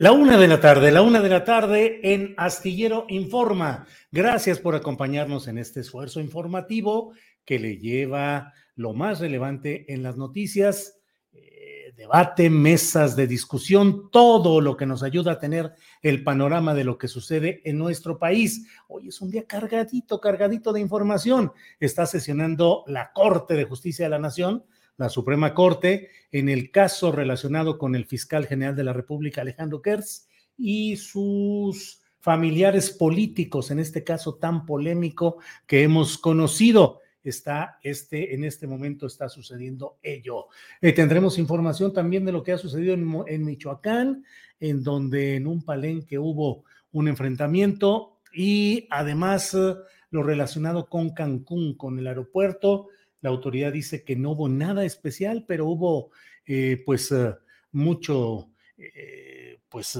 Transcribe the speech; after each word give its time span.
La 0.00 0.12
una 0.12 0.38
de 0.38 0.48
la 0.48 0.60
tarde, 0.60 0.90
la 0.90 1.02
una 1.02 1.20
de 1.20 1.28
la 1.28 1.44
tarde 1.44 2.00
en 2.02 2.32
Astillero 2.38 3.04
Informa. 3.10 3.86
Gracias 4.10 4.58
por 4.58 4.74
acompañarnos 4.74 5.46
en 5.46 5.58
este 5.58 5.80
esfuerzo 5.80 6.20
informativo 6.20 7.12
que 7.44 7.58
le 7.58 7.76
lleva 7.76 8.54
lo 8.76 8.94
más 8.94 9.20
relevante 9.20 9.92
en 9.92 10.02
las 10.02 10.16
noticias, 10.16 10.98
eh, 11.34 11.92
debate, 11.94 12.48
mesas 12.48 13.14
de 13.14 13.26
discusión, 13.26 14.10
todo 14.10 14.62
lo 14.62 14.74
que 14.74 14.86
nos 14.86 15.02
ayuda 15.02 15.32
a 15.32 15.38
tener 15.38 15.74
el 16.00 16.24
panorama 16.24 16.72
de 16.72 16.84
lo 16.84 16.96
que 16.96 17.06
sucede 17.06 17.60
en 17.66 17.76
nuestro 17.76 18.18
país. 18.18 18.66
Hoy 18.88 19.08
es 19.08 19.20
un 19.20 19.30
día 19.30 19.44
cargadito, 19.44 20.18
cargadito 20.18 20.72
de 20.72 20.80
información. 20.80 21.52
Está 21.78 22.06
sesionando 22.06 22.84
la 22.86 23.12
Corte 23.12 23.52
de 23.52 23.64
Justicia 23.64 24.06
de 24.06 24.10
la 24.10 24.18
Nación 24.18 24.64
la 25.00 25.08
Suprema 25.08 25.54
Corte 25.54 26.10
en 26.30 26.50
el 26.50 26.70
caso 26.70 27.10
relacionado 27.10 27.78
con 27.78 27.94
el 27.94 28.04
fiscal 28.04 28.46
general 28.46 28.76
de 28.76 28.84
la 28.84 28.92
República, 28.92 29.40
Alejandro 29.40 29.80
Kertz, 29.80 30.28
y 30.58 30.96
sus 30.96 32.02
familiares 32.18 32.90
políticos, 32.90 33.70
en 33.70 33.78
este 33.78 34.04
caso 34.04 34.34
tan 34.34 34.66
polémico 34.66 35.38
que 35.66 35.82
hemos 35.82 36.18
conocido. 36.18 37.00
Está 37.24 37.78
este, 37.82 38.34
en 38.34 38.44
este 38.44 38.66
momento 38.66 39.06
está 39.06 39.30
sucediendo 39.30 39.96
ello. 40.02 40.48
Eh, 40.82 40.92
tendremos 40.92 41.38
información 41.38 41.94
también 41.94 42.26
de 42.26 42.32
lo 42.32 42.42
que 42.42 42.52
ha 42.52 42.58
sucedido 42.58 42.92
en, 42.92 43.24
en 43.26 43.44
Michoacán, 43.44 44.22
en 44.58 44.82
donde 44.82 45.36
en 45.36 45.46
un 45.46 45.64
palenque 45.64 46.18
hubo 46.18 46.64
un 46.92 47.08
enfrentamiento 47.08 48.18
y 48.34 48.86
además 48.90 49.54
eh, 49.54 49.76
lo 50.10 50.22
relacionado 50.22 50.90
con 50.90 51.10
Cancún, 51.10 51.74
con 51.74 51.98
el 51.98 52.06
aeropuerto, 52.06 52.88
la 53.20 53.30
autoridad 53.30 53.72
dice 53.72 54.04
que 54.04 54.16
no 54.16 54.32
hubo 54.32 54.48
nada 54.48 54.84
especial, 54.84 55.44
pero 55.46 55.66
hubo 55.66 56.10
eh, 56.46 56.82
pues 56.84 57.12
eh, 57.12 57.34
mucho 57.72 58.50
eh, 58.76 59.60
pues 59.68 59.98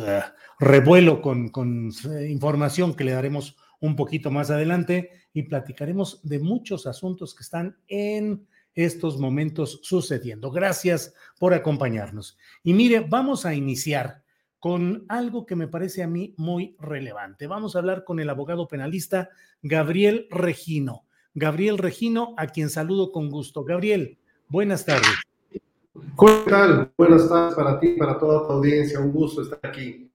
revuelo 0.59 1.23
con, 1.23 1.49
con 1.51 1.91
información 2.29 2.95
que 2.95 3.05
le 3.05 3.13
daremos 3.13 3.57
un 3.81 3.97
poquito 3.97 4.31
más 4.31 4.51
adelante 4.51 5.11
y 5.33 5.43
platicaremos 5.43 6.21
de 6.23 6.39
muchos 6.39 6.87
asuntos 6.87 7.35
que 7.35 7.43
están 7.43 7.77
en 7.89 8.47
estos 8.75 9.19
momentos 9.19 9.81
sucediendo. 9.83 10.51
Gracias 10.51 11.15
por 11.39 11.55
acompañarnos. 11.55 12.39
Y 12.63 12.73
mire, 12.73 13.01
vamos 13.01 13.47
a 13.47 13.55
iniciar 13.55 14.23
con 14.59 15.07
algo 15.09 15.47
que 15.47 15.57
me 15.57 15.69
parece 15.69 16.03
a 16.03 16.07
mí 16.07 16.35
muy 16.37 16.77
relevante. 16.79 17.47
Vamos 17.47 17.75
a 17.75 17.79
hablar 17.79 18.05
con 18.05 18.21
el 18.21 18.29
abogado 18.29 18.69
penalista 18.69 19.31
Gabriel 19.63 20.27
Regino. 20.31 21.07
Gabriel 21.35 21.79
Regino, 21.79 22.35
a 22.37 22.49
quien 22.49 22.71
saludo 22.71 23.13
con 23.13 23.31
gusto. 23.31 23.65
Gabriel, 23.65 24.19
buenas 24.49 24.85
tardes. 24.85 25.11
¿Qué 25.53 26.51
tal? 26.51 26.93
Buenas 26.97 27.29
tardes 27.29 27.55
para 27.55 27.79
ti, 27.79 27.95
para 27.99 28.19
toda 28.19 28.47
tu 28.47 28.53
audiencia. 28.55 29.01
Un 29.01 29.13
gusto 29.13 29.43
estar 29.43 29.61
aquí. 29.63 30.11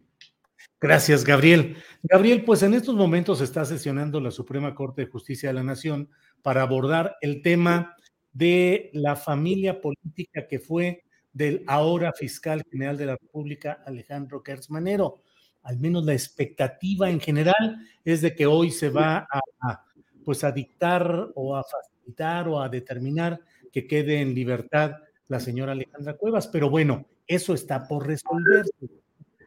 Gracias, 0.79 1.23
Gabriel. 1.23 1.77
Gabriel, 2.03 2.43
pues 2.43 2.61
en 2.63 2.73
estos 2.73 2.95
momentos 2.95 3.41
está 3.41 3.65
sesionando 3.65 4.19
la 4.19 4.29
Suprema 4.29 4.75
Corte 4.75 5.03
de 5.03 5.11
Justicia 5.11 5.49
de 5.49 5.53
la 5.53 5.63
Nación 5.63 6.09
para 6.41 6.61
abordar 6.61 7.15
el 7.21 7.41
tema 7.41 7.95
de 8.33 8.89
la 8.93 9.15
familia 9.15 9.79
política 9.79 10.47
que 10.47 10.59
fue 10.59 11.03
del 11.31 11.63
ahora 11.67 12.13
fiscal 12.13 12.63
general 12.69 12.97
de 12.97 13.05
la 13.05 13.17
República, 13.17 13.81
Alejandro 13.85 14.43
Kertz 14.43 14.69
Manero. 14.69 15.21
Al 15.63 15.79
menos 15.79 16.05
la 16.05 16.13
expectativa 16.13 17.09
en 17.09 17.19
general 17.19 17.79
es 18.03 18.21
de 18.21 18.35
que 18.35 18.45
hoy 18.45 18.69
se 18.69 18.89
va 18.89 19.27
a 19.31 19.84
pues 20.25 20.44
a 20.44 20.52
dictar 20.52 21.30
o 21.36 21.56
a 21.56 21.63
facilitar 21.63 22.47
o 22.50 22.59
a 22.59 22.68
determinar 22.68 23.40
que 23.72 23.88
quede 23.88 24.19
en 24.19 24.34
libertad 24.34 24.96
la 25.28 25.40
señora 25.40 25.74
Alejandra 25.74 26.16
Cuevas. 26.16 26.47
Pero 26.47 26.69
bueno, 26.69 27.06
eso 27.28 27.53
está 27.53 27.88
por 27.88 28.08
resolverse. 28.08 28.72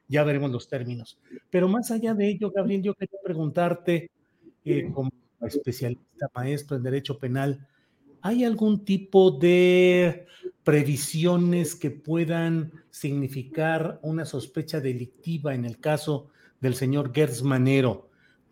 Ya 0.07 0.25
veremos 0.25 0.51
los 0.51 0.69
términos. 0.69 1.19
Pero 1.51 1.69
más 1.69 1.91
allá 1.91 2.15
de 2.15 2.29
ello, 2.29 2.51
Gabriel, 2.51 2.83
yo 2.83 2.95
quería 2.95 3.19
preguntarte, 3.23 4.11
eh, 4.65 4.91
como 4.93 5.11
especialista 5.41 6.31
maestro 6.35 6.77
en 6.77 6.83
Derecho 6.83 7.19
Penal, 7.19 7.67
¿hay 8.23 8.45
algún 8.45 8.85
tipo 8.85 9.31
de 9.31 10.27
previsiones 10.65 11.75
que 11.75 11.91
puedan 11.91 12.73
significar 12.91 13.99
una 14.03 14.25
sospecha 14.25 14.81
delictiva 14.81 15.55
en 15.55 15.65
el 15.65 15.79
caso 15.79 16.31
del 16.61 16.75
señor 16.75 17.13
Gertz 17.15 17.43
Manero? 17.43 18.08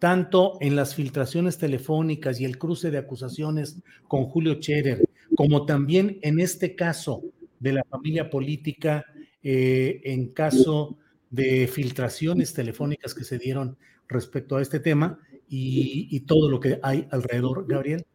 Tanto 0.07 0.57
en 0.61 0.77
las 0.77 0.95
filtraciones 0.95 1.59
telefónicas 1.59 2.41
y 2.41 2.45
el 2.45 2.59
cruce 2.59 2.93
de 2.93 2.99
acusaciones 2.99 3.83
con 4.07 4.27
Julio 4.27 4.55
Scherer, 4.61 5.05
como 5.35 5.67
también 5.67 6.21
en 6.23 6.39
este 6.39 6.77
caso 6.77 7.25
de 7.59 7.73
la 7.73 7.83
familia 7.91 8.31
política, 8.31 9.05
eh, 9.43 10.01
en 10.05 10.29
caso 10.29 10.97
de 11.29 11.67
filtraciones 11.67 12.55
telefónicas 12.55 13.17
que 13.17 13.25
se 13.25 13.37
dieron 13.37 13.77
respecto 14.07 14.57
a 14.57 14.63
este 14.63 14.79
tema 14.79 15.19
y, 15.49 16.21
todo 16.21 16.49
lo 16.49 16.61
que 16.61 16.79
hay 16.85 17.09
alrededor, 17.11 17.67
Gabriel. 17.67 18.07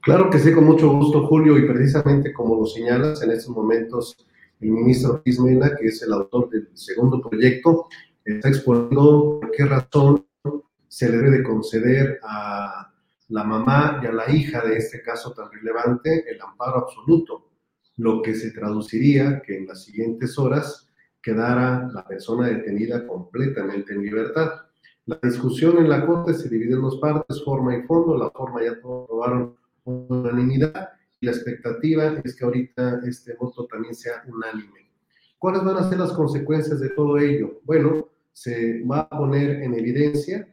Claro 0.00 0.28
que 0.28 0.40
sí, 0.40 0.52
con 0.52 0.64
mucho 0.64 0.90
gusto, 0.90 1.24
Julio, 1.28 1.56
y 1.56 1.68
precisamente 1.68 2.32
como 2.32 2.56
lo 2.56 2.66
señalas, 2.66 3.22
en 3.22 3.30
estos 3.30 3.54
momentos 3.54 4.26
el 4.60 4.70
ministro 4.70 5.22
Luis 5.24 5.38
Mena, 5.38 5.70
que 5.80 5.86
es 5.86 6.02
el 6.02 6.12
autor 6.14 6.50
del 6.50 6.68
segundo 6.74 7.22
proyecto, 7.22 7.86
está 8.24 8.48
exponiendo 8.48 9.38
por 9.40 9.52
qué 9.52 9.64
razón 9.64 10.24
se 10.88 11.08
le 11.08 11.18
debe 11.18 11.38
de 11.38 11.42
conceder 11.42 12.18
a 12.22 12.92
la 13.28 13.44
mamá 13.44 14.00
y 14.02 14.06
a 14.06 14.12
la 14.12 14.30
hija 14.30 14.64
de 14.64 14.76
este 14.76 15.02
caso 15.02 15.32
tan 15.32 15.50
relevante 15.52 16.24
el 16.30 16.40
amparo 16.40 16.78
absoluto, 16.78 17.50
lo 17.96 18.22
que 18.22 18.34
se 18.34 18.52
traduciría 18.52 19.42
que 19.42 19.58
en 19.58 19.66
las 19.66 19.84
siguientes 19.84 20.38
horas 20.38 20.88
quedara 21.20 21.88
la 21.92 22.06
persona 22.06 22.48
detenida 22.48 23.06
completamente 23.06 23.92
en 23.92 24.02
libertad. 24.02 24.50
La 25.06 25.18
discusión 25.22 25.78
en 25.78 25.88
la 25.88 26.06
Corte 26.06 26.32
se 26.34 26.48
divide 26.48 26.74
en 26.74 26.82
dos 26.82 26.98
partes, 27.00 27.42
forma 27.44 27.76
y 27.76 27.82
fondo. 27.82 28.16
La 28.16 28.30
forma 28.30 28.62
ya 28.62 28.80
todos 28.80 29.04
aprobaron 29.04 29.56
unanimidad 29.84 30.90
y 31.20 31.26
la 31.26 31.32
expectativa 31.32 32.20
es 32.24 32.36
que 32.36 32.44
ahorita 32.44 33.00
este 33.06 33.34
voto 33.34 33.66
también 33.66 33.94
sea 33.94 34.22
unánime. 34.26 34.88
¿Cuáles 35.38 35.64
van 35.64 35.76
a 35.76 35.88
ser 35.88 35.98
las 35.98 36.12
consecuencias 36.12 36.80
de 36.80 36.90
todo 36.90 37.18
ello? 37.18 37.60
Bueno, 37.64 38.08
se 38.32 38.82
va 38.84 39.00
a 39.00 39.08
poner 39.08 39.62
en 39.62 39.74
evidencia 39.74 40.48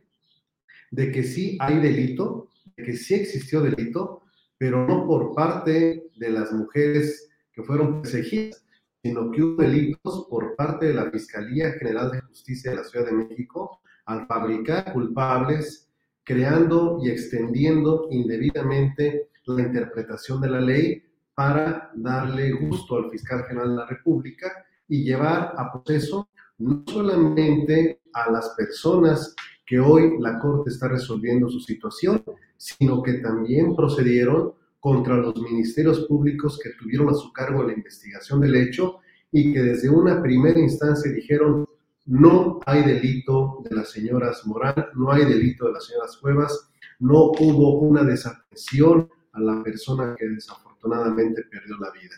de 0.91 1.11
que 1.11 1.23
sí 1.23 1.57
hay 1.59 1.79
delito, 1.79 2.49
de 2.77 2.83
que 2.83 2.93
sí 2.95 3.15
existió 3.15 3.61
delito, 3.61 4.23
pero 4.57 4.85
no 4.87 5.05
por 5.05 5.35
parte 5.35 6.05
de 6.15 6.29
las 6.29 6.51
mujeres 6.51 7.29
que 7.51 7.63
fueron 7.63 8.01
perseguidas, 8.01 8.65
sino 9.03 9.31
que 9.31 9.43
hubo 9.43 9.61
delitos 9.61 10.27
por 10.29 10.55
parte 10.55 10.87
de 10.87 10.93
la 10.93 11.11
Fiscalía 11.11 11.73
General 11.73 12.11
de 12.11 12.21
Justicia 12.21 12.71
de 12.71 12.77
la 12.77 12.83
Ciudad 12.83 13.05
de 13.05 13.13
México 13.13 13.79
al 14.05 14.25
fabricar 14.27 14.93
culpables, 14.93 15.89
creando 16.23 16.99
y 17.03 17.09
extendiendo 17.09 18.07
indebidamente 18.09 19.29
la 19.45 19.61
interpretación 19.61 20.41
de 20.41 20.49
la 20.49 20.59
ley 20.59 21.03
para 21.35 21.91
darle 21.95 22.51
gusto 22.53 22.97
al 22.97 23.11
fiscal 23.11 23.43
general 23.45 23.71
de 23.71 23.75
la 23.75 23.85
República 23.85 24.65
y 24.87 25.03
llevar 25.03 25.53
a 25.57 25.71
proceso 25.71 26.29
no 26.57 26.83
solamente 26.87 28.01
a 28.13 28.31
las 28.31 28.49
personas 28.57 29.35
que 29.65 29.79
hoy 29.79 30.17
la 30.19 30.39
Corte 30.39 30.69
está 30.69 30.87
resolviendo 30.87 31.49
su 31.49 31.59
situación, 31.59 32.23
sino 32.57 33.01
que 33.01 33.13
también 33.15 33.75
procedieron 33.75 34.53
contra 34.79 35.17
los 35.17 35.35
ministerios 35.41 36.01
públicos 36.01 36.59
que 36.61 36.69
tuvieron 36.71 37.09
a 37.09 37.13
su 37.13 37.33
cargo 37.33 37.63
la 37.63 37.73
investigación 37.73 38.39
del 38.39 38.55
hecho 38.55 38.99
y 39.31 39.51
que 39.51 39.61
desde 39.61 39.89
una 39.89 40.21
primera 40.21 40.59
instancia 40.59 41.11
dijeron 41.11 41.65
no 42.05 42.59
hay 42.67 42.83
delito 42.83 43.63
de 43.67 43.75
las 43.75 43.89
señoras 43.89 44.45
Morán, 44.45 44.85
no 44.93 45.11
hay 45.11 45.25
delito 45.25 45.65
de 45.65 45.73
las 45.73 45.85
señoras 45.85 46.17
Cuevas, 46.17 46.69
no 46.99 47.31
hubo 47.39 47.79
una 47.79 48.03
desatención 48.03 49.09
a 49.33 49.39
la 49.39 49.63
persona 49.63 50.15
que 50.15 50.27
desafortunadamente 50.27 51.41
perdió 51.49 51.77
la 51.79 51.91
vida. 51.91 52.15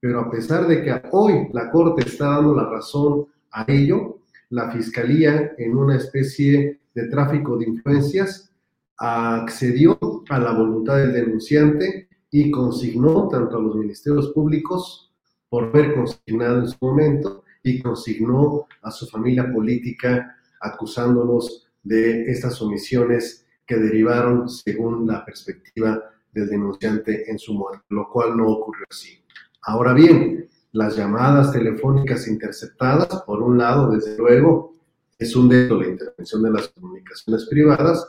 Pero 0.00 0.20
a 0.20 0.30
pesar 0.30 0.66
de 0.66 0.82
que 0.82 1.02
hoy 1.12 1.48
la 1.52 1.70
Corte 1.70 2.08
está 2.08 2.36
dando 2.36 2.54
la 2.54 2.70
razón 2.70 3.26
a 3.50 3.64
ello, 3.68 4.20
la 4.50 4.70
Fiscalía, 4.70 5.52
en 5.58 5.76
una 5.76 5.96
especie 5.96 6.80
de 6.94 7.08
tráfico 7.08 7.56
de 7.58 7.66
influencias, 7.66 8.50
accedió 8.96 9.98
a 10.28 10.38
la 10.38 10.52
voluntad 10.52 10.96
del 10.96 11.12
denunciante 11.12 12.08
y 12.30 12.50
consignó 12.50 13.28
tanto 13.28 13.58
a 13.58 13.60
los 13.60 13.76
ministerios 13.76 14.32
públicos 14.32 15.12
por 15.48 15.64
haber 15.64 15.94
consignado 15.94 16.60
en 16.60 16.68
su 16.68 16.76
momento 16.80 17.44
y 17.62 17.80
consignó 17.80 18.66
a 18.82 18.90
su 18.90 19.06
familia 19.06 19.50
política 19.52 20.36
acusándolos 20.60 21.68
de 21.82 22.30
estas 22.30 22.60
omisiones 22.60 23.46
que 23.66 23.76
derivaron 23.76 24.48
según 24.48 25.06
la 25.06 25.24
perspectiva 25.24 26.02
del 26.32 26.48
denunciante 26.48 27.30
en 27.30 27.38
su 27.38 27.54
muerte, 27.54 27.84
lo 27.90 28.08
cual 28.10 28.36
no 28.36 28.48
ocurrió 28.48 28.84
así. 28.90 29.22
Ahora 29.62 29.92
bien, 29.92 30.48
las 30.72 30.96
llamadas 30.96 31.52
telefónicas 31.52 32.28
interceptadas, 32.28 33.22
por 33.26 33.42
un 33.42 33.58
lado, 33.58 33.90
desde 33.90 34.16
luego, 34.16 34.74
es 35.18 35.34
un 35.34 35.48
delito 35.48 35.80
la 35.80 35.88
intervención 35.88 36.42
de 36.42 36.50
las 36.50 36.68
comunicaciones 36.68 37.46
privadas, 37.46 38.06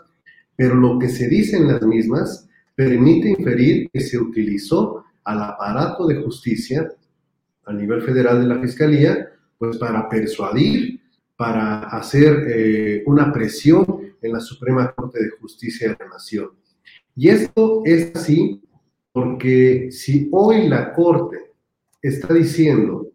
pero 0.56 0.76
lo 0.76 1.00
que 1.00 1.10
se 1.10 1.28
dice 1.28 1.58
en 1.58 1.68
las 1.68 1.82
mismas 1.82 2.48
permite 2.76 3.30
inferir 3.30 3.90
que 3.92 4.02
se 4.02 4.18
utilizó 4.18 5.04
al 5.24 5.42
aparato 5.42 6.06
de 6.06 6.22
justicia 6.22 6.92
a 7.66 7.74
nivel 7.74 8.02
federal 8.02 8.42
de 8.42 8.48
la 8.48 8.62
Fiscalía, 8.62 9.30
pues 9.58 9.78
para 9.78 10.08
persuadir, 10.10 11.00
para 11.36 11.82
hacer 11.84 12.46
eh, 12.48 13.04
una 13.06 13.32
presión 13.32 13.86
en 14.22 14.34
la 14.34 14.40
Suprema 14.40 14.92
Corte 14.92 15.24
de 15.24 15.30
Justicia 15.32 15.90
de 15.90 15.98
la 16.00 16.10
Nación. 16.10 16.50
Y 17.16 17.30
esto 17.30 17.82
es 17.86 18.16
así 18.16 18.62
porque 19.12 19.90
si 19.92 20.30
hoy 20.32 20.68
la 20.68 20.94
Corte 20.94 21.49
está 22.02 22.34
diciendo 22.34 23.08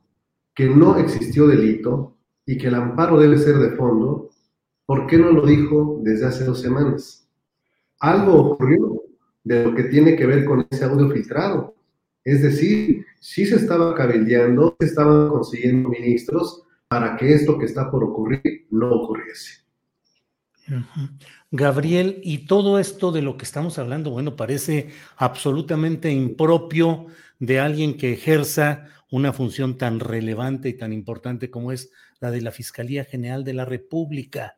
que 0.54 0.69
no 0.69 0.96
existió 0.98 1.46
delito 1.46 2.16
y 2.46 2.58
que 2.58 2.69
el 2.69 2.75
amparo 2.75 3.19
debe 3.19 3.38
ser 3.38 3.56
de 3.56 3.76
fondo, 3.76 4.31
¿por 4.86 5.06
qué 5.06 5.19
no 5.19 5.32
lo 5.32 5.46
dijo 5.46 6.00
desde 6.02 6.26
hace 6.26 6.44
dos 6.44 6.60
semanas? 6.60 7.28
Algo 8.00 8.52
ocurrió 8.52 9.02
de 9.42 9.64
lo 9.64 9.75
que 9.75 9.84
tiene 9.84 10.16
que 10.16 10.26
ver 10.26 10.44
con 10.44 10.66
ese 10.70 10.84
audio 10.84 11.10
filtrado. 11.10 11.75
Es 12.22 12.42
decir, 12.42 13.04
si 13.20 13.46
se 13.46 13.56
estaba 13.56 13.94
cabildeando, 13.94 14.76
se 14.81 14.86
estaban 14.86 15.28
consiguiendo 15.28 15.88
ministros 15.88 16.62
para 16.88 17.16
que 17.16 17.34
esto 17.34 17.58
que 17.58 17.66
está 17.66 17.90
por 17.90 18.04
ocurrir 18.04 18.66
no 18.70 18.90
ocurriese. 18.92 19.64
Gabriel, 21.56 22.21
y 22.25 22.47
todo 22.47 22.81
esto 22.81 23.12
de 23.12 23.23
lo 23.23 23.37
que 23.37 23.45
estamos 23.45 23.79
hablando, 23.79 24.11
bueno, 24.11 24.35
parece 24.35 24.89
absolutamente 25.17 26.11
impropio 26.11 27.06
de 27.39 27.61
alguien 27.61 27.97
que 27.97 28.12
ejerza 28.12 28.89
una 29.09 29.33
función 29.33 29.79
tan 29.79 30.01
relevante 30.01 30.69
y 30.69 30.77
tan 30.77 30.93
importante 30.93 31.51
como 31.51 31.71
es 31.71 31.93
la 32.19 32.33
de 32.33 32.41
la 32.41 32.51
Fiscalía 32.51 33.05
General 33.05 33.45
de 33.45 33.55
la 33.55 33.65
República. 33.65 34.56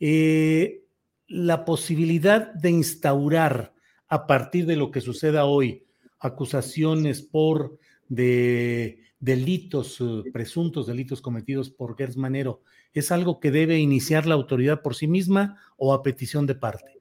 Eh, 0.00 0.84
la 1.26 1.66
posibilidad 1.66 2.54
de 2.54 2.70
instaurar 2.70 3.74
a 4.08 4.26
partir 4.26 4.64
de 4.64 4.76
lo 4.76 4.90
que 4.90 5.02
suceda 5.02 5.44
hoy 5.44 5.84
acusaciones 6.18 7.20
por 7.20 7.78
de 8.08 9.02
delitos, 9.20 10.00
eh, 10.00 10.22
presuntos 10.32 10.86
delitos 10.86 11.20
cometidos 11.20 11.68
por 11.68 11.94
Gers 11.94 12.16
Manero, 12.16 12.62
¿es 12.92 13.12
algo 13.12 13.40
que 13.40 13.50
debe 13.50 13.78
iniciar 13.78 14.26
la 14.26 14.34
autoridad 14.34 14.82
por 14.82 14.94
sí 14.94 15.06
misma 15.06 15.56
o 15.76 15.92
a 15.92 16.02
petición 16.02 16.46
de 16.46 16.54
parte? 16.54 17.00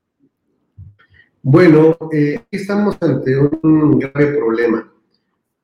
Bueno, 1.41 1.97
eh, 2.11 2.41
estamos 2.51 2.97
ante 3.01 3.37
un 3.37 3.99
grave 3.99 4.37
problema 4.37 4.93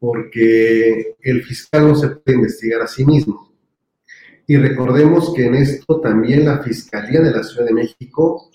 porque 0.04 1.16
el 1.22 1.44
fiscal 1.44 1.88
no 1.88 1.96
se 1.96 2.10
puede 2.10 2.38
investigar 2.38 2.81
a 2.81 2.88
sí 2.88 3.06
mismo. 3.06 3.54
Y 4.46 4.58
recordemos 4.58 5.34
que 5.34 5.46
en 5.46 5.56
esto 5.56 6.02
también 6.02 6.44
la 6.44 6.62
Fiscalía 6.62 7.22
de 7.22 7.31
la 7.31 7.42
Ciudad 7.42 7.68
de 7.68 7.74
México 7.74 8.50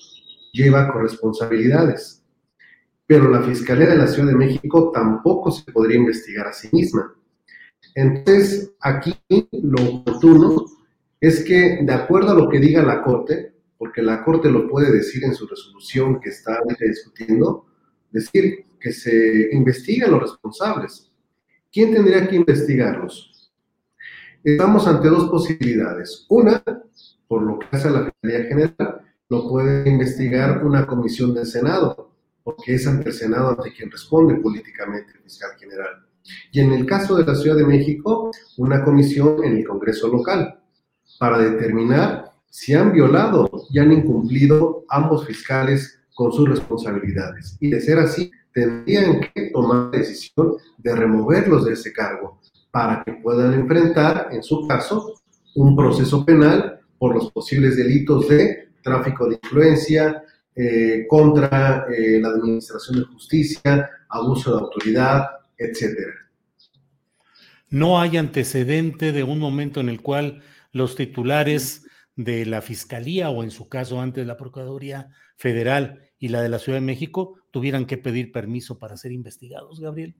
lleva 0.52 0.92
corresponsabilidades. 0.92 2.22
Pero 3.06 3.30
la 3.30 3.40
Fiscalía 3.42 3.86
de 3.86 3.96
la 3.96 4.06
Ciudad 4.06 4.28
de 4.28 4.36
México 4.36 4.90
tampoco 4.92 5.50
se 5.50 5.72
podría 5.72 5.96
investigar 5.96 6.48
a 6.48 6.52
sí 6.52 6.68
misma. 6.70 7.14
Entonces, 7.94 8.72
aquí 8.80 9.18
lo 9.50 9.82
oportuno 9.82 10.66
es 11.20 11.44
que, 11.44 11.80
de 11.82 11.92
acuerdo 11.92 12.30
a 12.30 12.34
lo 12.34 12.48
que 12.48 12.60
diga 12.60 12.82
la 12.82 13.02
Corte, 13.02 13.54
porque 13.76 14.02
la 14.02 14.24
Corte 14.24 14.50
lo 14.50 14.68
puede 14.68 14.90
decir 14.92 15.24
en 15.24 15.34
su 15.34 15.46
resolución 15.46 16.20
que 16.20 16.30
está 16.30 16.60
discutiendo, 16.80 17.66
decir 18.10 18.66
que 18.80 18.92
se 18.92 19.48
investiguen 19.52 20.10
los 20.10 20.22
responsables. 20.22 21.10
¿Quién 21.72 21.92
tendría 21.92 22.26
que 22.28 22.36
investigarlos? 22.36 23.52
Estamos 24.42 24.86
ante 24.86 25.08
dos 25.08 25.28
posibilidades. 25.28 26.26
Una, 26.28 26.62
por 27.26 27.42
lo 27.42 27.58
que 27.58 27.66
hace 27.72 27.90
la 27.90 28.04
Fiscalía 28.04 28.48
General, 28.48 29.00
lo 29.28 29.48
puede 29.48 29.88
investigar 29.90 30.64
una 30.64 30.86
comisión 30.86 31.34
del 31.34 31.46
Senado, 31.46 32.14
porque 32.42 32.76
es 32.76 32.86
ante 32.86 33.10
el 33.10 33.14
Senado 33.14 33.50
ante 33.50 33.72
quien 33.72 33.90
responde 33.90 34.36
políticamente 34.36 35.12
el 35.14 35.22
fiscal 35.22 35.50
general. 35.58 36.06
Y 36.52 36.60
en 36.60 36.72
el 36.72 36.86
caso 36.86 37.16
de 37.16 37.24
la 37.24 37.34
Ciudad 37.34 37.56
de 37.56 37.66
México, 37.66 38.30
una 38.56 38.82
comisión 38.84 39.44
en 39.44 39.58
el 39.58 39.66
Congreso 39.66 40.08
local, 40.08 40.57
para 41.18 41.38
determinar 41.38 42.32
si 42.50 42.74
han 42.74 42.92
violado 42.92 43.50
y 43.70 43.78
han 43.78 43.92
incumplido 43.92 44.84
ambos 44.88 45.26
fiscales 45.26 46.00
con 46.14 46.32
sus 46.32 46.48
responsabilidades. 46.48 47.56
Y 47.60 47.70
de 47.70 47.80
ser 47.80 47.98
así, 47.98 48.30
tendrían 48.52 49.20
que 49.34 49.50
tomar 49.52 49.90
la 49.92 49.98
decisión 49.98 50.56
de 50.78 50.94
removerlos 50.94 51.64
de 51.64 51.74
ese 51.74 51.92
cargo 51.92 52.40
para 52.70 53.02
que 53.04 53.12
puedan 53.12 53.54
enfrentar, 53.54 54.28
en 54.32 54.42
su 54.42 54.66
caso, 54.66 55.14
un 55.54 55.76
proceso 55.76 56.24
penal 56.24 56.80
por 56.98 57.14
los 57.14 57.30
posibles 57.30 57.76
delitos 57.76 58.28
de 58.28 58.68
tráfico 58.82 59.28
de 59.28 59.38
influencia, 59.42 60.22
eh, 60.60 61.06
contra 61.08 61.86
eh, 61.88 62.18
la 62.20 62.30
administración 62.30 62.98
de 62.98 63.04
justicia, 63.04 63.88
abuso 64.08 64.56
de 64.56 64.62
autoridad, 64.62 65.24
etcétera. 65.56 66.14
No 67.70 68.00
hay 68.00 68.16
antecedente 68.16 69.12
de 69.12 69.22
un 69.22 69.38
momento 69.38 69.78
en 69.78 69.88
el 69.88 70.00
cual 70.00 70.42
los 70.78 70.96
titulares 70.96 71.86
de 72.16 72.46
la 72.46 72.62
Fiscalía 72.62 73.28
o 73.28 73.44
en 73.44 73.50
su 73.50 73.68
caso 73.68 74.00
antes 74.00 74.26
la 74.26 74.36
Procuraduría 74.36 75.10
Federal 75.36 76.00
y 76.18 76.28
la 76.28 76.40
de 76.40 76.48
la 76.48 76.58
Ciudad 76.58 76.78
de 76.78 76.86
México 76.86 77.36
tuvieran 77.50 77.86
que 77.86 77.98
pedir 77.98 78.32
permiso 78.32 78.78
para 78.78 78.96
ser 78.96 79.12
investigados, 79.12 79.80
Gabriel? 79.80 80.16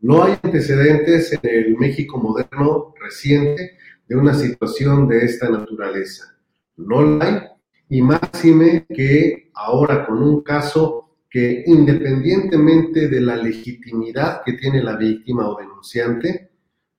No 0.00 0.22
hay 0.24 0.36
antecedentes 0.42 1.32
en 1.32 1.40
el 1.42 1.76
México 1.76 2.18
moderno 2.18 2.94
reciente 3.00 3.78
de 4.08 4.16
una 4.16 4.34
situación 4.34 5.08
de 5.08 5.24
esta 5.24 5.48
naturaleza. 5.48 6.36
No 6.76 7.02
la 7.02 7.24
hay, 7.24 7.40
y 7.88 8.02
máxime 8.02 8.86
que 8.88 9.50
ahora 9.54 10.06
con 10.06 10.22
un 10.22 10.42
caso 10.42 11.16
que 11.28 11.64
independientemente 11.66 13.08
de 13.08 13.20
la 13.20 13.36
legitimidad 13.36 14.42
que 14.44 14.52
tiene 14.54 14.82
la 14.82 14.96
víctima 14.96 15.48
o 15.48 15.58
denunciante, 15.58 16.50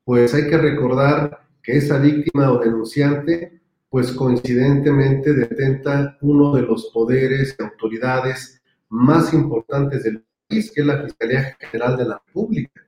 pues 0.04 0.34
hay 0.34 0.50
que 0.50 0.58
recordar 0.58 1.43
que 1.64 1.78
esa 1.78 1.98
víctima 1.98 2.52
o 2.52 2.60
denunciante, 2.60 3.62
pues 3.90 4.12
coincidentemente 4.12 5.34
detenta 5.34 6.18
uno 6.22 6.54
de 6.54 6.64
los 6.64 6.92
poderes 6.94 7.56
y 7.58 7.64
autoridades 7.64 8.62
más 8.90 9.34
importantes 9.34 10.04
del 10.04 10.24
país, 10.48 10.72
que 10.72 10.82
es 10.82 10.88
la 10.88 11.04
Fiscalía 11.04 11.58
General 11.60 11.98
de 11.98 12.06
la 12.06 12.22
República. 12.28 12.86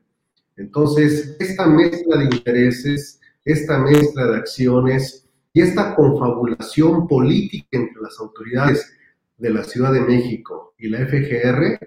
Entonces, 0.57 1.35
esta 1.39 1.65
mezcla 1.67 2.17
de 2.17 2.25
intereses, 2.25 3.19
esta 3.43 3.79
mezcla 3.79 4.27
de 4.27 4.37
acciones 4.37 5.27
y 5.53 5.61
esta 5.61 5.95
confabulación 5.95 7.07
política 7.07 7.67
entre 7.71 8.01
las 8.01 8.19
autoridades 8.19 8.93
de 9.37 9.49
la 9.49 9.63
Ciudad 9.63 9.93
de 9.93 10.01
México 10.01 10.73
y 10.77 10.89
la 10.89 11.05
FGR, 11.05 11.79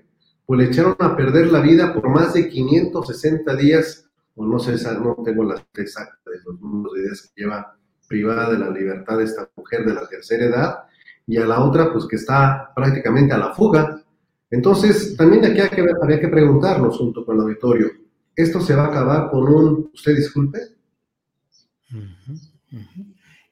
pues 0.47 0.59
le 0.59 0.67
echaron 0.67 0.97
a 0.99 1.17
perder 1.17 1.53
la 1.53 1.61
vida 1.61 1.93
por 1.93 2.09
más 2.09 2.35
de 2.35 2.49
560 2.49 3.57
días, 3.57 4.08
o 4.39 4.47
no 4.47 4.59
sé, 4.59 4.73
no 5.01 5.17
tengo 5.25 5.45
la 5.45 5.63
exacta 5.75 6.31
de 6.31 6.39
los 6.45 6.61
números 6.61 6.95
de 6.95 7.03
días 7.03 7.33
que 7.35 7.43
lleva 7.43 7.77
privada 8.09 8.51
de 8.51 8.59
la 8.59 8.71
libertad 8.71 9.19
de 9.19 9.25
esta 9.25 9.51
mujer 9.57 9.85
de 9.85 9.95
la 9.95 10.09
tercera 10.09 10.45
edad, 10.45 10.79
y 11.27 11.37
a 11.37 11.45
la 11.45 11.63
otra, 11.63 11.93
pues 11.93 12.07
que 12.07 12.17
está 12.17 12.73
prácticamente 12.75 13.35
a 13.35 13.39
la 13.39 13.53
fuga. 13.53 14.03
Entonces, 14.51 15.15
también 15.17 15.45
aquí 15.45 15.61
hay 15.61 16.21
que 16.21 16.29
preguntarnos 16.29 16.97
junto 16.97 17.27
con 17.27 17.37
el 17.37 17.43
auditorio, 17.43 17.91
¿esto 18.35 18.61
se 18.61 18.75
va 18.75 18.85
a 18.85 18.89
acabar 18.89 19.31
con 19.31 19.53
un, 19.53 19.91
usted 19.93 20.17
disculpe? 20.17 20.59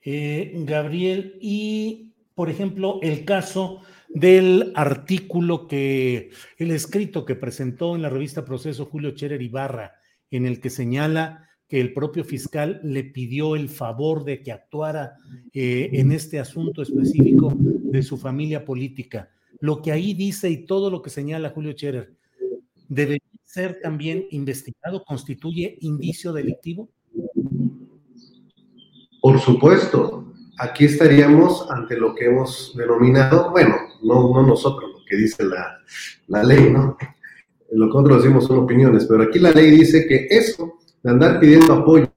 Eh, 0.02 0.52
Gabriel, 0.64 1.36
y 1.40 2.14
por 2.36 2.48
ejemplo, 2.48 3.00
el 3.02 3.24
caso 3.24 3.82
del 4.08 4.72
artículo 4.76 5.66
que, 5.66 6.30
el 6.58 6.70
escrito 6.70 7.24
que 7.24 7.34
presentó 7.34 7.96
en 7.96 8.02
la 8.02 8.08
revista 8.08 8.44
Proceso 8.44 8.86
Julio 8.86 9.10
Cherer 9.10 9.42
Ibarra, 9.42 9.94
en 10.30 10.46
el 10.46 10.60
que 10.60 10.70
señala 10.70 11.48
que 11.68 11.80
el 11.80 11.92
propio 11.92 12.24
fiscal 12.24 12.80
le 12.82 13.04
pidió 13.04 13.56
el 13.56 13.68
favor 13.68 14.24
de 14.24 14.42
que 14.42 14.52
actuara 14.52 15.16
eh, 15.52 15.90
en 15.92 16.12
este 16.12 16.38
asunto 16.38 16.82
específico 16.82 17.52
de 17.56 18.02
su 18.02 18.16
familia 18.16 18.64
política. 18.64 19.30
Lo 19.60 19.82
que 19.82 19.90
ahí 19.90 20.14
dice 20.14 20.48
y 20.48 20.66
todo 20.66 20.90
lo 20.90 21.02
que 21.02 21.10
señala 21.10 21.50
Julio 21.50 21.72
Cherer, 21.72 22.14
¿debe 22.88 23.20
ser 23.44 23.80
también 23.80 24.26
investigado? 24.30 25.04
¿Constituye 25.04 25.76
indicio 25.80 26.32
delictivo? 26.32 26.88
Por 29.20 29.40
supuesto, 29.40 30.32
aquí 30.58 30.84
estaríamos 30.84 31.68
ante 31.70 31.96
lo 31.96 32.14
que 32.14 32.26
hemos 32.26 32.74
denominado, 32.76 33.50
bueno, 33.50 33.74
no, 34.02 34.32
no 34.32 34.46
nosotros, 34.46 34.90
lo 34.92 35.04
que 35.04 35.16
dice 35.16 35.42
la 36.28 36.44
ley, 36.44 36.70
¿no? 36.70 36.96
Lo 37.72 37.86
que 37.86 37.94
nosotros 37.94 38.22
decimos 38.22 38.44
son 38.46 38.58
opiniones, 38.58 39.06
pero 39.06 39.22
aquí 39.22 39.38
la 39.38 39.50
ley 39.50 39.70
dice 39.70 40.06
que 40.06 40.26
eso 40.30 40.78
de 41.02 41.10
andar 41.10 41.40
pidiendo 41.40 41.72
apoyo 41.72 42.12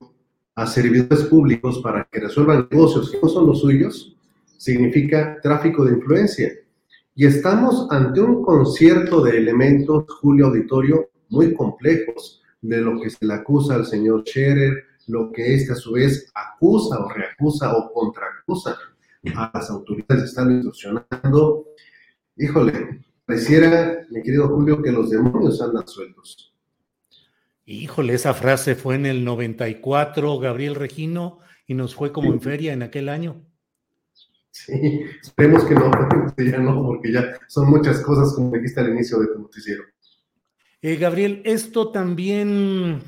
a 0.55 0.65
servidores 0.65 1.25
públicos 1.25 1.79
para 1.79 2.07
que 2.11 2.19
resuelvan 2.19 2.67
negocios 2.69 3.11
que 3.11 3.19
no 3.21 3.29
son 3.29 3.47
los 3.47 3.61
suyos, 3.61 4.15
significa 4.57 5.39
tráfico 5.41 5.85
de 5.85 5.93
influencia. 5.93 6.51
Y 7.15 7.25
estamos 7.25 7.87
ante 7.89 8.21
un 8.21 8.43
concierto 8.43 9.21
de 9.21 9.37
elementos, 9.37 10.05
Julio 10.21 10.47
Auditorio, 10.47 11.09
muy 11.29 11.53
complejos, 11.53 12.41
de 12.61 12.77
lo 12.81 12.99
que 12.99 13.09
se 13.09 13.25
le 13.25 13.33
acusa 13.33 13.75
al 13.75 13.85
señor 13.85 14.23
Scherer, 14.25 14.83
lo 15.07 15.31
que 15.31 15.55
éste 15.55 15.73
a 15.73 15.75
su 15.75 15.93
vez 15.93 16.31
acusa 16.33 16.99
o 16.99 17.09
reacusa 17.09 17.75
o 17.75 17.91
contraacusa 17.93 18.77
a 19.35 19.51
las 19.53 19.69
autoridades 19.69 20.23
que 20.23 20.29
están 20.29 20.51
instruccionando. 20.51 21.65
Híjole, 22.37 23.01
pareciera, 23.29 24.07
mi 24.09 24.23
querido 24.23 24.47
Julio, 24.47 24.81
que 24.81 24.91
los 24.91 25.11
demonios 25.11 25.61
andan 25.61 25.87
sueltos. 25.87 26.51
Híjole, 27.63 28.15
esa 28.15 28.33
frase 28.33 28.73
fue 28.73 28.95
en 28.95 29.05
el 29.05 29.23
94, 29.23 30.39
Gabriel 30.39 30.73
Regino, 30.73 31.37
y 31.67 31.75
nos 31.75 31.93
fue 31.93 32.11
como 32.11 32.33
en 32.33 32.41
feria 32.41 32.73
en 32.73 32.81
aquel 32.81 33.07
año. 33.07 33.45
Sí, 34.49 35.01
esperemos 35.21 35.63
que 35.65 35.75
no, 35.75 35.91
ya 36.39 36.57
no, 36.57 36.83
porque 36.83 37.13
ya 37.13 37.37
son 37.47 37.69
muchas 37.69 38.01
cosas 38.01 38.33
como 38.33 38.51
dijiste 38.51 38.79
al 38.79 38.89
inicio 38.89 39.19
de 39.19 39.27
tu 39.27 39.39
noticiero. 39.41 39.83
Eh, 40.81 40.95
Gabriel, 40.95 41.43
esto 41.45 41.91
también 41.91 43.03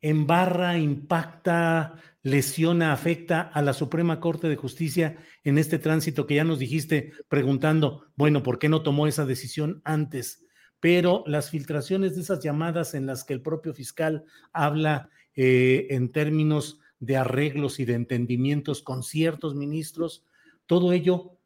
embarra, 0.00 0.78
impacta, 0.78 2.00
lesiona, 2.24 2.92
afecta 2.92 3.42
a 3.42 3.62
la 3.62 3.74
Suprema 3.74 4.18
Corte 4.18 4.48
de 4.48 4.56
Justicia 4.56 5.18
en 5.44 5.58
este 5.58 5.78
tránsito 5.78 6.26
que 6.26 6.36
ya 6.36 6.44
nos 6.44 6.58
dijiste 6.58 7.12
preguntando, 7.28 8.06
bueno, 8.16 8.42
¿por 8.42 8.58
qué 8.58 8.70
no 8.70 8.82
tomó 8.82 9.06
esa 9.06 9.26
decisión 9.26 9.82
antes? 9.84 10.42
Pero 10.80 11.22
las 11.26 11.50
filtraciones 11.50 12.16
de 12.16 12.22
esas 12.22 12.42
llamadas 12.42 12.94
en 12.94 13.06
las 13.06 13.24
que 13.24 13.34
el 13.34 13.42
propio 13.42 13.74
fiscal 13.74 14.24
habla 14.54 15.10
eh, 15.36 15.86
en 15.90 16.10
términos 16.12 16.80
de 16.98 17.18
arreglos 17.18 17.78
y 17.78 17.84
de 17.84 17.92
entendimientos 17.92 18.82
con 18.82 19.02
ciertos 19.02 19.54
ministros, 19.54 20.24
todo 20.66 20.94
ello, 20.94 21.36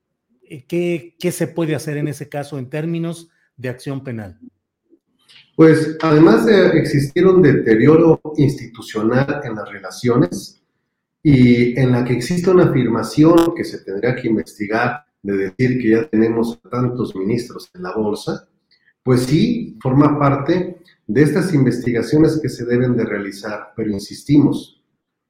eh, 0.43 0.65
¿qué, 0.65 1.17
¿qué 1.19 1.33
se 1.33 1.49
puede 1.49 1.75
hacer 1.75 1.97
en 1.97 2.07
ese 2.07 2.29
caso 2.29 2.57
en 2.57 2.71
términos 2.71 3.31
de 3.57 3.69
acción 3.69 4.05
penal? 4.05 4.39
Pues 5.57 5.99
además 6.03 6.47
de 6.47 6.69
existir 6.79 7.27
un 7.27 7.43
deterioro 7.43 8.21
institucional 8.37 9.41
en 9.43 9.57
las 9.57 9.69
relaciones 9.69 10.59
y 11.23 11.79
en 11.79 11.93
la 11.93 12.05
que 12.05 12.15
existe 12.15 12.51
una 12.51 12.65
afirmación 12.65 13.55
que 13.57 13.65
se 13.65 13.79
tendría 13.79 14.17
que 14.17 14.29
investigar 14.29 15.05
de 15.23 15.37
decir 15.37 15.81
que 15.81 15.91
ya 15.91 16.09
tenemos 16.09 16.61
tantos 16.71 17.15
ministros 17.17 17.71
en 17.75 17.83
la 17.83 17.95
bolsa, 17.95 18.49
pues 19.03 19.23
sí 19.23 19.77
forma 19.83 20.19
parte 20.19 20.79
de 21.07 21.23
estas 21.23 21.53
investigaciones 21.55 22.39
que 22.41 22.49
se 22.49 22.65
deben 22.65 22.97
de 22.97 23.05
realizar, 23.05 23.73
pero 23.77 23.91
insistimos, 23.91 24.83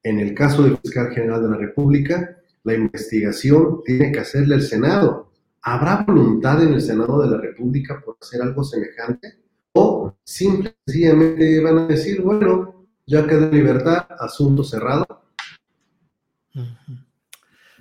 en 0.02 0.21
el 0.21 0.35
caso 0.35 0.62
del 0.62 0.78
fiscal 0.78 1.11
general 1.11 1.42
de 1.42 1.50
la 1.50 1.57
República, 1.57 2.37
la 2.64 2.75
investigación 2.75 3.83
tiene 3.85 4.12
que 4.12 4.21
hacerle 4.21 4.57
el 4.57 4.62
Senado. 4.62 5.33
¿Habrá 5.62 6.04
voluntad 6.07 6.62
en 6.62 6.75
el 6.75 6.80
Senado 6.80 7.21
de 7.23 7.30
la 7.30 7.38
República 7.38 8.00
por 8.04 8.16
hacer 8.21 8.42
algo 8.42 8.62
semejante? 8.64 9.38
o 9.78 10.14
simplemente 10.25 11.61
van 11.61 11.78
a 11.78 11.87
decir, 11.87 12.21
bueno, 12.23 12.87
ya 13.07 13.26
queda 13.26 13.47
en 13.47 13.54
libertad, 13.54 14.07
asunto 14.18 14.64
cerrado. 14.64 15.07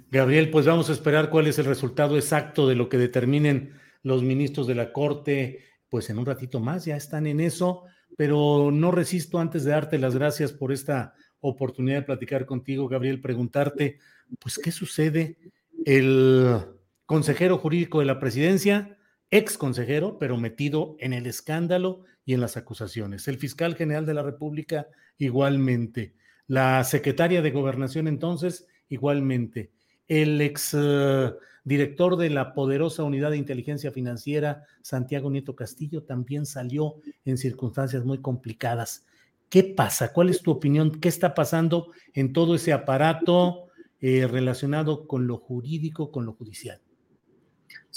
Gabriel, 0.09 0.49
pues 0.49 0.65
vamos 0.65 0.89
a 0.89 0.93
esperar 0.93 1.29
cuál 1.29 1.47
es 1.47 1.59
el 1.59 1.65
resultado 1.65 2.15
exacto 2.15 2.67
de 2.67 2.75
lo 2.75 2.89
que 2.89 2.97
determinen 2.97 3.73
los 4.03 4.23
ministros 4.23 4.67
de 4.67 4.75
la 4.75 4.93
Corte, 4.93 5.65
pues 5.89 6.09
en 6.09 6.19
un 6.19 6.25
ratito 6.25 6.59
más 6.59 6.85
ya 6.85 6.95
están 6.95 7.27
en 7.27 7.39
eso, 7.39 7.83
pero 8.15 8.71
no 8.71 8.91
resisto 8.91 9.39
antes 9.39 9.63
de 9.63 9.71
darte 9.71 9.97
las 9.99 10.15
gracias 10.15 10.53
por 10.53 10.71
esta 10.71 11.13
oportunidad 11.39 11.97
de 11.97 12.03
platicar 12.03 12.45
contigo, 12.45 12.87
Gabriel, 12.87 13.21
preguntarte, 13.21 13.99
pues, 14.39 14.57
¿qué 14.57 14.71
sucede? 14.71 15.37
El 15.85 16.57
consejero 17.05 17.57
jurídico 17.57 17.99
de 17.99 18.05
la 18.05 18.19
presidencia 18.19 18.97
ex 19.29 19.57
consejero, 19.57 20.17
pero 20.19 20.37
metido 20.37 20.95
en 20.99 21.13
el 21.13 21.25
escándalo 21.25 22.03
y 22.25 22.33
en 22.33 22.41
las 22.41 22.57
acusaciones. 22.57 23.27
El 23.27 23.37
fiscal 23.37 23.75
general 23.75 24.05
de 24.05 24.13
la 24.13 24.23
República 24.23 24.87
igualmente. 25.17 26.15
La 26.47 26.83
secretaria 26.83 27.41
de 27.41 27.51
gobernación 27.51 28.07
entonces 28.07 28.67
igualmente. 28.89 29.71
El 30.07 30.39
ex 30.41 30.73
uh, 30.73 31.35
director 31.63 32.15
de 32.15 32.29
la 32.29 32.53
poderosa 32.53 33.03
unidad 33.03 33.31
de 33.31 33.37
inteligencia 33.37 33.91
financiera, 33.91 34.63
Santiago 34.81 35.29
Nieto 35.29 35.55
Castillo, 35.55 36.03
también 36.03 36.45
salió 36.45 36.95
en 37.25 37.37
circunstancias 37.37 38.05
muy 38.05 38.21
complicadas. 38.21 39.05
¿Qué 39.49 39.63
pasa? 39.63 40.13
¿Cuál 40.13 40.29
es 40.29 40.41
tu 40.41 40.51
opinión? 40.51 40.99
¿Qué 40.99 41.09
está 41.09 41.33
pasando 41.33 41.91
en 42.13 42.33
todo 42.33 42.55
ese 42.55 42.73
aparato 42.73 43.67
eh, 43.99 44.27
relacionado 44.27 45.07
con 45.07 45.27
lo 45.27 45.37
jurídico, 45.37 46.11
con 46.11 46.25
lo 46.25 46.33
judicial? 46.33 46.81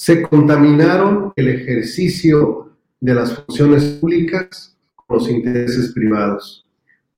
se 0.01 0.23
contaminaron 0.23 1.33
el 1.37 1.49
ejercicio 1.49 2.77
de 3.01 3.15
las 3.15 3.35
funciones 3.35 3.85
públicas 4.01 4.75
con 4.95 5.19
los 5.19 5.29
intereses 5.29 5.93
privados. 5.93 6.67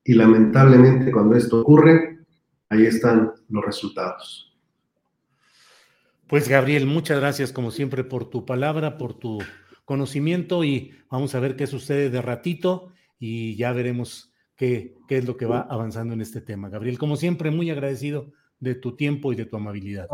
Y 0.05 0.15
lamentablemente 0.15 1.13
cuando 1.13 1.37
esto 1.37 1.61
ocurre, 1.61 2.19
ahí 2.69 2.87
están 2.87 3.33
los 3.49 3.65
resultados. 3.65 4.57
Pues 6.27 6.49
Gabriel, 6.49 6.87
muchas 6.87 7.21
gracias 7.21 7.53
como 7.53 7.71
siempre 7.71 8.05
por 8.05 8.31
tu 8.31 8.47
palabra, 8.47 8.97
por 8.97 9.15
tu 9.15 9.41
conocimiento 9.85 10.65
y 10.65 10.93
vamos 11.11 11.35
a 11.35 11.41
ver 11.41 11.57
qué 11.57 11.67
sucede 11.67 12.09
de 12.09 12.23
ratito 12.23 12.93
y 13.19 13.55
ya 13.57 13.73
veremos 13.73 14.33
qué, 14.57 14.97
qué 15.09 15.19
es 15.19 15.27
lo 15.27 15.37
que 15.37 15.47
va 15.47 15.61
avanzando 15.61 16.15
en 16.15 16.23
este 16.23 16.41
tema. 16.41 16.71
Gabriel, 16.71 16.99
como 16.99 17.17
siempre, 17.17 17.51
muy 17.51 17.71
agradecido 17.71 18.33
de 18.59 18.75
tu 18.75 18.97
tiempo 18.97 19.33
y 19.33 19.37
de 19.37 19.45
tu 19.45 19.57
amabilidad. 19.57 20.07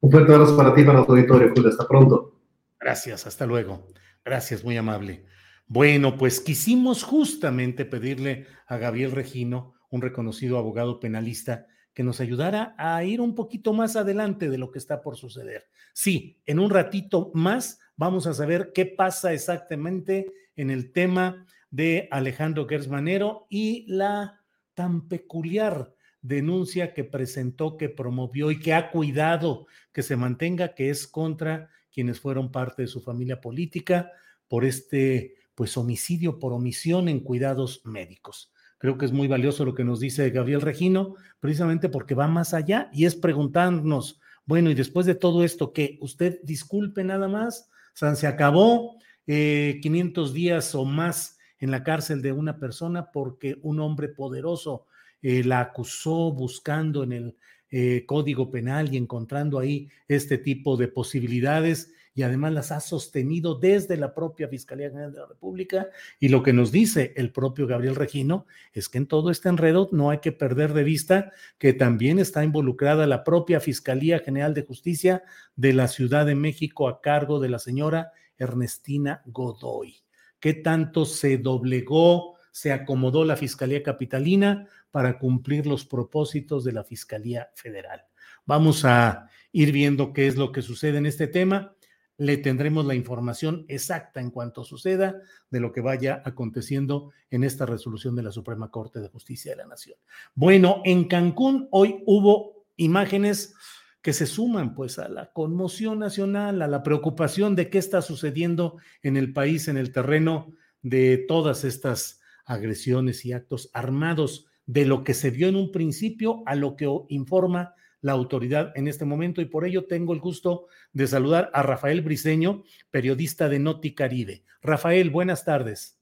Un 0.00 0.10
fuerte 0.10 0.32
abrazo 0.32 0.56
para 0.56 0.74
ti, 0.74 0.82
para 0.82 1.04
tu 1.04 1.12
auditorio, 1.12 1.52
Julio. 1.54 1.68
Hasta 1.68 1.86
pronto. 1.86 2.40
Gracias, 2.80 3.26
hasta 3.26 3.46
luego. 3.46 3.86
Gracias, 4.24 4.64
muy 4.64 4.76
amable. 4.76 5.26
Bueno, 5.72 6.18
pues 6.18 6.40
quisimos 6.40 7.04
justamente 7.04 7.84
pedirle 7.84 8.48
a 8.66 8.76
Gabriel 8.76 9.12
Regino, 9.12 9.74
un 9.88 10.02
reconocido 10.02 10.58
abogado 10.58 10.98
penalista, 10.98 11.68
que 11.94 12.02
nos 12.02 12.20
ayudara 12.20 12.74
a 12.76 13.04
ir 13.04 13.20
un 13.20 13.36
poquito 13.36 13.72
más 13.72 13.94
adelante 13.94 14.50
de 14.50 14.58
lo 14.58 14.72
que 14.72 14.80
está 14.80 15.00
por 15.00 15.16
suceder. 15.16 15.68
Sí, 15.92 16.40
en 16.44 16.58
un 16.58 16.70
ratito 16.70 17.30
más 17.34 17.78
vamos 17.94 18.26
a 18.26 18.34
saber 18.34 18.72
qué 18.74 18.84
pasa 18.84 19.32
exactamente 19.32 20.26
en 20.56 20.70
el 20.70 20.90
tema 20.90 21.46
de 21.70 22.08
Alejandro 22.10 22.66
Gersmanero 22.66 23.46
y 23.48 23.84
la 23.86 24.40
tan 24.74 25.06
peculiar 25.06 25.94
denuncia 26.20 26.92
que 26.94 27.04
presentó, 27.04 27.76
que 27.76 27.88
promovió 27.88 28.50
y 28.50 28.58
que 28.58 28.74
ha 28.74 28.90
cuidado 28.90 29.68
que 29.92 30.02
se 30.02 30.16
mantenga, 30.16 30.74
que 30.74 30.90
es 30.90 31.06
contra 31.06 31.70
quienes 31.92 32.18
fueron 32.18 32.50
parte 32.50 32.82
de 32.82 32.88
su 32.88 33.00
familia 33.00 33.40
política 33.40 34.10
por 34.48 34.64
este 34.64 35.36
pues 35.60 35.76
homicidio 35.76 36.38
por 36.38 36.54
omisión 36.54 37.06
en 37.10 37.20
cuidados 37.20 37.82
médicos. 37.84 38.50
Creo 38.78 38.96
que 38.96 39.04
es 39.04 39.12
muy 39.12 39.28
valioso 39.28 39.66
lo 39.66 39.74
que 39.74 39.84
nos 39.84 40.00
dice 40.00 40.30
Gabriel 40.30 40.62
Regino, 40.62 41.16
precisamente 41.38 41.90
porque 41.90 42.14
va 42.14 42.28
más 42.28 42.54
allá 42.54 42.88
y 42.94 43.04
es 43.04 43.14
preguntarnos, 43.14 44.18
bueno, 44.46 44.70
y 44.70 44.74
después 44.74 45.04
de 45.04 45.14
todo 45.14 45.44
esto, 45.44 45.74
que 45.74 45.98
usted 46.00 46.40
disculpe 46.44 47.04
nada 47.04 47.28
más, 47.28 47.68
se 47.92 48.26
acabó, 48.26 48.96
500 49.26 50.32
días 50.32 50.74
o 50.74 50.86
más 50.86 51.36
en 51.58 51.70
la 51.70 51.84
cárcel 51.84 52.22
de 52.22 52.32
una 52.32 52.58
persona 52.58 53.10
porque 53.12 53.58
un 53.60 53.80
hombre 53.80 54.08
poderoso 54.08 54.86
la 55.20 55.60
acusó 55.60 56.32
buscando 56.32 57.02
en 57.02 57.12
el 57.12 57.36
eh, 57.70 58.04
Código 58.06 58.50
Penal 58.50 58.94
y 58.94 58.96
encontrando 58.96 59.58
ahí 59.58 59.90
este 60.08 60.38
tipo 60.38 60.78
de 60.78 60.88
posibilidades 60.88 61.92
y 62.14 62.22
además 62.22 62.52
las 62.52 62.72
ha 62.72 62.80
sostenido 62.80 63.54
desde 63.54 63.96
la 63.96 64.14
propia 64.14 64.48
Fiscalía 64.48 64.90
General 64.90 65.12
de 65.12 65.20
la 65.20 65.26
República. 65.26 65.88
Y 66.18 66.28
lo 66.28 66.42
que 66.42 66.52
nos 66.52 66.72
dice 66.72 67.12
el 67.16 67.32
propio 67.32 67.66
Gabriel 67.66 67.94
Regino 67.94 68.46
es 68.72 68.88
que 68.88 68.98
en 68.98 69.06
todo 69.06 69.30
este 69.30 69.48
enredo 69.48 69.88
no 69.92 70.10
hay 70.10 70.18
que 70.18 70.32
perder 70.32 70.72
de 70.72 70.84
vista 70.84 71.32
que 71.58 71.72
también 71.72 72.18
está 72.18 72.42
involucrada 72.44 73.06
la 73.06 73.24
propia 73.24 73.60
Fiscalía 73.60 74.18
General 74.18 74.54
de 74.54 74.62
Justicia 74.62 75.22
de 75.56 75.72
la 75.72 75.88
Ciudad 75.88 76.26
de 76.26 76.34
México 76.34 76.88
a 76.88 77.00
cargo 77.00 77.40
de 77.40 77.48
la 77.48 77.58
señora 77.58 78.12
Ernestina 78.38 79.22
Godoy. 79.26 80.02
¿Qué 80.40 80.54
tanto 80.54 81.04
se 81.04 81.38
doblegó, 81.38 82.34
se 82.50 82.72
acomodó 82.72 83.24
la 83.24 83.36
Fiscalía 83.36 83.82
Capitalina? 83.82 84.66
para 84.90 85.18
cumplir 85.18 85.66
los 85.66 85.84
propósitos 85.84 86.64
de 86.64 86.72
la 86.72 86.84
Fiscalía 86.84 87.50
Federal. 87.54 88.04
Vamos 88.44 88.84
a 88.84 89.28
ir 89.52 89.72
viendo 89.72 90.12
qué 90.12 90.26
es 90.26 90.36
lo 90.36 90.52
que 90.52 90.62
sucede 90.62 90.98
en 90.98 91.06
este 91.06 91.26
tema. 91.26 91.74
Le 92.20 92.36
tendremos 92.36 92.84
la 92.84 92.94
información 92.94 93.64
exacta 93.66 94.20
en 94.20 94.30
cuanto 94.30 94.62
suceda 94.62 95.22
de 95.48 95.58
lo 95.58 95.72
que 95.72 95.80
vaya 95.80 96.20
aconteciendo 96.26 97.12
en 97.30 97.44
esta 97.44 97.64
resolución 97.64 98.14
de 98.14 98.22
la 98.22 98.30
Suprema 98.30 98.70
Corte 98.70 99.00
de 99.00 99.08
Justicia 99.08 99.52
de 99.52 99.56
la 99.56 99.66
Nación. 99.66 99.96
Bueno, 100.34 100.82
en 100.84 101.08
Cancún 101.08 101.66
hoy 101.70 102.02
hubo 102.04 102.66
imágenes 102.76 103.54
que 104.02 104.12
se 104.12 104.26
suman 104.26 104.74
pues 104.74 104.98
a 104.98 105.08
la 105.08 105.32
conmoción 105.32 105.98
nacional, 105.98 106.60
a 106.60 106.68
la 106.68 106.82
preocupación 106.82 107.56
de 107.56 107.70
qué 107.70 107.78
está 107.78 108.02
sucediendo 108.02 108.76
en 109.02 109.16
el 109.16 109.32
país 109.32 109.66
en 109.68 109.78
el 109.78 109.90
terreno 109.90 110.52
de 110.82 111.24
todas 111.26 111.64
estas 111.64 112.20
agresiones 112.44 113.24
y 113.24 113.32
actos 113.32 113.70
armados 113.72 114.46
de 114.66 114.84
lo 114.84 115.04
que 115.04 115.14
se 115.14 115.30
vio 115.30 115.48
en 115.48 115.56
un 115.56 115.72
principio 115.72 116.42
a 116.44 116.54
lo 116.54 116.76
que 116.76 116.86
informa 117.08 117.76
la 118.02 118.12
autoridad 118.12 118.72
en 118.76 118.88
este 118.88 119.04
momento 119.04 119.40
y 119.40 119.46
por 119.46 119.66
ello 119.66 119.84
tengo 119.84 120.14
el 120.14 120.20
gusto 120.20 120.66
de 120.92 121.06
saludar 121.06 121.50
a 121.52 121.62
Rafael 121.62 122.02
Briseño, 122.02 122.62
periodista 122.90 123.48
de 123.48 123.58
Noti 123.58 123.94
Caribe. 123.94 124.42
Rafael, 124.62 125.10
buenas 125.10 125.44
tardes. 125.44 126.00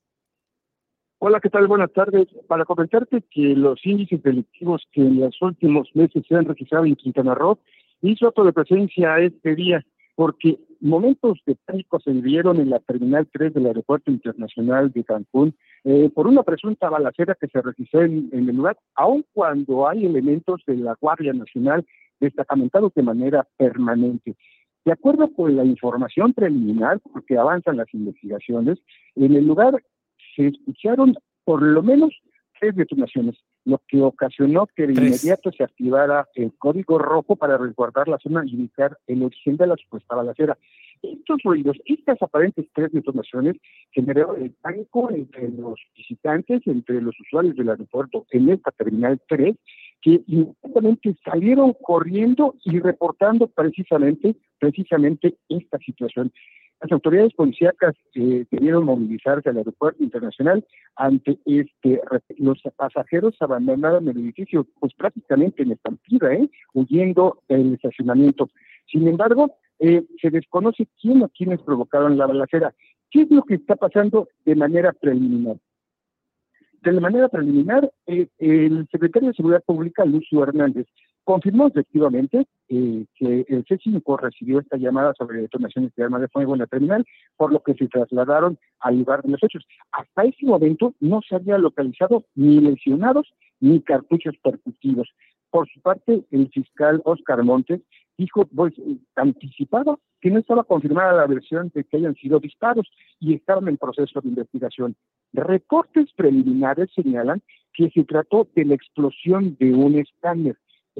Hola, 1.21 1.41
¿qué 1.41 1.51
tal? 1.51 1.67
Buenas 1.67 1.93
tardes. 1.93 2.29
Para 2.47 2.65
comentarte 2.65 3.23
que 3.31 3.57
los 3.57 3.85
índices 3.85 4.23
delictivos 4.23 4.87
que 4.93 5.01
en 5.01 5.21
los 5.21 5.41
últimos 5.43 5.89
meses 5.95 6.25
se 6.29 6.35
han 6.35 6.45
registrado 6.45 6.85
en 6.85 6.95
Quintana 6.95 7.35
Roo 7.35 7.59
hizo 8.03 8.33
de 8.45 8.53
presencia 8.53 9.19
este 9.19 9.57
día, 9.57 9.85
porque 10.15 10.59
momentos 10.81 11.41
de 11.47 11.57
pánico 11.57 11.99
se 12.01 12.13
vivieron 12.13 12.61
en 12.61 12.71
la 12.71 12.79
Terminal 12.79 13.29
3 13.33 13.53
del 13.53 13.67
Aeropuerto 13.67 14.11
Internacional 14.11 14.93
de 14.93 15.05
Cancún 15.05 15.57
eh, 15.85 16.11
por 16.15 16.27
una 16.27 16.43
presunta 16.43 16.89
balacera 16.89 17.37
que 17.41 17.49
se 17.49 17.61
registró 17.61 18.03
en, 18.03 18.29
el 18.33 18.47
lugar, 18.47 18.79
aun 18.95 19.25
cuando 19.33 19.89
hay 19.89 20.07
elementos 20.07 20.63
de 20.67 20.77
la 20.77 20.95
Guardia 21.01 21.33
Nacional 21.33 21.85
destacamentados 22.21 22.95
de 22.95 23.03
manera 23.03 23.47
permanente. 23.57 24.37
De 24.85 24.93
acuerdo 24.93 25.33
con 25.33 25.57
la 25.57 25.65
información 25.65 26.33
preliminar, 26.33 27.01
porque 27.13 27.37
avanzan 27.37 27.77
las 27.77 27.93
investigaciones, 27.93 28.79
en 29.17 29.35
el 29.35 29.47
lugar 29.47 29.83
se 30.35 30.49
escucharon 30.49 31.15
por 31.45 31.63
lo 31.63 31.83
menos 31.83 32.11
tres 32.59 32.75
detonaciones, 32.77 33.37
lo 33.65 33.81
que 33.87 34.01
ocasionó 34.01 34.67
que 34.75 34.87
de 34.87 34.95
inmediato 34.95 35.53
se 35.53 35.65
activara 35.65 36.27
el 36.35 36.53
código 36.59 36.99
rojo 36.99 37.37
para 37.37 37.59
resguardar 37.59 38.09
la 38.09 38.19
zona 38.19 38.43
y 38.45 38.55
evitar 38.55 38.99
el 39.07 39.23
origen 39.23 39.57
de 39.57 39.67
la 39.67 39.77
supuesta 39.77 40.17
balacera. 40.17 40.57
Estos 41.03 41.39
ruidos, 41.45 41.77
estas 41.85 42.21
aparentes 42.23 42.67
tres 42.75 42.91
detonaciones 42.93 43.57
generaron 43.93 44.43
el 44.43 44.51
pánico 44.53 45.11
entre 45.11 45.49
los 45.51 45.81
visitantes, 45.97 46.63
entre 46.67 47.01
los 47.01 47.19
usuarios 47.21 47.57
del 47.57 47.71
aeropuerto 47.71 48.27
en 48.31 48.51
esta 48.51 48.71
terminal 48.73 49.21
3, 49.29 49.57
que 50.03 50.21
inmediatamente 50.27 51.17
salieron 51.25 51.75
corriendo 51.83 52.55
y 52.65 52.79
reportando 52.81 53.49
precisamente, 53.49 54.37
precisamente 54.59 55.37
esta 55.49 55.79
situación. 55.79 56.33
Las 56.81 56.93
autoridades 56.93 57.35
policíacas 57.35 57.97
eh, 58.15 58.45
debieron 58.51 58.85
movilizarse 58.85 59.49
al 59.49 59.57
aeropuerto 59.57 60.03
internacional 60.03 60.65
ante 60.95 61.39
este 61.45 62.01
los 62.37 62.63
pasajeros 62.77 63.35
abandonaron 63.41 64.09
el 64.09 64.19
edificio 64.19 64.65
pues 64.79 64.95
prácticamente 64.95 65.65
en 65.65 65.73
estampida, 65.73 66.33
¿eh? 66.35 66.49
huyendo 66.75 67.43
del 67.49 67.75
estacionamiento. 67.75 68.49
Sin 68.91 69.07
embargo, 69.07 69.57
eh, 69.79 70.05
se 70.21 70.31
desconoce 70.31 70.89
quién 71.01 71.23
o 71.23 71.29
quiénes 71.29 71.61
provocaron 71.63 72.19
la 72.19 72.27
balacera. 72.27 72.75
¿Qué 73.11 73.23
es 73.23 73.31
lo 73.31 73.43
que 73.43 73.55
está 73.55 73.77
pasando 73.77 74.29
de 74.45 74.57
manera 74.57 74.93
preliminar? 74.93 75.57
De 76.83 76.93
manera 77.01 77.29
preliminar, 77.29 77.91
eh, 78.07 78.29
el 78.39 78.87
secretario 78.91 79.29
de 79.29 79.35
Seguridad 79.35 79.65
Pública, 79.65 80.05
Lucio 80.05 80.43
Hernández, 80.43 80.87
confirmó 81.29 81.67
efectivamente 81.67 82.47
eh, 82.71 83.05
que 83.15 83.45
el 83.49 83.65
C5 83.67 84.19
recibió 84.19 84.61
esta 84.61 84.79
llamada 84.79 85.13
sobre 85.13 85.43
detonaciones 85.43 85.95
de 85.95 86.05
armas 86.05 86.23
de 86.23 86.29
fuego 86.29 86.55
en 86.55 86.61
la 86.61 86.67
terminal, 86.67 87.05
por 87.37 87.53
lo 87.53 87.63
que 87.63 87.75
se 87.75 87.87
trasladaron 87.89 88.59
al 88.81 88.99
lugar 88.99 89.23
de 89.23 89.33
los 89.33 89.43
hechos. 89.43 89.63
Hasta 89.93 90.25
ese 90.25 90.47
momento 90.47 90.95
no 91.01 91.21
se 91.29 91.35
había 91.35 91.59
localizado 91.59 92.25
ni 92.35 92.61
lesionados 92.61 93.29
ni 93.61 93.83
cartuchos 93.83 94.37
percutivos. 94.43 95.09
Por 95.51 95.69
su 95.69 95.81
parte, 95.83 96.25
el 96.31 96.49
fiscal 96.49 97.03
Oscar 97.05 97.43
Montes 97.43 97.83
dijo, 98.19 98.47
pues, 98.47 98.75
anticipado 99.17 100.01
que 100.21 100.31
no 100.31 100.41
estaba 100.41 100.65
confirmada 100.65 101.13
la 101.13 101.27
versión 101.27 101.71
de 101.75 101.85
que 101.85 101.97
hayan 101.97 102.17
sido 102.17 102.41
disparos 102.41 102.91
y 103.21 103.35
estaban 103.35 103.69
en 103.69 103.77
proceso 103.77 104.21
de 104.21 104.29
investigación. 104.29 104.97
Reportes 105.33 106.13
preliminares 106.15 106.91
señalan 106.95 107.41
que 107.73 107.89
se 107.91 108.05
trató 108.05 108.49
de 108.55 108.65
la 108.65 108.75
explosión 108.75 109.57
de 109.59 109.73
un 109.73 109.97
escáner 109.97 110.57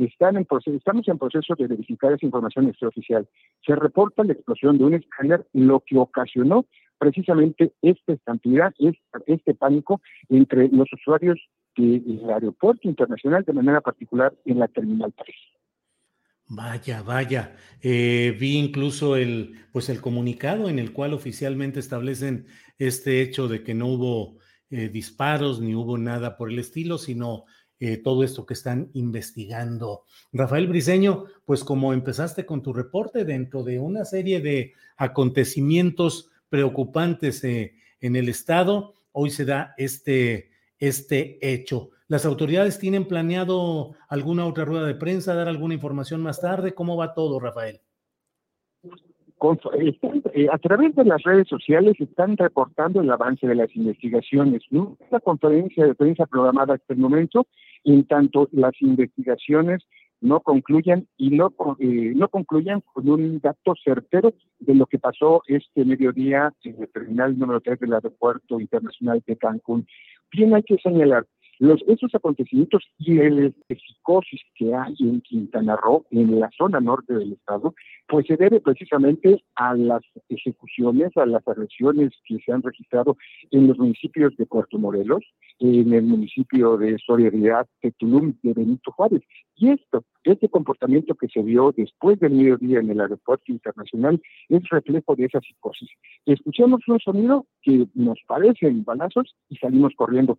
están 0.07 0.37
en 0.37 0.45
proceso, 0.45 0.77
estamos 0.77 1.09
en 1.09 1.19
proceso 1.19 1.55
de 1.57 1.67
verificar 1.67 2.13
esa 2.13 2.25
información 2.25 2.69
extraoficial. 2.69 3.29
Se 3.67 3.75
reporta 3.75 4.25
la 4.25 4.33
explosión 4.33 4.79
de 4.79 4.85
un 4.85 4.95
escáner, 4.95 5.47
lo 5.53 5.81
que 5.81 5.99
ocasionó 5.99 6.67
precisamente 6.99 7.73
esta 7.83 8.13
estampida, 8.13 8.73
este, 9.27 9.55
pánico 9.55 10.01
entre 10.29 10.69
los 10.69 10.93
usuarios 10.93 11.39
del 11.77 12.29
aeropuerto 12.29 12.89
internacional, 12.89 13.45
de 13.45 13.53
manera 13.53 13.81
particular 13.81 14.35
en 14.45 14.59
la 14.59 14.69
Terminal 14.69 15.13
3. 15.17 15.37
Vaya, 16.49 17.03
vaya. 17.03 17.57
Eh, 17.83 18.35
vi 18.39 18.57
incluso 18.57 19.17
el, 19.17 19.67
pues 19.71 19.89
el 19.91 20.01
comunicado 20.01 20.69
en 20.69 20.79
el 20.79 20.93
cual 20.93 21.13
oficialmente 21.13 21.79
establecen 21.79 22.47
este 22.79 23.21
hecho 23.21 23.49
de 23.49 23.63
que 23.63 23.75
no 23.75 23.89
hubo 23.89 24.39
eh, 24.71 24.89
disparos 24.89 25.61
ni 25.61 25.75
hubo 25.75 25.99
nada 25.99 26.37
por 26.37 26.51
el 26.51 26.59
estilo, 26.59 26.97
sino 26.97 27.45
eh, 27.81 27.99
todo 27.99 28.25
esto 28.25 28.47
que 28.47 28.55
están 28.55 28.91
investigando. 28.95 30.05
Rafael 30.33 30.67
Briseño, 30.67 31.27
pues 31.45 31.63
como 31.63 31.93
empezaste 31.93 32.45
con 32.45 32.63
tu 32.63 32.73
reporte 32.73 33.25
dentro 33.25 33.63
de 33.63 33.79
una 33.79 34.05
serie 34.05 34.41
de 34.41 34.73
acontecimientos 34.97 36.31
preocupantes 36.49 37.45
eh, 37.45 37.75
en 38.01 38.17
el 38.17 38.29
estado, 38.29 38.95
hoy 39.13 39.31
se 39.31 39.45
da 39.45 39.75
este, 39.77 40.51
este 40.79 41.39
hecho. 41.41 41.91
¿Las 42.09 42.25
autoridades 42.25 42.79
tienen 42.79 43.07
planeado 43.07 43.95
alguna 44.09 44.47
otra 44.47 44.65
rueda 44.65 44.87
de 44.87 44.95
prensa, 44.95 45.35
dar 45.35 45.47
alguna 45.47 45.75
información 45.75 46.23
más 46.23 46.41
tarde? 46.41 46.73
¿Cómo 46.73 46.97
va 46.97 47.13
todo, 47.13 47.39
Rafael? 47.39 47.81
Eh, 50.35 50.49
a 50.51 50.59
través 50.59 50.95
de 50.97 51.05
las 51.05 51.23
redes 51.23 51.47
sociales 51.47 51.95
están 52.01 52.37
reportando 52.37 53.01
el 53.01 53.11
avance 53.11 53.47
de 53.47 53.55
las 53.55 53.75
investigaciones. 53.77 54.63
¿no? 54.71 54.97
La 55.11 55.21
conferencia 55.21 55.87
de 55.87 55.95
prensa 55.95 56.27
programada 56.27 56.75
hasta 56.75 56.95
el 56.95 56.99
momento 56.99 57.47
en 57.85 58.05
tanto 58.07 58.49
las 58.53 58.73
investigaciones 58.81 59.85
no 60.21 60.41
concluyan 60.41 61.07
y 61.17 61.31
no, 61.31 61.55
eh, 61.79 62.13
no 62.17 62.29
concluyan 62.29 62.83
con 62.93 63.09
un 63.09 63.39
dato 63.39 63.75
certero 63.85 64.35
de 64.59 64.75
lo 64.75 64.87
que 64.87 64.99
pasó 64.99 65.43
este 65.47 65.85
mediodía 65.85 66.53
en 66.65 66.83
el 66.83 66.89
terminal 66.89 67.39
número 67.39 67.61
3 67.61 67.79
del 67.79 67.93
Aeropuerto 67.93 68.59
Internacional 68.59 69.23
de 69.25 69.37
Cancún. 69.37 69.87
Bien, 70.33 70.55
hay 70.55 70.65
que 70.65 70.77
señalar, 70.79 71.27
los, 71.59 71.83
esos 71.89 72.15
acontecimientos 72.15 72.85
y 72.99 73.19
el 73.19 73.55
psicosis 73.69 74.41
que 74.55 74.75
hay 74.75 74.95
en 75.01 75.21
Quintana 75.21 75.77
Roo, 75.77 76.05
en 76.11 76.39
la 76.39 76.51
zona 76.57 76.81
norte 76.81 77.15
del 77.15 77.33
estado, 77.33 77.75
pues 78.07 78.27
se 78.27 78.37
debe 78.37 78.61
precisamente 78.61 79.43
a 79.55 79.75
las 79.75 80.03
ejecuciones, 80.29 81.17
a 81.17 81.27
las 81.27 81.47
agresiones 81.47 82.13
que 82.25 82.39
se 82.39 82.53
han 82.53 82.63
registrado 82.63 83.17
en 83.51 83.67
los 83.67 83.79
municipios 83.79 84.37
de 84.37 84.47
Puerto 84.47 84.79
Morelos, 84.79 85.25
en 85.59 85.93
el 85.93 86.05
municipio 86.05 86.77
de 86.77 86.97
Solidaridad 87.05 87.67
de 87.83 87.91
Tulum, 87.93 88.35
de 88.43 88.53
Benito 88.55 88.93
Juárez. 88.93 89.23
Y 89.57 89.71
esto, 89.71 90.05
este 90.23 90.49
comportamiento 90.49 91.17
que 91.17 91.29
se 91.29 91.43
vio 91.43 91.75
después 91.77 92.21
del 92.21 92.33
mediodía 92.33 92.79
en 92.79 92.91
el 92.91 93.01
aeropuerto 93.01 93.51
internacional, 93.51 94.21
es 94.49 94.63
reflejo 94.69 95.17
de 95.17 95.25
esa 95.25 95.41
psicosis. 95.41 95.91
Escuchamos 96.27 96.81
un 96.87 97.01
sonido 97.01 97.47
que 97.63 97.89
nos 97.95 98.19
parecen 98.27 98.85
balazos 98.85 99.35
y 99.49 99.57
salimos 99.57 99.93
corriendo 99.97 100.39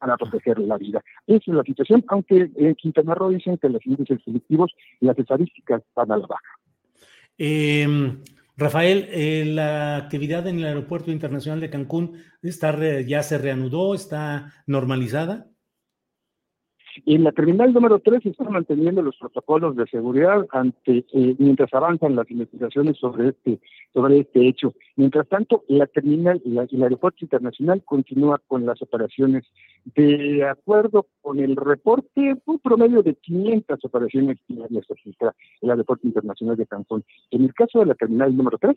para 0.00 0.16
proteger 0.16 0.58
la 0.58 0.78
vida. 0.78 1.02
Esa 1.26 1.44
es 1.46 1.54
la 1.54 1.62
situación, 1.62 2.04
aunque 2.08 2.50
en 2.56 2.74
Quintana 2.74 3.14
Roo 3.14 3.30
dicen 3.30 3.58
que 3.58 3.68
los 3.68 3.84
índices 3.86 4.18
selectivos 4.24 4.72
y 4.98 5.06
las 5.06 5.18
estadísticas 5.18 5.82
van 5.94 6.10
a 6.10 6.16
la 6.16 6.26
baja. 6.26 6.52
Em, 7.38 8.22
Rafael, 8.56 9.06
eh, 9.10 9.44
la 9.46 9.96
actividad 9.96 10.46
en 10.46 10.58
el 10.58 10.66
Aeropuerto 10.66 11.10
Internacional 11.10 11.60
de 11.60 11.70
Cancún 11.70 12.22
está 12.42 12.76
ya 13.02 13.22
se 13.22 13.38
reanudó, 13.38 13.94
está 13.94 14.52
normalizada. 14.66 15.46
En 17.06 17.24
la 17.24 17.32
terminal 17.32 17.72
número 17.72 17.98
3 17.98 18.22
se 18.22 18.30
están 18.30 18.52
manteniendo 18.52 19.02
los 19.02 19.16
protocolos 19.16 19.76
de 19.76 19.86
seguridad 19.86 20.46
ante 20.50 21.04
eh, 21.12 21.34
mientras 21.38 21.72
avanzan 21.72 22.16
las 22.16 22.30
investigaciones 22.30 22.96
sobre 22.98 23.28
este 23.28 23.60
sobre 23.92 24.20
este 24.20 24.46
hecho. 24.46 24.74
Mientras 24.96 25.28
tanto, 25.28 25.64
la 25.68 25.86
terminal 25.86 26.40
y 26.44 26.58
el 26.58 26.82
aeropuerto 26.82 27.24
internacional 27.24 27.82
continúa 27.84 28.40
con 28.46 28.66
las 28.66 28.80
operaciones 28.82 29.44
de 29.84 30.44
acuerdo 30.48 31.06
con 31.20 31.40
el 31.40 31.56
reporte, 31.56 32.36
un 32.44 32.58
promedio 32.58 33.02
de 33.02 33.14
500 33.14 33.84
operaciones 33.84 34.38
diarias 34.46 34.86
registra 34.88 35.34
el 35.60 35.70
aeropuerto 35.70 36.06
internacional 36.06 36.56
de 36.56 36.66
Cancún. 36.66 37.04
En 37.30 37.44
el 37.44 37.54
caso 37.54 37.80
de 37.80 37.86
la 37.86 37.94
terminal 37.94 38.36
número 38.36 38.58
3 38.58 38.76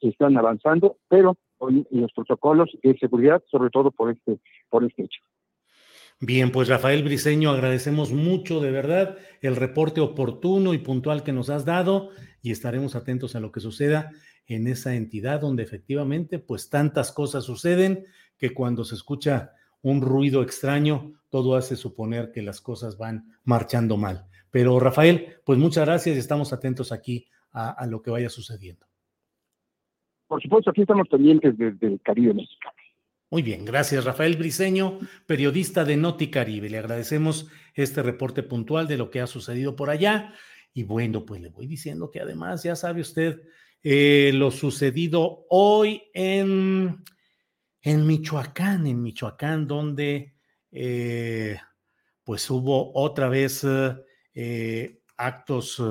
están 0.00 0.36
avanzando, 0.36 0.96
pero 1.08 1.36
con 1.58 1.86
los 1.90 2.12
protocolos 2.12 2.70
de 2.82 2.96
seguridad, 2.98 3.42
sobre 3.50 3.70
todo 3.70 3.90
por 3.90 4.10
este 4.10 4.38
por 4.70 4.84
este 4.84 5.04
hecho. 5.04 5.20
Bien, 6.26 6.50
pues 6.50 6.68
Rafael 6.68 7.02
Briceño, 7.02 7.50
agradecemos 7.50 8.10
mucho 8.10 8.58
de 8.58 8.70
verdad 8.70 9.18
el 9.42 9.56
reporte 9.56 10.00
oportuno 10.00 10.72
y 10.72 10.78
puntual 10.78 11.22
que 11.22 11.34
nos 11.34 11.50
has 11.50 11.66
dado 11.66 12.12
y 12.40 12.50
estaremos 12.50 12.94
atentos 12.94 13.36
a 13.36 13.40
lo 13.40 13.52
que 13.52 13.60
suceda 13.60 14.10
en 14.46 14.66
esa 14.66 14.94
entidad 14.94 15.42
donde 15.42 15.64
efectivamente 15.64 16.38
pues 16.38 16.70
tantas 16.70 17.12
cosas 17.12 17.44
suceden 17.44 18.06
que 18.38 18.54
cuando 18.54 18.84
se 18.84 18.94
escucha 18.94 19.52
un 19.82 20.00
ruido 20.00 20.42
extraño 20.42 21.12
todo 21.28 21.56
hace 21.56 21.76
suponer 21.76 22.32
que 22.32 22.40
las 22.40 22.62
cosas 22.62 22.96
van 22.96 23.36
marchando 23.44 23.98
mal. 23.98 24.24
Pero 24.50 24.80
Rafael, 24.80 25.36
pues 25.44 25.58
muchas 25.58 25.84
gracias 25.84 26.16
y 26.16 26.20
estamos 26.20 26.54
atentos 26.54 26.90
aquí 26.90 27.28
a, 27.52 27.86
lo 27.86 28.00
que 28.00 28.10
vaya 28.10 28.30
sucediendo. 28.30 28.86
Por 30.26 30.40
supuesto, 30.40 30.70
aquí 30.70 30.80
estamos 30.80 31.06
pendientes 31.06 31.58
desde 31.58 31.86
el 31.86 32.00
Caribe 32.00 32.32
mexicano. 32.32 32.76
Muy 33.34 33.42
bien, 33.42 33.64
gracias 33.64 34.04
Rafael 34.04 34.36
Briceño, 34.36 35.00
periodista 35.26 35.84
de 35.84 35.96
Noti 35.96 36.30
Caribe. 36.30 36.70
Le 36.70 36.78
agradecemos 36.78 37.48
este 37.74 38.00
reporte 38.00 38.44
puntual 38.44 38.86
de 38.86 38.96
lo 38.96 39.10
que 39.10 39.20
ha 39.20 39.26
sucedido 39.26 39.74
por 39.74 39.90
allá. 39.90 40.32
Y 40.72 40.84
bueno, 40.84 41.26
pues 41.26 41.40
le 41.40 41.48
voy 41.48 41.66
diciendo 41.66 42.12
que 42.12 42.20
además, 42.20 42.62
ya 42.62 42.76
sabe 42.76 43.00
usted, 43.00 43.42
eh, 43.82 44.30
lo 44.32 44.52
sucedido 44.52 45.46
hoy 45.50 46.04
en, 46.14 47.02
en 47.82 48.06
Michoacán, 48.06 48.86
en 48.86 49.02
Michoacán, 49.02 49.66
donde 49.66 50.36
eh, 50.70 51.58
pues 52.22 52.48
hubo 52.48 52.92
otra 52.94 53.28
vez 53.28 53.66
eh, 54.32 55.00
actos. 55.16 55.82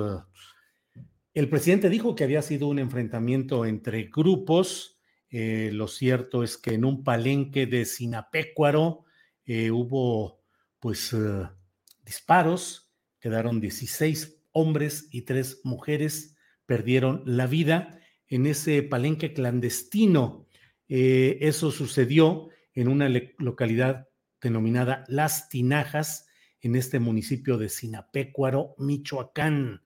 el 1.34 1.50
presidente 1.50 1.90
dijo 1.90 2.16
que 2.16 2.24
había 2.24 2.42
sido 2.42 2.70
un 2.70 2.80
enfrentamiento 2.80 3.66
entre 3.66 4.04
grupos 4.04 4.93
eh, 5.36 5.72
lo 5.74 5.88
cierto 5.88 6.44
es 6.44 6.58
que 6.60 6.76
en 6.76 6.86
un 6.86 7.04
palenque 7.04 7.66
de 7.66 7.86
Sinapecuaro 7.86 9.06
eh, 9.48 9.72
hubo 9.72 10.44
pues 10.80 11.12
eh, 11.12 11.50
disparos, 12.06 12.94
quedaron 13.20 13.60
16 13.60 14.44
hombres 14.52 15.08
y 15.10 15.24
tres 15.24 15.62
mujeres, 15.64 16.36
perdieron 16.68 17.24
la 17.26 17.48
vida 17.48 18.00
en 18.28 18.46
ese 18.46 18.84
palenque 18.84 19.34
clandestino. 19.34 20.46
eso 20.88 21.72
sucedió 21.72 22.50
en 22.76 22.88
una 22.88 23.10
localidad 23.40 24.10
denominada 24.40 25.04
Las 25.08 25.50
Tinajas, 25.50 26.28
en 26.62 26.76
este 26.76 27.00
municipio 27.00 27.58
de 27.58 27.70
Sinapecuaro, 27.70 28.76
Michoacán. 28.78 29.82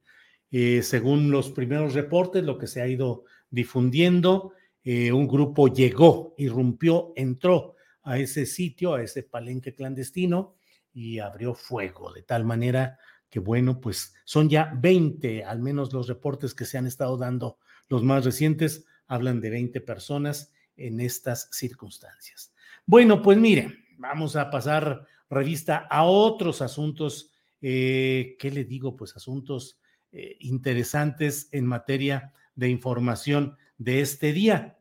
según 0.52 1.32
los 1.32 1.52
primeros 1.52 1.94
reportes, 1.94 2.44
lo 2.44 2.58
que 2.58 2.68
se 2.68 2.82
ha 2.82 2.88
ido 2.88 3.24
difundiendo, 3.50 4.54
eh, 4.90 5.12
un 5.12 5.28
grupo 5.28 5.68
llegó, 5.68 6.34
irrumpió, 6.38 7.12
entró 7.18 7.76
a 8.04 8.20
ese 8.20 8.46
sitio, 8.46 8.94
a 8.94 9.04
ese 9.04 9.22
palenque 9.22 9.74
clandestino 9.76 10.56
y 10.94 11.20
abrió 11.20 11.54
fuego, 11.54 12.14
de 12.14 12.24
tal 12.24 12.46
manera 12.46 12.98
que, 13.30 13.40
bueno, 13.40 13.82
pues 13.82 14.14
son 14.24 14.48
ya 14.48 14.72
20, 14.78 15.44
al 15.44 15.60
menos 15.60 15.92
los 15.92 16.08
reportes 16.08 16.54
que 16.54 16.64
se 16.64 16.78
han 16.78 16.88
estado 16.88 17.18
dando, 17.18 17.58
los 17.90 18.02
más 18.02 18.24
recientes, 18.24 18.86
hablan 19.08 19.42
de 19.42 19.50
20 19.50 19.82
personas 19.82 20.54
en 20.78 21.02
estas 21.02 21.50
circunstancias. 21.52 22.54
Bueno, 22.86 23.22
pues 23.22 23.38
miren, 23.38 23.84
vamos 23.98 24.38
a 24.38 24.50
pasar 24.50 25.06
revista 25.30 25.86
a 25.90 26.06
otros 26.06 26.62
asuntos, 26.62 27.34
eh, 27.60 28.38
¿qué 28.40 28.52
le 28.52 28.64
digo? 28.64 28.96
Pues 28.96 29.18
asuntos 29.18 29.82
eh, 30.14 30.38
interesantes 30.40 31.50
en 31.52 31.66
materia 31.66 32.32
de 32.56 32.70
información 32.70 33.58
de 33.78 34.00
este 34.00 34.32
día. 34.32 34.77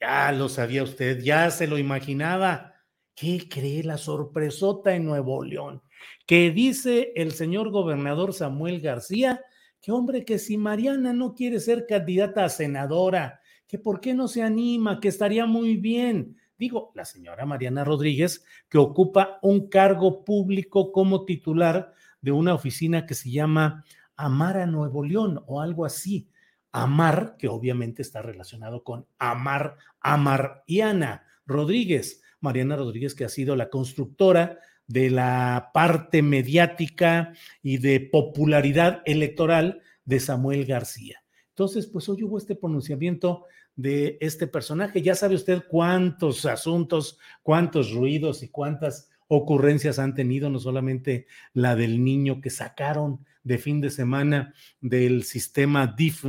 Ya 0.00 0.30
lo 0.32 0.48
sabía 0.48 0.82
usted, 0.82 1.20
ya 1.22 1.50
se 1.50 1.66
lo 1.66 1.78
imaginaba. 1.78 2.74
¿Qué 3.14 3.48
cree 3.48 3.82
la 3.82 3.96
sorpresota 3.96 4.94
en 4.94 5.04
Nuevo 5.04 5.42
León? 5.42 5.82
Que 6.26 6.50
dice 6.50 7.12
el 7.16 7.32
señor 7.32 7.70
gobernador 7.70 8.34
Samuel 8.34 8.80
García 8.80 9.40
que 9.86 9.92
hombre, 9.92 10.24
que 10.24 10.40
si 10.40 10.56
Mariana 10.56 11.12
no 11.12 11.32
quiere 11.32 11.60
ser 11.60 11.86
candidata 11.86 12.44
a 12.44 12.48
senadora, 12.48 13.40
que 13.68 13.78
por 13.78 14.00
qué 14.00 14.14
no 14.14 14.26
se 14.26 14.42
anima, 14.42 14.98
que 14.98 15.06
estaría 15.06 15.46
muy 15.46 15.76
bien. 15.76 16.36
Digo, 16.58 16.90
la 16.96 17.04
señora 17.04 17.46
Mariana 17.46 17.84
Rodríguez, 17.84 18.44
que 18.68 18.78
ocupa 18.78 19.38
un 19.42 19.68
cargo 19.68 20.24
público 20.24 20.90
como 20.90 21.24
titular 21.24 21.92
de 22.20 22.32
una 22.32 22.52
oficina 22.52 23.06
que 23.06 23.14
se 23.14 23.30
llama 23.30 23.84
Amara 24.16 24.66
Nuevo 24.66 25.04
León 25.04 25.40
o 25.46 25.60
algo 25.60 25.84
así. 25.84 26.28
Amar, 26.76 27.36
que 27.38 27.48
obviamente 27.48 28.02
está 28.02 28.20
relacionado 28.20 28.84
con 28.84 29.06
Amar, 29.18 29.78
Amar 29.98 30.62
y 30.66 30.82
Ana 30.82 31.24
Rodríguez. 31.46 32.20
Mariana 32.40 32.76
Rodríguez, 32.76 33.14
que 33.14 33.24
ha 33.24 33.30
sido 33.30 33.56
la 33.56 33.70
constructora 33.70 34.58
de 34.86 35.08
la 35.08 35.70
parte 35.72 36.20
mediática 36.20 37.32
y 37.62 37.78
de 37.78 38.00
popularidad 38.00 39.00
electoral 39.06 39.80
de 40.04 40.20
Samuel 40.20 40.66
García. 40.66 41.24
Entonces, 41.48 41.86
pues 41.86 42.10
hoy 42.10 42.22
hubo 42.24 42.36
este 42.36 42.54
pronunciamiento 42.54 43.46
de 43.74 44.18
este 44.20 44.46
personaje. 44.46 45.00
Ya 45.00 45.14
sabe 45.14 45.34
usted 45.34 45.62
cuántos 45.66 46.44
asuntos, 46.44 47.18
cuántos 47.42 47.92
ruidos 47.92 48.42
y 48.42 48.48
cuántas 48.48 49.08
ocurrencias 49.28 49.98
han 49.98 50.14
tenido, 50.14 50.50
no 50.50 50.58
solamente 50.58 51.26
la 51.54 51.74
del 51.74 52.04
niño 52.04 52.42
que 52.42 52.50
sacaron 52.50 53.24
de 53.44 53.56
fin 53.56 53.80
de 53.80 53.88
semana 53.88 54.52
del 54.82 55.24
sistema 55.24 55.86
DIF 55.86 56.26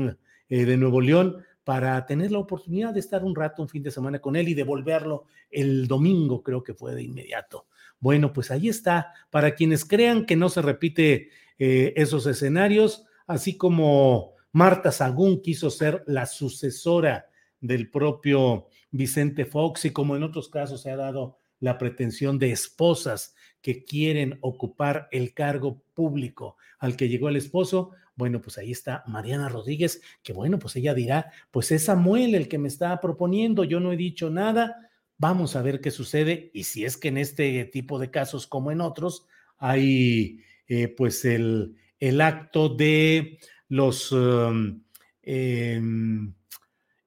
eh, 0.49 0.65
de 0.65 0.77
Nuevo 0.77 1.01
León 1.01 1.37
para 1.63 2.05
tener 2.05 2.31
la 2.31 2.39
oportunidad 2.39 2.93
de 2.93 3.01
estar 3.01 3.23
un 3.25 3.35
rato, 3.35 3.61
un 3.61 3.67
fin 3.67 3.83
de 3.83 3.91
semana 3.91 4.19
con 4.19 4.35
él 4.35 4.47
y 4.47 4.53
devolverlo 4.53 5.25
el 5.51 5.87
domingo, 5.87 6.41
creo 6.41 6.63
que 6.63 6.73
fue 6.73 6.95
de 6.95 7.03
inmediato. 7.03 7.67
Bueno, 7.99 8.31
pues 8.31 8.51
ahí 8.51 8.69
está, 8.69 9.13
para 9.29 9.53
quienes 9.53 9.83
crean 9.83 10.25
que 10.25 10.35
no 10.35 10.47
se 10.49 10.61
repite 10.61 11.29
eh, 11.59 11.93
esos 11.97 12.25
escenarios, 12.25 13.05
así 13.25 13.57
como 13.57 14.35
Marta 14.53 14.91
Sagún 14.91 15.41
quiso 15.41 15.69
ser 15.69 16.03
la 16.07 16.25
sucesora 16.25 17.27
del 17.59 17.89
propio 17.89 18.67
Vicente 18.91 19.45
Fox 19.45 19.85
y 19.85 19.91
como 19.91 20.15
en 20.15 20.23
otros 20.23 20.49
casos 20.49 20.81
se 20.81 20.91
ha 20.91 20.95
dado 20.95 21.37
la 21.59 21.77
pretensión 21.77 22.39
de 22.39 22.51
esposas 22.51 23.35
que 23.61 23.83
quieren 23.83 24.37
ocupar 24.41 25.07
el 25.11 25.33
cargo 25.33 25.83
público 25.93 26.55
al 26.79 26.95
que 26.95 27.09
llegó 27.09 27.29
el 27.29 27.35
esposo, 27.35 27.91
bueno, 28.17 28.41
pues 28.41 28.57
ahí 28.57 28.71
está 28.71 29.03
Mariana 29.07 29.47
Rodríguez, 29.47 30.01
que 30.23 30.33
bueno, 30.33 30.59
pues 30.59 30.75
ella 30.75 30.93
dirá, 30.93 31.31
pues 31.51 31.71
es 31.71 31.85
Samuel 31.85 32.35
el 32.35 32.49
que 32.49 32.57
me 32.57 32.67
está 32.67 32.99
proponiendo, 32.99 33.63
yo 33.63 33.79
no 33.79 33.93
he 33.93 33.97
dicho 33.97 34.29
nada, 34.29 34.89
vamos 35.17 35.55
a 35.55 35.61
ver 35.61 35.79
qué 35.79 35.91
sucede 35.91 36.51
y 36.53 36.65
si 36.65 36.83
es 36.83 36.97
que 36.97 37.07
en 37.07 37.17
este 37.17 37.63
tipo 37.65 37.99
de 37.99 38.11
casos 38.11 38.47
como 38.47 38.71
en 38.71 38.81
otros 38.81 39.27
hay 39.57 40.41
eh, 40.67 40.89
pues 40.89 41.23
el, 41.23 41.75
el, 41.99 42.19
acto 42.19 42.69
de 42.69 43.39
los... 43.69 44.11
Um, 44.11 44.83
em, 45.21 46.33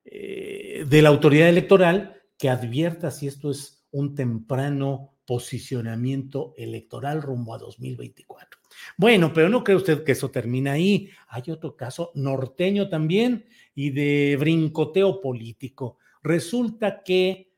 eh, 0.04 0.84
de 0.88 1.02
la 1.02 1.10
autoridad 1.10 1.48
electoral 1.48 2.20
que 2.36 2.48
advierta 2.48 3.10
si 3.10 3.28
esto 3.28 3.50
es 3.50 3.84
un 3.92 4.14
temprano 4.14 5.14
posicionamiento 5.24 6.52
electoral 6.56 7.22
rumbo 7.22 7.54
a 7.54 7.58
2024. 7.58 8.59
Bueno, 8.96 9.32
pero 9.32 9.48
no 9.48 9.64
cree 9.64 9.76
usted 9.76 10.04
que 10.04 10.12
eso 10.12 10.30
termina 10.30 10.72
ahí. 10.72 11.10
Hay 11.28 11.50
otro 11.50 11.76
caso 11.76 12.12
norteño 12.14 12.88
también 12.88 13.46
y 13.74 13.90
de 13.90 14.36
brincoteo 14.38 15.20
político. 15.20 15.98
Resulta 16.22 17.02
que 17.02 17.50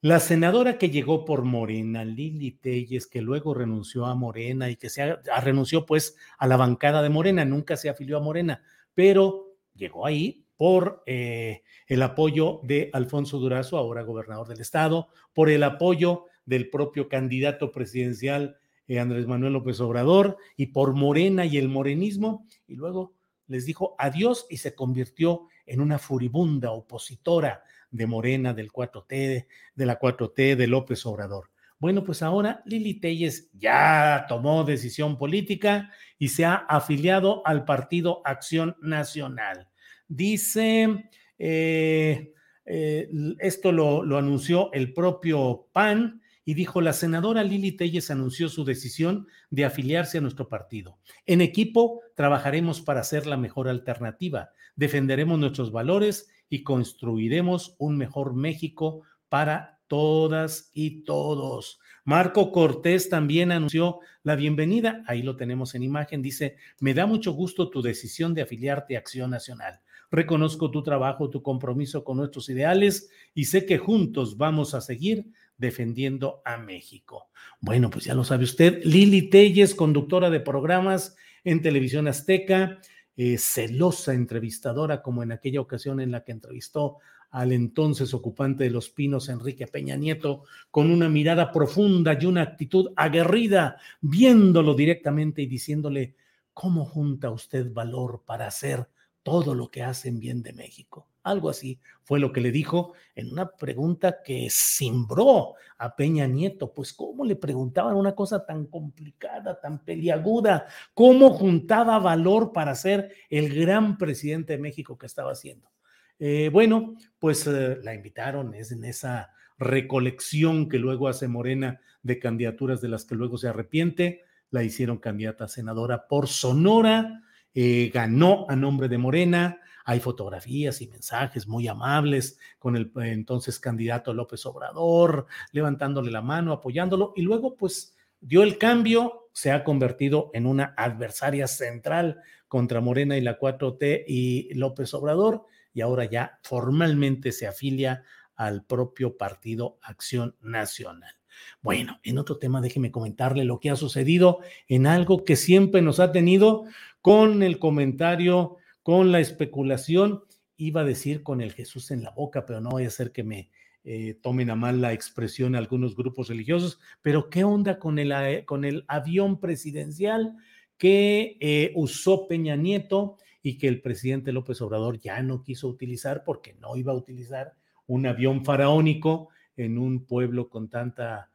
la 0.00 0.18
senadora 0.18 0.78
que 0.78 0.90
llegó 0.90 1.24
por 1.24 1.44
Morena, 1.44 2.04
Lili 2.04 2.50
Telles, 2.50 3.06
que 3.06 3.22
luego 3.22 3.54
renunció 3.54 4.06
a 4.06 4.16
Morena 4.16 4.68
y 4.68 4.74
que 4.74 4.90
se 4.90 5.16
renunció 5.40 5.86
pues 5.86 6.16
a 6.38 6.48
la 6.48 6.56
bancada 6.56 7.02
de 7.02 7.08
Morena, 7.08 7.44
nunca 7.44 7.76
se 7.76 7.88
afilió 7.88 8.16
a 8.16 8.20
Morena, 8.20 8.62
pero 8.94 9.54
llegó 9.74 10.04
ahí 10.04 10.44
por 10.56 11.02
eh, 11.06 11.62
el 11.86 12.02
apoyo 12.02 12.60
de 12.64 12.90
Alfonso 12.92 13.38
Durazo, 13.38 13.78
ahora 13.78 14.02
gobernador 14.02 14.48
del 14.48 14.60
estado, 14.60 15.08
por 15.32 15.50
el 15.50 15.62
apoyo 15.62 16.26
del 16.44 16.68
propio 16.68 17.08
candidato 17.08 17.70
presidencial 17.70 18.56
eh, 18.88 18.98
Andrés 18.98 19.26
Manuel 19.26 19.54
López 19.54 19.80
Obrador 19.80 20.36
y 20.56 20.66
por 20.66 20.94
Morena 20.94 21.44
y 21.46 21.58
el 21.58 21.68
morenismo, 21.68 22.46
y 22.66 22.76
luego 22.76 23.14
les 23.46 23.66
dijo 23.66 23.94
adiós 23.98 24.46
y 24.50 24.56
se 24.58 24.74
convirtió 24.74 25.46
en 25.66 25.80
una 25.80 25.98
furibunda 25.98 26.72
opositora 26.72 27.62
de 27.90 28.06
Morena, 28.06 28.54
del 28.54 28.72
4T, 28.72 29.46
de 29.74 29.86
la 29.86 29.98
4T, 29.98 30.56
de 30.56 30.66
López 30.66 31.04
Obrador. 31.06 31.50
Bueno, 31.78 32.04
pues 32.04 32.22
ahora 32.22 32.62
Lili 32.64 32.94
Telles 32.94 33.50
ya 33.52 34.24
tomó 34.28 34.62
decisión 34.62 35.18
política 35.18 35.90
y 36.16 36.28
se 36.28 36.44
ha 36.44 36.54
afiliado 36.54 37.44
al 37.44 37.64
partido 37.64 38.22
Acción 38.24 38.76
Nacional. 38.80 39.68
Dice, 40.06 41.10
eh, 41.38 42.32
eh, 42.64 43.08
esto 43.40 43.72
lo, 43.72 44.04
lo 44.04 44.16
anunció 44.16 44.72
el 44.72 44.94
propio 44.94 45.68
PAN, 45.72 46.21
y 46.44 46.54
dijo, 46.54 46.80
la 46.80 46.92
senadora 46.92 47.44
Lili 47.44 47.72
Telles 47.72 48.10
anunció 48.10 48.48
su 48.48 48.64
decisión 48.64 49.26
de 49.50 49.64
afiliarse 49.64 50.18
a 50.18 50.20
nuestro 50.20 50.48
partido. 50.48 50.98
En 51.26 51.40
equipo 51.40 52.00
trabajaremos 52.14 52.80
para 52.80 53.04
ser 53.04 53.26
la 53.26 53.36
mejor 53.36 53.68
alternativa, 53.68 54.50
defenderemos 54.74 55.38
nuestros 55.38 55.70
valores 55.70 56.30
y 56.48 56.62
construiremos 56.62 57.76
un 57.78 57.96
mejor 57.96 58.34
México 58.34 59.02
para 59.28 59.80
todas 59.86 60.70
y 60.72 61.02
todos. 61.04 61.78
Marco 62.04 62.50
Cortés 62.50 63.08
también 63.08 63.52
anunció 63.52 64.00
la 64.22 64.36
bienvenida, 64.36 65.04
ahí 65.06 65.22
lo 65.22 65.36
tenemos 65.36 65.74
en 65.74 65.82
imagen, 65.82 66.22
dice, 66.22 66.56
me 66.80 66.94
da 66.94 67.06
mucho 67.06 67.32
gusto 67.32 67.70
tu 67.70 67.82
decisión 67.82 68.34
de 68.34 68.42
afiliarte 68.42 68.96
a 68.96 68.98
Acción 68.98 69.30
Nacional. 69.30 69.80
Reconozco 70.10 70.70
tu 70.70 70.82
trabajo, 70.82 71.30
tu 71.30 71.42
compromiso 71.42 72.04
con 72.04 72.18
nuestros 72.18 72.48
ideales 72.48 73.10
y 73.34 73.44
sé 73.44 73.64
que 73.64 73.78
juntos 73.78 74.36
vamos 74.36 74.74
a 74.74 74.80
seguir 74.80 75.26
defendiendo 75.62 76.42
a 76.44 76.58
México. 76.58 77.30
Bueno, 77.60 77.88
pues 77.88 78.04
ya 78.04 78.14
lo 78.14 78.24
sabe 78.24 78.44
usted, 78.44 78.82
Lili 78.84 79.30
Telles, 79.30 79.74
conductora 79.74 80.28
de 80.28 80.40
programas 80.40 81.16
en 81.44 81.62
Televisión 81.62 82.08
Azteca, 82.08 82.80
eh, 83.16 83.38
celosa 83.38 84.12
entrevistadora 84.12 85.00
como 85.00 85.22
en 85.22 85.32
aquella 85.32 85.60
ocasión 85.60 86.00
en 86.00 86.10
la 86.10 86.24
que 86.24 86.32
entrevistó 86.32 86.98
al 87.30 87.52
entonces 87.52 88.12
ocupante 88.12 88.64
de 88.64 88.70
Los 88.70 88.90
Pinos, 88.90 89.28
Enrique 89.28 89.66
Peña 89.66 89.96
Nieto, 89.96 90.44
con 90.70 90.90
una 90.90 91.08
mirada 91.08 91.50
profunda 91.50 92.18
y 92.20 92.26
una 92.26 92.42
actitud 92.42 92.92
aguerrida, 92.96 93.78
viéndolo 94.02 94.74
directamente 94.74 95.40
y 95.40 95.46
diciéndole, 95.46 96.16
¿cómo 96.52 96.84
junta 96.84 97.30
usted 97.30 97.72
valor 97.72 98.22
para 98.26 98.48
hacer 98.48 98.86
todo 99.22 99.54
lo 99.54 99.70
que 99.70 99.82
hace 99.82 100.08
en 100.08 100.18
bien 100.18 100.42
de 100.42 100.52
México? 100.52 101.11
Algo 101.22 101.50
así 101.50 101.78
fue 102.02 102.18
lo 102.18 102.32
que 102.32 102.40
le 102.40 102.50
dijo 102.50 102.94
en 103.14 103.30
una 103.30 103.50
pregunta 103.50 104.22
que 104.24 104.48
cimbró 104.50 105.54
a 105.78 105.94
Peña 105.94 106.26
Nieto. 106.26 106.72
Pues, 106.72 106.92
¿cómo 106.92 107.24
le 107.24 107.36
preguntaban 107.36 107.94
una 107.94 108.14
cosa 108.14 108.44
tan 108.44 108.66
complicada, 108.66 109.60
tan 109.60 109.84
peliaguda? 109.84 110.66
¿Cómo 110.94 111.30
juntaba 111.30 111.98
valor 111.98 112.52
para 112.52 112.74
ser 112.74 113.12
el 113.30 113.54
gran 113.54 113.98
presidente 113.98 114.54
de 114.54 114.58
México 114.58 114.98
que 114.98 115.06
estaba 115.06 115.32
haciendo? 115.32 115.70
Eh, 116.18 116.50
bueno, 116.52 116.96
pues 117.18 117.46
eh, 117.46 117.78
la 117.82 117.94
invitaron, 117.94 118.54
es 118.54 118.72
en 118.72 118.84
esa 118.84 119.30
recolección 119.58 120.68
que 120.68 120.78
luego 120.78 121.08
hace 121.08 121.28
Morena 121.28 121.80
de 122.02 122.18
candidaturas 122.18 122.80
de 122.80 122.88
las 122.88 123.04
que 123.04 123.14
luego 123.14 123.38
se 123.38 123.48
arrepiente. 123.48 124.22
La 124.50 124.62
hicieron 124.62 124.98
candidata 124.98 125.44
a 125.44 125.48
senadora 125.48 126.08
por 126.08 126.28
Sonora, 126.28 127.22
eh, 127.54 127.90
ganó 127.92 128.46
a 128.48 128.56
nombre 128.56 128.88
de 128.88 128.98
Morena 128.98 129.60
hay 129.84 130.00
fotografías 130.00 130.80
y 130.80 130.88
mensajes 130.88 131.46
muy 131.46 131.68
amables 131.68 132.38
con 132.58 132.76
el 132.76 132.92
eh, 132.96 133.12
entonces 133.12 133.58
candidato 133.58 134.14
López 134.14 134.44
Obrador, 134.46 135.26
levantándole 135.52 136.10
la 136.10 136.22
mano, 136.22 136.52
apoyándolo, 136.52 137.12
y 137.16 137.22
luego 137.22 137.56
pues 137.56 137.96
dio 138.20 138.42
el 138.42 138.58
cambio, 138.58 139.28
se 139.32 139.50
ha 139.50 139.64
convertido 139.64 140.30
en 140.34 140.46
una 140.46 140.74
adversaria 140.76 141.46
central 141.46 142.20
contra 142.48 142.80
Morena 142.80 143.16
y 143.16 143.20
la 143.20 143.38
4T 143.38 144.04
y 144.06 144.54
López 144.54 144.92
Obrador, 144.94 145.46
y 145.72 145.80
ahora 145.80 146.04
ya 146.04 146.38
formalmente 146.42 147.32
se 147.32 147.46
afilia 147.46 148.04
al 148.36 148.64
propio 148.64 149.16
partido 149.16 149.78
Acción 149.82 150.36
Nacional. 150.40 151.14
Bueno, 151.62 151.98
en 152.02 152.18
otro 152.18 152.38
tema, 152.38 152.60
déjeme 152.60 152.90
comentarle 152.90 153.44
lo 153.44 153.58
que 153.58 153.70
ha 153.70 153.76
sucedido 153.76 154.40
en 154.68 154.86
algo 154.86 155.24
que 155.24 155.36
siempre 155.36 155.80
nos 155.80 156.00
ha 156.00 156.12
tenido 156.12 156.64
con 157.00 157.42
el 157.42 157.58
comentario 157.58 158.58
con 158.82 159.12
la 159.12 159.20
especulación, 159.20 160.22
iba 160.56 160.82
a 160.82 160.84
decir 160.84 161.22
con 161.22 161.40
el 161.40 161.52
Jesús 161.52 161.90
en 161.90 162.02
la 162.02 162.10
boca, 162.10 162.46
pero 162.46 162.60
no 162.60 162.70
voy 162.70 162.84
a 162.84 162.88
hacer 162.88 163.12
que 163.12 163.24
me 163.24 163.50
eh, 163.84 164.16
tomen 164.22 164.48
a 164.50 164.54
mal 164.54 164.80
la 164.80 164.92
expresión 164.92 165.56
algunos 165.56 165.96
grupos 165.96 166.28
religiosos, 166.28 166.78
pero 167.00 167.30
¿qué 167.30 167.42
onda 167.42 167.80
con 167.80 167.98
el, 167.98 168.12
eh, 168.12 168.44
avión 168.86 169.40
presidencial 169.40 170.36
que 170.78 171.36
eh, 171.40 171.72
usó 171.74 172.28
Peña 172.28 172.54
Nieto 172.54 173.16
y 173.42 173.58
que 173.58 173.66
el 173.66 173.80
presidente 173.80 174.30
López 174.32 174.60
Obrador 174.60 175.00
ya 175.00 175.20
no 175.22 175.42
quiso 175.42 175.66
utilizar 175.66 176.22
porque 176.24 176.54
no 176.60 176.76
iba 176.76 176.92
a 176.92 176.96
utilizar 176.96 177.54
un 177.86 178.06
avión 178.06 178.44
faraónico 178.44 179.30
en 179.56 179.78
un 179.78 180.06
pueblo 180.06 180.48
con 180.48 180.68
tanta 180.70 181.28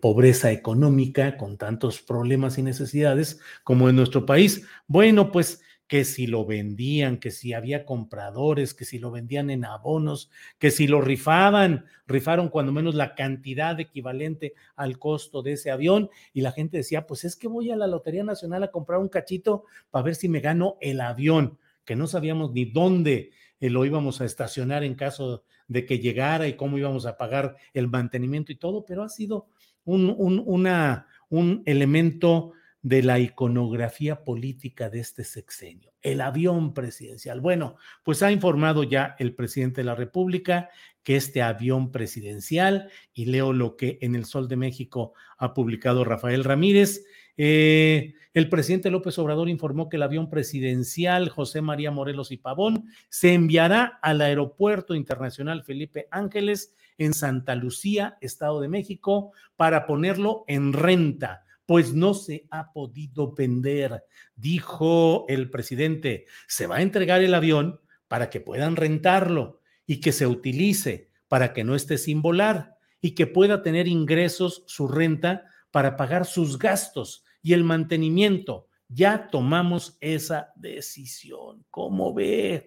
pobreza 0.00 0.52
económica, 0.52 1.36
con 1.36 1.56
tantos 1.56 2.00
problemas 2.00 2.56
y 2.56 2.62
necesidades 2.62 3.40
como 3.64 3.88
en 3.88 3.96
nuestro 3.96 4.24
país. 4.26 4.64
Bueno, 4.86 5.32
pues 5.32 5.62
que 5.88 6.04
si 6.04 6.26
lo 6.26 6.44
vendían, 6.44 7.16
que 7.16 7.30
si 7.30 7.54
había 7.54 7.86
compradores, 7.86 8.74
que 8.74 8.84
si 8.84 8.98
lo 8.98 9.10
vendían 9.10 9.48
en 9.48 9.64
abonos, 9.64 10.30
que 10.58 10.70
si 10.70 10.86
lo 10.86 11.00
rifaban, 11.00 11.86
rifaron 12.06 12.50
cuando 12.50 12.72
menos 12.72 12.94
la 12.94 13.14
cantidad 13.14 13.80
equivalente 13.80 14.52
al 14.76 14.98
costo 14.98 15.42
de 15.42 15.52
ese 15.52 15.70
avión 15.70 16.10
y 16.34 16.42
la 16.42 16.52
gente 16.52 16.76
decía, 16.76 17.06
pues 17.06 17.24
es 17.24 17.36
que 17.36 17.48
voy 17.48 17.70
a 17.70 17.76
la 17.76 17.86
Lotería 17.86 18.22
Nacional 18.22 18.62
a 18.62 18.70
comprar 18.70 19.00
un 19.00 19.08
cachito 19.08 19.64
para 19.90 20.04
ver 20.04 20.14
si 20.14 20.28
me 20.28 20.40
gano 20.40 20.76
el 20.82 21.00
avión, 21.00 21.58
que 21.86 21.96
no 21.96 22.06
sabíamos 22.06 22.52
ni 22.52 22.66
dónde 22.66 23.30
eh, 23.58 23.70
lo 23.70 23.86
íbamos 23.86 24.20
a 24.20 24.26
estacionar 24.26 24.84
en 24.84 24.94
caso 24.94 25.42
de 25.68 25.86
que 25.86 26.00
llegara 26.00 26.48
y 26.48 26.54
cómo 26.54 26.76
íbamos 26.76 27.06
a 27.06 27.16
pagar 27.16 27.56
el 27.72 27.88
mantenimiento 27.88 28.52
y 28.52 28.56
todo, 28.56 28.84
pero 28.84 29.02
ha 29.02 29.08
sido 29.08 29.48
un, 29.84 30.14
un, 30.18 30.42
una, 30.44 31.06
un 31.30 31.62
elemento 31.64 32.52
de 32.88 33.02
la 33.02 33.18
iconografía 33.18 34.24
política 34.24 34.88
de 34.88 35.00
este 35.00 35.22
sexenio, 35.22 35.92
el 36.00 36.22
avión 36.22 36.72
presidencial. 36.72 37.42
Bueno, 37.42 37.76
pues 38.02 38.22
ha 38.22 38.32
informado 38.32 38.82
ya 38.82 39.14
el 39.18 39.34
presidente 39.34 39.82
de 39.82 39.84
la 39.84 39.94
República 39.94 40.70
que 41.02 41.16
este 41.16 41.42
avión 41.42 41.92
presidencial, 41.92 42.90
y 43.12 43.26
leo 43.26 43.52
lo 43.52 43.76
que 43.76 43.98
en 44.00 44.14
el 44.14 44.24
Sol 44.24 44.48
de 44.48 44.56
México 44.56 45.12
ha 45.36 45.52
publicado 45.52 46.02
Rafael 46.02 46.44
Ramírez, 46.44 47.04
eh, 47.36 48.14
el 48.32 48.48
presidente 48.48 48.90
López 48.90 49.18
Obrador 49.18 49.50
informó 49.50 49.90
que 49.90 49.96
el 49.96 50.02
avión 50.02 50.30
presidencial 50.30 51.28
José 51.28 51.60
María 51.60 51.90
Morelos 51.90 52.32
y 52.32 52.38
Pavón 52.38 52.86
se 53.10 53.34
enviará 53.34 53.98
al 54.00 54.22
Aeropuerto 54.22 54.94
Internacional 54.94 55.62
Felipe 55.62 56.08
Ángeles 56.10 56.74
en 56.96 57.12
Santa 57.12 57.54
Lucía, 57.54 58.16
Estado 58.22 58.62
de 58.62 58.68
México, 58.68 59.32
para 59.56 59.86
ponerlo 59.86 60.44
en 60.48 60.72
renta 60.72 61.44
pues 61.68 61.92
no 61.92 62.14
se 62.14 62.46
ha 62.50 62.72
podido 62.72 63.34
vender. 63.34 64.02
Dijo 64.34 65.26
el 65.28 65.50
presidente, 65.50 66.24
se 66.46 66.66
va 66.66 66.76
a 66.76 66.80
entregar 66.80 67.20
el 67.20 67.34
avión 67.34 67.78
para 68.08 68.30
que 68.30 68.40
puedan 68.40 68.74
rentarlo 68.74 69.60
y 69.86 70.00
que 70.00 70.12
se 70.12 70.26
utilice 70.26 71.10
para 71.28 71.52
que 71.52 71.64
no 71.64 71.74
esté 71.74 71.98
sin 71.98 72.22
volar 72.22 72.78
y 73.02 73.10
que 73.10 73.26
pueda 73.26 73.62
tener 73.62 73.86
ingresos 73.86 74.64
su 74.66 74.88
renta 74.88 75.44
para 75.70 75.98
pagar 75.98 76.24
sus 76.24 76.58
gastos 76.58 77.22
y 77.42 77.52
el 77.52 77.64
mantenimiento. 77.64 78.68
Ya 78.88 79.28
tomamos 79.28 79.98
esa 80.00 80.54
decisión. 80.56 81.66
¿Cómo 81.70 82.14
ve? 82.14 82.66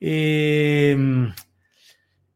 Eh, 0.00 0.96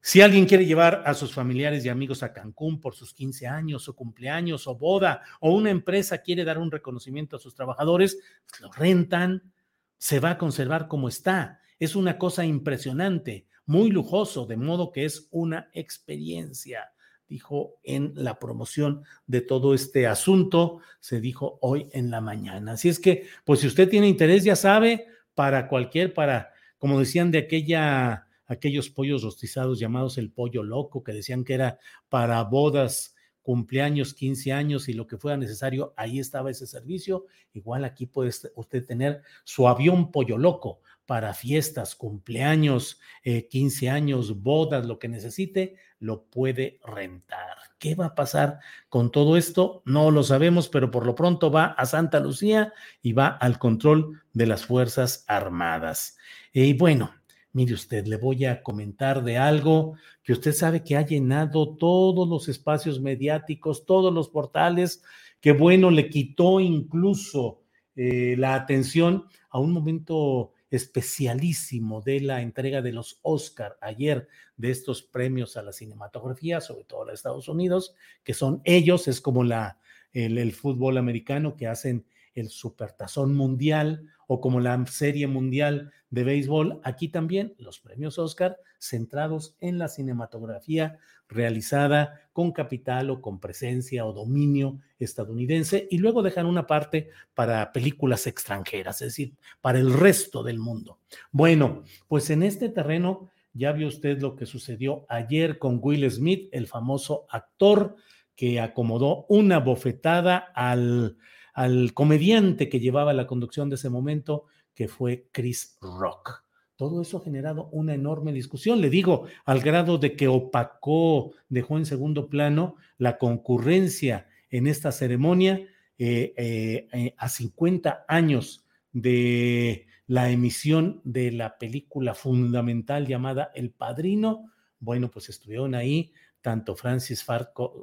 si 0.06 0.20
alguien 0.20 0.46
quiere 0.46 0.64
llevar 0.64 1.02
a 1.04 1.14
sus 1.14 1.34
familiares 1.34 1.84
y 1.84 1.88
amigos 1.88 2.22
a 2.22 2.32
Cancún 2.32 2.80
por 2.80 2.94
sus 2.94 3.12
15 3.12 3.48
años 3.48 3.88
o 3.88 3.96
cumpleaños 3.96 4.68
o 4.68 4.76
boda, 4.76 5.20
o 5.40 5.52
una 5.52 5.70
empresa 5.70 6.18
quiere 6.18 6.44
dar 6.44 6.58
un 6.58 6.70
reconocimiento 6.70 7.34
a 7.34 7.40
sus 7.40 7.56
trabajadores, 7.56 8.16
lo 8.60 8.70
rentan, 8.70 9.52
se 9.98 10.20
va 10.20 10.30
a 10.30 10.38
conservar 10.38 10.86
como 10.86 11.08
está. 11.08 11.58
Es 11.80 11.96
una 11.96 12.18
cosa 12.18 12.44
impresionante, 12.44 13.48
muy 13.64 13.90
lujoso, 13.90 14.46
de 14.46 14.56
modo 14.56 14.92
que 14.92 15.06
es 15.06 15.26
una 15.32 15.70
experiencia, 15.72 16.92
dijo 17.26 17.80
en 17.82 18.12
la 18.14 18.38
promoción 18.38 19.02
de 19.26 19.40
todo 19.40 19.74
este 19.74 20.06
asunto, 20.06 20.78
se 21.00 21.20
dijo 21.20 21.58
hoy 21.62 21.88
en 21.90 22.12
la 22.12 22.20
mañana. 22.20 22.74
Así 22.74 22.88
es 22.88 23.00
que, 23.00 23.26
pues 23.44 23.58
si 23.58 23.66
usted 23.66 23.90
tiene 23.90 24.06
interés, 24.06 24.44
ya 24.44 24.54
sabe, 24.54 25.08
para 25.34 25.66
cualquier, 25.66 26.14
para, 26.14 26.52
como 26.78 27.00
decían 27.00 27.32
de 27.32 27.38
aquella 27.38 28.25
aquellos 28.46 28.90
pollos 28.90 29.22
rostizados 29.22 29.78
llamados 29.78 30.18
el 30.18 30.30
pollo 30.30 30.62
loco, 30.62 31.02
que 31.02 31.12
decían 31.12 31.44
que 31.44 31.54
era 31.54 31.78
para 32.08 32.42
bodas, 32.44 33.14
cumpleaños, 33.46 34.12
15 34.12 34.52
años 34.52 34.88
y 34.88 34.92
lo 34.92 35.06
que 35.06 35.18
fuera 35.18 35.36
necesario, 35.36 35.94
ahí 35.96 36.18
estaba 36.18 36.50
ese 36.50 36.66
servicio. 36.66 37.26
Igual 37.52 37.84
aquí 37.84 38.06
puede 38.06 38.32
usted 38.56 38.84
tener 38.84 39.22
su 39.44 39.68
avión 39.68 40.10
pollo 40.10 40.36
loco 40.36 40.80
para 41.06 41.32
fiestas, 41.32 41.94
cumpleaños, 41.94 43.00
15 43.22 43.86
eh, 43.86 43.88
años, 43.88 44.42
bodas, 44.42 44.84
lo 44.84 44.98
que 44.98 45.06
necesite, 45.06 45.76
lo 46.00 46.24
puede 46.24 46.80
rentar. 46.84 47.56
¿Qué 47.78 47.94
va 47.94 48.06
a 48.06 48.14
pasar 48.16 48.58
con 48.88 49.12
todo 49.12 49.36
esto? 49.36 49.82
No 49.84 50.10
lo 50.10 50.24
sabemos, 50.24 50.68
pero 50.68 50.90
por 50.90 51.06
lo 51.06 51.14
pronto 51.14 51.50
va 51.50 51.66
a 51.66 51.86
Santa 51.86 52.18
Lucía 52.18 52.72
y 53.00 53.12
va 53.12 53.28
al 53.28 53.60
control 53.60 54.20
de 54.32 54.46
las 54.46 54.66
Fuerzas 54.66 55.24
Armadas. 55.28 56.16
Y 56.52 56.72
bueno, 56.72 57.14
Mire 57.56 57.72
usted, 57.72 58.06
le 58.06 58.18
voy 58.18 58.44
a 58.44 58.62
comentar 58.62 59.24
de 59.24 59.38
algo 59.38 59.94
que 60.22 60.34
usted 60.34 60.52
sabe 60.52 60.84
que 60.84 60.94
ha 60.94 61.06
llenado 61.06 61.74
todos 61.78 62.28
los 62.28 62.50
espacios 62.50 63.00
mediáticos, 63.00 63.86
todos 63.86 64.12
los 64.12 64.28
portales, 64.28 65.02
que 65.40 65.52
bueno, 65.52 65.90
le 65.90 66.10
quitó 66.10 66.60
incluso 66.60 67.62
eh, 67.94 68.34
la 68.36 68.56
atención 68.56 69.24
a 69.48 69.58
un 69.58 69.72
momento 69.72 70.52
especialísimo 70.68 72.02
de 72.02 72.20
la 72.20 72.42
entrega 72.42 72.82
de 72.82 72.92
los 72.92 73.20
Oscar 73.22 73.78
ayer 73.80 74.28
de 74.58 74.70
estos 74.70 75.00
premios 75.00 75.56
a 75.56 75.62
la 75.62 75.72
cinematografía, 75.72 76.60
sobre 76.60 76.84
todo 76.84 77.08
a 77.08 77.14
Estados 77.14 77.48
Unidos, 77.48 77.94
que 78.22 78.34
son 78.34 78.60
ellos, 78.64 79.08
es 79.08 79.22
como 79.22 79.44
la, 79.44 79.78
el 80.12 80.52
fútbol 80.52 80.98
americano 80.98 81.56
que 81.56 81.68
hacen 81.68 82.04
el 82.36 82.50
Supertazón 82.50 83.34
Mundial 83.34 84.06
o 84.28 84.40
como 84.40 84.60
la 84.60 84.86
Serie 84.86 85.26
Mundial 85.26 85.90
de 86.10 86.22
Béisbol, 86.24 86.80
aquí 86.84 87.08
también 87.08 87.54
los 87.58 87.80
premios 87.80 88.18
Oscar 88.18 88.58
centrados 88.78 89.56
en 89.60 89.78
la 89.78 89.88
cinematografía 89.88 90.98
realizada 91.28 92.28
con 92.32 92.52
capital 92.52 93.10
o 93.10 93.20
con 93.20 93.40
presencia 93.40 94.06
o 94.06 94.12
dominio 94.12 94.78
estadounidense 94.98 95.88
y 95.90 95.98
luego 95.98 96.22
dejan 96.22 96.46
una 96.46 96.66
parte 96.66 97.10
para 97.34 97.72
películas 97.72 98.26
extranjeras, 98.26 99.02
es 99.02 99.08
decir, 99.08 99.34
para 99.60 99.78
el 99.78 99.92
resto 99.92 100.42
del 100.42 100.58
mundo. 100.58 100.98
Bueno, 101.32 101.82
pues 102.06 102.30
en 102.30 102.42
este 102.42 102.68
terreno 102.68 103.30
ya 103.52 103.72
vio 103.72 103.88
usted 103.88 104.20
lo 104.20 104.36
que 104.36 104.46
sucedió 104.46 105.06
ayer 105.08 105.58
con 105.58 105.80
Will 105.82 106.08
Smith, 106.10 106.48
el 106.52 106.66
famoso 106.66 107.26
actor 107.30 107.96
que 108.36 108.60
acomodó 108.60 109.24
una 109.28 109.58
bofetada 109.58 110.36
al 110.36 111.16
al 111.56 111.94
comediante 111.94 112.68
que 112.68 112.80
llevaba 112.80 113.14
la 113.14 113.26
conducción 113.26 113.70
de 113.70 113.76
ese 113.76 113.88
momento, 113.88 114.44
que 114.74 114.88
fue 114.88 115.30
Chris 115.32 115.78
Rock. 115.80 116.44
Todo 116.76 117.00
eso 117.00 117.16
ha 117.16 117.24
generado 117.24 117.70
una 117.72 117.94
enorme 117.94 118.30
discusión, 118.34 118.82
le 118.82 118.90
digo, 118.90 119.24
al 119.46 119.60
grado 119.60 119.96
de 119.96 120.14
que 120.16 120.28
opacó, 120.28 121.32
dejó 121.48 121.78
en 121.78 121.86
segundo 121.86 122.28
plano 122.28 122.76
la 122.98 123.16
concurrencia 123.16 124.28
en 124.50 124.66
esta 124.66 124.92
ceremonia 124.92 125.66
eh, 125.98 126.34
eh, 126.36 126.88
eh, 126.92 127.14
a 127.16 127.30
50 127.30 128.04
años 128.06 128.66
de 128.92 129.86
la 130.06 130.28
emisión 130.30 131.00
de 131.04 131.32
la 131.32 131.56
película 131.56 132.14
fundamental 132.14 133.06
llamada 133.06 133.50
El 133.54 133.70
Padrino. 133.70 134.52
Bueno, 134.78 135.10
pues 135.10 135.30
estuvieron 135.30 135.74
ahí 135.74 136.12
tanto 136.42 136.76
Francis, 136.76 137.24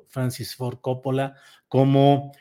Francis 0.09 0.55
Ford 0.55 0.77
Coppola 0.79 1.35
como 1.67 2.33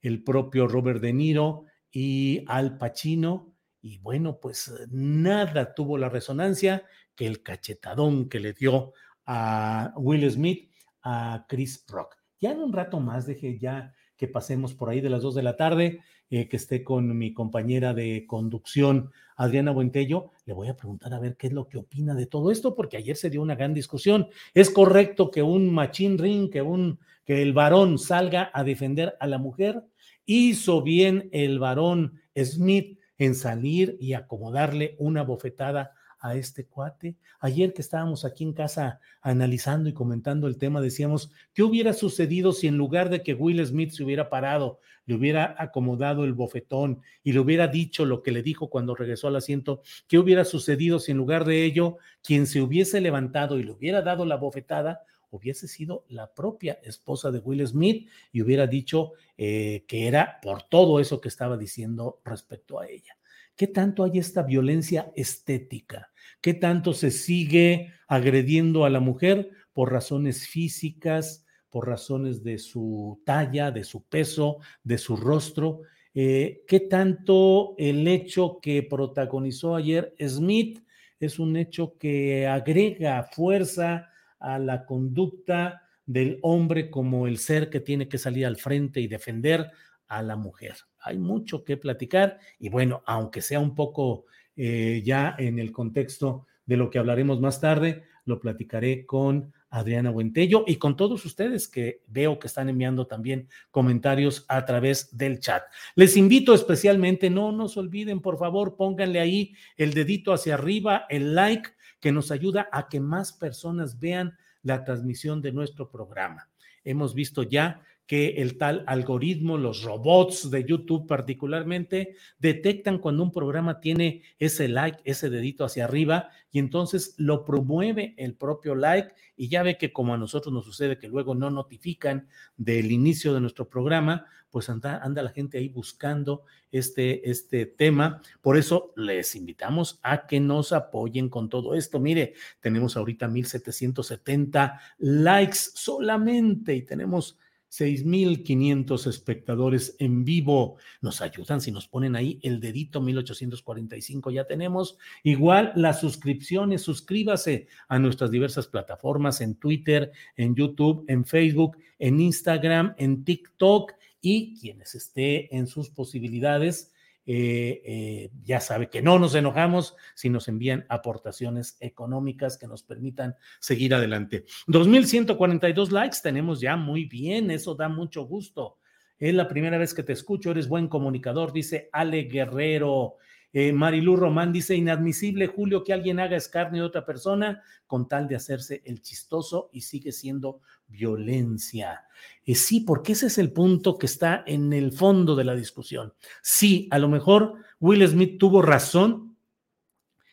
el 0.00 0.22
propio 0.22 0.68
Robert 0.68 1.00
De 1.00 1.12
Niro 1.12 1.64
y 1.90 2.44
Al 2.46 2.78
Pacino. 2.78 3.54
Y 3.80 3.98
bueno, 3.98 4.38
pues 4.40 4.72
nada 4.90 5.74
tuvo 5.74 5.98
la 5.98 6.08
resonancia 6.08 6.84
que 7.14 7.26
el 7.26 7.42
cachetadón 7.42 8.28
que 8.28 8.40
le 8.40 8.52
dio 8.52 8.92
a 9.24 9.92
Will 9.96 10.30
Smith 10.30 10.70
a 11.02 11.46
Chris 11.48 11.84
Rock. 11.88 12.16
Ya 12.40 12.52
en 12.52 12.60
un 12.60 12.72
rato 12.72 13.00
más, 13.00 13.26
deje 13.26 13.58
ya 13.58 13.94
que 14.16 14.28
pasemos 14.28 14.74
por 14.74 14.88
ahí 14.90 15.00
de 15.00 15.10
las 15.10 15.22
dos 15.22 15.34
de 15.34 15.42
la 15.42 15.56
tarde, 15.56 16.00
eh, 16.30 16.48
que 16.48 16.56
esté 16.56 16.82
con 16.82 17.16
mi 17.16 17.32
compañera 17.32 17.94
de 17.94 18.26
conducción, 18.26 19.10
Adriana 19.36 19.70
Buentello, 19.70 20.32
le 20.44 20.54
voy 20.54 20.68
a 20.68 20.76
preguntar 20.76 21.14
a 21.14 21.20
ver 21.20 21.36
qué 21.36 21.46
es 21.46 21.52
lo 21.52 21.68
que 21.68 21.78
opina 21.78 22.14
de 22.14 22.26
todo 22.26 22.50
esto, 22.50 22.74
porque 22.74 22.96
ayer 22.96 23.16
se 23.16 23.30
dio 23.30 23.42
una 23.42 23.54
gran 23.54 23.74
discusión. 23.74 24.28
¿Es 24.54 24.70
correcto 24.70 25.30
que 25.30 25.42
un 25.42 25.72
machín 25.72 26.18
ring, 26.18 26.50
que, 26.50 26.62
un, 26.62 26.98
que 27.24 27.42
el 27.42 27.52
varón 27.52 27.98
salga 27.98 28.50
a 28.54 28.64
defender 28.64 29.16
a 29.20 29.26
la 29.26 29.38
mujer? 29.38 29.84
Hizo 30.24 30.82
bien 30.82 31.28
el 31.32 31.58
varón 31.58 32.20
Smith 32.36 32.98
en 33.18 33.34
salir 33.34 33.96
y 34.00 34.14
acomodarle 34.14 34.96
una 34.98 35.22
bofetada 35.22 35.92
a 36.20 36.34
este 36.34 36.66
cuate. 36.66 37.16
Ayer 37.40 37.72
que 37.72 37.82
estábamos 37.82 38.24
aquí 38.24 38.44
en 38.44 38.52
casa 38.52 39.00
analizando 39.20 39.88
y 39.88 39.92
comentando 39.92 40.46
el 40.46 40.58
tema, 40.58 40.80
decíamos, 40.80 41.30
¿qué 41.54 41.62
hubiera 41.62 41.92
sucedido 41.92 42.52
si 42.52 42.66
en 42.66 42.76
lugar 42.76 43.10
de 43.10 43.22
que 43.22 43.34
Will 43.34 43.64
Smith 43.64 43.90
se 43.90 44.04
hubiera 44.04 44.28
parado, 44.28 44.80
le 45.04 45.14
hubiera 45.14 45.54
acomodado 45.58 46.24
el 46.24 46.32
bofetón 46.32 47.00
y 47.22 47.32
le 47.32 47.40
hubiera 47.40 47.68
dicho 47.68 48.04
lo 48.04 48.22
que 48.22 48.32
le 48.32 48.42
dijo 48.42 48.70
cuando 48.70 48.94
regresó 48.94 49.28
al 49.28 49.36
asiento? 49.36 49.82
¿Qué 50.08 50.18
hubiera 50.18 50.44
sucedido 50.44 50.98
si 50.98 51.12
en 51.12 51.18
lugar 51.18 51.44
de 51.44 51.64
ello, 51.64 51.98
quien 52.22 52.46
se 52.46 52.60
hubiese 52.60 53.00
levantado 53.00 53.58
y 53.58 53.64
le 53.64 53.72
hubiera 53.72 54.02
dado 54.02 54.24
la 54.24 54.36
bofetada, 54.36 55.02
hubiese 55.30 55.68
sido 55.68 56.04
la 56.08 56.32
propia 56.32 56.78
esposa 56.82 57.30
de 57.30 57.38
Will 57.38 57.66
Smith 57.66 58.08
y 58.32 58.42
hubiera 58.42 58.66
dicho 58.66 59.12
eh, 59.36 59.84
que 59.86 60.06
era 60.06 60.40
por 60.40 60.62
todo 60.62 61.00
eso 61.00 61.20
que 61.20 61.28
estaba 61.28 61.56
diciendo 61.56 62.20
respecto 62.24 62.80
a 62.80 62.86
ella. 62.86 63.15
¿Qué 63.56 63.66
tanto 63.66 64.04
hay 64.04 64.18
esta 64.18 64.42
violencia 64.42 65.10
estética? 65.16 66.12
¿Qué 66.42 66.54
tanto 66.54 66.92
se 66.92 67.10
sigue 67.10 67.92
agrediendo 68.06 68.84
a 68.84 68.90
la 68.90 69.00
mujer 69.00 69.50
por 69.72 69.90
razones 69.90 70.46
físicas, 70.46 71.46
por 71.70 71.86
razones 71.88 72.44
de 72.44 72.58
su 72.58 73.22
talla, 73.24 73.70
de 73.70 73.82
su 73.84 74.04
peso, 74.04 74.58
de 74.84 74.98
su 74.98 75.16
rostro? 75.16 75.80
Eh, 76.14 76.64
¿Qué 76.66 76.80
tanto 76.80 77.74
el 77.78 78.06
hecho 78.06 78.58
que 78.60 78.82
protagonizó 78.82 79.74
ayer 79.74 80.14
Smith 80.20 80.80
es 81.18 81.38
un 81.38 81.56
hecho 81.56 81.96
que 81.98 82.46
agrega 82.46 83.22
fuerza 83.22 84.10
a 84.38 84.58
la 84.58 84.84
conducta 84.84 85.82
del 86.04 86.38
hombre 86.42 86.90
como 86.90 87.26
el 87.26 87.38
ser 87.38 87.68
que 87.68 87.80
tiene 87.80 88.08
que 88.08 88.18
salir 88.18 88.46
al 88.46 88.56
frente 88.56 89.00
y 89.00 89.08
defender 89.08 89.72
a 90.08 90.22
la 90.22 90.36
mujer. 90.36 90.76
Hay 91.00 91.18
mucho 91.18 91.64
que 91.64 91.76
platicar 91.76 92.38
y 92.58 92.68
bueno, 92.68 93.02
aunque 93.06 93.40
sea 93.40 93.60
un 93.60 93.74
poco 93.74 94.24
eh, 94.56 95.02
ya 95.04 95.34
en 95.38 95.58
el 95.58 95.72
contexto 95.72 96.46
de 96.64 96.76
lo 96.76 96.90
que 96.90 96.98
hablaremos 96.98 97.40
más 97.40 97.60
tarde, 97.60 98.04
lo 98.24 98.40
platicaré 98.40 99.06
con 99.06 99.52
Adriana 99.70 100.10
Buentello 100.10 100.64
y 100.66 100.76
con 100.76 100.96
todos 100.96 101.24
ustedes 101.24 101.68
que 101.68 102.02
veo 102.06 102.38
que 102.38 102.46
están 102.46 102.68
enviando 102.68 103.06
también 103.06 103.48
comentarios 103.70 104.44
a 104.48 104.64
través 104.64 105.16
del 105.16 105.38
chat. 105.40 105.62
Les 105.94 106.16
invito 106.16 106.54
especialmente, 106.54 107.30
no 107.30 107.52
nos 107.52 107.76
olviden, 107.76 108.20
por 108.20 108.38
favor, 108.38 108.76
pónganle 108.76 109.20
ahí 109.20 109.54
el 109.76 109.92
dedito 109.92 110.32
hacia 110.32 110.54
arriba, 110.54 111.06
el 111.08 111.34
like, 111.34 111.70
que 112.00 112.12
nos 112.12 112.30
ayuda 112.30 112.68
a 112.72 112.88
que 112.88 113.00
más 113.00 113.32
personas 113.32 113.98
vean 113.98 114.36
la 114.62 114.84
transmisión 114.84 115.40
de 115.42 115.52
nuestro 115.52 115.90
programa. 115.90 116.48
Hemos 116.84 117.14
visto 117.14 117.42
ya 117.42 117.82
que 118.06 118.36
el 118.42 118.56
tal 118.56 118.84
algoritmo, 118.86 119.58
los 119.58 119.82
robots 119.82 120.50
de 120.50 120.64
YouTube 120.64 121.06
particularmente, 121.06 122.16
detectan 122.38 122.98
cuando 122.98 123.22
un 123.22 123.32
programa 123.32 123.80
tiene 123.80 124.22
ese 124.38 124.68
like, 124.68 125.00
ese 125.04 125.28
dedito 125.28 125.64
hacia 125.64 125.84
arriba, 125.84 126.30
y 126.50 126.58
entonces 126.58 127.14
lo 127.18 127.44
promueve 127.44 128.14
el 128.16 128.34
propio 128.34 128.74
like, 128.74 129.12
y 129.36 129.48
ya 129.48 129.62
ve 129.62 129.76
que 129.76 129.92
como 129.92 130.14
a 130.14 130.18
nosotros 130.18 130.54
nos 130.54 130.64
sucede 130.64 130.98
que 130.98 131.08
luego 131.08 131.34
no 131.34 131.50
notifican 131.50 132.28
del 132.56 132.92
inicio 132.92 133.34
de 133.34 133.40
nuestro 133.40 133.68
programa, 133.68 134.26
pues 134.50 134.70
anda, 134.70 135.22
la 135.22 135.30
gente 135.30 135.58
ahí 135.58 135.68
buscando 135.68 136.44
este, 136.70 137.28
este 137.28 137.66
tema. 137.66 138.22
Por 138.40 138.56
eso 138.56 138.92
les 138.96 139.36
invitamos 139.36 140.00
a 140.02 140.26
que 140.26 140.40
nos 140.40 140.72
apoyen 140.72 141.28
con 141.28 141.50
todo 141.50 141.74
esto. 141.74 142.00
Mire, 142.00 142.32
tenemos 142.60 142.96
ahorita 142.96 143.28
1770 143.28 144.80
likes 144.98 145.58
solamente 145.74 146.74
y 146.74 146.82
tenemos 146.82 147.38
6.500 147.78 149.06
espectadores 149.06 149.96
en 149.98 150.24
vivo. 150.24 150.76
Nos 151.02 151.20
ayudan 151.20 151.60
si 151.60 151.70
nos 151.70 151.86
ponen 151.86 152.16
ahí 152.16 152.38
el 152.42 152.58
dedito 152.58 153.00
1845. 153.00 154.30
Ya 154.30 154.46
tenemos 154.46 154.96
igual 155.22 155.72
las 155.76 156.00
suscripciones. 156.00 156.82
Suscríbase 156.82 157.68
a 157.88 157.98
nuestras 157.98 158.30
diversas 158.30 158.66
plataformas 158.66 159.40
en 159.40 159.56
Twitter, 159.56 160.12
en 160.36 160.54
YouTube, 160.54 161.04
en 161.08 161.24
Facebook, 161.24 161.76
en 161.98 162.20
Instagram, 162.20 162.94
en 162.96 163.24
TikTok 163.24 163.92
y 164.22 164.58
quienes 164.58 164.94
esté 164.94 165.54
en 165.54 165.66
sus 165.66 165.90
posibilidades 165.90 166.92
eh, 167.28 167.82
eh, 167.84 168.30
ya 168.44 168.60
sabe 168.60 168.88
que 168.88 169.02
no 169.02 169.18
nos 169.18 169.34
enojamos 169.34 169.96
si 170.14 170.30
nos 170.30 170.46
envían 170.46 170.86
aportaciones 170.88 171.76
económicas 171.80 172.56
que 172.56 172.68
nos 172.68 172.84
permitan 172.84 173.34
seguir 173.58 173.94
adelante. 173.94 174.44
2.142 174.68 175.90
likes 175.90 176.18
tenemos 176.22 176.60
ya 176.60 176.76
muy 176.76 177.04
bien, 177.04 177.50
eso 177.50 177.74
da 177.74 177.88
mucho 177.88 178.24
gusto. 178.26 178.78
Es 179.18 179.34
la 179.34 179.48
primera 179.48 179.76
vez 179.76 179.92
que 179.92 180.04
te 180.04 180.12
escucho, 180.12 180.52
eres 180.52 180.68
buen 180.68 180.86
comunicador, 180.86 181.52
dice 181.52 181.88
Ale 181.92 182.22
Guerrero. 182.24 183.16
Eh, 183.52 183.72
Marilú 183.72 184.16
Román 184.16 184.52
dice, 184.52 184.74
inadmisible, 184.74 185.46
Julio, 185.46 185.82
que 185.82 185.94
alguien 185.94 186.20
haga 186.20 186.36
escarnio 186.36 186.82
de 186.82 186.88
otra 186.88 187.06
persona 187.06 187.62
con 187.86 188.06
tal 188.06 188.28
de 188.28 188.36
hacerse 188.36 188.82
el 188.84 189.00
chistoso 189.00 189.70
y 189.72 189.80
sigue 189.80 190.12
siendo 190.12 190.60
violencia. 190.88 192.04
Eh, 192.44 192.54
sí, 192.54 192.80
porque 192.80 193.12
ese 193.12 193.26
es 193.26 193.38
el 193.38 193.52
punto 193.52 193.98
que 193.98 194.06
está 194.06 194.44
en 194.46 194.72
el 194.72 194.92
fondo 194.92 195.34
de 195.36 195.44
la 195.44 195.54
discusión. 195.54 196.14
Sí, 196.42 196.88
a 196.90 196.98
lo 196.98 197.08
mejor 197.08 197.54
Will 197.80 198.06
Smith 198.06 198.38
tuvo 198.38 198.62
razón 198.62 199.36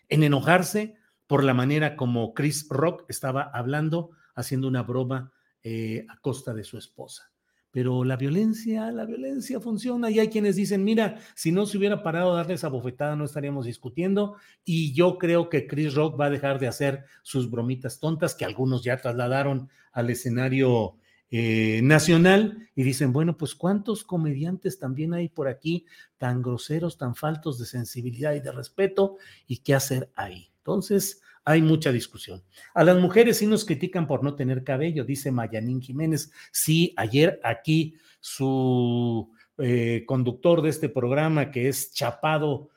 en 0.10 0.24
enojarse 0.24 0.96
por 1.28 1.44
la 1.44 1.54
manera 1.54 1.96
como 1.96 2.34
Chris 2.34 2.68
Rock 2.70 3.06
estaba 3.10 3.44
hablando, 3.54 4.12
haciendo 4.36 4.68
una 4.68 4.84
broma 4.84 5.34
eh, 5.64 6.06
a 6.10 6.18
costa 6.20 6.54
de 6.54 6.64
su 6.64 6.78
esposa. 6.78 7.33
Pero 7.74 8.04
la 8.04 8.18
violencia, 8.18 8.92
la 8.92 9.04
violencia 9.04 9.60
funciona. 9.60 10.12
Y 10.12 10.20
hay 10.20 10.28
quienes 10.28 10.56
dicen, 10.56 10.84
mira, 10.84 11.18
si 11.34 11.52
no 11.52 11.66
se 11.66 11.80
hubiera 11.80 12.04
parado 12.04 12.32
a 12.32 12.36
darle 12.36 12.54
esa 12.54 12.70
bofetada 12.70 13.16
no 13.16 13.26
estaríamos 13.26 13.66
discutiendo 13.66 14.36
y 14.64 14.94
yo 14.94 15.18
creo 15.18 15.50
que 15.50 15.66
Chris 15.66 15.96
Rock 15.96 16.20
va 16.20 16.26
a 16.26 16.30
dejar 16.30 16.60
de 16.60 16.68
hacer 16.68 17.06
sus 17.24 17.50
bromitas 17.50 18.00
tontas 18.00 18.36
que 18.36 18.46
algunos 18.46 18.84
ya 18.84 18.98
trasladaron 18.98 19.70
al 19.92 20.12
escenario 20.12 20.98
eh, 21.32 21.82
nacional 21.82 22.70
y 22.76 22.84
dicen, 22.84 23.12
bueno, 23.12 23.38
pues 23.38 23.56
cuántos 23.56 24.04
comediantes 24.04 24.78
también 24.78 25.16
hay 25.16 25.30
por 25.30 25.48
aquí 25.48 25.88
tan 26.20 26.44
groseros, 26.44 27.00
tan 27.00 27.16
faltos 27.16 27.58
de 27.58 27.66
sensibilidad 27.66 28.36
y 28.36 28.40
de 28.40 28.52
respeto 28.52 29.18
y 29.48 29.58
qué 29.64 29.74
hacer 29.74 30.12
ahí. 30.14 30.52
Entonces, 30.58 31.22
hay 31.46 31.62
mucha 31.62 31.92
discusión. 31.92 32.44
A 32.74 32.84
las 32.84 33.00
mujeres 33.00 33.38
sí 33.38 33.48
nos 33.48 33.66
critican 33.66 34.08
por 34.08 34.24
no 34.24 34.36
tener 34.36 34.64
cabello, 34.64 35.04
dice 35.04 35.32
Mayanín 35.32 35.82
Jiménez. 35.82 36.32
Sí, 36.52 36.94
ayer 36.98 37.40
aquí 37.44 37.96
su 38.20 39.30
eh, 39.58 40.04
conductor 40.08 40.62
de 40.62 40.70
este 40.70 40.90
programa, 40.90 41.52
que 41.52 41.68
es 41.68 41.94
Chapado, 41.94 42.70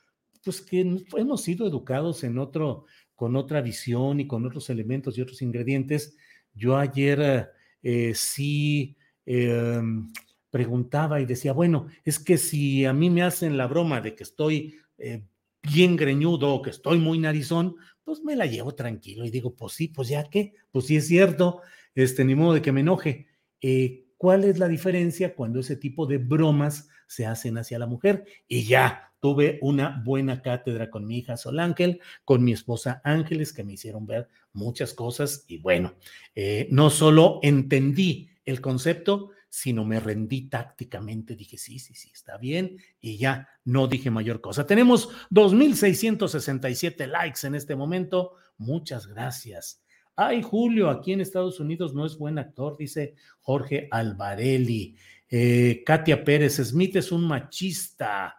pues 0.44 0.60
que 0.60 0.80
hemos 1.16 1.42
sido 1.42 1.66
educados 1.66 2.24
en 2.24 2.38
otro, 2.38 2.86
con 3.14 3.36
otra 3.36 3.60
visión 3.60 4.20
y 4.20 4.26
con 4.26 4.44
otros 4.46 4.68
elementos 4.70 5.16
y 5.16 5.22
otros 5.22 5.42
ingredientes. 5.42 6.16
Yo 6.52 6.76
ayer 6.76 7.50
eh, 7.82 8.12
sí 8.14 8.96
em, 9.24 10.12
preguntaba 10.50 11.20
y 11.20 11.26
decía, 11.26 11.52
bueno, 11.52 11.86
es 12.04 12.18
que 12.18 12.38
si 12.38 12.84
a 12.84 12.92
mí 12.92 13.10
me 13.10 13.22
hacen 13.22 13.56
la 13.56 13.66
broma 13.66 14.00
de 14.00 14.14
que 14.14 14.22
estoy 14.22 14.76
eh, 14.98 15.24
bien 15.62 15.96
greñudo 15.96 16.54
o 16.54 16.62
que 16.62 16.70
estoy 16.70 16.98
muy 16.98 17.18
narizón, 17.18 17.76
pues 18.06 18.22
me 18.22 18.36
la 18.36 18.46
llevo 18.46 18.72
tranquilo 18.76 19.24
y 19.24 19.30
digo, 19.30 19.56
pues 19.56 19.72
sí, 19.72 19.88
pues 19.88 20.06
ya 20.06 20.30
qué, 20.30 20.54
pues 20.70 20.86
sí 20.86 20.96
es 20.96 21.08
cierto, 21.08 21.60
este, 21.96 22.24
ni 22.24 22.36
modo 22.36 22.54
de 22.54 22.62
que 22.62 22.70
me 22.70 22.82
enoje. 22.82 23.26
Eh, 23.60 24.04
¿Cuál 24.16 24.44
es 24.44 24.60
la 24.60 24.68
diferencia 24.68 25.34
cuando 25.34 25.58
ese 25.58 25.74
tipo 25.74 26.06
de 26.06 26.18
bromas 26.18 26.88
se 27.08 27.26
hacen 27.26 27.58
hacia 27.58 27.80
la 27.80 27.86
mujer? 27.86 28.24
Y 28.46 28.62
ya 28.62 29.12
tuve 29.18 29.58
una 29.60 30.00
buena 30.04 30.40
cátedra 30.40 30.88
con 30.88 31.04
mi 31.04 31.18
hija 31.18 31.36
Sol 31.36 31.58
Ángel, 31.58 32.00
con 32.24 32.44
mi 32.44 32.52
esposa 32.52 33.00
Ángeles, 33.02 33.52
que 33.52 33.64
me 33.64 33.72
hicieron 33.72 34.06
ver 34.06 34.28
muchas 34.52 34.94
cosas 34.94 35.44
y 35.48 35.58
bueno, 35.58 35.96
eh, 36.36 36.68
no 36.70 36.90
solo 36.90 37.40
entendí 37.42 38.30
el 38.44 38.60
concepto, 38.60 39.32
sino 39.56 39.86
me 39.86 40.00
rendí 40.00 40.50
tácticamente, 40.50 41.34
dije, 41.34 41.56
sí, 41.56 41.78
sí, 41.78 41.94
sí, 41.94 42.10
está 42.12 42.36
bien, 42.36 42.76
y 43.00 43.16
ya 43.16 43.48
no 43.64 43.86
dije 43.86 44.10
mayor 44.10 44.42
cosa. 44.42 44.66
Tenemos 44.66 45.08
2.667 45.30 47.06
likes 47.06 47.46
en 47.46 47.54
este 47.54 47.74
momento, 47.74 48.32
muchas 48.58 49.06
gracias. 49.06 49.82
Ay, 50.14 50.42
Julio, 50.42 50.90
aquí 50.90 51.14
en 51.14 51.22
Estados 51.22 51.58
Unidos 51.58 51.94
no 51.94 52.04
es 52.04 52.18
buen 52.18 52.38
actor, 52.38 52.76
dice 52.76 53.14
Jorge 53.40 53.88
Alvarelli. 53.90 54.94
Eh, 55.26 55.82
Katia 55.86 56.22
Pérez, 56.22 56.56
Smith 56.56 56.96
es 56.96 57.10
un 57.10 57.26
machista. 57.26 58.36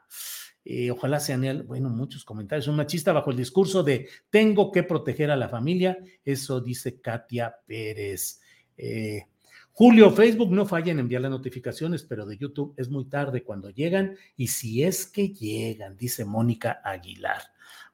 Eh, 0.63 0.91
ojalá 0.91 1.19
sean, 1.19 1.65
bueno, 1.65 1.89
muchos 1.89 2.23
comentarios, 2.23 2.67
un 2.67 2.75
machista 2.75 3.11
bajo 3.11 3.31
el 3.31 3.37
discurso 3.37 3.81
de 3.81 4.07
tengo 4.29 4.71
que 4.71 4.83
proteger 4.83 5.31
a 5.31 5.35
la 5.35 5.49
familia, 5.49 5.97
eso 6.23 6.61
dice 6.61 7.01
Katia 7.01 7.55
Pérez. 7.65 8.39
Eh, 8.77 9.23
Julio, 9.79 10.09
Facebook 10.09 10.51
no 10.51 10.65
falla 10.65 10.91
en 10.91 10.97
enviar 10.97 11.21
las 11.21 11.29
notificaciones, 11.29 12.01
pero 12.01 12.25
de 12.25 12.35
YouTube 12.35 12.73
es 12.77 12.89
muy 12.89 13.05
tarde 13.05 13.43
cuando 13.43 13.69
llegan 13.69 14.17
y 14.35 14.47
si 14.47 14.81
es 14.81 15.05
que 15.05 15.29
llegan, 15.29 15.95
dice 15.95 16.25
Mónica 16.25 16.81
Aguilar. 16.83 17.43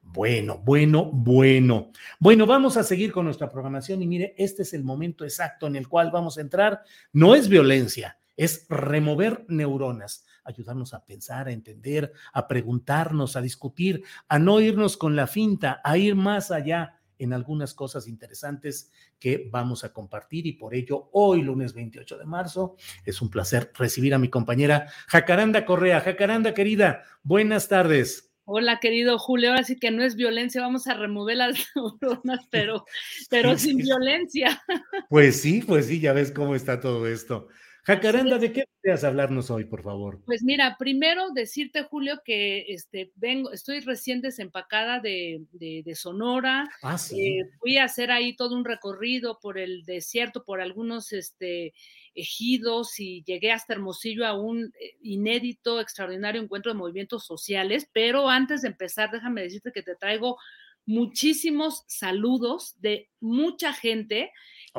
Bueno, 0.02 0.62
bueno, 0.64 1.12
bueno. 1.12 1.92
Bueno, 2.20 2.46
vamos 2.46 2.78
a 2.78 2.84
seguir 2.84 3.12
con 3.12 3.26
nuestra 3.26 3.52
programación 3.52 4.02
y 4.02 4.08
mire, 4.08 4.34
este 4.38 4.62
es 4.62 4.74
el 4.74 4.86
momento 4.86 5.26
exacto 5.26 5.68
en 5.68 5.76
el 5.76 5.90
cual 5.90 6.10
vamos 6.10 6.38
a 6.38 6.42
entrar. 6.42 6.84
No 7.12 7.36
es 7.36 7.50
violencia, 7.50 8.18
es 8.38 8.66
remover 8.70 9.44
neuronas, 9.50 10.26
ayudarnos 10.46 10.94
a 10.94 11.04
pensar, 11.04 11.50
a 11.50 11.52
entender, 11.52 12.14
a 12.32 12.48
preguntarnos, 12.48 13.36
a 13.36 13.42
discutir, 13.42 14.06
a 14.30 14.40
no 14.40 14.62
irnos 14.62 14.96
con 14.96 15.18
la 15.18 15.28
finta, 15.28 15.82
a 15.84 15.98
ir 15.98 16.16
más 16.16 16.50
allá 16.50 17.02
en 17.24 17.34
algunas 17.34 17.74
cosas 17.74 18.08
interesantes 18.08 18.92
que 19.20 19.50
vamos 19.52 19.84
a 19.84 19.94
compartir 19.94 20.48
y 20.48 20.54
por 20.54 20.76
ello 20.76 21.10
hoy, 21.12 21.42
lunes 21.42 21.74
28 21.74 22.18
de 22.18 22.26
marzo, 22.26 22.76
es 23.06 23.22
un 23.22 23.30
placer 23.30 23.72
recibir 23.78 24.14
a 24.14 24.20
mi 24.20 24.30
compañera 24.30 24.88
Jacaranda 25.08 25.66
Correa. 25.66 26.02
Jacaranda, 26.02 26.54
querida, 26.54 27.04
buenas 27.24 27.68
tardes. 27.68 28.34
Hola, 28.46 28.80
querido 28.82 29.18
Julio. 29.20 29.52
Ahora 29.52 29.64
sí 29.64 29.78
que 29.78 29.90
no 29.90 30.04
es 30.04 30.16
violencia, 30.16 30.62
vamos 30.62 30.88
a 30.88 30.96
remover 30.96 31.38
las 31.38 31.56
neuronas, 31.76 32.46
pero, 32.50 32.86
pero 33.30 33.58
sin 33.58 33.78
violencia. 33.78 34.62
Pues 35.10 35.42
sí, 35.42 35.64
pues 35.66 35.88
sí, 35.88 36.00
ya 36.00 36.12
ves 36.12 36.32
cómo 36.32 36.56
está 36.56 36.80
todo 36.82 37.08
esto. 37.08 37.48
Jacaranda, 37.86 38.38
¿de 38.38 38.54
qué 38.54 38.64
deseas 38.82 39.04
hablarnos 39.04 39.52
hoy, 39.52 39.66
por 39.66 39.84
favor? 39.84 40.22
Pues 40.26 40.42
mira, 40.42 40.78
primero 40.80 41.32
decirte, 41.32 41.84
Julio, 41.84 42.22
que 42.24 42.66
este, 42.70 43.12
vengo, 43.16 43.52
estoy 43.52 43.82
recién 43.82 44.22
desempacada 44.22 45.02
de, 45.02 45.42
de, 45.52 45.96
Sonora. 45.96 46.70
Ah, 46.82 46.98
sí. 46.98 47.40
Eh, 47.40 47.50
fui 47.60 47.78
a 47.78 47.84
hacer 47.84 48.10
ahí 48.10 48.38
todo 48.38 48.56
un 48.56 48.64
recorrido 48.64 49.38
por 49.42 49.58
el 49.60 49.84
desierto, 49.84 50.46
por 50.46 50.62
algunos 50.62 51.12
este, 51.12 51.74
ejidos 52.16 53.02
y 53.02 53.22
llegué 53.26 53.52
hasta 53.52 53.74
Hermosillo 53.74 54.26
a 54.26 54.34
un 54.34 54.72
eh, 54.80 54.96
inédito, 55.02 55.82
extraordinario 55.82 56.42
encuentro 56.42 56.72
de 56.72 56.80
movimientos 56.80 57.26
sociales. 57.26 57.90
Pero 57.92 58.30
antes 58.30 58.62
de 58.62 58.70
empezar, 58.70 59.12
déjame 59.12 59.42
decirte 59.42 59.74
que 59.74 59.84
te 59.84 59.98
traigo 59.98 60.38
muchísimos 60.86 61.84
saludos 61.88 62.76
de 62.80 63.10
mucha 63.20 63.74
gente 63.74 64.32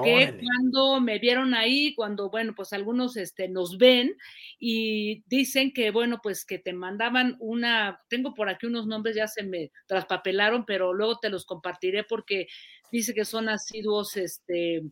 que 0.02 0.40
cuando 0.42 1.00
me 1.00 1.18
vieron 1.18 1.54
ahí, 1.54 1.94
cuando, 1.94 2.28
bueno, 2.28 2.52
pues 2.56 2.72
algunos 2.72 3.16
este, 3.16 3.48
nos 3.48 3.78
ven 3.78 4.16
y 4.58 5.22
dicen 5.26 5.72
que, 5.72 5.90
bueno, 5.92 6.18
pues 6.22 6.44
que 6.44 6.58
te 6.58 6.72
mandaban 6.72 7.36
una, 7.38 8.00
tengo 8.08 8.34
por 8.34 8.48
aquí 8.48 8.66
unos 8.66 8.86
nombres, 8.86 9.14
ya 9.14 9.28
se 9.28 9.44
me 9.44 9.70
traspapelaron, 9.86 10.64
pero 10.66 10.92
luego 10.92 11.18
te 11.20 11.30
los 11.30 11.44
compartiré 11.44 12.02
porque 12.02 12.48
dice 12.90 13.14
que 13.14 13.24
son 13.24 13.48
asiduos, 13.48 14.16
este, 14.16 14.82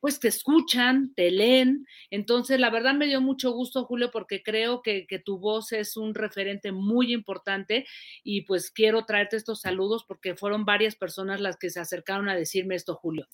pues 0.00 0.18
te 0.18 0.28
escuchan, 0.28 1.12
te 1.14 1.30
leen. 1.30 1.86
Entonces, 2.10 2.58
la 2.58 2.70
verdad 2.70 2.94
me 2.94 3.06
dio 3.06 3.20
mucho 3.20 3.52
gusto, 3.52 3.84
Julio, 3.84 4.10
porque 4.12 4.42
creo 4.42 4.82
que, 4.82 5.06
que, 5.06 5.18
tu 5.18 5.38
voz 5.38 5.72
es 5.72 5.96
un 5.96 6.14
referente 6.14 6.72
muy 6.72 7.12
importante 7.12 7.86
y 8.24 8.42
pues 8.42 8.70
quiero 8.70 9.04
traerte 9.04 9.36
estos 9.36 9.60
saludos 9.60 10.04
porque 10.06 10.36
fueron 10.36 10.64
varias 10.64 10.96
personas 10.96 11.40
las 11.40 11.56
que 11.56 11.70
se 11.70 11.80
acercaron 11.80 12.28
a 12.28 12.36
decirme 12.36 12.74
esto, 12.74 12.96
Julio. 12.96 13.26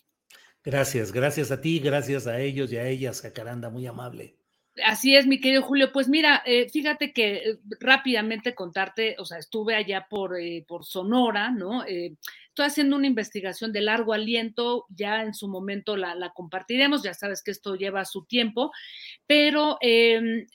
Gracias, 0.65 1.13
gracias 1.13 1.51
a 1.51 1.61
ti, 1.61 1.79
gracias 1.79 2.27
a 2.27 2.41
ellos 2.41 2.73
y 2.73 2.79
a 2.79 2.89
ellas, 2.89 3.21
Jacaranda, 3.21 3.69
muy 3.69 3.87
amable. 3.87 4.39
Así 4.83 5.15
es, 5.15 5.27
mi 5.27 5.41
querido 5.41 5.63
Julio. 5.63 5.93
Pues 5.93 6.09
mira, 6.09 6.43
eh, 6.47 6.69
fíjate 6.69 7.13
que 7.13 7.37
eh, 7.37 7.59
rápidamente 7.81 8.55
contarte, 8.55 9.15
o 9.19 9.25
sea, 9.25 9.39
estuve 9.39 9.77
allá 9.77 10.07
por, 10.09 10.37
eh, 10.41 10.65
por 10.67 10.85
Sonora, 10.85 11.51
¿no? 11.51 11.85
estoy 11.85 12.67
haciendo 12.67 12.97
una 12.97 13.07
investigación 13.07 13.73
de 13.73 13.83
largo 13.83 14.13
aliento, 14.13 14.87
ya 14.89 15.23
en 15.23 15.35
su 15.35 15.49
momento 15.49 15.97
la, 15.97 16.33
compartiremos, 16.35 17.03
ya 17.03 17.13
sabes 17.13 17.43
que 17.43 17.51
esto 17.51 17.75
lleva 17.75 18.05
su 18.05 18.25
tiempo, 18.25 18.73
pero 19.27 19.77
em, 19.81 20.47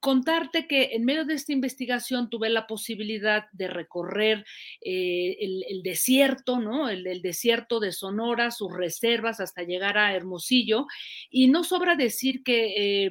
contarte 0.00 0.66
que 0.66 0.90
en 0.92 1.04
medio 1.04 1.24
de 1.24 1.34
esta 1.34 1.52
investigación 1.52 2.30
tuve 2.30 2.48
la 2.50 2.66
posibilidad 2.66 3.46
de 3.52 3.68
recorrer 3.68 4.44
eh, 4.80 5.36
el, 5.40 5.82
desierto, 5.82 6.60
¿no? 6.60 6.88
El, 6.88 7.20
desierto 7.22 7.80
de 7.80 7.92
Sonora, 7.92 8.50
sus 8.50 8.72
reservas 8.72 9.40
hasta 9.40 9.62
llegar 9.62 9.98
a 9.98 10.14
Hermosillo. 10.14 10.86
Y 11.30 11.48
no 11.48 11.64
sobra 11.64 11.96
decir 11.96 12.42
que 12.42 13.06
eh, 13.06 13.10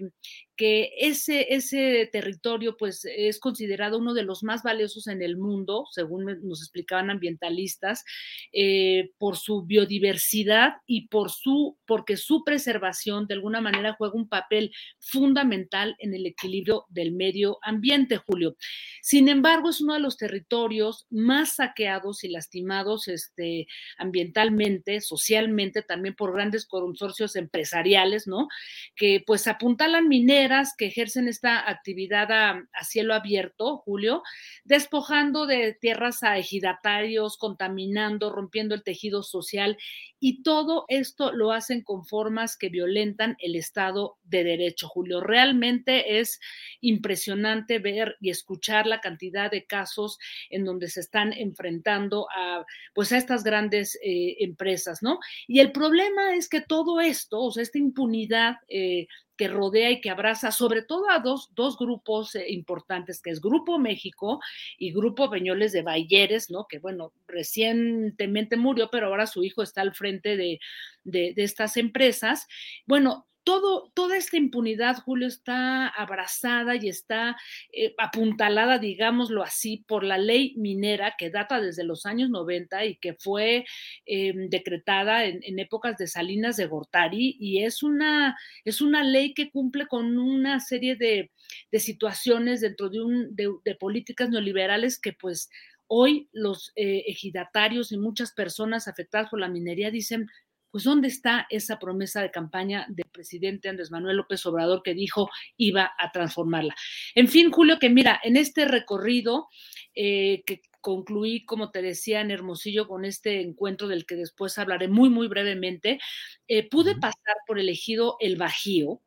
que 0.58 0.92
ese, 0.98 1.54
ese 1.54 2.10
territorio 2.12 2.76
pues 2.78 3.06
es 3.06 3.40
considerado 3.40 4.00
uno 4.00 4.16
de 4.16 4.24
los 4.24 4.44
más 4.44 4.64
valiosos 4.64 5.08
en 5.08 5.22
el 5.22 5.38
mundo, 5.38 5.86
según 5.92 6.26
nos 6.26 6.62
explicaban 6.62 7.12
ambientalistas, 7.12 8.04
eh, 8.52 9.12
por 9.20 9.38
su 9.38 9.64
biodiversidad 9.64 10.78
y 10.88 11.08
por 11.10 11.30
su, 11.30 11.78
porque 11.86 12.18
su 12.18 12.44
preservación 12.44 13.28
de 13.28 13.36
alguna 13.36 13.62
manera 13.62 13.94
juega 13.94 14.16
un 14.16 14.28
papel 14.28 14.74
fundamental 15.00 15.96
en 16.00 16.16
el 16.16 16.26
equilibrio 16.26 16.86
del 16.90 17.12
medio 17.12 17.60
ambiente, 17.62 18.18
Julio. 18.18 18.58
Sin 19.04 19.30
embargo, 19.30 19.70
es 19.70 19.80
uno 19.80 19.94
de 19.94 20.00
los 20.00 20.18
territorios 20.18 21.06
más 21.12 21.58
saqueados 21.58 22.24
y 22.24 22.30
lastimados 22.30 23.08
este, 23.08 23.68
ambientalmente, 24.00 25.02
socialmente, 25.02 25.84
también 25.84 26.16
por 26.16 26.34
grandes 26.34 26.66
consorcios 26.66 27.36
empresariales, 27.36 28.26
¿no? 28.26 28.48
Que 28.96 29.24
pues 29.26 29.48
apuntalan 29.48 30.08
mineros 30.08 30.47
que 30.78 30.88
ejercen 30.88 31.28
esta 31.28 31.70
actividad 31.70 32.32
a, 32.32 32.68
cielo 32.84 33.14
abierto, 33.14 33.78
Julio, 33.78 34.24
despojando 34.64 35.46
de 35.46 35.74
tierras 35.74 36.24
a 36.24 36.38
ejidatarios, 36.38 37.38
contaminando, 37.38 38.32
rompiendo 38.32 38.76
el 38.76 38.84
tejido 38.84 39.24
social 39.24 39.78
y 40.20 40.42
todo 40.42 40.86
esto 40.88 41.32
lo 41.32 41.52
hacen 41.52 41.84
con 41.84 42.06
formas 42.06 42.58
que 42.58 42.70
violentan 42.70 43.36
el 43.40 43.56
Estado 43.56 44.18
de 44.24 44.44
Derecho, 44.44 44.88
Julio. 44.88 45.22
Realmente 45.22 46.20
es 46.20 46.40
impresionante 46.82 47.80
ver 47.80 48.16
y 48.20 48.30
escuchar 48.30 48.88
la 48.88 49.02
cantidad 49.02 49.52
de 49.52 49.66
casos 49.66 50.18
en 50.50 50.66
donde 50.66 50.90
se 50.90 51.02
están 51.02 51.34
enfrentando 51.34 52.28
a, 52.36 52.66
pues, 52.94 53.12
a 53.12 53.18
estas 53.18 53.44
grandes 53.44 53.98
eh, 54.04 54.38
empresas, 54.40 55.04
¿no? 55.04 55.20
Y 55.48 55.60
el 55.60 55.72
problema 55.72 56.36
es 56.36 56.50
que 56.50 56.62
todo 56.62 57.00
esto, 57.00 57.42
o 57.42 57.52
sea, 57.52 57.64
esta 57.64 57.78
impunidad 57.78 58.56
eh, 58.68 59.08
que 59.38 59.48
rodea 59.48 59.92
y 59.92 60.02
que 60.02 60.10
abraza 60.10 60.52
sobre 60.52 60.82
todo 60.82 61.10
a 61.10 61.20
dos, 61.20 61.52
dos 61.56 61.78
grupos 61.78 62.36
eh, 62.36 62.46
importantes, 62.50 63.22
que 63.22 63.30
es 63.30 63.40
Grupo 63.40 63.80
México 63.80 64.40
y 64.78 64.92
Grupo 64.92 65.30
Peñoles 65.30 65.72
de 65.72 65.84
Bayeres, 65.84 66.50
¿no? 66.50 66.68
Que 66.68 66.80
bueno, 66.80 67.14
recientemente 67.28 68.58
murió, 68.58 68.90
pero 68.92 69.08
ahora 69.08 69.28
su 69.28 69.44
hijo 69.44 69.64
está 69.64 69.82
al 69.82 69.96
frente 69.96 70.36
de, 70.36 70.60
de 71.04 71.34
estas 71.38 71.78
empresas. 71.78 72.48
Bueno, 72.86 73.28
todo, 73.48 73.90
toda 73.94 74.18
esta 74.18 74.36
impunidad, 74.36 74.98
Julio, 74.98 75.26
está 75.26 75.88
abrazada 75.88 76.76
y 76.76 76.90
está 76.90 77.38
eh, 77.72 77.96
apuntalada, 77.98 78.78
digámoslo 78.78 79.42
así, 79.42 79.86
por 79.88 80.04
la 80.04 80.18
ley 80.18 80.54
minera 80.58 81.16
que 81.18 81.30
data 81.30 81.62
desde 81.62 81.86
los 81.86 82.06
años 82.06 82.30
90 82.30 82.84
y 82.84 82.98
que 82.98 83.14
fue 83.14 83.64
eh, 84.06 84.34
decretada 84.50 85.24
en, 85.24 85.60
épocas 85.60 85.96
de 85.96 86.08
Salinas 86.08 86.58
de 86.58 86.68
Gortari 86.68 87.38
y 87.40 87.64
es 87.64 87.84
una, 87.84 88.38
es 88.66 88.82
una 88.82 89.06
ley 89.06 89.34
que 89.34 89.50
cumple 89.50 89.88
con 89.88 90.20
una 90.20 90.60
serie 90.60 90.98
de, 90.98 91.32
de 91.72 91.80
situaciones 91.80 92.60
dentro 92.60 92.90
de, 92.90 93.00
un, 93.00 93.34
de 93.34 93.76
políticas 93.80 94.30
neoliberales 94.30 95.00
que 95.00 95.14
pues 95.14 95.50
hoy 95.88 96.30
los 96.34 96.74
eh, 96.76 97.04
ejidatarios 97.08 97.92
y 97.92 97.98
muchas 97.98 98.34
personas 98.34 98.88
afectadas 98.88 99.30
por 99.30 99.40
la 99.40 99.48
minería 99.48 99.90
dicen, 99.90 100.28
pues 100.72 100.84
¿dónde 100.84 101.08
está 101.08 101.48
esa 101.50 101.80
promesa 101.80 102.22
de 102.22 102.32
campaña 102.32 102.86
del 102.90 103.08
presidente 103.12 103.70
Andrés 103.70 103.92
Manuel 103.92 104.18
López 104.18 104.46
Obrador 104.46 104.82
que 104.84 104.94
dijo 104.94 105.30
iba 105.58 105.92
a 105.98 106.12
transformarla? 106.12 106.76
En 107.16 107.28
fin, 107.28 107.52
Julio, 107.52 107.80
que 107.80 107.90
mira, 107.90 108.20
en 108.24 108.38
este 108.38 108.66
recorrido 108.66 109.48
eh, 109.96 110.44
que 110.46 110.62
concluí, 110.82 111.44
como 111.46 111.72
te 111.72 111.82
decía, 111.82 112.22
en 112.22 112.32
Hermosillo 112.32 112.88
con 112.88 113.04
este 113.04 113.42
encuentro 113.42 113.88
del 113.88 114.06
que 114.06 114.16
después 114.16 114.58
hablaré 114.58 114.88
muy, 114.88 115.10
muy 115.10 115.28
brevemente, 115.28 116.00
eh, 116.48 116.68
pude 116.70 116.96
pasar 116.96 117.36
por 117.46 117.60
el 117.60 117.70
ejido 117.70 118.16
El 118.20 118.38
Bajío, 118.38 119.02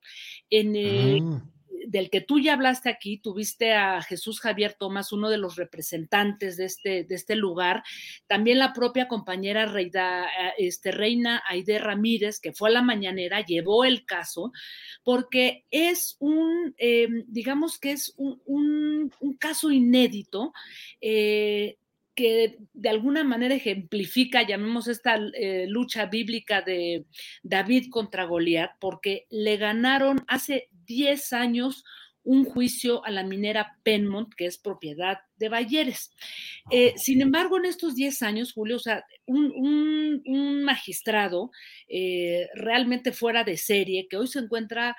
en... 0.51 0.77
Eh, 0.77 1.21
ah 1.23 1.43
del 1.87 2.11
que 2.11 2.21
tú 2.21 2.39
ya 2.39 2.55
hablaste 2.55 2.89
aquí, 2.89 3.19
tuviste 3.19 3.73
a 3.73 4.03
Jesús 4.03 4.41
Javier 4.41 4.75
Tomás, 4.75 5.13
uno 5.13 5.31
de 5.31 5.39
los 5.39 5.57
representantes 5.57 6.57
de 6.57 6.65
este, 6.65 7.05
de 7.05 7.15
este 7.15 7.37
lugar, 7.37 7.83
también 8.27 8.59
la 8.59 8.73
propia 8.73 9.09
compañera 9.09 9.67
Reida, 9.67 10.27
este, 10.59 10.93
Reina 10.93 11.43
Aide 11.49 11.79
Ramírez, 11.79 12.41
que 12.41 12.53
fue 12.53 12.71
a 12.71 12.73
la 12.73 12.83
mañanera, 12.83 13.45
llevó 13.45 13.85
el 13.85 14.05
caso, 14.05 14.53
porque 15.05 15.65
es 15.71 16.17
un, 16.21 16.75
eh, 16.79 17.09
digamos 17.27 17.79
que 17.79 17.93
es 17.93 18.15
un, 18.17 18.41
un, 18.47 19.37
caso 19.39 19.71
inédito. 19.71 20.53
Eh, 21.01 21.77
que 22.21 22.59
de 22.75 22.89
alguna 22.89 23.25
manera 23.25 23.55
ejemplifica, 23.55 24.47
llamemos 24.47 24.89
esta 24.89 25.19
eh, 25.35 25.67
lucha 25.69 26.07
bíblica 26.07 26.61
de 26.61 27.07
David 27.43 27.87
contra 27.91 28.25
Goliat, 28.25 28.73
porque 28.79 29.27
le 29.31 29.57
ganaron 29.57 30.23
hace 30.27 30.69
10 30.91 31.33
años 31.33 31.85
un 32.25 32.45
juicio 32.45 33.05
a 33.05 33.11
la 33.11 33.23
minera 33.23 33.79
Penmont, 33.85 34.35
que 34.35 34.47
es 34.47 34.59
propiedad 34.59 35.21
de 35.41 35.49
Bayeres. 35.49 36.13
Eh, 36.71 36.95
sin 36.97 37.23
embargo, 37.23 37.57
en 37.57 37.65
estos 37.65 37.95
10 37.97 38.23
años, 38.23 38.53
Julio, 38.53 38.77
o 38.77 38.79
sea, 38.79 39.05
un, 39.27 39.51
un, 39.57 40.23
un 40.27 40.63
magistrado 40.63 41.51
eh, 41.89 42.47
realmente 42.55 43.11
fuera 43.11 43.43
de 43.43 43.57
serie, 43.57 44.07
que 44.09 44.19
hoy 44.19 44.29
se 44.29 44.39
encuentra 44.39 44.97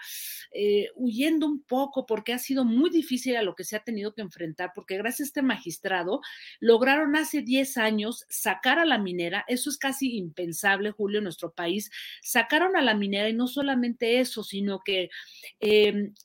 eh, 0.51 0.89
huyendo 0.95 1.45
un 1.45 1.63
poco 1.63 2.05
porque 2.07 2.33
ha 2.33 2.39
sido 2.39 2.65
muy 2.65 2.89
difícil 2.89 3.37
a 3.37 3.43
lo 3.43 3.55
que 3.55 3.63
se 3.63 3.75
ha 3.75 3.83
tenido 3.83 4.15
que 4.15 4.23
enfrentar, 4.23 4.71
porque 4.73 4.97
gracias 4.97 5.27
a 5.27 5.29
este 5.29 5.41
magistrado 5.43 6.21
lograron 6.59 7.15
hace 7.15 7.43
10 7.43 7.77
años 7.77 8.25
sacar 8.27 8.79
a 8.79 8.85
la 8.85 8.97
minera, 8.97 9.45
eso 9.47 9.69
es 9.69 9.77
casi 9.77 10.17
impensable, 10.17 10.91
Julio, 10.91 11.19
en 11.19 11.25
nuestro 11.25 11.53
país, 11.53 11.91
sacaron 12.23 12.75
a 12.75 12.81
la 12.81 12.95
minera 12.95 13.29
y 13.29 13.33
no 13.33 13.47
solamente 13.47 14.19
eso, 14.19 14.43
sino 14.43 14.81
que 14.83 15.09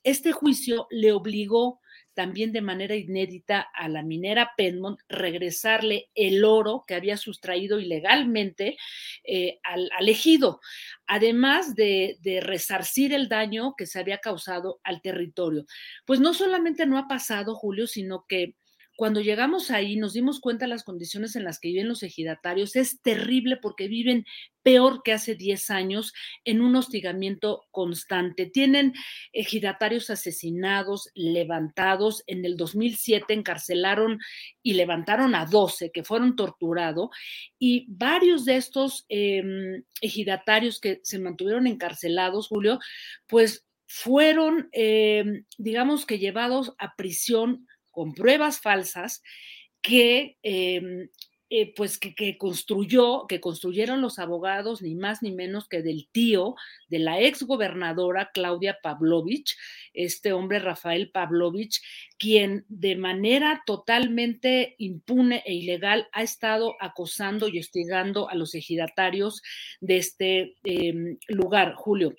este 0.03 0.33
juicio 0.33 0.87
le 0.91 1.13
obligó 1.13 1.81
también 2.17 2.51
de 2.51 2.63
manera 2.63 2.97
inédita 2.97 3.61
a 3.61 3.91
la 3.91 4.03
minera 4.03 4.53
Penmont 4.57 4.99
regresarle 5.07 6.09
el 6.15 6.45
oro 6.45 6.85
que 6.87 6.95
había 6.95 7.19
sustraído 7.19 7.79
ilegalmente 7.79 8.79
eh, 9.23 9.61
al, 9.63 10.09
ejido, 10.09 10.61
además 11.07 11.75
de, 11.75 12.17
de, 12.23 12.41
resarcir 12.41 13.13
el 13.13 13.29
daño 13.29 13.75
que 13.77 13.85
se 13.85 14.01
había 14.01 14.19
causado 14.19 14.81
al 14.83 15.03
territorio. 15.03 15.67
Pues 16.07 16.19
no 16.19 16.33
solamente 16.33 16.87
no 16.87 16.97
ha 16.97 17.07
pasado, 17.07 17.55
Julio, 17.55 17.87
sino 17.87 18.25
que 18.27 18.55
cuando 18.97 19.21
llegamos 19.21 19.71
ahí 19.71 19.97
nos 19.97 20.15
dimos 20.15 20.41
cuenta 20.41 20.65
de 20.65 20.71
las 20.71 20.83
condiciones 20.83 21.37
en 21.37 21.45
las 21.45 21.61
que 21.61 21.69
viven 21.69 21.89
los 21.89 22.03
ejidatarios. 22.03 22.75
Es 22.77 23.01
terrible 23.03 23.59
porque 23.59 23.89
viven 23.89 24.25
peor 24.63 25.03
que 25.05 25.13
hace 25.13 25.35
10 25.35 25.71
años 25.71 26.15
en 26.45 26.63
un 26.63 26.75
hostigamiento 26.75 27.65
constante. 27.71 28.47
Tienen 28.47 28.95
ejidatarios 29.33 30.09
asesinados, 30.09 31.11
levantados. 31.15 32.25
En 32.27 32.45
el 32.47 32.57
2007 32.57 33.35
encarcelaron 33.35 34.19
y 34.63 34.75
levantaron 34.75 35.35
a 35.35 35.45
12 35.45 35.93
que 35.93 36.03
fueron 36.03 36.35
torturados 36.35 37.11
y 37.59 37.85
varios 37.89 38.47
de 38.47 38.57
estos 38.57 39.05
eh, 39.11 39.83
ejidatarios 40.01 40.81
que 40.81 41.01
se 41.03 41.19
mantuvieron 41.19 41.67
encarcelados, 41.67 42.49
Julio, 42.49 42.79
pues 43.27 43.67
fueron, 43.87 44.69
eh, 44.73 45.45
digamos 45.59 46.07
que 46.07 46.19
llevados 46.19 46.75
a 46.79 46.97
prisión 46.97 47.67
con 47.97 48.13
pruebas 48.13 48.61
falsas 48.61 49.23
que, 49.81 50.37
eh, 50.43 51.09
eh, 51.49 51.73
pues 51.75 51.99
que, 51.99 52.37
construyó, 52.37 53.27
que 53.27 53.41
construyeron 53.41 54.03
los 54.03 54.19
abogados, 54.19 54.83
ni 54.83 54.95
más 54.95 55.23
ni 55.23 55.33
menos 55.33 55.67
que 55.67 55.81
del 55.81 56.07
tío 56.13 56.57
de 56.89 56.99
la 56.99 57.23
ex 57.23 57.45
gobernadora 57.45 58.33
Claudia 58.35 58.77
Pavlovich, 58.83 59.57
este 59.95 60.35
hombre 60.35 60.59
Rafael 60.59 61.11
Pavlovich, 61.11 61.81
quien 62.19 62.67
de 62.69 62.97
manera 62.97 63.63
totalmente 63.65 64.75
impune 64.77 65.43
e 65.47 65.55
ilegal 65.55 66.07
ha 66.13 66.23
estado 66.23 66.75
acosando 66.79 67.49
y 67.49 67.61
hostigando 67.61 68.29
a 68.29 68.35
los 68.35 68.55
ejidatarios 68.55 69.41
de 69.81 69.97
este 69.97 70.57
eh, 70.65 71.17
lugar, 71.29 71.73
Julio. 71.77 72.15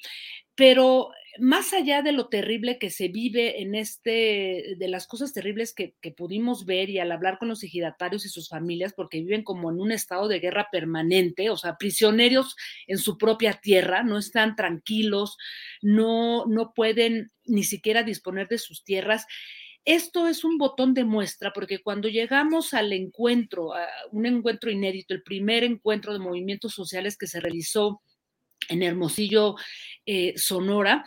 Pero 0.56 1.12
más 1.40 1.74
allá 1.74 2.02
de 2.02 2.12
lo 2.12 2.28
terrible 2.28 2.78
que 2.80 2.90
se 2.90 3.08
vive 3.08 3.62
en 3.62 3.76
este, 3.76 4.76
de 4.78 4.88
las 4.88 5.08
cosas 5.08 5.34
terribles 5.34 5.74
que, 5.74 5.96
pudimos 6.16 6.66
ver 6.66 6.90
y 6.90 7.00
al 7.00 7.12
hablar 7.12 7.38
con 7.38 7.48
los 7.48 7.64
ejidatarios 7.64 8.26
y 8.26 8.30
sus 8.30 8.50
familias, 8.50 8.94
porque 8.94 9.20
viven 9.20 9.44
como 9.44 9.70
en 9.70 9.80
un 9.80 9.92
estado 9.92 10.28
de 10.28 10.40
guerra 10.40 10.70
permanente, 10.72 11.50
o 11.50 11.58
sea, 11.58 11.78
prisioneros 11.78 12.56
en 12.88 12.98
su 12.98 13.18
propia 13.18 13.54
tierra, 13.54 14.04
no 14.04 14.18
están 14.18 14.56
tranquilos, 14.56 15.38
no, 15.82 16.46
no 16.46 16.74
pueden 16.74 17.32
ni 17.46 17.64
siquiera 17.64 18.04
disponer 18.04 18.48
de 18.48 18.58
sus 18.58 18.84
tierras. 18.84 19.26
Esto 19.86 20.28
es 20.28 20.44
un 20.44 20.58
botón 20.58 20.94
de 20.94 21.06
muestra 21.06 21.54
porque 21.54 21.80
cuando 21.80 22.10
llegamos 22.10 22.74
al 22.74 22.92
encuentro, 22.94 23.74
a 23.74 23.88
un 24.12 24.26
encuentro 24.26 24.70
inédito, 24.70 25.14
el 25.14 25.24
primer 25.24 25.64
encuentro 25.64 26.14
de 26.14 26.20
movimientos 26.20 26.74
sociales 26.74 27.18
que 27.18 27.28
se 27.28 27.40
realizó 27.40 28.02
en 28.70 28.84
Hermosillo, 28.84 29.56
eh, 30.06 30.34
Sonora, 30.38 31.06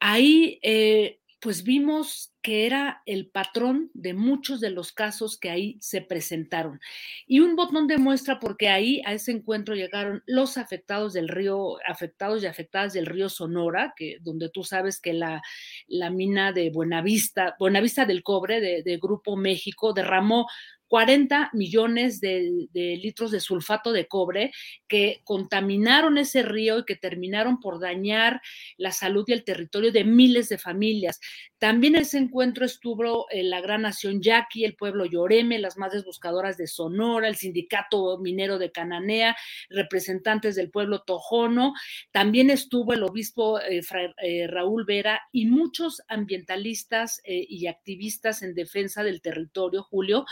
ahí 0.00 0.58
eh, 0.62 1.20
pues 1.40 1.62
vimos 1.62 2.32
que 2.42 2.64
era 2.64 3.02
el 3.06 3.28
patrón 3.28 3.90
de 3.92 4.14
muchos 4.14 4.60
de 4.60 4.70
los 4.70 4.92
casos 4.92 5.36
que 5.36 5.50
ahí 5.50 5.76
se 5.80 6.00
presentaron. 6.00 6.80
Y 7.26 7.40
un 7.40 7.56
botón 7.56 7.88
de 7.88 7.98
muestra 7.98 8.38
porque 8.38 8.68
ahí 8.68 9.02
a 9.04 9.12
ese 9.12 9.32
encuentro 9.32 9.74
llegaron 9.74 10.22
los 10.26 10.56
afectados 10.58 11.12
del 11.12 11.28
río, 11.28 11.76
afectados 11.88 12.42
y 12.42 12.46
afectadas 12.46 12.92
del 12.92 13.06
río 13.06 13.28
Sonora, 13.28 13.94
que 13.96 14.18
donde 14.20 14.48
tú 14.48 14.62
sabes 14.62 15.00
que 15.00 15.12
la, 15.12 15.42
la 15.88 16.10
mina 16.10 16.52
de 16.52 16.70
Buenavista, 16.70 17.56
Buenavista 17.58 18.06
del 18.06 18.22
Cobre 18.22 18.60
de, 18.60 18.82
de 18.84 18.96
Grupo 18.98 19.36
México 19.36 19.92
derramó 19.92 20.46
40 20.88 21.50
millones 21.52 22.20
de, 22.20 22.68
litros 22.74 23.30
de 23.30 23.40
sulfato 23.40 23.92
de 23.92 24.06
cobre 24.06 24.52
que 24.86 25.20
contaminaron 25.24 26.18
ese 26.18 26.42
río 26.42 26.78
y 26.78 26.84
que 26.84 26.96
terminaron 26.96 27.60
por 27.60 27.80
dañar 27.80 28.40
la 28.76 28.92
salud 28.92 29.24
y 29.26 29.32
el 29.32 29.44
territorio 29.44 29.92
de 29.92 30.04
miles 30.04 30.48
de 30.48 30.58
familias. 30.58 31.20
También 31.58 31.96
en 31.96 32.02
ese 32.02 32.18
encuentro 32.18 32.66
estuvo 32.66 33.28
eh, 33.30 33.42
la 33.42 33.60
Gran 33.60 33.82
Nación 33.82 34.20
Yaqui, 34.20 34.64
el 34.64 34.76
pueblo 34.76 35.06
Lloreme, 35.06 35.58
las 35.58 35.78
madres 35.78 36.04
buscadoras 36.04 36.56
de 36.56 36.66
Sonora, 36.66 37.28
el 37.28 37.36
sindicato 37.36 38.18
minero 38.18 38.58
de 38.58 38.70
Cananea, 38.70 39.36
representantes 39.70 40.54
del 40.54 40.70
pueblo 40.70 41.02
Tojono. 41.02 41.72
También 42.12 42.50
estuvo 42.50 42.92
el 42.92 43.02
obispo 43.02 43.58
eh, 43.60 43.80
eh, 44.22 44.46
Raúl 44.46 44.84
Vera 44.84 45.22
y 45.32 45.46
muchos 45.46 46.02
ambientalistas 46.08 47.20
y 47.24 47.66
activistas 47.66 48.42
en 48.42 48.54
defensa 48.54 49.02
del 49.02 49.20
territorio, 49.20 49.82
Julio 49.82 50.26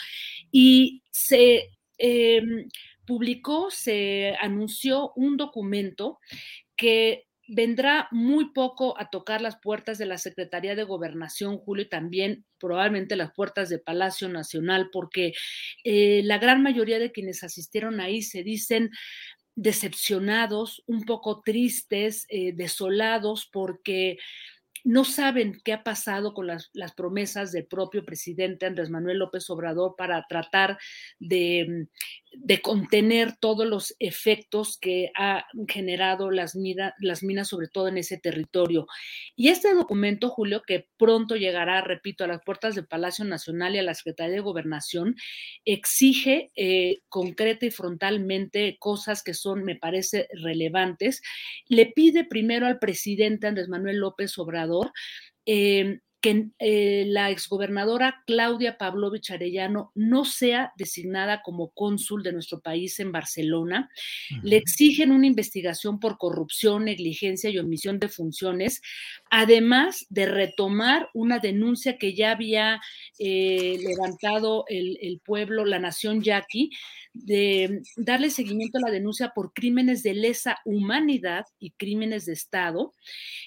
y 0.57 1.03
se 1.11 1.73
eh, 1.99 2.41
publicó, 3.05 3.73
se 3.73 4.37
anunció 4.41 5.11
un 5.17 5.37
documento 5.37 6.21
que 6.77 7.25
vendrá 7.49 8.07
muy 8.13 8.53
poco 8.53 8.97
a 8.97 9.11
tocar 9.11 9.41
las 9.41 9.57
puertas 9.57 9.99
de 9.99 10.07
la 10.07 10.17
Secretaría 10.17 10.77
de 10.77 10.85
Gobernación, 10.85 11.59
Julio, 11.59 11.87
y 11.87 11.89
también 11.89 12.47
probablemente 12.61 13.17
las 13.17 13.33
puertas 13.33 13.69
de 13.69 13.81
Palacio 13.81 14.29
Nacional, 14.29 14.91
porque 14.93 15.33
eh, 15.83 16.23
la 16.23 16.39
gran 16.39 16.63
mayoría 16.63 17.01
de 17.01 17.11
quienes 17.11 17.43
asistieron 17.43 18.01
ahí 18.01 18.23
se 18.23 18.45
dicen 18.45 18.91
decepcionados, 19.57 20.85
un 20.87 21.05
poco 21.05 21.43
tristes, 21.45 22.27
eh, 22.29 22.53
desolados, 22.55 23.51
porque 23.53 24.19
no 24.85 25.05
saben 25.05 25.61
qué 25.65 25.73
ha 25.73 25.83
pasado 25.83 26.35
con 26.35 26.47
las, 26.47 26.71
las, 26.75 26.93
promesas 26.95 27.53
del 27.53 27.67
propio 27.67 28.05
presidente 28.05 28.67
Andrés 28.67 28.91
Manuel 28.91 29.19
López 29.19 29.49
Obrador 29.49 29.95
para 29.97 30.27
tratar 30.29 30.79
de, 31.19 31.89
de 32.37 32.61
contener 32.61 33.37
todos 33.39 33.67
los 33.67 33.95
efectos 33.99 34.79
que 34.79 35.11
ha 35.17 35.47
generado 35.69 36.31
las, 36.31 36.55
las 36.99 37.23
minas, 37.23 37.49
sobre 37.49 37.69
todo 37.69 37.89
en 37.89 37.99
ese 37.99 38.19
territorio. 38.19 38.87
Y 39.37 39.49
este 39.49 39.75
documento, 39.75 40.29
Julio, 40.29 40.63
que 40.67 40.89
pronto 40.97 41.37
llegará, 41.37 41.81
repito, 41.81 42.25
a 42.25 42.29
las 42.29 42.43
puertas 42.45 42.75
del 42.75 42.87
Palacio 42.87 43.25
Nacional 43.25 43.75
y 43.75 43.79
a 43.79 43.83
la 43.83 43.95
Secretaría 43.95 44.35
de 44.35 44.41
Gobernación, 44.41 45.17
exige 45.65 46.51
eh, 46.57 46.99
concreta 47.09 47.67
y 47.67 47.71
frontalmente 47.71 48.77
cosas 48.79 49.23
que 49.23 49.35
son, 49.35 49.65
me 49.65 49.77
parece, 49.77 50.29
relevantes. 50.33 51.23
Le 51.69 51.87
pide 51.87 52.25
primero 52.25 52.67
al 52.67 52.79
presidente 52.79 53.47
Andrés 53.47 53.69
Manuel 53.69 53.99
López 53.99 54.37
Obrador 54.39 54.93
eh, 55.47 56.01
que 56.25 56.47
eh, 56.59 57.05
la 57.09 57.31
exgobernadora 57.31 58.23
Claudia 58.27 58.79
Pavlovich 58.79 59.31
Arellano 59.31 59.93
no 59.95 60.25
sea 60.25 60.73
designada 60.79 61.43
como 61.43 61.69
cónsul 61.75 62.23
de 62.23 62.33
nuestro 62.33 62.61
país 62.61 62.99
en 62.99 63.13
Barcelona. 63.13 63.91
Le 64.43 64.57
exigen 64.57 65.11
una 65.11 65.27
investigación 65.27 66.01
por 66.01 66.17
corrupción, 66.17 66.87
negligencia 66.87 67.51
y 67.51 67.59
omisión 67.59 67.99
de 67.99 68.09
funciones, 68.09 68.81
además 69.31 70.07
de 70.09 70.25
retomar 70.25 71.11
una 71.13 71.41
denuncia 71.41 71.99
que 71.99 72.15
ya 72.15 72.31
había 72.31 72.81
eh, 73.19 73.77
levantado 73.87 74.65
el, 74.69 74.97
el, 75.03 75.21
pueblo, 75.21 75.67
la 75.67 75.79
nación 75.79 76.23
yaqui, 76.23 76.71
de 77.15 77.81
darle 77.97 78.29
seguimiento 78.29 78.79
a 78.79 78.83
la 78.83 78.91
denuncia 78.91 79.31
por 79.35 79.53
crímenes 79.53 80.03
de 80.03 80.15
lesa 80.15 80.59
humanidad 80.65 81.47
y 81.59 81.71
crímenes 81.71 82.27
de 82.27 82.33
Estado, 82.33 82.93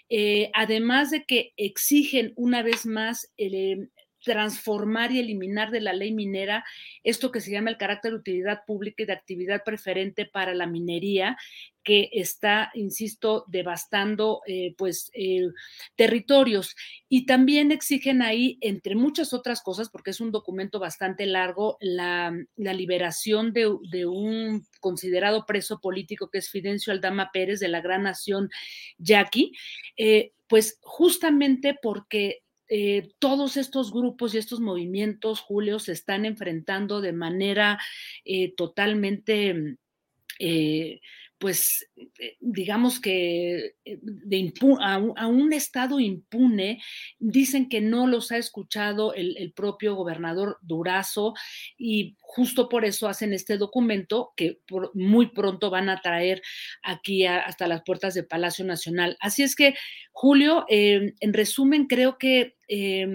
eh, 0.10 0.50
además 0.54 1.12
de 1.12 1.26
que 1.26 1.54
exigen 1.58 2.34
una 2.36 2.64
vez 2.64 2.86
más 2.86 3.32
eh, 3.38 3.90
transformar 4.28 5.14
y 5.14 5.20
eliminar 5.20 5.72
de 5.72 5.80
la 5.80 5.94
ley 5.94 6.14
minera 6.14 6.66
esto 7.02 7.32
que 7.32 7.40
se 7.40 7.50
llama 7.50 7.70
el 7.70 7.78
carácter 7.78 8.12
de 8.12 8.18
utilidad 8.18 8.66
pública 8.68 9.04
y 9.04 9.06
de 9.06 9.14
actividad 9.14 9.64
preferente 9.64 10.26
para 10.26 10.54
la 10.54 10.68
minería, 10.68 11.38
que 11.82 12.10
está, 12.12 12.70
insisto, 12.74 13.46
devastando 13.48 14.42
eh, 14.46 14.76
pues 14.78 15.10
eh, 15.14 15.48
territorios. 15.96 16.76
Y 17.08 17.26
también 17.26 17.72
exigen 17.72 18.22
ahí, 18.22 18.58
entre 18.60 18.96
muchas 18.96 19.32
otras 19.32 19.62
cosas, 19.62 19.88
porque 19.90 20.12
es 20.12 20.20
un 20.20 20.34
documento 20.34 20.78
bastante 20.78 21.26
largo, 21.26 21.78
la, 21.80 22.34
liberación 22.58 23.54
de, 23.54 23.74
de, 23.90 24.06
un 24.06 24.68
considerado 24.82 25.46
preso 25.46 25.80
político 25.80 26.30
que 26.30 26.40
es 26.40 26.50
Fidencio 26.50 26.92
Aldama 26.92 27.30
Pérez 27.32 27.62
de 27.62 27.70
la 27.70 27.80
gran 27.80 28.04
nación 28.04 28.50
yaqui, 28.98 29.54
eh, 29.96 30.34
pues 30.48 30.80
justamente 30.82 31.78
porque 31.82 32.42
eh, 32.70 33.14
todos 33.20 33.56
estos 33.56 33.94
grupos 33.94 34.34
y 34.34 34.38
estos 34.38 34.60
movimientos, 34.60 35.40
Julio, 35.40 35.80
se 35.80 35.94
están 35.94 36.26
enfrentando 36.26 37.00
de 37.00 37.14
manera 37.14 37.80
eh, 38.26 38.54
totalmente 38.56 39.78
eh, 40.40 41.00
pues 41.40 41.88
digamos 42.40 43.00
que 43.00 43.76
de 43.86 44.54
a, 44.80 44.98
un, 45.28 45.54
Estado 45.54 46.00
impune, 46.00 46.82
dicen 47.20 47.70
que 47.70 47.80
no 47.80 48.08
los 48.08 48.32
ha 48.32 48.38
escuchado 48.38 49.14
el, 49.14 49.54
propio 49.56 49.94
gobernador 49.94 50.58
Durazo 50.62 51.36
y 51.78 52.16
justo 52.20 52.68
por 52.70 52.86
eso 52.86 53.08
hacen 53.08 53.34
este 53.34 53.58
documento 53.58 54.34
que 54.36 54.62
muy 54.96 55.28
pronto 55.28 55.70
van 55.70 55.90
a 55.90 56.02
traer 56.02 56.42
aquí 56.82 57.28
hasta 57.28 57.68
las 57.68 57.84
puertas 57.84 58.16
del 58.16 58.26
Palacio 58.26 58.66
Nacional. 58.66 59.16
Así 59.20 59.44
es 59.44 59.56
que, 59.56 59.76
Julio, 60.12 60.66
en 60.70 61.34
resumen, 61.34 61.86
creo 61.86 62.18
que 62.18 62.57
eh, 62.68 63.08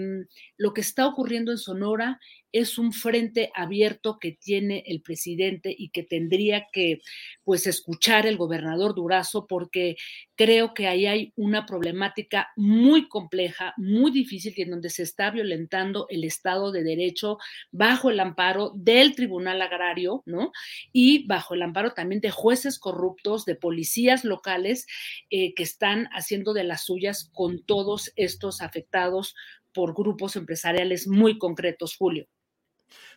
lo 0.57 0.73
que 0.73 0.81
está 0.81 1.07
ocurriendo 1.07 1.51
en 1.51 1.57
Sonora 1.57 2.19
es 2.53 2.77
un 2.77 2.93
frente 2.93 3.51
abierto 3.55 4.19
que 4.19 4.31
tiene 4.31 4.83
el 4.85 5.01
presidente 5.01 5.75
y 5.75 5.89
que 5.89 6.03
tendría 6.03 6.67
que 6.71 7.01
pues 7.43 7.65
escuchar 7.65 8.27
el 8.27 8.37
gobernador 8.37 8.93
Durazo 8.93 9.47
porque 9.47 9.95
creo 10.35 10.73
que 10.73 10.87
ahí 10.87 11.05
hay 11.05 11.33
una 11.35 11.65
problemática 11.65 12.51
muy 12.55 13.07
compleja, 13.07 13.73
muy 13.77 14.11
difícil 14.11 14.53
en 14.57 14.71
donde 14.71 14.89
se 14.89 15.03
está 15.03 15.31
violentando 15.31 16.07
el 16.09 16.23
Estado 16.23 16.71
de 16.71 16.83
Derecho 16.83 17.37
bajo 17.71 18.09
el 18.09 18.19
amparo 18.19 18.71
del 18.75 19.15
Tribunal 19.15 19.61
Agrario, 19.61 20.23
¿no? 20.25 20.51
Y 20.91 21.25
bajo 21.27 21.53
el 21.53 21.61
amparo 21.61 21.93
también 21.93 22.21
de 22.21 22.31
jueces 22.31 22.79
corruptos, 22.79 23.45
de 23.45 23.55
policías 23.55 24.23
locales 24.23 24.87
eh, 25.29 25.53
que 25.53 25.63
están 25.63 26.07
haciendo 26.13 26.53
de 26.53 26.63
las 26.63 26.85
suyas 26.85 27.29
con 27.33 27.63
todos 27.63 28.11
estos 28.15 28.61
afectados 28.61 29.35
por 29.73 29.93
grupos 29.93 30.35
empresariales 30.35 31.07
muy 31.07 31.37
concretos, 31.37 31.95
Julio. 31.95 32.27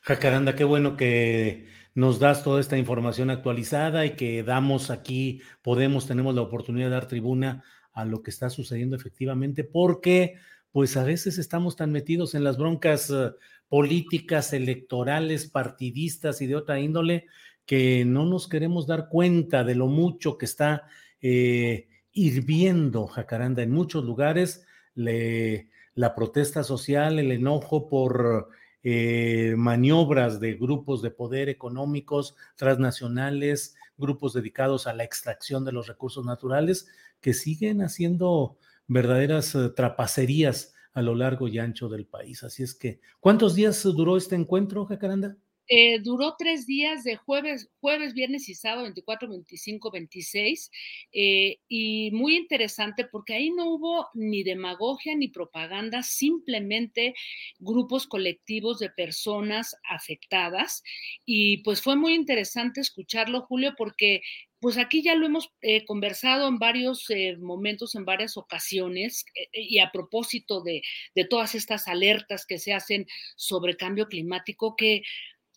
Jacaranda, 0.03 0.55
qué 0.55 0.65
bueno 0.65 0.97
que 0.97 1.67
nos 1.97 2.19
das 2.19 2.45
toda 2.45 2.61
esta 2.61 2.77
información 2.77 3.31
actualizada 3.31 4.05
y 4.05 4.17
que 4.17 4.43
damos 4.43 4.91
aquí, 4.91 5.41
podemos, 5.63 6.07
tenemos 6.07 6.35
la 6.35 6.43
oportunidad 6.43 6.89
de 6.89 6.95
dar 6.95 7.09
tribuna 7.09 7.65
a 7.95 8.05
lo 8.05 8.23
que 8.23 8.31
está 8.31 8.51
sucediendo 8.51 8.97
efectivamente, 8.97 9.65
porque 9.65 10.37
pues 10.73 10.99
a 10.99 11.05
veces 11.05 11.39
estamos 11.39 11.75
tan 11.75 11.93
metidos 11.93 12.35
en 12.35 12.45
las 12.45 12.59
broncas 12.59 13.09
uh, 13.09 13.33
políticas, 13.71 14.53
electorales, 14.53 15.49
partidistas 15.49 16.43
y 16.43 16.47
de 16.47 16.57
otra 16.57 16.79
índole, 16.79 17.29
que 17.65 18.05
no 18.05 18.27
nos 18.27 18.47
queremos 18.47 18.87
dar 18.87 19.09
cuenta 19.09 19.65
de 19.65 19.75
lo 19.75 19.87
mucho 19.87 20.37
que 20.37 20.45
está 20.45 20.83
eh, 21.23 21.89
hirviendo 22.13 23.07
Jacaranda 23.07 23.63
en 23.63 23.71
muchos 23.71 24.05
lugares, 24.05 24.67
la 24.95 26.15
protesta 26.15 26.63
social, 26.63 27.19
el 27.19 27.33
enojo 27.33 27.89
por 27.89 28.51
eh, 28.89 29.57
maniobras 29.57 30.39
de 30.39 30.55
grupos 30.55 31.03
de 31.03 31.11
poder 31.11 31.49
económicos 31.49 32.37
transnacionales, 32.55 33.75
grupos 33.99 34.33
dedicados 34.33 34.87
a 34.87 34.93
la 34.93 35.03
extracción 35.03 35.65
de 35.65 35.73
los 35.73 35.89
recursos 35.89 36.25
naturales, 36.25 36.87
que 37.21 37.35
siguen 37.35 37.83
haciendo 37.83 38.59
verdaderas 38.87 39.57
eh, 39.57 39.71
trapacerías 39.71 40.73
a 40.93 41.03
lo 41.03 41.17
largo 41.17 41.49
y 41.49 41.59
ancho 41.59 41.89
del 41.89 42.07
país. 42.07 42.45
Así 42.45 42.63
es 42.63 42.75
que, 42.75 43.01
¿cuántos 43.19 43.57
días 43.57 43.83
duró 43.83 44.17
este 44.17 44.37
encuentro, 44.37 44.87
Jacaranda? 44.87 45.37
Eh, 45.69 45.99
duró 46.01 46.37
tres 46.39 46.67
días 46.67 47.03
de 47.03 47.17
jueves, 47.17 47.69
jueves, 47.81 48.15
viernes 48.15 48.49
y 48.49 48.55
sábado, 48.55 48.83
24, 48.83 49.29
25, 49.29 49.91
26, 49.91 50.71
eh, 51.13 51.59
y 51.69 52.11
muy 52.13 52.37
interesante 52.37 53.05
porque 53.05 53.35
ahí 53.35 53.51
no 53.51 53.71
hubo 53.71 54.09
ni 54.15 54.45
demagogia 54.45 55.17
ni 55.17 55.29
propaganda, 55.29 56.05
simplemente 56.05 57.15
grupos 57.59 58.07
colectivos 58.07 58.79
de 58.79 58.91
personas 58.91 59.77
afectadas, 59.89 60.85
y 61.25 61.59
pues 61.59 61.83
fue 61.83 61.97
muy 61.97 62.15
interesante 62.15 62.81
escucharlo, 62.81 63.43
Julio, 63.43 63.75
porque 63.77 64.23
pues 64.61 64.79
aquí 64.79 65.03
ya 65.03 65.15
lo 65.15 65.27
hemos 65.27 65.53
eh, 65.61 65.85
conversado 65.85 66.49
en 66.49 66.59
varios 66.59 67.11
eh, 67.11 67.37
momentos, 67.39 67.95
en 67.95 68.05
varias 68.05 68.37
ocasiones, 68.37 69.25
y 69.53 69.79
a 69.81 69.91
propósito 69.93 70.63
de, 70.63 70.83
de, 71.15 71.25
todas 71.25 71.55
estas 71.55 71.89
alertas 71.89 72.47
que 72.47 72.59
se 72.59 72.73
hacen 72.73 73.07
sobre 73.37 73.77
cambio 73.77 74.09
climático, 74.09 74.75
que 74.75 75.03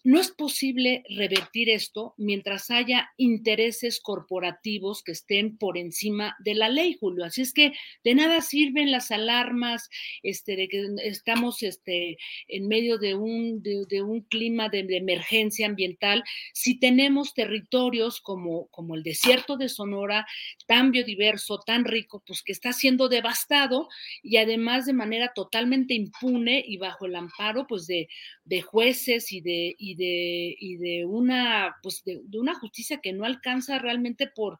no 0.03 0.19
es 0.19 0.31
posible 0.31 1.03
revertir 1.09 1.69
esto 1.69 2.13
mientras 2.17 2.71
haya 2.71 3.09
intereses 3.17 3.99
corporativos 3.99 5.03
que 5.03 5.11
estén 5.11 5.57
por 5.57 5.77
encima 5.77 6.35
de 6.39 6.55
la 6.55 6.69
ley, 6.69 6.95
Julio. 6.99 7.25
Así 7.25 7.41
es 7.41 7.53
que 7.53 7.73
de 8.03 8.15
nada 8.15 8.41
sirven 8.41 8.91
las 8.91 9.11
alarmas 9.11 9.89
este, 10.23 10.55
de 10.55 10.69
que 10.69 10.85
estamos 11.03 11.63
este, 11.63 12.17
en 12.47 12.67
medio 12.67 12.97
de 12.97 13.15
un, 13.15 13.61
de, 13.61 14.01
un 14.01 14.21
clima 14.21 14.69
de, 14.69 14.87
emergencia 14.89 15.67
ambiental 15.67 16.23
si 16.53 16.79
tenemos 16.79 17.33
territorios 17.33 18.21
como, 18.21 18.67
como 18.67 18.95
el 18.95 19.03
desierto 19.03 19.57
de 19.57 19.69
Sonora, 19.69 20.25
tan 20.65 20.91
biodiverso, 20.91 21.59
tan 21.59 21.83
rico, 21.83 22.23
pues 22.25 22.41
que 22.41 22.53
está 22.53 22.73
siendo 22.73 23.09
devastado 23.09 23.87
y 24.23 24.37
además 24.37 24.85
de 24.85 24.93
manera 24.93 25.33
totalmente 25.35 25.93
impune 25.93 26.63
y 26.65 26.77
bajo 26.77 27.05
el 27.05 27.15
amparo 27.15 27.67
pues 27.67 27.85
de, 27.85 28.07
de 28.45 28.61
jueces 28.61 29.31
y 29.33 29.41
de... 29.41 29.75
de, 29.95 30.55
y 30.59 30.77
de 30.77 31.05
una, 31.05 31.75
pues 31.83 32.03
de, 32.03 32.21
una 32.33 32.55
justicia 32.55 32.99
que 33.01 33.13
no 33.13 33.25
alcanza 33.25 33.79
realmente 33.79 34.27
por, 34.27 34.59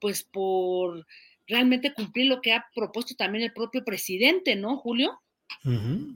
pues 0.00 0.22
por 0.22 1.06
realmente 1.46 1.94
cumplir 1.94 2.26
lo 2.26 2.40
que 2.40 2.52
ha 2.52 2.66
propuesto 2.74 3.14
también 3.14 3.44
el 3.44 3.52
propio 3.52 3.84
presidente, 3.84 4.56
¿no, 4.56 4.76
Julio? 4.78 5.20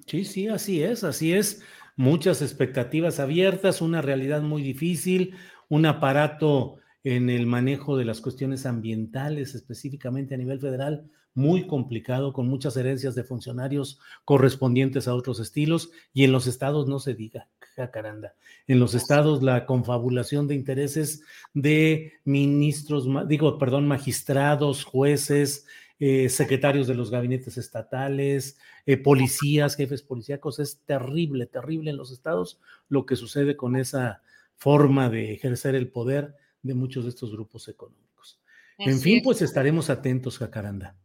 Sí, 0.06 0.24
sí, 0.24 0.48
así 0.48 0.82
es, 0.82 1.04
así 1.04 1.32
es. 1.32 1.62
Muchas 1.96 2.42
expectativas 2.42 3.20
abiertas, 3.20 3.80
una 3.80 4.00
realidad 4.02 4.42
muy 4.42 4.62
difícil, 4.62 5.34
un 5.68 5.86
aparato 5.86 6.76
en 7.04 7.30
el 7.30 7.46
manejo 7.46 7.96
de 7.96 8.04
las 8.04 8.20
cuestiones 8.20 8.66
ambientales, 8.66 9.54
específicamente 9.54 10.34
a 10.34 10.38
nivel 10.38 10.60
federal, 10.60 11.10
muy 11.34 11.66
complicado, 11.66 12.32
con 12.32 12.48
muchas 12.48 12.76
herencias 12.76 13.14
de 13.14 13.24
funcionarios 13.24 14.00
correspondientes 14.24 15.08
a 15.08 15.14
otros 15.14 15.40
estilos, 15.40 15.90
y 16.12 16.24
en 16.24 16.32
los 16.32 16.46
estados 16.46 16.88
no 16.88 16.98
se 16.98 17.14
diga, 17.14 17.48
jacaranda. 17.74 18.34
En 18.66 18.80
los 18.80 18.94
estados 18.94 19.42
la 19.42 19.66
confabulación 19.66 20.48
de 20.48 20.54
intereses 20.54 21.22
de 21.54 22.14
ministros, 22.24 23.08
digo, 23.28 23.58
perdón, 23.58 23.86
magistrados, 23.86 24.84
jueces, 24.84 25.66
eh, 25.98 26.28
secretarios 26.28 26.86
de 26.86 26.94
los 26.94 27.10
gabinetes 27.10 27.58
estatales, 27.58 28.58
eh, 28.86 28.96
policías, 28.96 29.76
jefes 29.76 30.02
policíacos. 30.02 30.58
Es 30.58 30.80
terrible, 30.86 31.46
terrible 31.46 31.90
en 31.90 31.96
los 31.96 32.10
estados 32.10 32.58
lo 32.88 33.04
que 33.04 33.16
sucede 33.16 33.56
con 33.56 33.76
esa 33.76 34.22
forma 34.56 35.10
de 35.10 35.34
ejercer 35.34 35.74
el 35.74 35.88
poder 35.88 36.34
de 36.62 36.74
muchos 36.74 37.04
de 37.04 37.10
estos 37.10 37.32
grupos 37.32 37.68
económicos. 37.68 38.40
en 38.78 38.98
fin, 38.98 39.20
pues 39.22 39.42
estaremos 39.42 39.90
atentos, 39.90 40.38
Jacaranda. 40.38 40.96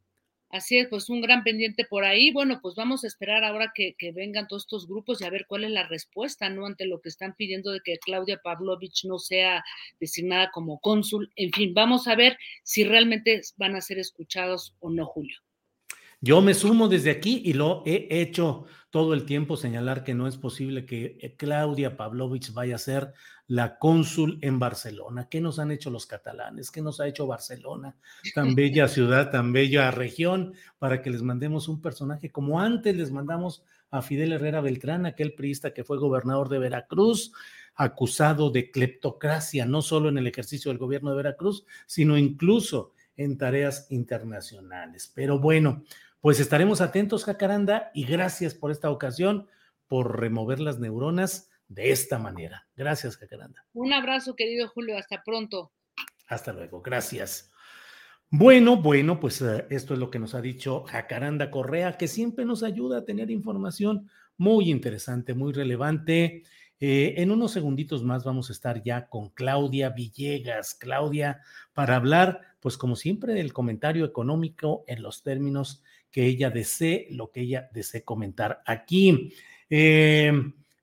Así 0.56 0.78
es, 0.78 0.88
pues 0.88 1.10
un 1.10 1.20
gran 1.20 1.44
pendiente 1.44 1.84
por 1.84 2.06
ahí. 2.06 2.32
Bueno, 2.32 2.60
pues 2.62 2.76
vamos 2.76 3.04
a 3.04 3.08
esperar 3.08 3.44
ahora 3.44 3.74
que, 3.76 3.94
vengan 4.14 4.48
todos 4.48 4.64
estos 4.64 4.88
grupos 4.88 5.20
y 5.20 5.26
a 5.26 5.30
ver 5.30 5.48
cuál 5.50 5.66
es 5.66 5.72
la 5.72 5.86
respuesta, 5.86 6.50
¿no? 6.50 6.66
Ante 6.66 6.86
lo 6.86 7.02
que 7.02 7.10
están 7.10 7.36
pidiendo 7.36 7.74
de 7.74 7.82
que 7.84 7.98
Claudia 7.98 8.40
Pavlovich 8.42 9.04
no 9.04 9.20
sea 9.20 9.66
designada 10.00 10.52
como 10.52 10.80
cónsul. 10.80 11.30
En 11.36 11.52
fin, 11.52 11.74
vamos 11.74 12.08
a 12.08 12.16
ver 12.16 12.38
si 12.64 12.86
realmente 12.86 13.42
van 13.58 13.76
a 13.76 13.82
ser 13.82 14.00
escuchados 14.00 14.74
o 14.80 14.90
no, 14.90 15.06
Julio. 15.06 15.38
Yo 16.22 16.42
me 16.42 16.54
sumo 16.54 16.88
desde 16.88 17.12
aquí 17.12 17.42
y 17.44 17.52
lo 17.52 17.84
he 17.86 18.08
hecho 18.10 18.64
todo 18.92 19.14
el 19.14 19.26
tiempo 19.26 19.58
señalar 19.58 20.06
que 20.06 20.14
no 20.14 20.26
es 20.26 20.38
posible 20.38 20.86
que 20.86 21.18
eh, 21.20 21.36
Claudia 21.36 21.98
Pavlovich 21.98 22.54
vaya 22.54 22.76
a 22.76 22.80
ser 22.80 23.14
la 23.48 23.78
cónsul 23.78 24.40
en 24.42 24.58
Barcelona. 24.58 25.28
¿Qué 25.30 25.40
nos 25.40 25.60
han 25.60 25.72
hecho 25.72 25.92
los 25.92 26.06
catalanes? 26.08 26.72
¿Qué 26.72 26.82
nos 26.82 27.00
ha 27.00 27.08
hecho 27.08 27.28
Barcelona? 27.28 27.96
Tan 28.34 28.56
bella 28.56 28.88
ciudad, 28.88 29.32
tan 29.32 29.54
bella 29.54 29.92
región, 29.92 30.54
para 30.80 31.02
que 31.02 31.12
les 31.12 31.22
mandemos 31.22 31.68
un 31.68 31.82
personaje 31.82 32.32
como 32.32 32.60
antes 32.60 32.96
les 32.96 33.12
mandamos 33.12 33.64
a 33.92 34.02
Fidel 34.02 34.34
Herrera 34.34 34.62
Beltrán, 34.62 35.06
aquel 35.06 35.34
priista 35.34 35.74
que 35.74 35.84
fue 35.84 36.00
gobernador 36.00 36.50
de 36.50 36.60
Veracruz, 36.60 37.34
acusado 37.76 38.50
de 38.50 38.72
cleptocracia, 38.72 39.66
no 39.66 39.82
solo 39.82 40.10
en 40.10 40.18
el 40.18 40.28
ejercicio 40.28 40.72
del 40.72 40.80
gobierno 40.80 41.12
de 41.12 41.18
Veracruz, 41.18 41.66
sino 41.86 42.18
incluso 42.18 42.94
en 43.16 43.38
tareas 43.38 43.88
internacionales. 43.92 45.12
Pero 45.14 45.40
bueno, 45.40 45.84
pues 46.20 46.40
estaremos 46.40 46.82
atentos, 46.82 47.26
Jacaranda, 47.26 47.92
y 47.94 48.06
gracias 48.06 48.56
por 48.56 48.72
esta 48.72 48.90
ocasión, 48.90 49.48
por 49.88 50.20
remover 50.20 50.60
las 50.60 50.80
neuronas 50.80 51.50
de 51.68 51.92
esta 51.92 52.20
manera. 52.20 52.68
Gracias, 52.76 53.18
Jacaranda. 53.18 53.66
Un 53.74 53.94
abrazo, 53.94 54.36
querido 54.36 54.68
Julio, 54.68 54.98
hasta 54.98 55.24
pronto. 55.24 55.72
Hasta 56.28 56.54
luego, 56.54 56.82
gracias. 56.82 57.52
Bueno, 58.30 58.78
bueno, 58.78 59.20
pues 59.20 59.42
eh, 59.42 59.66
esto 59.70 59.94
es 59.94 60.00
lo 60.00 60.10
que 60.10 60.20
nos 60.20 60.36
ha 60.36 60.42
dicho 60.42 60.84
Jacaranda 60.84 61.52
Correa, 61.52 61.98
que 61.98 62.08
siempre 62.08 62.44
nos 62.44 62.64
ayuda 62.64 63.00
a 63.00 63.06
tener 63.06 63.32
información 63.32 64.10
muy 64.38 64.72
interesante, 64.72 65.34
muy 65.34 65.54
relevante. 65.54 66.44
Eh, 66.80 67.14
en 67.18 67.32
unos 67.32 67.52
segunditos 67.52 68.04
más 68.04 68.24
vamos 68.26 68.50
a 68.50 68.54
estar 68.54 68.84
ya 68.84 69.08
con 69.08 69.30
Claudia 69.30 69.90
Villegas. 69.90 70.76
Claudia, 70.76 71.42
para 71.74 71.96
hablar, 71.96 72.42
pues 72.60 72.78
como 72.78 72.96
siempre, 72.96 73.34
del 73.34 73.54
comentario 73.54 74.06
económico 74.06 74.84
en 74.88 75.02
los 75.02 75.24
términos 75.24 75.84
que 76.12 76.26
ella 76.26 76.50
desee, 76.50 77.08
lo 77.12 77.32
que 77.32 77.42
ella 77.42 77.70
desee 77.74 78.04
comentar 78.04 78.62
aquí. 78.66 79.34
Eh, 79.70 80.32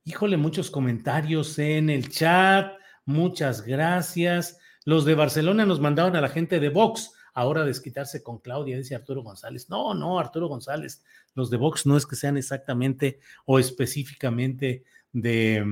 híjole, 0.05 0.36
muchos 0.36 0.70
comentarios 0.70 1.59
en 1.59 1.90
el 1.90 2.09
chat, 2.09 2.72
muchas 3.05 3.62
gracias. 3.62 4.59
Los 4.84 5.05
de 5.05 5.14
Barcelona 5.14 5.64
nos 5.64 5.80
mandaban 5.80 6.16
a 6.16 6.20
la 6.20 6.28
gente 6.28 6.59
de 6.59 6.68
Vox, 6.68 7.12
ahora 7.34 7.64
desquitarse 7.64 8.22
con 8.22 8.38
Claudia, 8.38 8.76
dice 8.76 8.94
Arturo 8.94 9.22
González. 9.22 9.70
No, 9.70 9.94
no, 9.94 10.18
Arturo 10.18 10.48
González, 10.48 11.05
los 11.34 11.50
de 11.50 11.57
Vox 11.57 11.86
no 11.86 11.96
es 11.96 12.07
que 12.07 12.16
sean 12.16 12.36
exactamente 12.36 13.20
o 13.46 13.59
específicamente 13.59 14.84
de, 15.12 15.64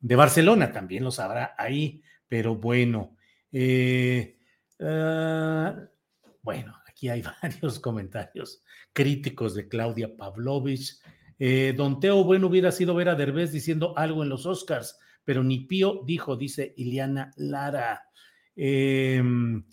de 0.00 0.16
Barcelona, 0.16 0.72
también 0.72 1.04
los 1.04 1.18
habrá 1.18 1.54
ahí, 1.56 2.02
pero 2.28 2.56
bueno. 2.56 3.16
Eh, 3.50 4.38
ah, 4.80 5.74
bueno, 6.42 6.76
aquí 6.86 7.08
hay 7.08 7.22
varios 7.42 7.80
comentarios 7.80 8.62
críticos 8.92 9.54
de 9.54 9.68
Claudia 9.68 10.14
Pavlovich. 10.14 11.00
Eh, 11.38 11.74
don 11.76 12.00
Teo, 12.00 12.24
bueno 12.24 12.46
hubiera 12.46 12.72
sido 12.72 12.94
ver 12.94 13.08
a 13.08 13.14
Derbez 13.14 13.52
diciendo 13.52 13.96
algo 13.96 14.22
en 14.22 14.28
los 14.28 14.46
Oscars, 14.46 14.98
pero 15.24 15.42
ni 15.42 15.60
Pío 15.60 16.02
dijo, 16.06 16.36
dice 16.36 16.74
Iliana 16.76 17.32
Lara. 17.36 18.04
Em, 18.56 19.64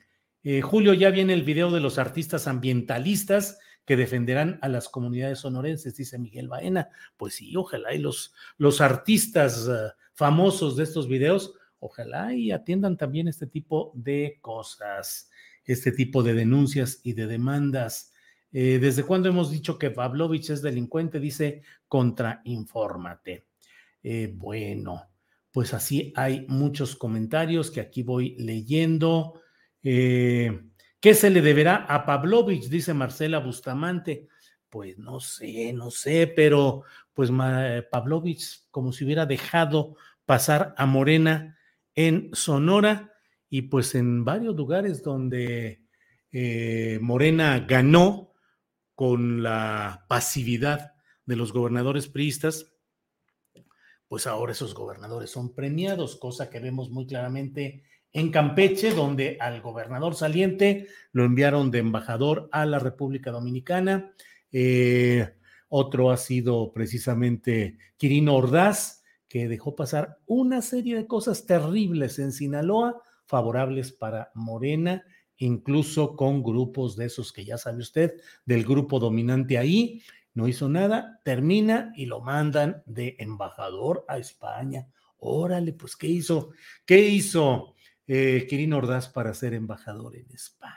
eh, 0.44 0.62
Julio, 0.62 0.94
ya 0.94 1.12
viene 1.12 1.34
el 1.34 1.44
video 1.44 1.72
de 1.72 1.80
los 1.80 1.98
artistas 1.98 2.48
ambientalistas 2.48 3.60
que 3.86 3.96
defenderán 3.96 4.60
a 4.62 4.70
las 4.70 4.90
comunidades 4.90 5.40
sonorenses, 5.40 5.96
dice 5.96 6.18
Miguel 6.18 6.48
Baena. 6.48 6.90
Pues 7.18 7.36
sí, 7.36 7.56
ojalá 7.56 7.94
y 7.94 8.00
los, 8.00 8.34
los 8.58 8.82
artistas 8.82 9.68
eh, 9.68 9.92
famosos 10.14 10.78
de 10.78 10.84
estos 10.84 11.08
videos, 11.08 11.54
ojalá 11.80 12.34
y 12.34 12.52
atiendan 12.52 12.98
también 12.98 13.28
este 13.28 13.48
tipo 13.48 13.92
de 13.96 14.40
cosas, 14.42 15.30
este 15.66 15.92
tipo 15.92 16.24
de 16.24 16.34
denuncias 16.34 17.02
y 17.04 17.14
de 17.14 17.28
demandas. 17.28 18.11
Eh, 18.54 18.80
¿Desde 18.80 19.04
cuándo 19.04 19.30
hemos 19.30 19.50
dicho 19.50 19.78
que 19.78 19.92
Pavlovich 19.92 20.50
es 20.50 20.62
delincuente? 20.62 21.20
Dice, 21.20 21.62
contrainfórmate. 21.88 23.48
Eh, 24.04 24.32
bueno, 24.36 25.10
pues 25.52 25.74
así 25.74 26.12
hay 26.16 26.46
muchos 26.48 26.96
comentarios 26.96 27.72
que 27.72 27.80
aquí 27.80 28.04
voy 28.04 28.36
leyendo. 28.38 29.42
Eh, 29.84 30.64
¿Qué 31.00 31.14
se 31.14 31.30
le 31.30 31.42
deberá 31.42 31.86
a 31.86 32.06
Pavlovich? 32.06 32.68
Dice 32.68 32.94
Marcela 32.94 33.40
Bustamante. 33.40 34.28
Pues 34.70 34.98
no 34.98 35.20
sé, 35.20 35.74
no 35.74 35.92
sé, 35.92 36.28
pero 36.34 36.84
pues 37.14 37.30
Pavlovich 37.92 38.68
como 38.72 38.94
si 38.94 39.04
hubiera 39.04 39.26
dejado 39.26 39.96
pasar 40.26 40.74
a 40.78 40.86
Morena 40.86 41.58
en 41.94 42.30
Sonora 42.34 43.12
y 43.50 43.64
pues 43.64 43.96
en 43.96 44.24
varios 44.24 44.56
lugares 44.56 45.04
donde 45.04 45.84
Morena 47.02 47.60
ganó, 47.68 48.31
con 49.02 49.42
la 49.42 50.06
pasividad 50.08 50.94
de 51.26 51.36
los 51.36 51.54
gobernadores 51.54 52.08
priistas, 52.08 52.72
pues 54.08 54.28
ahora 54.28 54.52
esos 54.52 54.76
gobernadores 54.76 55.32
son 55.32 55.56
premiados, 55.56 56.18
cosa 56.18 56.52
que 56.52 56.60
vemos 56.60 56.92
muy 56.92 57.08
claramente 57.08 57.82
en 58.14 58.30
Campeche, 58.30 58.94
donde 58.94 59.38
al 59.40 59.60
gobernador 59.60 60.14
saliente 60.14 60.88
lo 61.14 61.26
enviaron 61.26 61.72
de 61.72 61.80
embajador 61.80 62.48
a 62.52 62.68
la 62.68 62.78
República 62.78 63.32
Dominicana. 63.32 64.14
Eh, 64.52 65.34
otro 65.68 66.12
ha 66.12 66.18
sido 66.18 66.72
precisamente 66.72 67.80
Quirino 67.98 68.36
Ordaz, 68.36 69.04
que 69.28 69.48
dejó 69.48 69.76
pasar 69.76 70.20
una 70.28 70.62
serie 70.62 70.96
de 70.96 71.08
cosas 71.08 71.48
terribles 71.48 72.20
en 72.20 72.32
Sinaloa, 72.32 73.02
favorables 73.26 73.94
para 73.94 74.30
Morena 74.36 75.04
incluso 75.42 76.16
con 76.16 76.44
grupos 76.44 76.96
de 76.96 77.06
esos 77.06 77.34
que 77.34 77.44
ya 77.44 77.58
sabe 77.58 77.80
usted, 77.80 78.14
del 78.46 78.64
grupo 78.64 79.00
dominante 79.00 79.58
ahí, 79.58 80.02
no 80.34 80.48
hizo 80.48 80.70
nada, 80.70 81.20
termina 81.26 81.92
y 81.96 82.06
lo 82.06 82.22
mandan 82.22 82.84
de 82.86 83.16
embajador 83.20 84.06
a 84.08 84.18
España. 84.18 84.88
Órale, 85.18 85.74
pues, 85.74 85.96
¿qué 85.96 86.08
hizo? 86.08 86.52
¿Qué 86.86 87.00
hizo 87.00 87.76
eh, 88.08 88.46
Quirino 88.48 88.78
Ordaz 88.78 89.10
para 89.10 89.34
ser 89.34 89.54
embajador 89.54 90.16
en 90.16 90.32
España? 90.32 90.76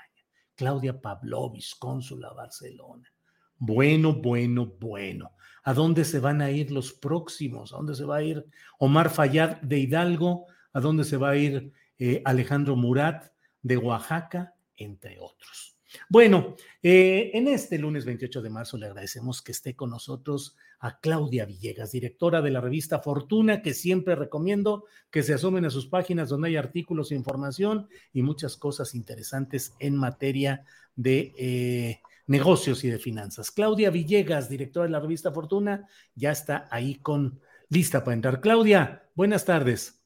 Claudia 0.55 1.01
Pavlovich, 1.01 1.79
cónsula 1.79 2.33
Barcelona. 2.33 3.13
Bueno, 3.59 4.15
bueno, 4.15 4.67
bueno. 4.81 5.33
¿A 5.63 5.75
dónde 5.75 6.05
se 6.05 6.21
van 6.21 6.41
a 6.41 6.51
ir 6.51 6.71
los 6.71 6.93
próximos? 6.93 7.73
¿A 7.73 7.77
dónde 7.77 7.95
se 7.95 8.05
va 8.05 8.17
a 8.17 8.23
ir 8.23 8.47
Omar 8.79 9.11
Fayad 9.11 9.61
de 9.61 9.79
Hidalgo? 9.79 10.47
¿A 10.73 10.81
dónde 10.81 11.05
se 11.05 11.17
va 11.17 11.31
a 11.31 11.37
ir 11.37 11.73
eh, 11.99 12.23
Alejandro 12.25 12.77
Murat 12.77 13.27
de 13.63 13.77
Oaxaca? 13.77 14.54
Entre 14.77 15.19
otros. 15.19 15.75
Bueno, 16.09 16.57
eh, 16.83 17.31
en 17.35 17.49
este 17.49 17.79
lunes 17.79 18.05
28 18.05 18.43
de 18.43 18.51
marzo 18.51 18.77
le 18.77 18.87
agradecemos 18.87 19.43
que 19.43 19.53
esté 19.53 19.75
con 19.75 19.91
nosotros 19.91 20.57
a 20.81 20.99
Claudia 21.01 21.45
Villegas, 21.45 21.93
directora 21.93 22.43
de 22.43 22.51
la 22.51 22.61
revista 22.61 23.01
Fortuna, 23.01 23.63
que 23.63 23.75
siempre 23.75 24.15
recomiendo 24.15 24.85
que 25.11 25.23
se 25.23 25.35
asomen 25.35 25.65
a 25.65 25.71
sus 25.71 25.87
páginas 25.87 26.29
donde 26.29 26.49
hay 26.49 26.57
artículos, 26.57 27.13
información 27.13 27.89
y 28.13 28.23
muchas 28.23 28.57
cosas 28.57 28.95
interesantes 28.95 29.75
en 29.79 29.97
materia 29.97 30.65
de 30.97 31.33
eh, 31.39 32.01
negocios 32.27 32.85
y 32.85 32.91
de 32.91 32.99
finanzas. 32.99 33.51
Claudia 33.51 33.91
Villegas, 33.91 34.49
directora 34.49 34.87
de 34.87 34.93
la 34.93 35.01
revista 35.01 35.33
Fortuna, 35.33 35.89
ya 36.15 36.33
está 36.33 36.69
ahí 36.71 36.97
con 36.97 37.41
lista 37.69 38.05
para 38.05 38.15
entrar. 38.15 38.41
Claudia, 38.41 39.09
buenas 39.15 39.45
tardes. 39.45 40.04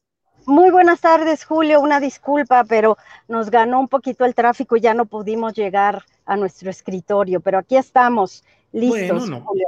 Muy 0.49 0.71
buenas 0.71 0.99
tardes, 0.99 1.45
Julio. 1.45 1.79
Una 1.79 1.99
disculpa, 1.99 2.63
pero 2.63 2.97
nos 3.27 3.51
ganó 3.51 3.79
un 3.79 3.87
poquito 3.87 4.25
el 4.25 4.33
tráfico 4.33 4.75
y 4.75 4.81
ya 4.81 4.95
no 4.95 5.05
pudimos 5.05 5.53
llegar 5.53 6.03
a 6.25 6.35
nuestro 6.37 6.71
escritorio, 6.71 7.39
pero 7.39 7.59
aquí 7.59 7.77
estamos, 7.77 8.43
listos, 8.71 9.29
Julio. 9.29 9.67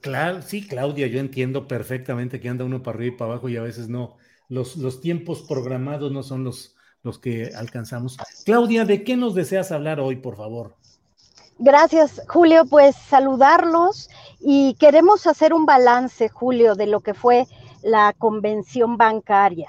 Claro, 0.00 0.40
sí, 0.40 0.66
Claudia, 0.66 1.06
yo 1.06 1.20
entiendo 1.20 1.68
perfectamente 1.68 2.40
que 2.40 2.48
anda 2.48 2.64
uno 2.64 2.82
para 2.82 2.96
arriba 2.96 3.14
y 3.14 3.18
para 3.18 3.32
abajo 3.32 3.50
y 3.50 3.58
a 3.58 3.62
veces 3.62 3.90
no. 3.90 4.16
Los, 4.48 4.78
los 4.78 5.02
tiempos 5.02 5.42
programados 5.42 6.10
no 6.10 6.22
son 6.22 6.44
los, 6.44 6.74
los 7.02 7.18
que 7.18 7.50
alcanzamos. 7.54 8.16
Claudia, 8.46 8.86
¿de 8.86 9.04
qué 9.04 9.18
nos 9.18 9.34
deseas 9.34 9.70
hablar 9.70 10.00
hoy, 10.00 10.16
por 10.16 10.38
favor? 10.38 10.76
Gracias, 11.58 12.22
Julio. 12.26 12.64
Pues 12.64 12.96
saludarlos 12.96 14.08
y 14.40 14.76
queremos 14.80 15.26
hacer 15.26 15.52
un 15.52 15.66
balance, 15.66 16.30
Julio, 16.30 16.74
de 16.74 16.86
lo 16.86 17.00
que 17.00 17.12
fue 17.12 17.46
la 17.82 18.14
convención 18.16 18.96
bancaria 18.96 19.68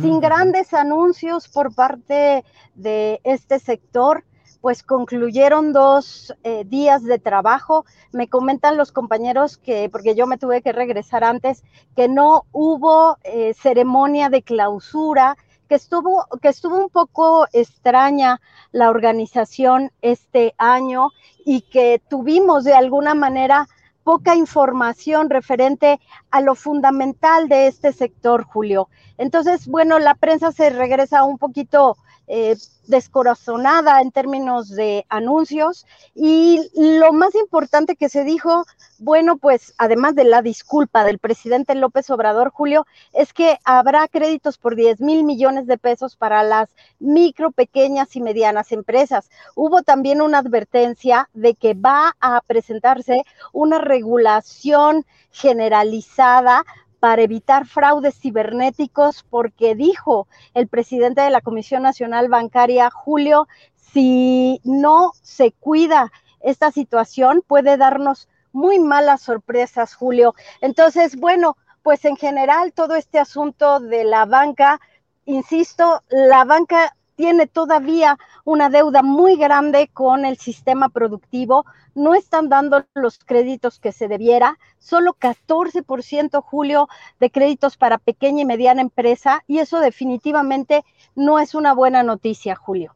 sin 0.00 0.20
grandes 0.20 0.74
anuncios 0.74 1.48
por 1.48 1.74
parte 1.74 2.44
de 2.74 3.20
este 3.24 3.58
sector, 3.58 4.24
pues 4.60 4.82
concluyeron 4.82 5.72
dos 5.72 6.34
eh, 6.42 6.64
días 6.66 7.04
de 7.04 7.18
trabajo. 7.18 7.86
Me 8.12 8.28
comentan 8.28 8.76
los 8.76 8.92
compañeros 8.92 9.56
que, 9.56 9.88
porque 9.88 10.14
yo 10.14 10.26
me 10.26 10.36
tuve 10.36 10.60
que 10.60 10.72
regresar 10.72 11.24
antes, 11.24 11.62
que 11.96 12.06
no 12.08 12.44
hubo 12.52 13.16
eh, 13.24 13.54
ceremonia 13.54 14.28
de 14.28 14.42
clausura, 14.42 15.36
que 15.68 15.76
estuvo, 15.76 16.26
que 16.42 16.48
estuvo 16.48 16.76
un 16.76 16.90
poco 16.90 17.46
extraña 17.52 18.40
la 18.72 18.90
organización 18.90 19.90
este 20.02 20.54
año 20.58 21.10
y 21.44 21.62
que 21.62 22.02
tuvimos 22.08 22.64
de 22.64 22.74
alguna 22.74 23.14
manera 23.14 23.68
poca 24.08 24.34
información 24.34 25.28
referente 25.28 26.00
a 26.30 26.40
lo 26.40 26.54
fundamental 26.54 27.46
de 27.46 27.66
este 27.66 27.92
sector, 27.92 28.42
Julio. 28.42 28.88
Entonces, 29.18 29.68
bueno, 29.68 29.98
la 29.98 30.14
prensa 30.14 30.50
se 30.50 30.70
regresa 30.70 31.24
un 31.24 31.36
poquito 31.36 31.98
eh, 32.28 32.56
descorazonada 32.86 34.00
en 34.00 34.10
términos 34.10 34.70
de 34.70 35.04
anuncios 35.08 35.86
y 36.14 36.60
lo 36.74 37.12
más 37.12 37.34
importante 37.34 37.96
que 37.96 38.08
se 38.08 38.24
dijo, 38.24 38.64
bueno, 38.98 39.36
pues 39.36 39.74
además 39.78 40.14
de 40.14 40.24
la 40.24 40.42
disculpa 40.42 41.04
del 41.04 41.18
presidente 41.18 41.74
López 41.74 42.10
Obrador, 42.10 42.50
Julio, 42.50 42.86
es 43.12 43.32
que 43.32 43.58
habrá 43.64 44.08
créditos 44.08 44.58
por 44.58 44.74
10 44.74 45.00
mil 45.00 45.24
millones 45.24 45.66
de 45.66 45.78
pesos 45.78 46.16
para 46.16 46.42
las 46.42 46.70
micro, 46.98 47.50
pequeñas 47.50 48.16
y 48.16 48.20
medianas 48.20 48.72
empresas. 48.72 49.30
Hubo 49.54 49.82
también 49.82 50.22
una 50.22 50.38
advertencia 50.38 51.28
de 51.34 51.54
que 51.54 51.74
va 51.74 52.16
a 52.20 52.40
presentarse 52.46 53.22
una 53.52 53.78
regulación 53.78 55.04
generalizada 55.30 56.64
para 57.00 57.22
evitar 57.22 57.66
fraudes 57.66 58.18
cibernéticos, 58.18 59.24
porque 59.30 59.74
dijo 59.74 60.26
el 60.54 60.68
presidente 60.68 61.20
de 61.20 61.30
la 61.30 61.40
Comisión 61.40 61.82
Nacional 61.82 62.28
Bancaria, 62.28 62.90
Julio, 62.90 63.48
si 63.74 64.60
no 64.64 65.12
se 65.22 65.52
cuida 65.52 66.12
esta 66.40 66.70
situación, 66.70 67.42
puede 67.46 67.76
darnos 67.76 68.28
muy 68.52 68.78
malas 68.78 69.22
sorpresas, 69.22 69.94
Julio. 69.94 70.34
Entonces, 70.60 71.16
bueno, 71.16 71.56
pues 71.82 72.04
en 72.04 72.16
general 72.16 72.72
todo 72.72 72.94
este 72.94 73.18
asunto 73.18 73.80
de 73.80 74.04
la 74.04 74.24
banca, 74.24 74.80
insisto, 75.24 76.02
la 76.08 76.44
banca 76.44 76.96
tiene 77.18 77.48
todavía 77.48 78.16
una 78.44 78.70
deuda 78.70 79.02
muy 79.02 79.34
grande 79.34 79.90
con 79.92 80.24
el 80.24 80.38
sistema 80.38 80.88
productivo, 80.88 81.64
no 81.96 82.14
están 82.14 82.48
dando 82.48 82.86
los 82.94 83.18
créditos 83.18 83.80
que 83.80 83.90
se 83.90 84.06
debiera, 84.06 84.56
solo 84.78 85.16
14% 85.18 86.40
Julio 86.40 86.86
de 87.18 87.30
créditos 87.30 87.76
para 87.76 87.98
pequeña 87.98 88.42
y 88.42 88.44
mediana 88.44 88.82
empresa 88.82 89.42
y 89.48 89.58
eso 89.58 89.80
definitivamente 89.80 90.84
no 91.16 91.40
es 91.40 91.56
una 91.56 91.74
buena 91.74 92.04
noticia, 92.04 92.54
Julio. 92.54 92.94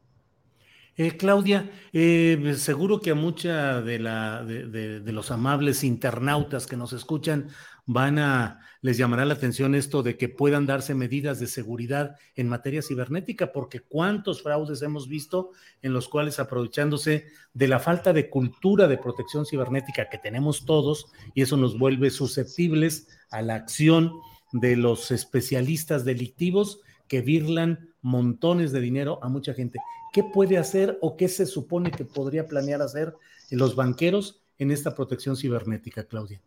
Eh, 0.95 1.17
Claudia, 1.17 1.69
eh, 1.91 2.53
seguro 2.55 3.01
que 3.01 3.11
a 3.11 3.15
mucha 3.15 3.81
de, 3.81 3.99
la, 3.99 4.43
de, 4.45 5.01
de, 5.01 5.11
los 5.11 5.31
amables 5.31 5.83
internautas 5.83 6.65
que 6.65 6.77
nos 6.77 6.93
escuchan 6.93 7.49
van 7.85 8.17
a, 8.19 8.61
les 8.81 8.97
llamará 8.97 9.25
la 9.25 9.33
atención 9.33 9.75
esto 9.75 10.03
de 10.03 10.17
que 10.17 10.29
puedan 10.29 10.65
darse 10.65 10.95
medidas 10.95 11.39
de 11.39 11.47
seguridad 11.47 12.15
en 12.35 12.47
materia 12.47 12.81
cibernética, 12.81 13.51
porque 13.51 13.81
cuántos 13.81 14.41
fraudes 14.41 14.81
hemos 14.81 15.07
visto 15.07 15.51
en 15.81 15.93
los 15.93 16.07
cuales 16.07 16.39
aprovechándose 16.39 17.25
de 17.53 17.67
la 17.67 17.79
falta 17.79 18.13
de 18.13 18.29
cultura 18.29 18.87
de 18.87 18.97
protección 18.97 19.45
cibernética 19.45 20.09
que 20.09 20.17
tenemos 20.17 20.65
todos, 20.65 21.07
y 21.33 21.41
eso 21.41 21.57
nos 21.57 21.77
vuelve 21.77 22.09
susceptibles 22.09 23.07
a 23.29 23.41
la 23.41 23.55
acción 23.55 24.13
de 24.53 24.75
los 24.75 25.11
especialistas 25.11 26.05
delictivos 26.05 26.79
que 27.07 27.21
virlan 27.21 27.89
montones 28.01 28.71
de 28.71 28.81
dinero 28.81 29.19
a 29.23 29.29
mucha 29.29 29.53
gente. 29.53 29.79
¿Qué 30.13 30.23
puede 30.23 30.57
hacer 30.57 30.97
o 31.01 31.17
qué 31.17 31.27
se 31.27 31.45
supone 31.45 31.91
que 31.91 32.05
podría 32.05 32.47
planear 32.47 32.81
hacer 32.81 33.13
los 33.49 33.75
banqueros 33.75 34.41
en 34.57 34.71
esta 34.71 34.95
protección 34.95 35.35
cibernética, 35.35 36.03
Claudia? 36.05 36.41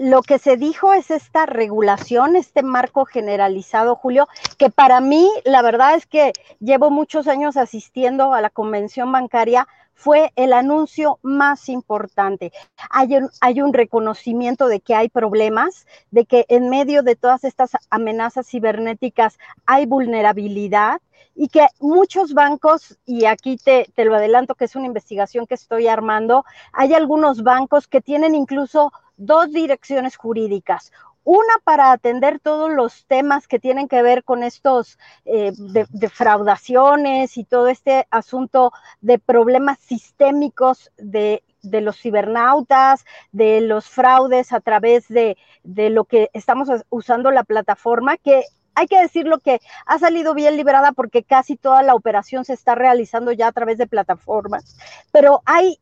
Lo 0.00 0.22
que 0.22 0.38
se 0.38 0.56
dijo 0.56 0.94
es 0.94 1.10
esta 1.10 1.44
regulación, 1.44 2.34
este 2.34 2.62
marco 2.62 3.04
generalizado, 3.04 3.96
Julio, 3.96 4.28
que 4.56 4.70
para 4.70 5.02
mí, 5.02 5.30
la 5.44 5.60
verdad 5.60 5.94
es 5.94 6.06
que 6.06 6.32
llevo 6.58 6.90
muchos 6.90 7.28
años 7.28 7.58
asistiendo 7.58 8.32
a 8.32 8.40
la 8.40 8.48
convención 8.48 9.12
bancaria, 9.12 9.68
fue 10.00 10.32
el 10.34 10.54
anuncio 10.54 11.18
más 11.20 11.68
importante. 11.68 12.52
Hay 12.88 13.60
un, 13.60 13.74
reconocimiento 13.74 14.66
de 14.66 14.80
que 14.80 14.94
hay 14.94 15.10
problemas, 15.10 15.86
de 16.10 16.24
que 16.24 16.46
en 16.48 16.70
medio 16.70 17.02
de 17.02 17.16
todas 17.16 17.44
estas 17.44 17.72
amenazas 17.90 18.48
cibernéticas 18.48 19.38
hay 19.66 19.84
vulnerabilidad 19.84 21.02
y 21.34 21.48
que 21.48 21.66
muchos 21.80 22.32
bancos, 22.32 22.98
y 23.04 23.26
aquí 23.26 23.58
te, 23.58 23.90
te 23.94 24.06
lo 24.06 24.14
adelanto 24.14 24.54
que 24.54 24.64
es 24.64 24.74
una 24.74 24.86
investigación 24.86 25.46
que 25.46 25.54
estoy 25.54 25.86
armando, 25.86 26.46
hay 26.72 26.94
algunos 26.94 27.42
bancos 27.42 27.86
que 27.86 28.00
tienen 28.00 28.34
incluso 28.34 28.92
dos 29.18 29.52
direcciones 29.52 30.16
jurídicas. 30.16 30.92
Una 31.24 31.52
para 31.64 31.92
atender 31.92 32.40
todos 32.40 32.70
los 32.70 33.04
temas 33.06 33.46
que 33.46 33.58
tienen 33.58 33.88
que 33.88 34.02
ver 34.02 34.24
con 34.24 34.42
estos 34.42 34.98
eh, 35.24 35.52
defraudaciones 35.90 37.36
y 37.36 37.44
todo 37.44 37.68
este 37.68 38.06
asunto 38.10 38.72
de 39.00 39.18
problemas 39.18 39.78
sistémicos 39.80 40.90
de, 40.96 41.42
de 41.62 41.80
los 41.82 41.98
cibernautas, 42.00 43.04
de 43.32 43.60
los 43.60 43.88
fraudes 43.88 44.52
a 44.52 44.60
través 44.60 45.08
de, 45.08 45.36
de 45.62 45.90
lo 45.90 46.04
que 46.04 46.30
estamos 46.32 46.68
usando 46.88 47.30
la 47.30 47.44
plataforma, 47.44 48.16
que 48.16 48.44
hay 48.74 48.86
que 48.86 49.00
decirlo 49.00 49.40
que 49.40 49.60
ha 49.84 49.98
salido 49.98 50.32
bien 50.34 50.56
librada 50.56 50.92
porque 50.92 51.22
casi 51.22 51.56
toda 51.56 51.82
la 51.82 51.94
operación 51.94 52.44
se 52.44 52.54
está 52.54 52.74
realizando 52.74 53.32
ya 53.32 53.48
a 53.48 53.52
través 53.52 53.78
de 53.78 53.86
plataformas, 53.86 54.76
pero 55.12 55.42
hay 55.44 55.78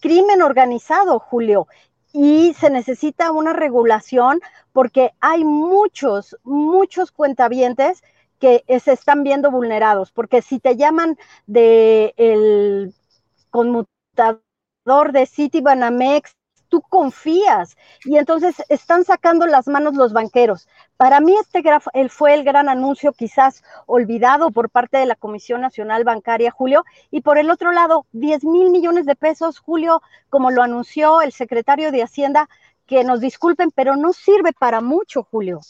crimen 0.00 0.42
organizado, 0.42 1.18
Julio, 1.18 1.66
y 2.12 2.54
se 2.54 2.70
necesita 2.70 3.32
una 3.32 3.52
regulación 3.52 4.40
porque 4.72 5.12
hay 5.20 5.44
muchos, 5.44 6.36
muchos 6.44 7.10
cuentavientes 7.10 8.02
que 8.38 8.64
se 8.80 8.92
están 8.92 9.22
viendo 9.22 9.50
vulnerados, 9.50 10.10
porque 10.10 10.42
si 10.42 10.58
te 10.58 10.76
llaman 10.76 11.16
de 11.46 12.12
el 12.16 12.92
conmutador 13.50 15.12
de 15.12 15.26
Citibanamex 15.26 16.34
tú 16.72 16.80
confías 16.80 17.76
y 18.02 18.16
entonces 18.16 18.62
están 18.70 19.04
sacando 19.04 19.46
las 19.46 19.68
manos 19.68 19.94
los 19.94 20.14
banqueros. 20.14 20.66
Para 20.96 21.20
mí 21.20 21.34
este 21.36 21.62
fue 22.08 22.32
el 22.32 22.44
gran 22.44 22.70
anuncio 22.70 23.12
quizás 23.12 23.62
olvidado 23.84 24.50
por 24.50 24.70
parte 24.70 24.96
de 24.96 25.04
la 25.04 25.14
Comisión 25.14 25.60
Nacional 25.60 26.02
Bancaria, 26.04 26.50
Julio, 26.50 26.82
y 27.10 27.20
por 27.20 27.36
el 27.36 27.50
otro 27.50 27.72
lado, 27.72 28.06
10 28.12 28.44
mil 28.44 28.70
millones 28.70 29.04
de 29.04 29.14
pesos, 29.14 29.58
Julio, 29.58 30.00
como 30.30 30.50
lo 30.50 30.62
anunció 30.62 31.20
el 31.20 31.32
secretario 31.32 31.92
de 31.92 32.02
Hacienda, 32.02 32.48
que 32.86 33.04
nos 33.04 33.20
disculpen, 33.20 33.70
pero 33.74 33.94
no 33.96 34.14
sirve 34.14 34.54
para 34.58 34.80
mucho, 34.80 35.24
Julio. 35.24 35.60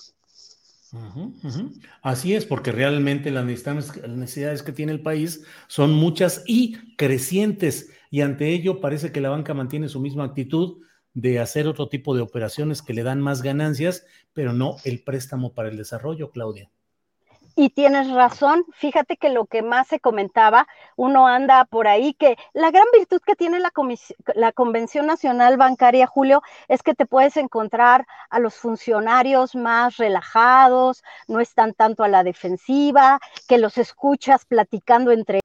Así 2.00 2.34
es, 2.36 2.46
porque 2.46 2.70
realmente 2.70 3.32
las 3.32 3.44
necesidades 3.44 4.62
que 4.62 4.70
tiene 4.70 4.92
el 4.92 5.02
país 5.02 5.44
son 5.66 5.94
muchas 5.94 6.44
y 6.46 6.94
crecientes, 6.94 7.90
y 8.08 8.20
ante 8.20 8.50
ello 8.50 8.80
parece 8.80 9.10
que 9.10 9.20
la 9.20 9.30
banca 9.30 9.52
mantiene 9.52 9.88
su 9.88 9.98
misma 9.98 10.24
actitud 10.24 10.82
de 11.14 11.40
hacer 11.40 11.66
otro 11.66 11.88
tipo 11.88 12.14
de 12.14 12.22
operaciones 12.22 12.82
que 12.82 12.94
le 12.94 13.02
dan 13.02 13.20
más 13.20 13.42
ganancias, 13.42 14.06
pero 14.32 14.52
no 14.52 14.76
el 14.84 15.02
préstamo 15.02 15.52
para 15.52 15.68
el 15.68 15.76
desarrollo, 15.76 16.30
Claudia. 16.30 16.70
Y 17.54 17.70
tienes 17.70 18.10
razón, 18.10 18.64
fíjate 18.72 19.18
que 19.18 19.28
lo 19.28 19.44
que 19.44 19.60
más 19.60 19.86
se 19.86 20.00
comentaba, 20.00 20.66
uno 20.96 21.26
anda 21.26 21.66
por 21.66 21.86
ahí, 21.86 22.14
que 22.14 22.38
la 22.54 22.70
gran 22.70 22.86
virtud 22.94 23.20
que 23.24 23.36
tiene 23.36 23.60
la, 23.60 23.70
la, 24.34 24.52
Convención 24.52 25.06
Nacional 25.06 25.58
Bancaria, 25.58 26.06
Julio, 26.06 26.42
es 26.68 26.82
que 26.82 26.94
te 26.94 27.04
puedes 27.04 27.36
encontrar 27.36 28.06
a 28.30 28.38
los 28.38 28.54
funcionarios 28.54 29.54
más 29.54 29.98
relajados, 29.98 31.02
no 31.28 31.40
están 31.40 31.74
tanto 31.74 32.04
a 32.04 32.08
la 32.08 32.24
defensiva, 32.24 33.20
que 33.46 33.58
los 33.58 33.76
escuchas 33.76 34.46
platicando 34.46 35.12
entre... 35.12 35.40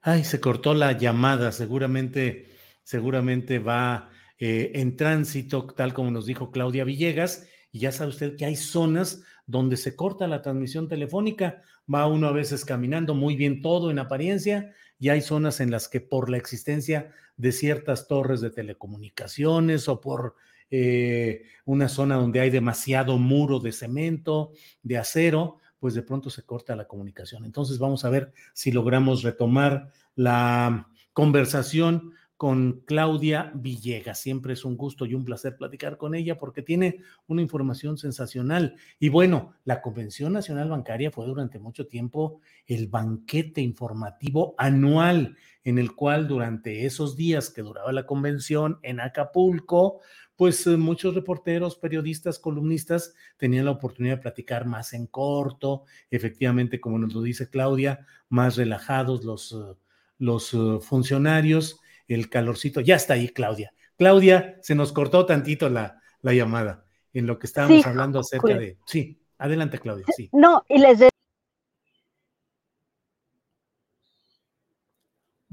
Ay, 0.00 0.24
se 0.24 0.40
cortó 0.40 0.72
la 0.72 0.92
llamada, 0.92 1.52
seguramente 1.52 2.51
seguramente 2.82 3.58
va 3.58 4.10
eh, 4.38 4.72
en 4.74 4.96
tránsito, 4.96 5.66
tal 5.66 5.94
como 5.94 6.10
nos 6.10 6.26
dijo 6.26 6.50
Claudia 6.50 6.84
Villegas, 6.84 7.46
y 7.70 7.80
ya 7.80 7.92
sabe 7.92 8.10
usted 8.10 8.36
que 8.36 8.44
hay 8.44 8.56
zonas 8.56 9.22
donde 9.46 9.76
se 9.76 9.96
corta 9.96 10.26
la 10.26 10.42
transmisión 10.42 10.88
telefónica, 10.88 11.62
va 11.92 12.06
uno 12.06 12.28
a 12.28 12.32
veces 12.32 12.64
caminando 12.64 13.14
muy 13.14 13.36
bien 13.36 13.62
todo 13.62 13.90
en 13.90 13.98
apariencia, 13.98 14.72
y 14.98 15.08
hay 15.08 15.20
zonas 15.20 15.60
en 15.60 15.70
las 15.70 15.88
que 15.88 16.00
por 16.00 16.30
la 16.30 16.36
existencia 16.36 17.12
de 17.36 17.52
ciertas 17.52 18.06
torres 18.06 18.40
de 18.40 18.50
telecomunicaciones 18.50 19.88
o 19.88 20.00
por 20.00 20.36
eh, 20.70 21.42
una 21.64 21.88
zona 21.88 22.16
donde 22.16 22.40
hay 22.40 22.50
demasiado 22.50 23.18
muro 23.18 23.58
de 23.58 23.72
cemento, 23.72 24.52
de 24.82 24.98
acero, 24.98 25.58
pues 25.78 25.94
de 25.94 26.02
pronto 26.02 26.30
se 26.30 26.44
corta 26.44 26.76
la 26.76 26.86
comunicación. 26.86 27.44
Entonces 27.44 27.78
vamos 27.78 28.04
a 28.04 28.10
ver 28.10 28.32
si 28.54 28.70
logramos 28.70 29.22
retomar 29.22 29.90
la 30.14 30.88
conversación 31.12 32.12
con 32.42 32.82
Claudia 32.86 33.52
Villegas. 33.54 34.18
Siempre 34.18 34.54
es 34.54 34.64
un 34.64 34.76
gusto 34.76 35.06
y 35.06 35.14
un 35.14 35.24
placer 35.24 35.56
platicar 35.56 35.96
con 35.96 36.16
ella 36.16 36.38
porque 36.38 36.60
tiene 36.60 36.98
una 37.28 37.40
información 37.40 37.98
sensacional. 37.98 38.74
Y 38.98 39.10
bueno, 39.10 39.54
la 39.64 39.80
Convención 39.80 40.32
Nacional 40.32 40.68
Bancaria 40.68 41.12
fue 41.12 41.24
durante 41.24 41.60
mucho 41.60 41.86
tiempo 41.86 42.40
el 42.66 42.88
banquete 42.88 43.60
informativo 43.60 44.56
anual 44.58 45.36
en 45.62 45.78
el 45.78 45.94
cual 45.94 46.26
durante 46.26 46.84
esos 46.84 47.14
días 47.14 47.48
que 47.48 47.62
duraba 47.62 47.92
la 47.92 48.06
convención 48.06 48.80
en 48.82 48.98
Acapulco, 48.98 50.00
pues 50.34 50.66
eh, 50.66 50.76
muchos 50.76 51.14
reporteros, 51.14 51.76
periodistas, 51.76 52.40
columnistas 52.40 53.14
tenían 53.36 53.66
la 53.66 53.70
oportunidad 53.70 54.16
de 54.16 54.22
platicar 54.22 54.66
más 54.66 54.94
en 54.94 55.06
corto, 55.06 55.84
efectivamente, 56.10 56.80
como 56.80 56.98
nos 56.98 57.14
lo 57.14 57.22
dice 57.22 57.48
Claudia, 57.48 58.04
más 58.28 58.56
relajados 58.56 59.24
los, 59.24 59.52
eh, 59.52 59.76
los 60.18 60.52
eh, 60.54 60.80
funcionarios 60.80 61.78
el 62.14 62.28
calorcito. 62.28 62.80
Ya 62.80 62.96
está 62.96 63.14
ahí, 63.14 63.28
Claudia. 63.28 63.72
Claudia, 63.96 64.58
se 64.62 64.74
nos 64.74 64.92
cortó 64.92 65.26
tantito 65.26 65.68
la, 65.68 66.00
la 66.20 66.32
llamada 66.32 66.86
en 67.12 67.26
lo 67.26 67.38
que 67.38 67.46
estábamos 67.46 67.86
hablando 67.86 68.20
acerca 68.20 68.54
de. 68.54 68.78
Sí, 68.86 69.20
adelante, 69.38 69.78
Claudia. 69.78 70.06
Sí. 70.16 70.28
No, 70.32 70.64
y 70.68 70.78
les 70.78 71.00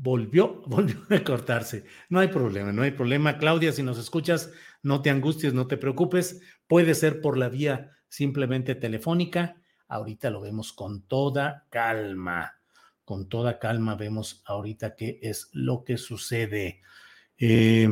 Volvió, 0.02 0.62
volvió 0.68 0.98
a 1.10 1.24
cortarse. 1.24 1.84
No 2.08 2.20
hay 2.20 2.30
problema, 2.30 2.72
no 2.72 2.84
hay 2.84 2.92
problema. 2.92 3.38
Claudia, 3.38 3.74
si 3.74 3.84
nos 3.84 3.98
escuchas, 3.98 4.52
no 4.82 5.02
te 5.02 5.10
angusties, 5.10 5.54
no 5.54 5.68
te 5.68 5.78
preocupes. 5.78 6.42
Puede 6.68 6.96
ser 6.96 7.20
por 7.20 7.38
la 7.38 7.50
vía 7.50 7.92
simplemente 8.08 8.76
telefónica. 8.76 9.58
Ahorita 9.88 10.30
lo 10.30 10.40
vemos 10.42 10.72
con 10.72 11.02
toda 11.02 11.66
calma 11.70 12.59
con 13.10 13.28
toda 13.28 13.58
calma 13.58 13.96
vemos 13.96 14.44
ahorita 14.46 14.96
qué 14.96 15.18
es 15.24 15.50
lo 15.52 15.84
que 15.84 15.98
sucede 15.98 16.80
eh, 17.40 17.90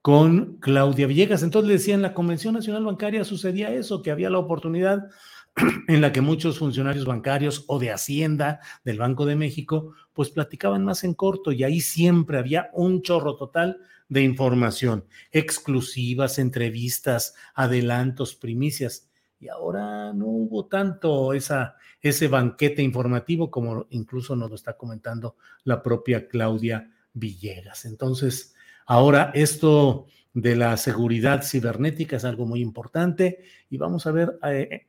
con 0.00 0.58
Claudia 0.58 1.08
Villegas. 1.08 1.42
Entonces 1.42 1.66
le 1.66 1.74
decía, 1.74 1.96
en 1.96 2.02
la 2.02 2.14
Convención 2.14 2.54
Nacional 2.54 2.84
Bancaria 2.84 3.24
sucedía 3.24 3.72
eso, 3.72 4.02
que 4.02 4.12
había 4.12 4.30
la 4.30 4.38
oportunidad 4.38 5.08
en 5.88 6.00
la 6.00 6.12
que 6.12 6.20
muchos 6.20 6.60
funcionarios 6.60 7.06
bancarios 7.06 7.64
o 7.66 7.80
de 7.80 7.90
Hacienda 7.90 8.60
del 8.84 8.98
Banco 8.98 9.26
de 9.26 9.34
México, 9.34 9.96
pues 10.12 10.30
platicaban 10.30 10.84
más 10.84 11.02
en 11.02 11.14
corto 11.14 11.50
y 11.50 11.64
ahí 11.64 11.80
siempre 11.80 12.38
había 12.38 12.70
un 12.72 13.02
chorro 13.02 13.34
total 13.34 13.78
de 14.08 14.22
información, 14.22 15.06
exclusivas, 15.32 16.38
entrevistas, 16.38 17.34
adelantos, 17.52 18.36
primicias. 18.36 19.10
Y 19.40 19.48
ahora 19.48 20.12
no 20.12 20.26
hubo 20.26 20.66
tanto 20.66 21.32
esa, 21.32 21.74
ese 22.00 22.28
banquete 22.28 22.82
informativo, 22.82 23.50
como 23.50 23.86
incluso 23.90 24.36
nos 24.36 24.50
lo 24.50 24.56
está 24.56 24.76
comentando 24.76 25.36
la 25.64 25.82
propia 25.82 26.28
Claudia 26.28 26.90
Villegas. 27.12 27.84
Entonces, 27.84 28.54
ahora 28.86 29.30
esto 29.34 30.06
de 30.32 30.54
la 30.54 30.76
seguridad 30.76 31.42
cibernética 31.42 32.16
es 32.16 32.24
algo 32.24 32.44
muy 32.44 32.60
importante 32.60 33.40
y 33.70 33.78
vamos 33.78 34.06
a 34.06 34.12
ver, 34.12 34.38
eh, 34.44 34.86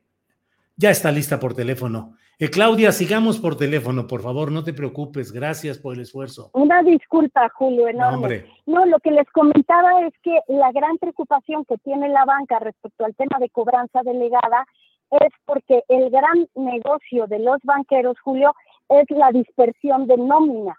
ya 0.76 0.90
está 0.90 1.10
lista 1.10 1.40
por 1.40 1.54
teléfono. 1.54 2.16
Eh, 2.40 2.50
Claudia, 2.50 2.92
sigamos 2.92 3.40
por 3.40 3.56
teléfono, 3.56 4.06
por 4.06 4.22
favor, 4.22 4.52
no 4.52 4.62
te 4.62 4.72
preocupes, 4.72 5.32
gracias 5.32 5.76
por 5.76 5.94
el 5.94 6.02
esfuerzo. 6.02 6.50
Una 6.52 6.84
disculpa, 6.84 7.48
Julio, 7.48 7.88
enorme. 7.88 8.44
No, 8.64 8.80
no, 8.80 8.86
lo 8.86 9.00
que 9.00 9.10
les 9.10 9.28
comentaba 9.32 10.06
es 10.06 10.12
que 10.22 10.38
la 10.46 10.70
gran 10.70 10.98
preocupación 10.98 11.64
que 11.64 11.78
tiene 11.78 12.08
la 12.10 12.24
banca 12.24 12.60
respecto 12.60 13.04
al 13.04 13.16
tema 13.16 13.40
de 13.40 13.48
cobranza 13.48 14.02
delegada 14.04 14.66
es 15.10 15.32
porque 15.44 15.82
el 15.88 16.10
gran 16.10 16.48
negocio 16.54 17.26
de 17.26 17.38
los 17.38 17.58
banqueros, 17.62 18.18
Julio, 18.20 18.54
es 18.88 19.10
la 19.10 19.30
dispersión 19.32 20.06
de 20.06 20.16
nómina. 20.16 20.76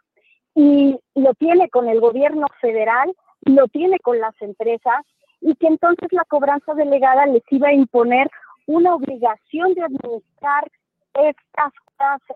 Y 0.56 1.00
lo 1.16 1.34
tiene 1.36 1.70
con 1.70 1.88
el 1.88 2.00
gobierno 2.00 2.48
federal, 2.62 3.14
lo 3.42 3.68
tiene 3.68 4.00
con 4.00 4.20
las 4.20 4.40
empresas, 4.42 5.06
y 5.42 5.56
que 5.56 5.68
entonces 5.68 6.12
la 6.12 6.26
cobranza 6.26 6.74
delegada 6.74 7.26
les 7.26 7.44
iba 7.50 7.70
a 7.70 7.74
imponer 7.74 8.30
una 8.66 8.94
obligación 8.96 9.74
de 9.74 9.84
administrar 9.84 10.70
estas, 11.14 11.74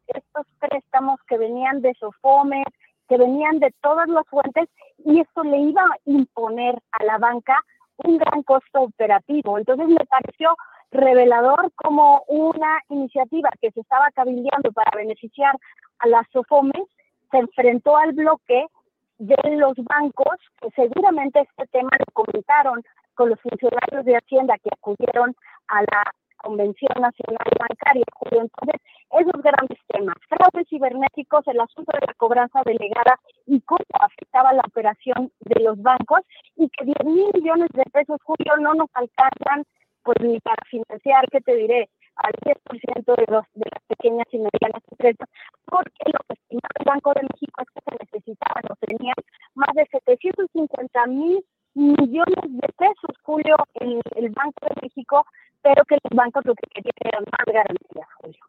estos 0.07 0.47
préstamos 0.59 1.19
que 1.27 1.37
venían 1.37 1.81
de 1.81 1.93
Sofomes, 1.95 2.65
que 3.07 3.17
venían 3.17 3.59
de 3.59 3.73
todas 3.81 4.07
las 4.07 4.25
fuentes, 4.27 4.69
y 5.05 5.19
esto 5.19 5.43
le 5.43 5.57
iba 5.57 5.81
a 5.81 5.97
imponer 6.05 6.79
a 6.91 7.03
la 7.03 7.17
banca 7.17 7.61
un 7.97 8.17
gran 8.17 8.43
costo 8.43 8.81
operativo. 8.81 9.57
Entonces 9.57 9.87
me 9.87 10.05
pareció 10.05 10.55
revelador 10.91 11.71
como 11.75 12.23
una 12.27 12.79
iniciativa 12.89 13.49
que 13.59 13.71
se 13.71 13.81
estaba 13.81 14.09
cabildeando 14.11 14.71
para 14.71 14.91
beneficiar 14.95 15.55
a 15.99 16.07
las 16.07 16.27
SOFOMES 16.31 16.87
se 17.33 17.39
enfrentó 17.39 17.97
al 17.97 18.13
bloque 18.13 18.67
de 19.17 19.55
los 19.57 19.73
bancos, 19.77 20.37
que 20.61 20.69
seguramente 20.75 21.39
este 21.41 21.65
tema 21.67 21.89
lo 21.97 22.05
comentaron 22.13 22.83
con 23.15 23.29
los 23.29 23.39
funcionarios 23.41 24.05
de 24.05 24.17
Hacienda 24.17 24.55
que 24.63 24.69
acudieron 24.71 25.35
a 25.67 25.81
la 25.81 26.03
Convención 26.43 26.91
Nacional 26.99 27.47
Bancaria. 27.57 28.03
Entonces, 28.31 28.81
esos 29.11 29.41
grandes 29.41 29.79
temas, 29.87 30.15
fraudes 30.27 30.67
cibernéticos, 30.69 31.47
el 31.47 31.59
asunto 31.59 31.91
de 31.93 32.05
la 32.05 32.13
cobranza 32.15 32.61
delegada 32.65 33.17
y 33.47 33.61
cómo 33.61 33.85
afectaba 33.99 34.53
la 34.53 34.63
operación 34.67 35.31
de 35.39 35.63
los 35.63 35.81
bancos 35.81 36.21
y 36.57 36.69
que 36.69 36.85
10 36.85 36.97
mil 37.05 37.29
millones 37.33 37.69
de 37.73 37.83
pesos, 37.91 38.19
Julio, 38.23 38.57
no 38.59 38.73
nos 38.73 38.89
alcanzan 38.93 39.63
pues 40.03 40.17
ni 40.21 40.39
para 40.41 40.61
financiar, 40.69 41.25
¿qué 41.31 41.39
te 41.39 41.55
diré? 41.55 41.89
al 42.15 42.33
10% 42.45 43.15
de, 43.15 43.25
los, 43.27 43.45
de 43.55 43.65
las 43.73 43.83
pequeñas 43.87 44.27
y 44.31 44.37
medianas 44.37 44.83
empresas, 44.91 45.27
porque 45.65 46.03
lo 46.05 46.19
que 46.27 46.33
estimaba 46.33 46.77
el 46.79 46.85
Banco 46.85 47.13
de 47.15 47.23
México 47.23 47.61
es 47.61 47.69
que 47.73 47.81
se 47.89 48.05
necesitaban 48.05 48.63
o 48.69 48.75
tenían 48.85 49.15
más 49.55 49.73
de 49.73 49.85
750 49.89 51.07
mil 51.07 51.43
millones 51.73 52.43
de 52.45 52.67
pesos, 52.77 53.17
Julio, 53.23 53.55
en 53.75 53.99
el 54.15 54.29
Banco 54.29 54.67
de 54.69 54.81
México, 54.83 55.25
pero 55.63 55.83
que 55.85 55.95
los 55.95 56.15
bancos 56.15 56.43
lo 56.45 56.53
que 56.53 56.81
querían 56.81 57.23
más 57.23 57.53
garantías, 57.53 58.07
Julio. 58.19 58.39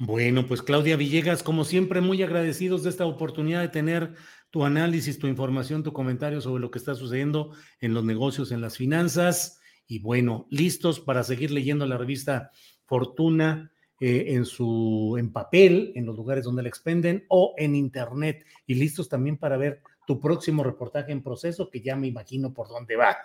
Bueno, 0.00 0.46
pues 0.46 0.62
Claudia 0.62 0.96
Villegas, 0.96 1.42
como 1.42 1.64
siempre, 1.64 2.00
muy 2.00 2.22
agradecidos 2.22 2.84
de 2.84 2.90
esta 2.90 3.04
oportunidad 3.04 3.62
de 3.62 3.68
tener 3.68 4.14
tu 4.50 4.64
análisis, 4.64 5.18
tu 5.18 5.26
información, 5.26 5.82
tu 5.82 5.92
comentario 5.92 6.40
sobre 6.40 6.60
lo 6.60 6.70
que 6.70 6.78
está 6.78 6.94
sucediendo 6.94 7.50
en 7.80 7.94
los 7.94 8.04
negocios, 8.04 8.52
en 8.52 8.60
las 8.60 8.76
finanzas. 8.76 9.60
Y 9.88 9.98
bueno, 9.98 10.46
listos 10.50 11.00
para 11.00 11.24
seguir 11.24 11.50
leyendo 11.50 11.84
la 11.84 11.98
revista 11.98 12.52
Fortuna 12.84 13.72
eh, 14.00 14.26
en 14.28 14.44
su 14.44 15.16
en 15.18 15.32
papel, 15.32 15.92
en 15.96 16.06
los 16.06 16.16
lugares 16.16 16.44
donde 16.44 16.62
la 16.62 16.68
expenden 16.68 17.24
o 17.28 17.54
en 17.56 17.74
internet. 17.74 18.46
Y 18.66 18.74
listos 18.74 19.08
también 19.08 19.36
para 19.36 19.56
ver 19.56 19.82
tu 20.06 20.20
próximo 20.20 20.62
reportaje 20.62 21.10
en 21.10 21.24
proceso, 21.24 21.68
que 21.68 21.80
ya 21.80 21.96
me 21.96 22.06
imagino 22.06 22.54
por 22.54 22.68
dónde 22.68 22.94
va. 22.94 23.16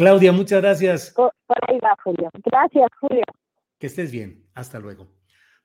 Claudia, 0.00 0.32
muchas 0.32 0.62
gracias. 0.62 1.10
Por, 1.10 1.30
ahí 1.68 1.78
va, 1.78 1.94
Julio. 2.02 2.30
Gracias, 2.42 2.88
Julio. 2.98 3.22
Que 3.78 3.86
estés 3.86 4.10
bien. 4.10 4.46
Hasta 4.54 4.78
luego. 4.78 5.12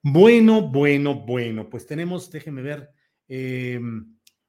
Bueno, 0.03 0.63
bueno, 0.63 1.15
bueno, 1.15 1.71
pues 1.71 1.87
tenemos, 1.87 2.29
déjeme 2.33 2.63
ver, 2.63 2.91
eh, 3.29 3.79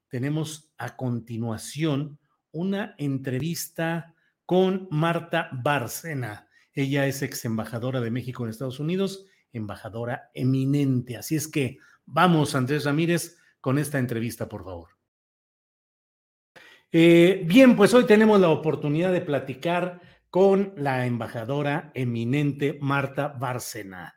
tenemos 0.08 0.74
a 0.80 0.96
continuación 0.96 2.18
una 2.54 2.96
entrevista 2.98 4.16
con 4.48 4.88
Marta 4.90 5.50
Bárcena. 5.52 6.47
Ella 6.78 7.08
es 7.08 7.24
ex 7.24 7.44
embajadora 7.44 8.02
de 8.02 8.12
México 8.12 8.44
en 8.44 8.52
Estados 8.52 8.80
Unidos, 8.80 9.26
embajadora 9.52 10.30
eminente. 10.36 11.18
Así 11.18 11.36
es 11.36 11.48
que 11.48 11.80
vamos, 12.06 12.54
Andrés 12.54 12.86
Ramírez, 12.86 13.36
con 13.60 13.80
esta 13.80 13.98
entrevista, 13.98 14.48
por 14.48 14.64
favor. 14.64 14.90
Eh, 16.92 17.44
bien, 17.48 17.76
pues 17.76 17.96
hoy 17.96 18.06
tenemos 18.06 18.40
la 18.40 18.50
oportunidad 18.50 19.12
de 19.12 19.22
platicar 19.22 20.00
con 20.30 20.76
la 20.78 21.08
embajadora 21.08 21.92
eminente 21.96 22.78
Marta 22.80 23.30
Bárcena, 23.30 24.14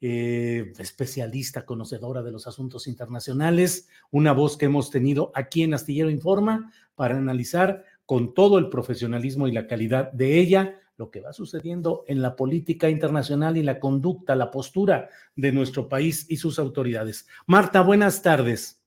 eh, 0.00 0.72
especialista, 0.80 1.64
conocedora 1.64 2.20
de 2.24 2.32
los 2.32 2.48
asuntos 2.48 2.88
internacionales, 2.88 3.88
una 4.10 4.32
voz 4.32 4.56
que 4.56 4.66
hemos 4.66 4.90
tenido 4.90 5.30
aquí 5.36 5.62
en 5.62 5.74
Astillero 5.74 6.10
Informa 6.10 6.72
para 6.96 7.16
analizar 7.16 7.84
con 8.06 8.34
todo 8.34 8.58
el 8.58 8.70
profesionalismo 8.70 9.46
y 9.46 9.52
la 9.52 9.68
calidad 9.68 10.10
de 10.10 10.40
ella 10.40 10.81
lo 11.02 11.10
que 11.10 11.20
va 11.20 11.32
sucediendo 11.32 12.04
en 12.06 12.22
la 12.22 12.36
política 12.36 12.88
internacional 12.88 13.56
y 13.56 13.64
la 13.64 13.80
conducta, 13.80 14.36
la 14.36 14.52
postura 14.52 15.08
de 15.34 15.50
nuestro 15.50 15.88
país 15.88 16.26
y 16.28 16.36
sus 16.36 16.60
autoridades. 16.60 17.26
Marta, 17.44 17.80
buenas 17.80 18.22
tardes. 18.22 18.80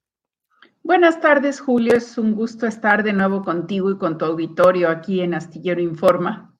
Buenas 0.81 1.19
tardes, 1.19 1.59
Julio. 1.59 1.93
Es 1.93 2.17
un 2.17 2.33
gusto 2.33 2.67
estar 2.67 3.03
de 3.03 3.11
nuevo 3.11 3.43
contigo 3.43 3.91
y 3.91 3.97
con 3.97 4.17
tu 4.17 4.23
auditorio 4.23 4.87
aquí 4.87 5.19
en 5.19 5.33
Astillero 5.33 5.81
Informa. 5.81 6.55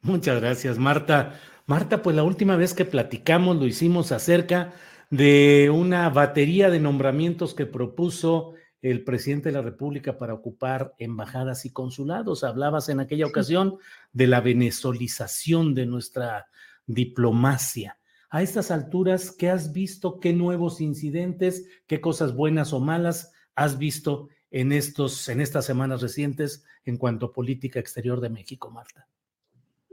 Muchas 0.00 0.40
gracias, 0.40 0.78
Marta. 0.78 1.34
Marta, 1.66 2.00
pues 2.00 2.16
la 2.16 2.22
última 2.22 2.56
vez 2.56 2.72
que 2.72 2.86
platicamos 2.86 3.56
lo 3.56 3.66
hicimos 3.66 4.10
acerca 4.10 4.72
de 5.10 5.70
una 5.70 6.08
batería 6.08 6.70
de 6.70 6.80
nombramientos 6.80 7.52
que 7.52 7.66
propuso 7.66 8.54
el 8.90 9.02
presidente 9.02 9.48
de 9.48 9.54
la 9.54 9.62
República 9.62 10.18
para 10.18 10.34
ocupar 10.34 10.94
embajadas 10.98 11.64
y 11.64 11.70
consulados. 11.70 12.44
Hablabas 12.44 12.90
en 12.90 13.00
aquella 13.00 13.24
ocasión 13.24 13.78
de 14.12 14.26
la 14.26 14.42
venezolización 14.42 15.74
de 15.74 15.86
nuestra 15.86 16.48
diplomacia. 16.86 17.98
A 18.28 18.42
estas 18.42 18.70
alturas, 18.70 19.30
¿qué 19.30 19.48
has 19.48 19.72
visto? 19.72 20.20
¿Qué 20.20 20.34
nuevos 20.34 20.82
incidentes? 20.82 21.64
¿Qué 21.86 22.02
cosas 22.02 22.34
buenas 22.34 22.74
o 22.74 22.80
malas 22.80 23.32
has 23.54 23.78
visto 23.78 24.28
en, 24.50 24.70
estos, 24.70 25.30
en 25.30 25.40
estas 25.40 25.64
semanas 25.64 26.02
recientes 26.02 26.66
en 26.84 26.98
cuanto 26.98 27.26
a 27.26 27.32
política 27.32 27.80
exterior 27.80 28.20
de 28.20 28.28
México, 28.28 28.70
Marta? 28.70 29.08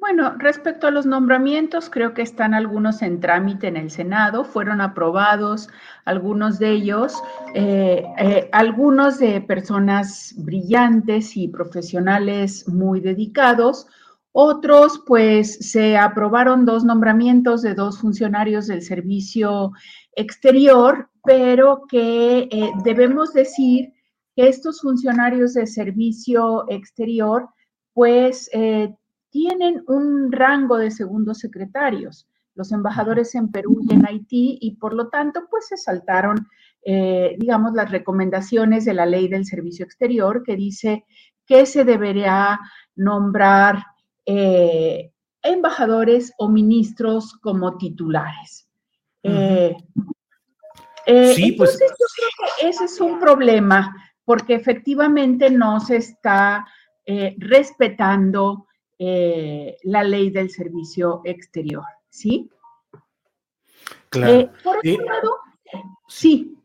Bueno, 0.02 0.34
respecto 0.40 0.88
a 0.88 0.92
los 0.92 1.06
nombramientos, 1.06 1.92
creo 1.92 2.16
que 2.16 2.24
están 2.24 2.56
algunos 2.56 3.04
en 3.04 3.20
trámite 3.20 3.68
en 3.68 3.78
el 3.78 3.92
Senado, 3.92 4.44
fueron 4.44 4.82
aprobados 4.82 5.70
algunos 6.06 6.58
de 6.58 6.72
ellos, 6.72 7.22
eh, 7.54 8.04
eh, 8.18 8.50
algunos 8.52 9.20
de 9.20 9.42
personas 9.42 10.34
brillantes 10.40 11.38
y 11.38 11.48
profesionales 11.50 12.68
muy 12.68 13.00
dedicados, 13.00 13.86
otros, 14.32 15.04
pues 15.06 15.70
se 15.70 15.96
aprobaron 16.00 16.66
dos 16.66 16.84
nombramientos 16.84 17.62
de 17.62 17.76
dos 17.76 18.00
funcionarios 18.00 18.66
del 18.66 18.82
servicio 18.82 19.72
exterior, 20.16 21.12
pero 21.24 21.86
que 21.88 22.50
eh, 22.52 22.72
debemos 22.84 23.34
decir 23.34 23.94
que 24.36 24.48
estos 24.48 24.82
funcionarios 24.82 25.54
de 25.54 25.68
servicio 25.68 26.66
exterior, 26.70 27.50
pues 27.94 28.50
tienen 29.32 29.84
un 29.88 30.32
rango 30.32 30.78
de 30.78 30.92
segundos 30.92 31.40
secretarios, 31.40 32.28
los 32.54 32.72
embajadores 32.72 33.34
en 33.34 33.50
Perú 33.50 33.80
y 33.82 33.94
en 33.94 34.06
Haití, 34.06 34.60
y 34.62 34.76
por 34.76 34.94
lo 34.94 35.08
tanto, 35.08 35.48
pues 35.50 35.68
se 35.68 35.78
saltaron, 35.78 36.48
eh, 36.86 37.36
digamos, 37.40 37.74
las 37.74 37.90
recomendaciones 37.90 38.86
de 38.86 38.94
la 38.94 39.06
ley 39.06 39.30
del 39.30 39.46
servicio 39.46 39.86
exterior 39.86 40.44
que 40.44 40.58
dice 40.58 41.06
que 41.46 41.66
se 41.66 41.86
debería 41.86 42.60
nombrar 42.96 43.84
eh, 44.26 45.14
embajadores 45.42 46.34
o 46.38 46.50
ministros 46.50 47.34
como 47.42 47.78
titulares. 47.78 48.68
Eh, 49.24 49.76
sí, 51.06 51.54
pues. 51.54 51.74
Entonces, 51.74 51.96
yo 51.98 52.06
creo 52.16 52.30
que 52.60 52.70
ese 52.70 52.84
es 52.84 53.00
un 53.00 53.18
problema, 53.18 53.96
porque 54.26 54.56
efectivamente 54.56 55.50
no 55.50 55.80
se 55.80 55.98
está 55.98 56.66
respetando 57.38 58.68
eh, 59.04 59.78
la 59.82 60.04
ley 60.04 60.30
del 60.30 60.52
servicio 60.52 61.22
exterior, 61.24 61.84
¿sí? 62.12 62.52
Claro. 64.10 64.32
Eh, 64.32 64.52
por 64.64 64.78
otro 64.78 64.92
eh, 64.92 64.98
lado, 65.04 65.38
sí. 66.08 66.56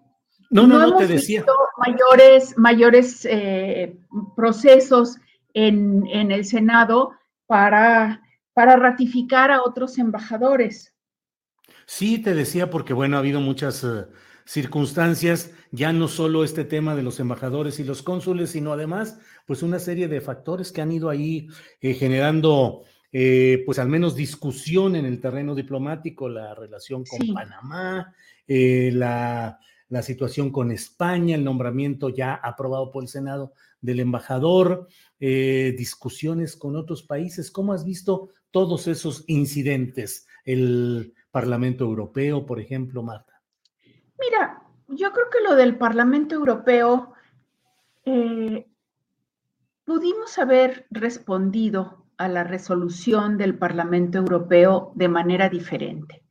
No, 0.51 0.67
no, 0.67 0.79
no, 0.79 0.99
te 0.99 1.07
decía. 1.07 1.47
mayores, 1.79 2.59
mayores 2.59 3.27
procesos 4.37 5.17
en, 5.55 6.07
en, 6.09 6.31
el 6.31 6.45
Senado 6.45 7.13
para, 7.47 8.21
para 8.53 8.77
ratificar 8.77 9.51
a 9.51 9.63
otros 9.63 9.97
embajadores. 9.97 10.95
Sí, 11.87 12.19
te 12.19 12.35
decía 12.35 12.69
porque, 12.69 12.93
bueno, 12.93 13.17
ha 13.17 13.21
habido 13.21 13.41
muchas 13.41 13.83
circunstancias, 14.47 15.51
ya 15.73 15.93
no 15.93 16.07
solo 16.09 16.45
este 16.45 16.65
tema 16.65 16.95
de 16.95 17.03
los 17.03 17.19
embajadores 17.19 17.81
y 17.81 17.85
los 17.85 18.03
cónsules, 18.03 18.51
sino 18.51 18.73
además, 18.73 19.19
pues 19.45 19.63
una 19.63 19.79
serie 19.81 20.09
de 20.09 20.21
factores 20.21 20.71
que 20.71 20.81
han 20.81 20.93
ido 20.93 21.11
ahí 21.11 21.49
eh, 21.81 21.95
generando, 21.95 22.85
eh, 23.13 23.63
pues 23.67 23.79
al 23.81 23.89
menos 23.89 24.15
discusión 24.15 24.95
en 24.95 25.05
el 25.05 25.21
terreno 25.21 25.55
diplomático, 25.55 26.29
la 26.29 26.55
relación 26.55 27.05
con 27.05 27.35
Panamá, 27.35 28.15
eh, 28.47 28.91
la, 28.93 29.59
la 29.89 30.03
situación 30.03 30.51
con 30.51 30.71
España, 30.71 31.35
el 31.35 31.45
nombramiento 31.45 32.09
ya 32.09 32.35
aprobado 32.35 32.93
por 32.93 33.03
el 33.03 33.09
Senado 33.09 33.53
del 33.81 34.01
embajador, 34.01 34.89
discusiones 35.19 36.57
con 36.57 36.77
otros 36.77 37.03
países. 37.03 37.51
¿Cómo 37.51 37.73
has 37.73 37.85
visto 37.85 38.31
todos 38.51 38.87
esos 38.89 39.25
incidentes? 39.29 40.27
El 40.45 41.15
Parlamento 41.31 41.85
Europeo, 41.85 42.47
por 42.47 42.61
ejemplo, 42.61 43.03
Marta. 43.03 43.36
Mira, 44.19 44.63
yo 44.89 45.13
creo 45.13 45.31
que 45.31 45.41
lo 45.41 45.57
del 45.57 45.77
Parlamento 45.77 46.35
Europeo 46.35 47.15
eh, 48.05 48.67
pudimos 49.85 50.39
haber 50.39 50.87
respondido 50.91 52.07
a 52.17 52.29
la 52.29 52.45
resolución 52.45 53.37
del 53.37 53.59
Parlamento 53.59 54.19
Europeo 54.19 54.93
de 54.95 55.09
manera 55.09 55.49
diferente. 55.49 56.23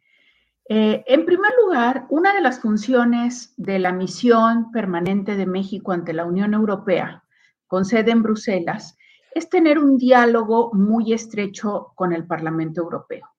Eh, 0.68 1.04
en 1.06 1.26
primer 1.26 1.52
lugar, 1.64 2.08
una 2.10 2.34
de 2.34 2.42
las 2.42 2.60
funciones 2.60 3.54
de 3.56 3.78
la 3.78 3.92
misión 3.92 4.72
permanente 4.72 5.36
de 5.36 5.46
México 5.46 5.92
ante 5.92 6.14
la 6.14 6.26
Unión 6.26 6.56
Europea, 6.56 7.24
con 7.68 7.86
sede 7.86 8.12
en 8.12 8.24
Bruselas, 8.24 8.98
es 9.32 9.50
tener 9.50 9.78
un 9.78 9.98
diálogo 9.98 10.72
muy 10.74 11.14
estrecho 11.14 11.92
con 11.96 12.14
el 12.14 12.26
Parlamento 12.26 12.82
Europeo. 12.82 13.35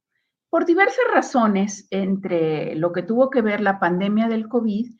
Por 0.48 0.64
diversas 0.64 1.04
razones, 1.12 1.88
entre 1.90 2.74
lo 2.76 2.92
que 2.92 3.02
tuvo 3.02 3.30
que 3.30 3.42
ver 3.42 3.60
la 3.60 3.78
pandemia 3.78 4.28
del 4.28 4.48
COVID, 4.48 4.92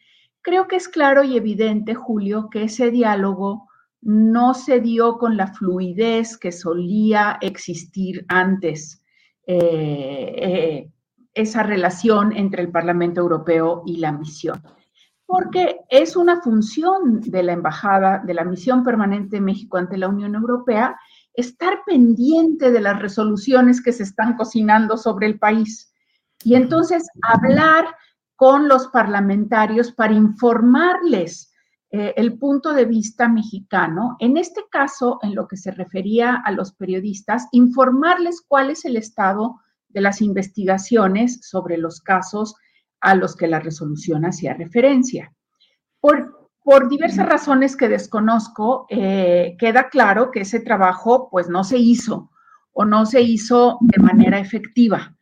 creo 0.42 0.68
que 0.68 0.76
es 0.76 0.88
claro 0.88 1.24
y 1.24 1.36
evidente, 1.36 1.94
Julio, 1.94 2.48
que 2.50 2.64
ese 2.64 2.90
diálogo 2.90 3.68
no 4.00 4.54
se 4.54 4.80
dio 4.80 5.18
con 5.18 5.36
la 5.36 5.48
fluidez 5.48 6.36
que 6.38 6.52
solía 6.52 7.38
existir 7.40 8.24
antes, 8.28 9.02
eh, 9.46 10.34
eh, 10.36 10.90
esa 11.34 11.62
relación 11.62 12.32
entre 12.36 12.62
el 12.62 12.70
Parlamento 12.70 13.20
Europeo 13.20 13.82
y 13.84 13.98
la 13.98 14.12
misión. 14.12 14.62
Porque 15.26 15.80
es 15.88 16.16
una 16.16 16.40
función 16.40 17.20
de 17.20 17.42
la 17.42 17.52
Embajada, 17.52 18.22
de 18.24 18.34
la 18.34 18.44
Misión 18.44 18.84
Permanente 18.84 19.36
de 19.36 19.42
México 19.42 19.76
ante 19.76 19.98
la 19.98 20.08
Unión 20.08 20.34
Europea, 20.36 20.96
estar 21.36 21.80
pendiente 21.86 22.70
de 22.70 22.80
las 22.80 23.00
resoluciones 23.00 23.82
que 23.82 23.92
se 23.92 24.02
están 24.02 24.36
cocinando 24.36 24.96
sobre 24.96 25.26
el 25.26 25.38
país 25.38 25.92
y 26.44 26.54
entonces 26.54 27.08
hablar 27.22 27.86
con 28.36 28.68
los 28.68 28.88
parlamentarios 28.88 29.92
para 29.92 30.14
informarles 30.14 31.52
eh, 31.90 32.14
el 32.16 32.38
punto 32.38 32.74
de 32.74 32.84
vista 32.84 33.28
mexicano. 33.28 34.16
En 34.18 34.36
este 34.36 34.62
caso, 34.70 35.18
en 35.22 35.34
lo 35.34 35.46
que 35.48 35.56
se 35.56 35.70
refería 35.70 36.42
a 36.44 36.50
los 36.52 36.72
periodistas, 36.72 37.48
informarles 37.52 38.44
cuál 38.46 38.70
es 38.70 38.84
el 38.84 38.96
estado 38.96 39.60
de 39.88 40.00
las 40.00 40.20
investigaciones 40.20 41.40
sobre 41.42 41.78
los 41.78 42.00
casos 42.00 42.54
a 43.00 43.14
los 43.14 43.36
que 43.36 43.46
la 43.46 43.60
resolución 43.60 44.24
hacía 44.24 44.54
referencia. 44.54 45.32
Por, 46.00 46.45
por 46.66 46.88
diversas 46.88 47.28
razones 47.28 47.76
que 47.76 47.88
desconozco, 47.88 48.86
eh, 48.90 49.54
queda 49.56 49.88
claro 49.88 50.32
que 50.32 50.40
ese 50.40 50.58
trabajo 50.58 51.28
pues 51.30 51.48
no 51.48 51.62
se 51.62 51.78
hizo 51.78 52.32
o 52.72 52.84
no 52.84 53.06
se 53.06 53.20
hizo 53.20 53.78
de 53.82 54.02
manera 54.02 54.40
efectiva. 54.40 55.16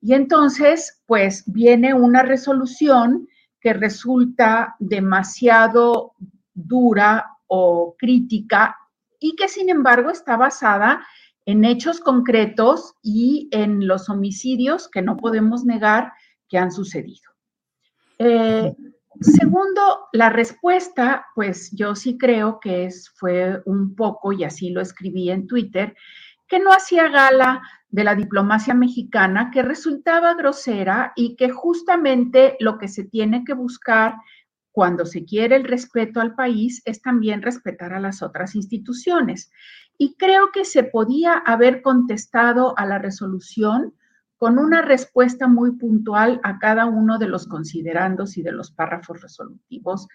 Y 0.00 0.14
entonces 0.14 1.00
pues 1.06 1.44
viene 1.46 1.94
una 1.94 2.24
resolución 2.24 3.28
que 3.60 3.74
resulta 3.74 4.74
demasiado 4.80 6.14
dura 6.52 7.30
o 7.46 7.94
crítica 7.96 8.76
y 9.20 9.36
que 9.36 9.46
sin 9.46 9.68
embargo 9.68 10.10
está 10.10 10.36
basada 10.36 11.06
en 11.46 11.64
hechos 11.64 12.00
concretos 12.00 12.96
y 13.04 13.48
en 13.52 13.86
los 13.86 14.10
homicidios 14.10 14.88
que 14.88 15.02
no 15.02 15.16
podemos 15.16 15.64
negar 15.64 16.12
que 16.48 16.58
han 16.58 16.72
sucedido. 16.72 17.30
Eh, 18.18 18.74
Segundo, 19.20 20.08
la 20.12 20.30
respuesta, 20.30 21.26
pues 21.34 21.70
yo 21.72 21.96
sí 21.96 22.16
creo 22.18 22.60
que 22.60 22.84
es, 22.84 23.10
fue 23.16 23.60
un 23.64 23.96
poco, 23.96 24.32
y 24.32 24.44
así 24.44 24.70
lo 24.70 24.80
escribí 24.80 25.30
en 25.30 25.46
Twitter, 25.46 25.96
que 26.46 26.60
no 26.60 26.70
hacía 26.70 27.08
gala 27.08 27.60
de 27.88 28.04
la 28.04 28.14
diplomacia 28.14 28.74
mexicana, 28.74 29.50
que 29.52 29.62
resultaba 29.62 30.34
grosera 30.34 31.12
y 31.16 31.36
que 31.36 31.50
justamente 31.50 32.56
lo 32.60 32.78
que 32.78 32.88
se 32.88 33.04
tiene 33.04 33.44
que 33.44 33.54
buscar 33.54 34.16
cuando 34.70 35.04
se 35.04 35.24
quiere 35.24 35.56
el 35.56 35.64
respeto 35.64 36.20
al 36.20 36.36
país 36.36 36.82
es 36.84 37.02
también 37.02 37.42
respetar 37.42 37.92
a 37.92 38.00
las 38.00 38.22
otras 38.22 38.54
instituciones. 38.54 39.50
Y 39.96 40.14
creo 40.14 40.52
que 40.52 40.64
se 40.64 40.84
podía 40.84 41.34
haber 41.38 41.82
contestado 41.82 42.78
a 42.78 42.86
la 42.86 42.98
resolución 42.98 43.94
con 44.38 44.58
una 44.58 44.82
respuesta 44.82 45.48
muy 45.48 45.72
puntual 45.72 46.40
a 46.44 46.58
cada 46.58 46.86
uno 46.86 47.18
de 47.18 47.28
los 47.28 47.46
considerandos 47.46 48.38
y 48.38 48.42
de 48.42 48.52
los 48.52 48.70
párrafos 48.70 49.20
resolutivos 49.20 50.08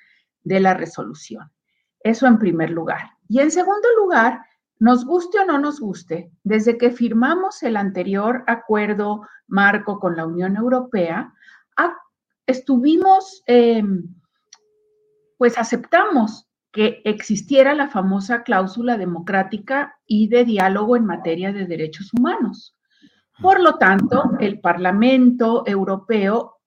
de 0.44 0.60
la 0.60 0.74
resolución. 0.74 1.52
Eso 2.00 2.26
en 2.26 2.40
primer 2.40 2.72
lugar. 2.72 3.12
Y 3.28 3.40
en 3.40 3.52
segundo 3.52 3.88
lugar, 3.98 4.42
nos 4.80 5.06
guste 5.06 5.40
o 5.40 5.46
no 5.46 5.60
nos 5.60 5.80
guste, 5.80 6.32
desde 6.44 6.78
que 6.78 6.90
firmamos 6.90 7.64
el 7.64 7.78
anterior 7.78 8.44
acuerdo 8.48 9.28
marco 9.48 10.00
con 10.00 10.16
la 10.16 10.26
Unión 10.26 10.58
Europea, 10.58 11.34
estuvimos, 12.46 13.44
em, 13.46 14.04
pues 15.38 15.58
aceptamos 15.58 16.48
que 16.72 17.02
existiera 17.06 17.74
la 17.74 17.90
famosa 17.90 18.44
cláusula 18.44 18.98
democrática 18.98 19.96
y 20.06 20.28
de 20.28 20.44
diálogo 20.44 20.98
en 20.98 21.06
materia 21.06 21.54
de 21.54 21.68
derechos 21.68 22.12
humanos. 22.14 22.76
Por 23.42 23.60
lo 23.60 23.78
tanto, 23.78 24.32
el 24.40 24.60
Parlamento 24.60 25.64
Europeo 25.66 26.60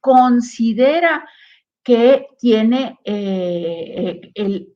considera 0.00 1.26
que 1.86 2.26
tiene 2.40 2.98
eh, 3.04 4.32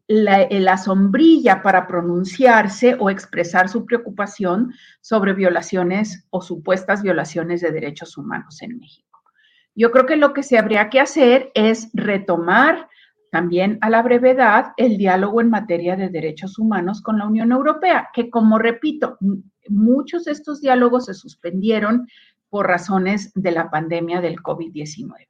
la, 0.06 0.76
sombrilla 0.78 1.60
para 1.60 1.88
pronunciarse 1.88 2.96
o 3.00 3.10
expresar 3.10 3.68
su 3.68 3.84
preocupación 3.84 4.72
sobre 5.00 5.32
violaciones 5.32 6.24
o 6.30 6.40
supuestas 6.40 7.02
violaciones 7.02 7.62
de 7.62 7.72
derechos 7.72 8.16
humanos 8.16 8.62
en 8.62 8.78
México. 8.78 9.20
Yo 9.74 9.90
creo 9.90 10.06
que 10.06 10.14
lo 10.14 10.32
que 10.32 10.44
se 10.44 10.56
habría 10.56 10.88
que 10.88 11.00
hacer 11.00 11.50
es 11.54 11.90
retomar 11.94 12.88
también 13.32 13.78
a 13.80 13.90
la 13.90 14.02
brevedad 14.02 14.72
el 14.76 14.96
diálogo 14.96 15.40
en 15.40 15.50
materia 15.50 15.96
de 15.96 16.10
derechos 16.10 16.60
humanos 16.60 17.02
con 17.02 17.18
la 17.18 17.26
Unión 17.26 17.50
Europea, 17.50 18.10
que 18.12 18.30
como 18.30 18.56
repito, 18.56 19.18
muchos 19.70 20.24
de 20.24 20.32
estos 20.32 20.60
diálogos 20.60 21.06
se 21.06 21.14
suspendieron 21.14 22.06
por 22.48 22.66
razones 22.66 23.32
de 23.34 23.52
la 23.52 23.70
pandemia 23.70 24.20
del 24.20 24.36
COVID-19. 24.36 25.28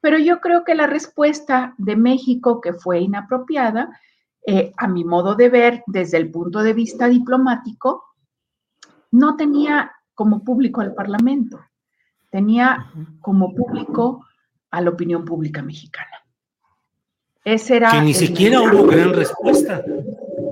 Pero 0.00 0.18
yo 0.18 0.40
creo 0.40 0.64
que 0.64 0.74
la 0.74 0.86
respuesta 0.86 1.74
de 1.78 1.96
México, 1.96 2.60
que 2.60 2.72
fue 2.74 3.00
inapropiada, 3.00 4.00
eh, 4.46 4.72
a 4.76 4.86
mi 4.86 5.04
modo 5.04 5.34
de 5.34 5.48
ver, 5.48 5.82
desde 5.86 6.18
el 6.18 6.30
punto 6.30 6.62
de 6.62 6.74
vista 6.74 7.08
diplomático, 7.08 8.04
no 9.10 9.36
tenía 9.36 9.92
como 10.14 10.44
público 10.44 10.80
al 10.80 10.94
Parlamento, 10.94 11.60
tenía 12.30 12.90
como 13.20 13.54
público 13.54 14.26
a 14.70 14.80
la 14.80 14.90
opinión 14.90 15.24
pública 15.24 15.62
mexicana. 15.62 16.24
Ese 17.44 17.76
era. 17.76 17.90
Que 17.90 18.00
ni 18.00 18.14
siquiera 18.14 18.60
hubo 18.60 18.86
gran 18.86 19.12
respuesta. 19.12 19.84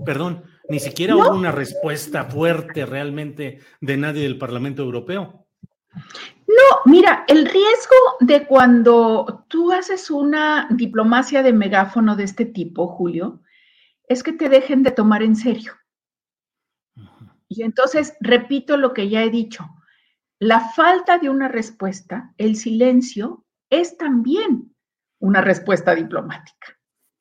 Perdón, 0.05 0.43
ni 0.73 0.81
siquiera 0.81 1.15
hubo 1.15 1.35
una 1.35 1.53
respuesta 1.53 2.25
fuerte 2.25 2.87
realmente 2.87 3.61
de 3.83 3.97
nadie 3.99 4.23
del 4.23 4.39
Parlamento 4.39 4.83
Europeo. 4.83 5.47
No, 6.47 6.91
mira, 6.91 7.27
el 7.29 7.45
riesgo 7.45 7.97
de 8.21 8.47
cuando 8.47 9.45
tú 9.49 9.71
haces 9.71 10.11
una 10.11 10.69
diplomacia 10.71 11.43
de 11.43 11.53
megáfono 11.53 12.17
de 12.17 12.25
este 12.25 12.47
tipo, 12.47 12.89
Julio, 12.89 13.43
es 14.09 14.23
que 14.23 14.33
te 14.33 14.49
dejen 14.49 14.83
de 14.83 14.93
tomar 14.93 15.23
en 15.23 15.37
serio. 15.37 15.75
Y 17.49 17.65
entonces, 17.65 18.15
repito 18.21 18.79
lo 18.79 18.95
que 18.95 19.11
ya 19.11 19.23
he 19.23 19.29
dicho, 19.29 19.69
la 20.39 20.61
falta 20.71 21.19
de 21.19 21.29
una 21.29 21.49
respuesta, 21.49 22.33
el 22.39 22.57
silencio, 22.57 23.45
es 23.69 23.99
también 23.99 24.75
una 25.19 25.43
respuesta 25.43 25.95
diplomática. 25.95 26.79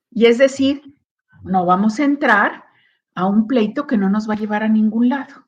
Y 0.09 0.27
es 0.27 0.37
decir, 0.37 0.81
no 1.43 1.65
vamos 1.65 1.99
a 1.99 2.05
entrar 2.05 2.70
a 3.21 3.27
un 3.27 3.45
pleito 3.45 3.85
que 3.85 3.97
no 3.97 4.09
nos 4.09 4.27
va 4.27 4.33
a 4.33 4.37
llevar 4.37 4.63
a 4.63 4.67
ningún 4.67 5.09
lado. 5.09 5.47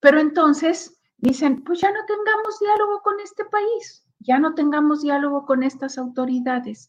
Pero 0.00 0.18
entonces 0.20 1.02
dicen, 1.18 1.62
pues 1.62 1.80
ya 1.80 1.92
no 1.92 2.00
tengamos 2.06 2.58
diálogo 2.60 3.02
con 3.02 3.20
este 3.20 3.44
país, 3.44 4.06
ya 4.20 4.38
no 4.38 4.54
tengamos 4.54 5.02
diálogo 5.02 5.44
con 5.44 5.62
estas 5.62 5.98
autoridades. 5.98 6.88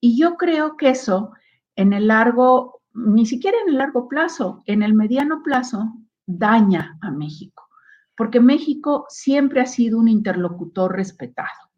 Y 0.00 0.18
yo 0.18 0.36
creo 0.36 0.76
que 0.76 0.90
eso 0.90 1.32
en 1.76 1.92
el 1.92 2.08
largo, 2.08 2.82
ni 2.92 3.24
siquiera 3.24 3.56
en 3.62 3.68
el 3.70 3.78
largo 3.78 4.08
plazo, 4.08 4.64
en 4.66 4.82
el 4.82 4.94
mediano 4.94 5.42
plazo, 5.44 5.92
daña 6.26 6.98
a 7.00 7.12
México, 7.12 7.68
porque 8.16 8.40
México 8.40 9.06
siempre 9.08 9.60
ha 9.60 9.66
sido 9.66 9.96
un 9.96 10.08
interlocutor 10.08 10.96
respetado. 10.96 11.70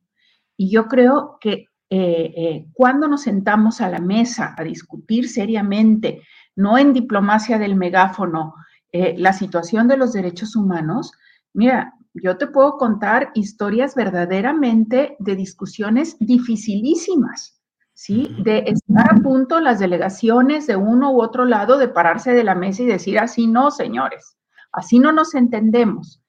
Y 0.56 0.70
yo 0.70 0.88
creo 0.88 1.36
que 1.38 1.66
eh, 1.90 2.32
eh, 2.36 2.66
cuando 2.72 3.08
nos 3.08 3.22
sentamos 3.22 3.82
a 3.82 3.90
la 3.90 3.98
mesa 3.98 4.54
a 4.56 4.64
discutir 4.64 5.28
seriamente, 5.28 6.22
no 6.56 6.78
en 6.78 6.92
diplomacia 6.92 7.58
del 7.58 7.76
megáfono, 7.76 8.54
eh, 8.92 9.14
la 9.18 9.32
situación 9.32 9.88
de 9.88 9.96
los 9.96 10.12
derechos 10.12 10.56
humanos, 10.56 11.12
Mira, 11.54 11.94
yo 12.14 12.36
te 12.36 12.48
puedo 12.48 12.76
contar 12.76 13.30
historias 13.34 13.94
verdaderamente 13.94 15.16
de 15.20 15.36
discusiones 15.36 16.16
dificilísimas, 16.18 17.60
¿sí? 17.94 18.36
De 18.42 18.64
estar 18.66 19.14
a 19.14 19.22
punto 19.22 19.60
las 19.60 19.78
delegaciones 19.78 20.66
de 20.66 20.74
uno 20.74 21.12
u 21.12 21.22
otro 21.22 21.44
lado 21.44 21.78
de 21.78 21.88
pararse 21.88 22.32
de 22.32 22.42
la 22.42 22.56
mesa 22.56 22.82
y 22.82 22.86
decir 22.86 23.20
así 23.20 23.46
no, 23.46 23.70
señores, 23.70 24.36
así 24.72 24.98
no 24.98 25.12
nos 25.12 25.36
entendemos. 25.36 26.20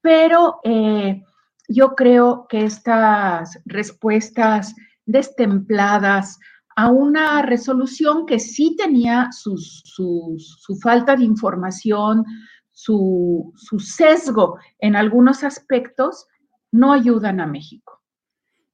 Pero 0.00 0.60
eh, 0.62 1.20
yo 1.68 1.96
creo 1.96 2.46
que 2.48 2.64
estas 2.64 3.60
respuestas 3.64 4.74
destempladas 5.04 6.38
a 6.80 6.88
una 6.88 7.42
resolución 7.42 8.24
que 8.24 8.38
sí 8.38 8.74
tenía 8.74 9.28
su 9.32 10.78
falta 10.80 11.14
de 11.14 11.24
información, 11.24 12.24
su, 12.72 13.52
sesgo 13.78 14.58
en 14.78 14.96
algunos 14.96 15.44
aspectos, 15.44 16.26
no 16.72 16.92
ayudan 16.92 17.40
a 17.40 17.46
México. 17.46 18.00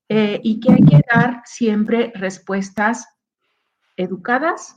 Eh, 0.08 0.40
y 0.44 0.60
que 0.60 0.70
hay 0.70 0.82
que 0.82 1.00
dar 1.12 1.42
siempre 1.44 2.12
respuestas 2.14 3.08
educadas, 3.96 4.76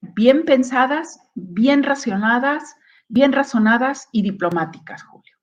bien 0.00 0.46
pensadas, 0.46 1.20
bien 1.34 1.82
racionadas, 1.82 2.74
bien 3.08 3.32
razonadas 3.32 4.08
y 4.12 4.22
diplomáticas, 4.22 5.02
Julio. 5.02 5.36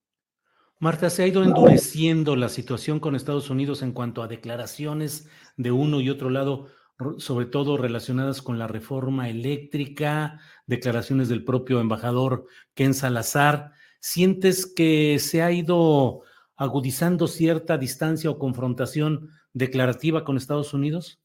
Marta, 0.80 1.12
se 1.12 1.22
ha 1.22 1.28
ido 1.28 1.44
endureciendo 1.44 2.36
la 2.36 2.50
situación 2.50 3.00
con 3.00 3.16
Estados 3.16 3.52
Unidos 3.52 3.84
en 3.84 3.92
cuanto 3.92 4.24
a 4.24 4.28
declaraciones 4.28 5.30
de 5.58 5.72
uno 5.72 6.02
y 6.02 6.10
otro 6.10 6.32
lado 6.32 6.70
sobre 7.18 7.46
todo 7.46 7.78
relacionadas 7.78 8.42
con 8.42 8.60
la 8.60 8.68
reforma 8.68 9.30
eléctrica, 9.30 10.40
declaraciones 10.68 11.30
del 11.30 11.46
propio 11.46 11.80
embajador 11.80 12.46
Ken 12.74 12.94
Salazar. 12.94 13.72
¿Sientes 14.02 14.66
que 14.66 15.18
se 15.20 15.42
ha 15.42 15.52
ido 15.52 16.24
agudizando 16.58 17.28
cierta 17.28 17.78
distancia 17.78 18.30
o 18.30 18.38
confrontación 18.38 19.30
declarativa 19.54 20.26
con 20.26 20.36
Estados 20.36 20.74
Unidos? 20.74 21.20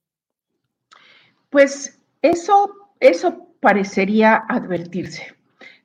Pues 1.50 2.00
eso, 2.22 2.70
eso 3.00 3.48
parecería 3.60 4.44
advertirse. 4.48 5.34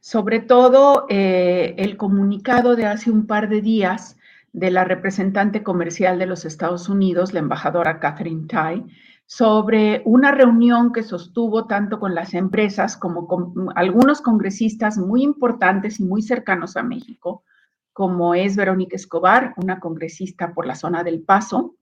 Sobre 0.02 0.40
todo 0.40 1.08
eh, 1.10 1.74
el 1.78 1.98
comunicado 1.98 2.76
de 2.76 2.86
hace 2.86 3.12
un 3.12 3.26
par 3.26 3.50
de 3.50 3.62
días 3.62 4.18
de 4.54 4.72
la 4.72 4.84
representante 4.84 5.64
comercial 5.64 6.18
de 6.20 6.26
los 6.26 6.46
Estados 6.46 6.90
Unidos, 6.90 7.34
la 7.34 7.40
embajadora 7.40 8.00
Catherine 8.00 8.48
Tai, 8.48 8.86
sobre 9.32 10.02
una 10.06 10.32
reunión 10.32 10.92
que 10.92 11.04
sostuvo 11.04 11.68
tanto 11.68 12.00
con 12.00 12.16
las 12.16 12.34
empresas 12.34 12.98
como 12.98 13.28
con 13.28 13.70
algunos 13.76 14.22
congresistas 14.22 14.98
muy 14.98 15.22
importantes 15.22 16.00
y 16.00 16.04
muy 16.04 16.24
cercanos 16.24 16.76
a 16.76 16.82
México, 16.82 17.44
como 17.94 18.34
es 18.34 18.56
Verónica 18.56 18.96
Escobar, 18.96 19.54
una 19.58 19.80
congresista 19.80 20.52
por 20.56 20.66
la 20.66 20.74
zona 20.74 21.04
del 21.04 21.22
Paso, 21.22 21.76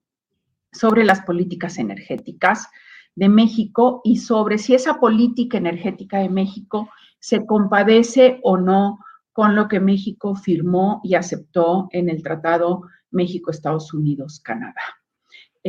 sobre 0.74 1.06
las 1.06 1.22
políticas 1.22 1.78
energéticas 1.78 2.68
de 3.16 3.30
México 3.30 4.02
y 4.04 4.18
sobre 4.18 4.58
si 4.58 4.76
esa 4.76 5.00
política 5.00 5.58
energética 5.58 6.20
de 6.20 6.28
México 6.28 6.90
se 7.18 7.46
compadece 7.46 8.42
o 8.44 8.58
no 8.58 9.00
con 9.32 9.56
lo 9.56 9.70
que 9.70 9.80
México 9.80 10.36
firmó 10.36 11.00
y 11.02 11.16
aceptó 11.16 11.88
en 11.92 12.10
el 12.10 12.22
Tratado 12.24 12.82
México-Estados 13.10 13.94
Unidos-Canadá. 13.94 14.97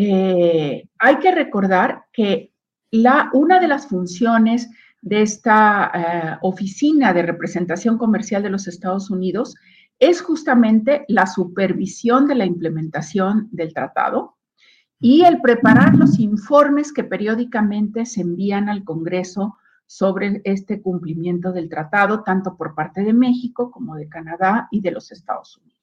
Eh, 0.01 0.89
hay 0.97 1.19
que 1.19 1.35
recordar 1.35 2.05
que 2.13 2.53
una 3.33 3.59
de 3.59 3.67
las 3.67 3.89
funciones 3.89 4.71
de 5.03 5.23
esta 5.23 5.91
eh, 5.93 6.39
oficina 6.43 7.13
de 7.13 7.23
representación 7.23 7.99
comercial 7.99 8.45
de 8.45 8.51
los 8.51 8.69
Estados 8.69 9.11
Unidos 9.11 9.57
es 9.99 10.23
justamente 10.23 11.05
la 11.09 11.27
supervisión 11.27 12.29
de 12.29 12.37
la 12.37 12.47
implementación 12.47 13.49
del 13.51 13.75
tratado 13.75 14.37
y 15.01 15.25
el 15.25 15.41
preparar 15.41 15.97
los 15.97 16.21
informes 16.21 16.93
que 16.93 17.03
periódicamente 17.03 18.07
se 18.07 18.21
envían 18.21 18.69
al 18.69 18.85
Congreso 18.85 19.57
sobre 19.85 20.43
este 20.45 20.81
cumplimiento 20.81 21.51
del 21.51 21.69
tratado, 21.69 22.23
tanto 22.23 22.57
por 22.57 22.77
parte 22.77 23.03
de 23.03 23.13
México 23.13 23.73
como 23.73 23.97
de 23.97 24.09
Canadá 24.09 24.69
y 24.71 24.81
de 24.81 24.93
los 24.93 25.11
Estados 25.11 25.57
Unidos. 25.57 25.78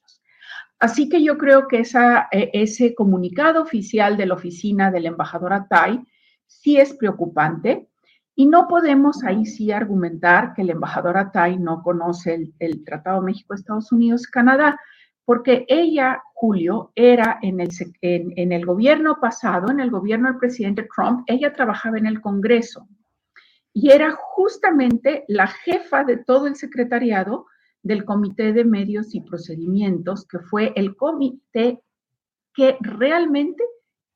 Así 0.80 1.10
que 1.10 1.24
yo 1.24 1.38
creo 1.38 1.68
que 1.68 1.84
e, 2.32 2.50
ese 2.54 2.94
comunicado 2.96 3.62
oficial 3.62 4.18
de 4.18 4.26
la 4.26 4.34
oficina 4.34 4.92
del 4.92 5.06
embajador 5.06 5.54
Atay 5.54 6.02
sí 6.46 6.78
es 6.78 6.94
preocupante 6.94 7.88
y 8.36 8.48
no 8.48 8.68
podemos 8.68 9.24
ahí 9.24 9.46
sí 9.46 9.72
argumentar 9.72 10.54
que 10.54 10.62
el 10.62 10.70
embajador 10.70 11.18
Atay 11.18 11.58
no 11.58 11.82
conoce 11.82 12.52
el, 12.60 12.84
Tratado 12.84 13.22
México-Estados 13.22 13.92
Unidos-Canadá, 13.94 14.78
porque 15.24 15.66
ella, 15.70 16.22
Julio, 16.34 16.92
era 16.96 17.40
en 17.42 17.62
el, 17.62 17.70
en 18.02 18.52
el 18.52 18.66
gobierno 18.66 19.18
pasado, 19.22 19.72
en 19.72 19.80
el 19.80 19.90
gobierno 19.90 20.28
del 20.28 20.38
presidente 20.38 20.88
Trump, 20.94 21.24
ella 21.28 21.54
trabajaba 21.54 21.98
en 21.98 22.06
el 22.06 22.20
Congreso 22.20 22.88
y 23.78 23.92
era 23.92 24.16
justamente 24.18 25.26
la 25.28 25.48
jefa 25.48 26.06
de 26.06 26.16
todo 26.16 26.48
el 26.48 26.56
secretariado 26.56 27.46
del 27.86 28.04
Comité 28.04 28.52
de 28.52 28.66
Medios 28.66 29.14
y 29.14 29.22
Procedimientos, 29.22 30.28
que 30.28 30.40
fue 30.40 30.74
el 30.76 30.96
comité 30.96 31.80
que 32.52 32.78
realmente 32.82 33.64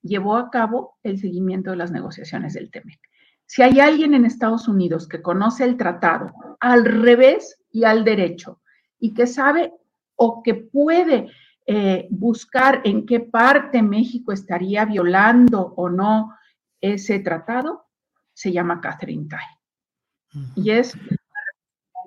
llevó 0.02 0.38
a 0.38 0.50
cabo 0.50 0.98
el 1.04 1.20
seguimiento 1.20 1.70
de 1.70 1.78
las 1.78 1.92
negociaciones 1.92 2.56
del 2.56 2.72
TEMEC. 2.72 3.00
Si 3.46 3.62
hay 3.62 3.80
alguien 3.80 4.16
en 4.16 4.26
Estados 4.26 4.68
Unidos 4.68 5.08
que 5.08 5.22
conoce 5.22 5.66
el 5.66 5.78
tratado 5.78 6.34
al 6.60 6.84
revés 6.84 7.62
y 7.72 7.84
al 7.84 8.04
derecho 8.04 8.60
y 9.00 9.14
que 9.14 9.28
sabe 9.28 9.72
o 10.16 10.42
que 10.42 10.56
puede 10.56 11.28
eh, 11.68 12.08
buscar 12.10 12.82
en 12.86 13.06
qué 13.06 13.20
parte 13.20 13.84
México 13.84 14.32
estaría 14.32 14.84
violando 14.86 15.74
o 15.78 15.90
no 15.90 16.34
ese 16.82 17.20
tratado 17.20 17.86
se 18.34 18.52
llama 18.52 18.82
Catherine 18.82 19.28
Tai 19.30 19.60
y 20.56 20.72
es 20.72 20.98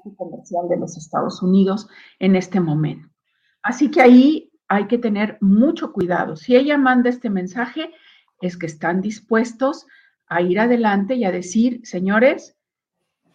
la 0.05 0.15
comercial 0.17 0.69
de 0.69 0.79
los 0.79 0.97
Estados 0.97 1.43
Unidos 1.43 1.89
en 2.19 2.37
este 2.37 2.61
momento. 2.61 3.09
Así 3.63 3.91
que 3.91 4.01
ahí 4.01 4.51
hay 4.69 4.87
que 4.87 4.99
tener 4.99 5.39
mucho 5.41 5.93
cuidado. 5.93 6.37
Si 6.37 6.57
ella 6.57 6.79
manda 6.79 7.11
este 7.11 7.31
mensaje, 7.31 7.91
es 8.41 8.57
que 8.57 8.67
están 8.67 9.01
dispuestos 9.01 9.87
a 10.27 10.41
ir 10.41 10.59
adelante 10.59 11.15
y 11.15 11.25
a 11.25 11.31
decir, 11.31 11.81
señores, 11.85 12.57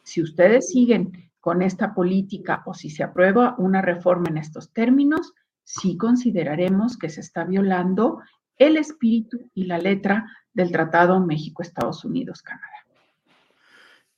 si 0.04 0.22
ustedes 0.22 0.70
siguen 0.70 1.32
con 1.40 1.62
esta 1.62 1.94
política 1.94 2.64
o 2.66 2.74
si 2.74 2.90
se 2.90 3.04
aprueba 3.04 3.56
una 3.58 3.82
reforma 3.82 4.30
en 4.30 4.38
estos 4.38 4.74
términos, 4.74 5.34
sí 5.64 5.96
consideraremos 5.96 6.98
que 6.98 7.10
se 7.10 7.22
está 7.22 7.44
violando 7.44 8.20
el 8.58 8.78
espíritu 8.78 9.50
y 9.54 9.66
la 9.66 9.78
letra 9.78 10.26
del 10.54 10.72
Tratado 10.72 11.20
México-Estados 11.20 12.04
Unidos-Canadá. 12.04 12.87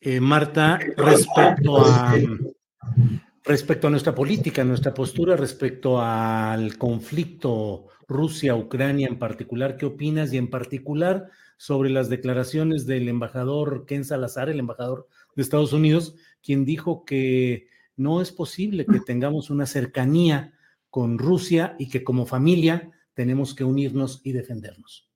Eh, 0.02 0.22
Marta, 0.22 0.80
respecto 0.96 1.78
a, 1.78 2.16
respecto 3.44 3.88
a 3.88 3.90
nuestra 3.90 4.16
política, 4.16 4.64
nuestra 4.64 4.94
postura 4.94 5.36
respecto 5.36 6.00
al 6.00 6.78
conflicto 6.78 7.88
Rusia-Ucrania 8.08 9.08
en 9.08 9.20
particular, 9.20 9.76
¿qué 9.76 9.86
opinas? 9.86 10.32
Y 10.32 10.38
en 10.38 10.50
particular 10.50 11.30
sobre 11.58 11.90
las 11.90 12.10
declaraciones 12.10 12.86
del 12.86 13.10
embajador 13.10 13.86
Ken 13.86 14.06
Salazar, 14.06 14.50
el 14.50 14.60
embajador 14.60 15.10
de 15.36 15.42
Estados 15.42 15.74
Unidos, 15.74 16.16
quien 16.42 16.64
dijo 16.64 17.04
que 17.04 17.68
no 17.98 18.22
es 18.22 18.32
posible 18.32 18.86
que 18.86 19.02
tengamos 19.02 19.50
una 19.50 19.66
cercanía 19.66 20.54
con 20.90 21.20
Rusia 21.20 21.76
y 21.78 21.90
que 21.90 22.06
como 22.06 22.26
familia 22.26 22.92
tenemos 23.14 23.54
que 23.54 23.66
unirnos 23.66 24.22
y 24.24 24.32
defendernos? 24.32 25.09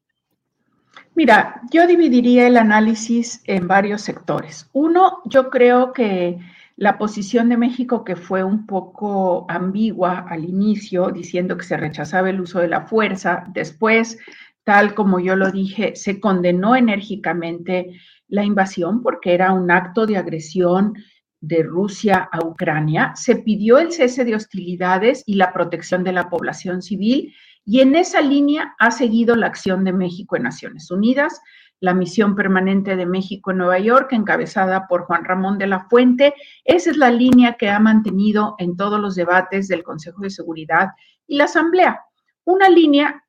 Mira, 1.15 1.61
yo 1.72 1.85
dividiría 1.85 2.48
el 2.48 2.57
análisis 2.57 3.44
en 3.45 3.68
varios 3.68 4.02
sectores. 4.02 4.68
Uno, 4.73 5.22
yo 5.26 5.52
creo 5.52 5.94
que 5.94 6.40
la 6.76 6.98
posición 6.98 7.49
de 7.49 7.57
México, 7.57 8.03
que 8.03 8.15
fue 8.15 8.44
un 8.44 8.65
poco 8.65 9.45
ambigua 9.48 10.26
al 10.27 10.44
inicio, 10.44 11.11
diciendo 11.11 11.56
que 11.56 11.65
se 11.65 11.77
rechazaba 11.77 12.31
el 12.31 12.41
uso 12.41 12.60
de 12.60 12.68
la 12.68 12.81
fuerza, 12.81 13.45
después, 13.53 14.18
tal 14.64 14.95
como 14.95 15.19
yo 15.19 15.35
lo 15.35 15.52
dije, 15.52 15.95
se 15.95 16.19
condenó 16.19 16.76
enérgicamente 16.76 17.99
la 18.27 18.44
invasión 18.44 19.03
porque 19.03 19.35
era 19.35 19.53
un 19.53 19.69
acto 19.69 20.07
de 20.07 20.18
agresión 20.18 20.95
de 21.41 21.61
Rusia 21.61 22.27
a 22.31 22.40
Ucrania, 22.44 23.11
se 23.15 23.35
pidió 23.35 23.77
el 23.77 23.91
cese 23.91 24.23
de 24.23 24.34
hostilidades 24.34 25.23
y 25.27 25.35
la 25.35 25.53
protección 25.53 26.03
de 26.03 26.14
la 26.14 26.30
población 26.30 26.81
civil 26.81 27.35
y 27.65 27.81
en 27.81 27.95
esa 27.95 28.22
línea 28.22 28.76
ha 28.80 28.91
seguido 28.91 29.35
la 29.35 29.48
acción 29.48 29.84
de 29.84 29.94
México 29.94 30.35
en 30.35 30.44
Naciones 30.44 30.91
Unidas, 30.91 31.41
la 31.80 31.94
misión 31.94 32.35
permanente 32.35 32.95
de 32.95 33.06
México 33.06 33.52
en 33.52 33.57
Nueva 33.57 33.80
York, 33.80 34.14
encabezada 34.14 34.88
por 34.88 35.03
Juan 35.03 35.26
Ramón 35.26 35.57
de 35.57 35.68
la 35.68 35.81
Fuente. 35.81 36.34
Esa 36.64 36.91
es 36.91 36.98
la 36.98 37.11
línea 37.11 37.53
que 37.53 37.69
ha 37.69 37.80
mantenido 37.80 38.56
en 38.57 38.77
todos 38.77 38.99
los 38.99 39.15
debates 39.15 39.68
del 39.68 39.84
Consejo 39.84 40.22
de 40.22 40.30
Seguridad 40.30 40.90
y 41.27 41.38
la 41.38 41.45
Asamblea. 41.45 42.02
Una 42.45 42.69
línea 42.69 43.23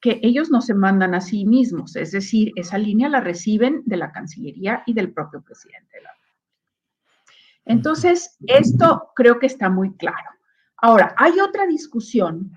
que 0.00 0.18
ellos 0.22 0.50
no 0.50 0.62
se 0.62 0.72
mandan 0.72 1.14
a 1.14 1.20
sí 1.20 1.44
mismos, 1.44 1.94
es 1.94 2.12
decir, 2.12 2.52
esa 2.56 2.78
línea 2.78 3.10
la 3.10 3.20
reciben 3.20 3.82
de 3.84 3.98
la 3.98 4.12
Cancillería 4.12 4.82
y 4.86 4.94
del 4.94 5.12
propio 5.12 5.42
presidente 5.42 5.98
de 5.98 6.02
la 6.02 6.10
entonces, 7.70 8.36
esto 8.46 9.10
creo 9.14 9.38
que 9.38 9.46
está 9.46 9.68
muy 9.68 9.96
claro. 9.96 10.30
Ahora, 10.78 11.14
hay 11.16 11.38
otra 11.40 11.66
discusión 11.66 12.50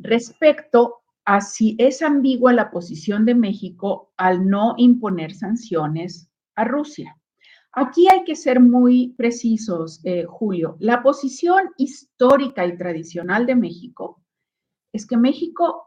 respecto 0.00 0.96
a 1.24 1.40
si 1.40 1.76
es 1.78 2.02
ambigua 2.02 2.52
la 2.52 2.70
posición 2.70 3.24
de 3.24 3.34
México 3.34 4.12
al 4.16 4.46
no 4.48 4.74
imponer 4.76 5.32
sanciones 5.32 6.30
a 6.56 6.64
Rusia. 6.64 7.16
Aquí 7.72 8.08
hay 8.08 8.24
que 8.24 8.34
ser 8.34 8.58
muy 8.58 9.14
precisos, 9.16 10.00
eh, 10.04 10.24
Julio. 10.28 10.76
La 10.80 11.02
posición 11.02 11.70
histórica 11.76 12.66
y 12.66 12.76
tradicional 12.76 13.46
de 13.46 13.54
México 13.54 14.24
es 14.92 15.06
que 15.06 15.16
México 15.16 15.86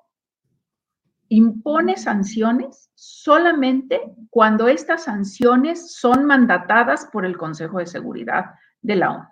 impone 1.28 1.98
sanciones 1.98 2.90
solamente 2.94 4.02
cuando 4.30 4.68
estas 4.68 5.04
sanciones 5.04 5.94
son 5.94 6.26
mandatadas 6.26 7.08
por 7.12 7.26
el 7.26 7.38
Consejo 7.38 7.80
de 7.80 7.88
Seguridad 7.88 8.54
de 8.82 8.96
la 8.96 9.12
ONU. 9.12 9.28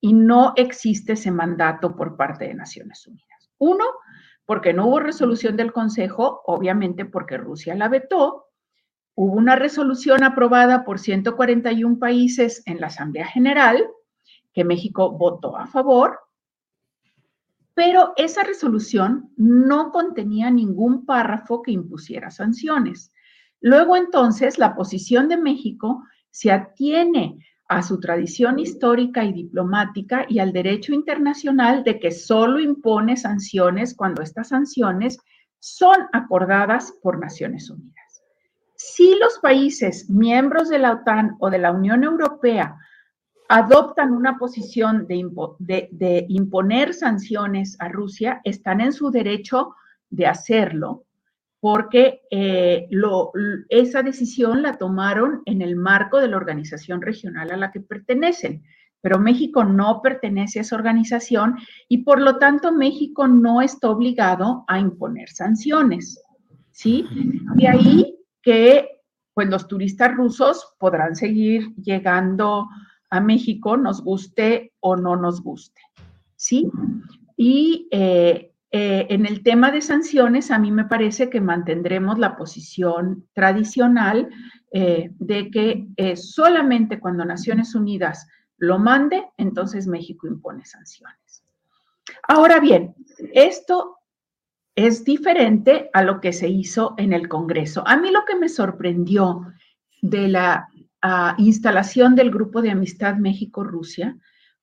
Y 0.00 0.12
no 0.12 0.52
existe 0.56 1.12
ese 1.12 1.30
mandato 1.30 1.94
por 1.94 2.16
parte 2.16 2.46
de 2.48 2.54
Naciones 2.54 3.06
Unidas. 3.06 3.41
Uno, 3.62 3.84
porque 4.44 4.72
no 4.72 4.88
hubo 4.88 4.98
resolución 4.98 5.56
del 5.56 5.72
Consejo, 5.72 6.42
obviamente 6.46 7.04
porque 7.04 7.36
Rusia 7.36 7.76
la 7.76 7.88
vetó. 7.88 8.48
Hubo 9.14 9.34
una 9.34 9.54
resolución 9.54 10.24
aprobada 10.24 10.84
por 10.84 10.98
141 10.98 12.00
países 12.00 12.64
en 12.66 12.80
la 12.80 12.88
Asamblea 12.88 13.26
General, 13.26 13.86
que 14.52 14.64
México 14.64 15.12
votó 15.12 15.56
a 15.56 15.68
favor, 15.68 16.18
pero 17.74 18.14
esa 18.16 18.42
resolución 18.42 19.30
no 19.36 19.92
contenía 19.92 20.50
ningún 20.50 21.06
párrafo 21.06 21.62
que 21.62 21.70
impusiera 21.70 22.32
sanciones. 22.32 23.12
Luego 23.60 23.96
entonces 23.96 24.58
la 24.58 24.74
posición 24.74 25.28
de 25.28 25.36
México 25.36 26.02
se 26.30 26.50
atiene 26.50 27.38
a 27.76 27.82
su 27.82 27.98
tradición 28.00 28.58
histórica 28.58 29.24
y 29.24 29.32
diplomática 29.32 30.26
y 30.28 30.38
al 30.38 30.52
derecho 30.52 30.92
internacional 30.92 31.84
de 31.84 31.98
que 31.98 32.10
solo 32.10 32.60
impone 32.60 33.16
sanciones 33.16 33.94
cuando 33.94 34.22
estas 34.22 34.48
sanciones 34.48 35.18
son 35.58 35.96
acordadas 36.12 36.92
por 37.02 37.18
Naciones 37.18 37.70
Unidas. 37.70 38.22
Si 38.74 39.14
los 39.14 39.38
países 39.38 40.10
miembros 40.10 40.68
de 40.68 40.80
la 40.80 40.92
OTAN 40.92 41.36
o 41.38 41.50
de 41.50 41.58
la 41.58 41.72
Unión 41.72 42.02
Europea 42.04 42.76
adoptan 43.48 44.12
una 44.12 44.38
posición 44.38 45.06
de, 45.06 46.26
imponer 46.28 46.94
sanciones 46.94 47.76
a 47.80 47.88
Rusia, 47.88 48.40
están 48.44 48.80
en 48.80 48.92
su 48.92 49.10
derecho 49.10 49.74
de 50.10 50.26
hacerlo 50.26 51.04
porque 51.62 52.22
eh, 52.28 52.88
esa 53.68 54.02
decisión 54.02 54.62
la 54.62 54.78
tomaron 54.78 55.42
en 55.44 55.62
el 55.62 55.76
marco 55.76 56.18
de 56.18 56.26
la 56.26 56.36
organización 56.36 57.00
regional 57.00 57.52
a 57.52 57.56
la 57.56 57.70
que 57.70 57.78
pertenecen. 57.78 58.64
Pero 59.00 59.20
México 59.20 59.62
no 59.62 60.02
pertenece 60.02 60.58
a 60.58 60.62
esa 60.62 60.74
organización 60.74 61.54
y 61.88 61.98
por 61.98 62.20
lo 62.20 62.38
tanto 62.38 62.72
México 62.72 63.28
no 63.28 63.62
está 63.62 63.90
obligado 63.90 64.64
a 64.66 64.80
imponer 64.80 65.28
sanciones. 65.28 66.20
¿Sí? 66.72 67.06
De 67.54 67.68
ahí 67.68 68.18
que 68.42 68.88
pues 69.32 69.48
los 69.48 69.68
turistas 69.68 70.16
rusos 70.16 70.74
podrán 70.80 71.14
seguir 71.14 71.72
llegando 71.76 72.66
a 73.08 73.20
México, 73.20 73.76
nos 73.76 74.02
guste 74.02 74.72
o 74.80 74.96
no 74.96 75.14
nos 75.14 75.40
guste. 75.40 75.80
¿Sí? 76.34 76.68
Y 77.36 77.86
eh, 77.92 78.51
eh, 78.74 79.06
en 79.10 79.26
el 79.26 79.42
tema 79.42 79.70
de 79.70 79.82
sanciones, 79.82 80.50
a 80.50 80.58
mí 80.58 80.72
me 80.72 80.86
parece 80.86 81.28
que 81.28 81.42
mantendremos 81.42 82.18
la 82.18 82.36
posición 82.36 83.28
tradicional 83.34 84.30
eh, 84.72 85.10
de 85.18 85.50
que 85.50 85.88
eh, 85.98 86.16
solamente 86.16 86.98
cuando 86.98 87.26
Naciones 87.26 87.74
Unidas 87.74 88.26
lo 88.56 88.78
mande, 88.78 89.26
entonces 89.36 89.86
México 89.86 90.26
impone 90.26 90.64
sanciones. 90.64 91.44
Ahora 92.26 92.60
bien, 92.60 92.94
esto 93.34 93.98
es 94.74 95.04
diferente 95.04 95.90
a 95.92 96.02
lo 96.02 96.22
que 96.22 96.32
se 96.32 96.48
hizo 96.48 96.94
en 96.96 97.12
el 97.12 97.28
Congreso. 97.28 97.86
A 97.86 97.98
mí 97.98 98.10
lo 98.10 98.24
que 98.24 98.36
me 98.36 98.48
sorprendió 98.48 99.52
de 100.00 100.28
la 100.28 100.68
ah, 101.02 101.34
instalación 101.36 102.14
del 102.14 102.30
Grupo 102.30 102.62
de 102.62 102.70
Amistad 102.70 103.16
México-Rusia 103.16 104.16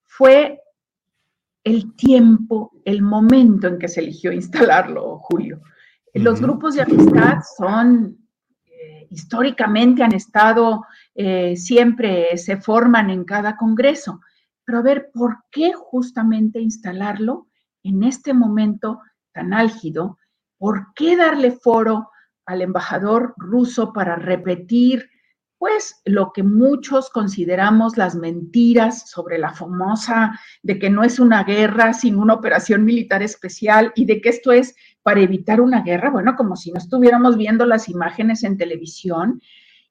fue 0.06 0.62
el 1.64 1.96
tiempo, 1.96 2.72
el 2.86 3.02
momento 3.02 3.68
en 3.68 3.78
que 3.78 3.88
se 3.88 4.02
eligió 4.02 4.32
instalarlo, 4.32 5.20
Julio. 5.20 5.62
Los 6.14 6.42
grupos 6.42 6.76
de 6.76 6.82
amistad 6.82 7.40
son, 7.58 8.18
eh, 8.66 9.08
históricamente 9.10 10.04
han 10.04 10.14
estado, 10.14 10.86
eh, 11.14 11.56
siempre 11.56 12.36
se 12.38 12.58
forman 12.58 13.10
en 13.10 13.24
cada 13.26 13.56
congreso, 13.56 14.22
pero 14.66 14.80
a 14.80 14.84
ver, 14.84 15.12
¿por 15.14 15.38
qué 15.52 15.72
justamente 15.74 16.60
instalarlo 16.60 17.48
en 17.84 18.04
este 18.04 18.34
momento 18.34 19.02
tan 19.32 19.54
álgido? 19.54 20.18
¿Por 20.58 20.94
qué 20.96 21.16
darle 21.16 21.52
foro 21.52 22.10
al 22.46 22.62
embajador 22.62 23.34
ruso 23.38 23.94
para 23.94 24.16
repetir 24.16 25.10
pues 25.60 26.02
lo 26.06 26.32
que 26.32 26.42
muchos 26.42 27.10
consideramos 27.10 27.98
las 27.98 28.16
mentiras 28.16 29.10
sobre 29.10 29.38
la 29.38 29.54
famosa 29.54 30.40
de 30.64 30.80
que 30.80 30.90
no 30.90 31.04
es 31.04 31.20
una 31.20 31.44
guerra 31.44 31.94
sin 31.94 32.16
una 32.16 32.34
operación 32.34 32.86
militar 32.86 33.22
especial 33.22 33.92
y 33.94 34.06
de 34.06 34.22
que 34.22 34.30
esto 34.30 34.54
es 34.54 34.74
para 35.04 35.20
evitar 35.20 35.60
una 35.60 35.82
guerra, 35.82 36.10
bueno, 36.12 36.36
como 36.38 36.56
si 36.56 36.72
no 36.72 36.78
estuviéramos 36.78 37.36
viendo 37.36 37.66
las 37.66 37.90
imágenes 37.90 38.44
en 38.44 38.58
televisión 38.58 39.42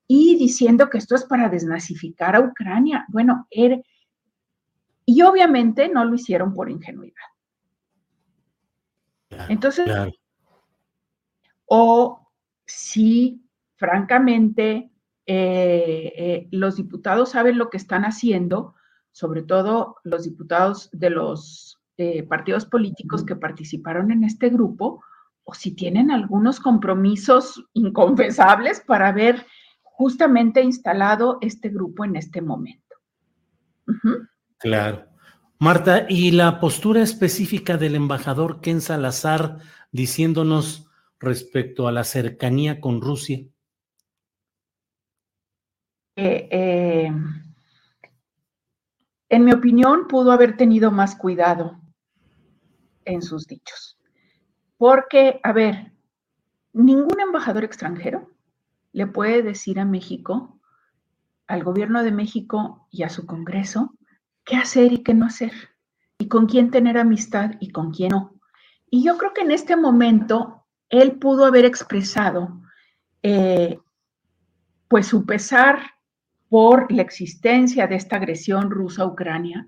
y 0.07 0.37
diciendo 0.37 0.89
que 0.89 0.97
esto 0.97 1.15
es 1.15 1.25
para 1.25 1.51
desnazificar 1.51 2.35
a 2.35 2.41
Ucrania. 2.41 3.05
Bueno, 3.09 3.47
er, 3.51 3.85
y 5.05 5.21
obviamente 5.21 5.91
no 5.91 6.03
lo 6.03 6.15
hicieron 6.15 6.55
por 6.55 6.71
ingenuidad. 6.71 7.15
Entonces, 9.51 9.87
o 11.67 12.27
si 12.65 13.45
francamente, 13.77 14.91
eh, 15.31 16.15
eh, 16.17 16.49
los 16.53 16.77
diputados 16.77 17.33
saben 17.33 17.59
lo 17.59 17.69
que 17.69 17.77
están 17.77 18.05
haciendo, 18.05 18.75
sobre 19.13 19.43
todo 19.43 19.97
los 20.03 20.25
diputados 20.25 20.89
de 20.91 21.11
los 21.11 21.79
eh, 21.99 22.23
partidos 22.23 22.65
políticos 22.65 23.27
que 23.27 23.37
participaron 23.37 24.11
en 24.11 24.25
este 24.25 24.49
grupo, 24.49 25.05
o 25.45 25.53
si 25.53 25.73
tienen 25.73 26.11
algunos 26.11 26.61
compromisos 26.61 27.63
inconfesables 27.75 28.81
para 28.81 29.09
haber 29.09 29.45
justamente 29.83 30.63
instalado 30.63 31.37
este 31.43 31.69
grupo 31.69 32.07
en 32.07 32.17
este 32.17 32.41
momento. 32.41 32.97
Claro. 34.59 35.09
Marta, 35.59 36.07
¿y 36.09 36.31
la 36.31 36.59
postura 36.59 37.03
específica 37.03 37.77
del 37.77 37.97
embajador 37.97 38.63
Ken 38.63 38.81
Salazar 38.81 39.59
diciéndonos 39.93 40.89
respecto 41.21 41.87
a 41.87 41.93
la 41.93 42.05
cercanía 42.05 42.81
con 42.81 43.03
Rusia? 43.03 43.45
Eh, 46.21 47.13
en 49.29 49.45
mi 49.45 49.53
opinión, 49.53 50.09
pudo 50.09 50.33
haber 50.33 50.57
tenido 50.57 50.91
más 50.91 51.15
cuidado 51.15 51.79
en 53.05 53.23
sus 53.23 53.47
dichos. 53.47 53.97
Porque, 54.77 55.39
a 55.45 55.53
ver, 55.53 55.93
ningún 56.73 57.21
embajador 57.21 57.63
extranjero 57.63 58.33
le 58.91 59.07
puede 59.07 59.43
decir 59.43 59.79
a 59.79 59.85
México, 59.85 60.59
al 61.47 61.63
gobierno 61.63 62.03
de 62.03 62.11
México 62.11 62.89
y 62.91 63.05
a 63.05 63.11
su 63.11 63.25
Congreso, 63.25 63.95
qué 64.45 64.57
hacer 64.57 64.93
y 64.93 65.05
qué 65.05 65.15
no 65.15 65.27
hacer, 65.27 65.53
y 66.19 66.27
con 66.27 66.47
quién 66.47 66.73
tener 66.73 66.99
amistad 66.99 67.53
y 67.61 67.71
con 67.71 67.93
quién 67.93 68.11
no. 68.11 68.35
Y 68.91 69.05
yo 69.05 69.19
creo 69.19 69.33
que 69.35 69.43
en 69.43 69.53
este 69.53 69.77
momento 69.77 70.67
él 70.89 71.17
pudo 71.21 71.45
haber 71.45 71.65
expresado 71.65 72.61
eh, 73.23 73.79
pues 74.89 75.07
su 75.07 75.25
pesar 75.25 75.98
por 76.49 76.91
la 76.93 77.03
existencia 77.03 77.87
de 77.87 77.97
esta 77.97 78.17
agresión 78.17 78.71
rusa 78.71 79.03
a 79.03 79.07
Ucrania, 79.07 79.67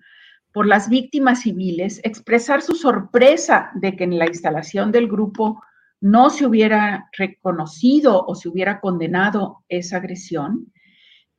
por 0.53 0.67
las 0.67 0.89
víctimas 0.89 1.43
civiles, 1.43 2.01
expresar 2.05 2.63
su 2.63 2.75
sorpresa 2.75 3.71
de 3.75 3.97
que 3.97 4.05
en 4.05 4.19
la 4.19 4.27
instalación 4.27 4.91
del 4.91 5.09
grupo 5.09 5.63
no 6.01 6.31
se 6.31 6.47
hubiera 6.47 7.09
reconocido 7.17 8.25
o 8.27 8.35
se 8.35 8.49
hubiera 8.49 8.81
condenado 8.81 9.65
esa 9.69 9.99
agresión, 9.99 10.73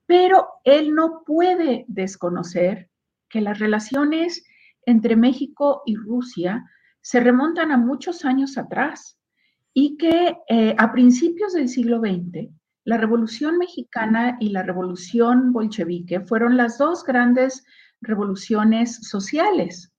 pero 0.05 0.47
él 0.63 0.93
no 0.93 1.23
puede 1.25 1.85
desconocer 1.87 2.89
que 3.27 3.41
las 3.41 3.59
relaciones 3.59 4.43
entre 4.85 5.15
México 5.15 5.81
y 5.85 5.95
Rusia 5.95 6.63
se 7.01 7.19
remontan 7.19 7.71
a 7.71 7.77
muchos 7.77 8.23
años 8.25 8.57
atrás 8.57 9.17
y 9.73 9.97
que 9.97 10.37
eh, 10.47 10.75
a 10.77 10.91
principios 10.91 11.53
del 11.53 11.69
siglo 11.69 11.99
XX, 11.99 12.49
la 12.83 12.97
Revolución 12.97 13.57
Mexicana 13.57 14.37
y 14.39 14.49
la 14.49 14.63
Revolución 14.63 15.53
Bolchevique 15.53 16.21
fueron 16.21 16.57
las 16.57 16.77
dos 16.77 17.03
grandes 17.03 17.63
revoluciones 18.01 18.95
sociales 19.07 19.93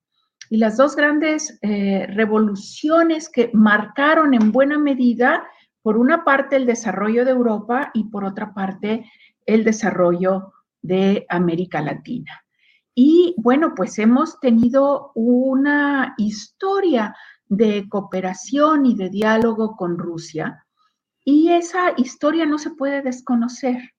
y 0.49 0.57
las 0.57 0.75
dos 0.77 0.95
grandes 0.95 1.57
eh, 1.61 2.05
revoluciones 2.09 3.29
que 3.29 3.49
marcaron 3.53 4.33
en 4.33 4.51
buena 4.51 4.77
medida, 4.77 5.43
por 5.81 5.97
una 5.97 6.23
parte, 6.23 6.57
el 6.57 6.65
desarrollo 6.65 7.25
de 7.25 7.31
Europa 7.31 7.91
y 7.93 8.05
por 8.05 8.25
otra 8.25 8.53
parte, 8.53 9.09
el 9.45 9.63
desarrollo 9.63 10.53
de 10.81 11.25
América 11.29 11.81
Latina. 11.81 12.43
Y 12.93 13.33
bueno, 13.37 13.73
pues 13.75 13.97
hemos 13.97 14.39
tenido 14.39 15.11
una 15.15 16.13
historia 16.17 17.15
de 17.47 17.87
cooperación 17.89 18.85
y 18.85 18.95
de 18.95 19.09
diálogo 19.09 19.75
con 19.75 19.97
Rusia 19.97 20.63
y 21.25 21.51
esa 21.51 21.93
historia 21.97 22.45
no 22.45 22.57
se 22.57 22.71
puede 22.71 23.01
desconocer. 23.01 23.93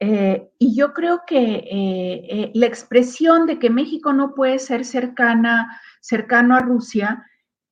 Eh, 0.00 0.50
y 0.58 0.74
yo 0.74 0.92
creo 0.92 1.22
que 1.26 1.38
eh, 1.38 2.26
eh, 2.28 2.50
la 2.54 2.66
expresión 2.66 3.46
de 3.46 3.60
que 3.60 3.70
México 3.70 4.12
no 4.12 4.34
puede 4.34 4.58
ser 4.58 4.84
cercana, 4.84 5.80
cercano 6.00 6.56
a 6.56 6.60
Rusia, 6.60 7.24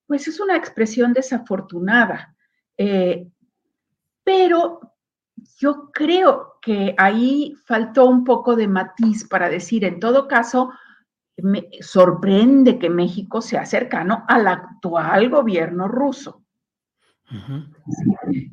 pues 0.07 0.29
es 0.29 0.39
una 0.39 0.57
expresión 0.57 1.13
desafortunada. 1.13 2.37
pero 4.25 4.81
yo 5.59 5.91
creo 5.93 6.59
que 6.63 6.95
ahí 6.97 7.55
faltó 7.67 8.07
un 8.07 8.25
poco 8.25 8.55
de 8.57 8.69
matiz 8.69 9.27
para 9.27 9.49
decir, 9.49 9.85
en 9.85 9.99
todo 9.99 10.29
caso, 10.29 10.71
me 11.37 11.69
sorprende 11.81 12.79
que 12.79 12.91
México 12.91 13.43
sea 13.43 13.67
cercano 13.67 14.25
al 14.29 14.47
actual 14.47 15.31
gobierno 15.31 15.89
ruso, 15.89 16.45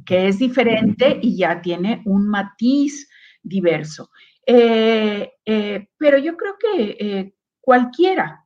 que 0.05 0.27
es 0.27 0.39
diferente 0.39 1.19
y 1.21 1.37
ya 1.37 1.61
tiene 1.61 2.01
un 2.05 2.27
matiz 2.27 3.09
diverso. 3.41 4.09
Eh, 4.45 5.31
eh, 5.45 5.89
pero 5.97 6.17
yo 6.17 6.37
creo 6.37 6.55
que 6.59 6.97
eh, 6.99 7.35
cualquiera, 7.59 8.45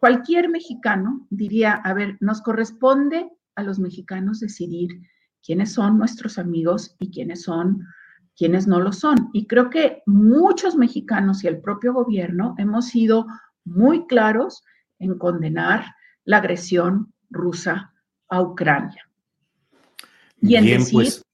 cualquier 0.00 0.48
mexicano 0.48 1.26
diría, 1.30 1.74
a 1.74 1.92
ver, 1.94 2.16
nos 2.20 2.40
corresponde 2.42 3.28
a 3.54 3.62
los 3.62 3.78
mexicanos 3.78 4.40
decidir 4.40 4.90
quiénes 5.44 5.72
son 5.72 5.98
nuestros 5.98 6.38
amigos 6.38 6.96
y 6.98 7.10
quiénes 7.10 7.42
son 7.42 7.84
quienes 8.36 8.66
no 8.66 8.80
lo 8.80 8.92
son. 8.92 9.30
Y 9.32 9.46
creo 9.46 9.70
que 9.70 10.02
muchos 10.06 10.76
mexicanos 10.76 11.44
y 11.44 11.48
el 11.48 11.60
propio 11.60 11.92
gobierno 11.92 12.54
hemos 12.58 12.86
sido 12.86 13.26
muy 13.64 14.06
claros 14.06 14.64
en 14.98 15.18
condenar 15.18 15.84
la 16.24 16.38
agresión 16.38 17.12
rusa 17.30 17.92
a 18.28 18.40
Ucrania. 18.40 19.11
Y 20.42 20.56
en 20.56 20.66
decir 20.66 20.92
pues. 20.92 21.24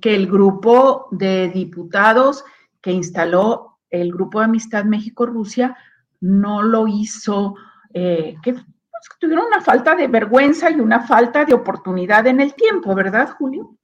que 0.00 0.14
el 0.14 0.26
grupo 0.26 1.08
de 1.10 1.48
diputados 1.48 2.44
que 2.80 2.90
instaló 2.90 3.78
el 3.88 4.12
Grupo 4.12 4.40
de 4.40 4.46
Amistad 4.46 4.84
México-Rusia 4.84 5.76
no 6.20 6.62
lo 6.62 6.88
hizo, 6.88 7.54
eh, 7.94 8.36
que 8.42 8.54
tuvieron 9.20 9.46
una 9.46 9.60
falta 9.60 9.94
de 9.94 10.08
vergüenza 10.08 10.70
y 10.70 10.80
una 10.80 11.06
falta 11.06 11.44
de 11.44 11.54
oportunidad 11.54 12.26
en 12.26 12.40
el 12.40 12.54
tiempo, 12.54 12.94
¿verdad, 12.94 13.30
Julio? 13.38 13.76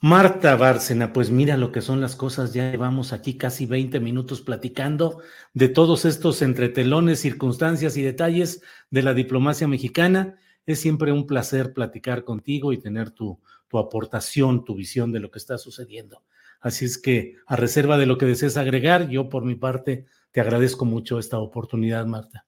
Marta 0.00 0.54
Bárcena, 0.56 1.12
pues 1.12 1.30
mira 1.30 1.56
lo 1.56 1.72
que 1.72 1.80
son 1.80 2.00
las 2.00 2.14
cosas, 2.14 2.52
ya 2.52 2.70
llevamos 2.70 3.12
aquí 3.14 3.38
casi 3.38 3.64
20 3.64 4.00
minutos 4.00 4.42
platicando 4.42 5.22
de 5.54 5.68
todos 5.68 6.04
estos 6.04 6.42
entretelones, 6.42 7.20
circunstancias 7.20 7.96
y 7.96 8.02
detalles 8.02 8.60
de 8.90 9.02
la 9.02 9.14
diplomacia 9.14 9.66
mexicana. 9.66 10.36
Es 10.66 10.80
siempre 10.80 11.12
un 11.12 11.26
placer 11.26 11.72
platicar 11.72 12.24
contigo 12.24 12.72
y 12.72 12.78
tener 12.78 13.10
tu, 13.10 13.40
tu 13.68 13.78
aportación, 13.78 14.64
tu 14.64 14.74
visión 14.74 15.12
de 15.12 15.20
lo 15.20 15.30
que 15.30 15.38
está 15.38 15.58
sucediendo. 15.58 16.22
Así 16.60 16.84
es 16.84 16.96
que, 16.96 17.36
a 17.46 17.56
reserva 17.56 17.98
de 17.98 18.06
lo 18.06 18.16
que 18.16 18.26
desees 18.26 18.56
agregar, 18.56 19.08
yo 19.08 19.28
por 19.28 19.44
mi 19.44 19.54
parte 19.54 20.06
te 20.32 20.40
agradezco 20.40 20.84
mucho 20.84 21.18
esta 21.18 21.38
oportunidad, 21.38 22.06
Marta. 22.06 22.46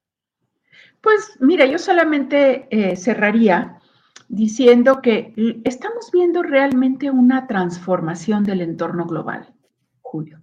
Pues 1.01 1.36
mira, 1.40 1.66
yo 1.66 1.78
solamente 1.78 2.66
eh, 2.70 2.97
cerraría 2.97 3.78
diciendo 4.28 5.01
que 5.02 5.32
estamos 5.64 6.10
viendo 6.12 6.43
realmente 6.43 7.10
una 7.10 7.47
transformación 7.47 8.43
del 8.44 8.60
entorno 8.60 9.06
global, 9.06 9.55
Julio, 10.01 10.43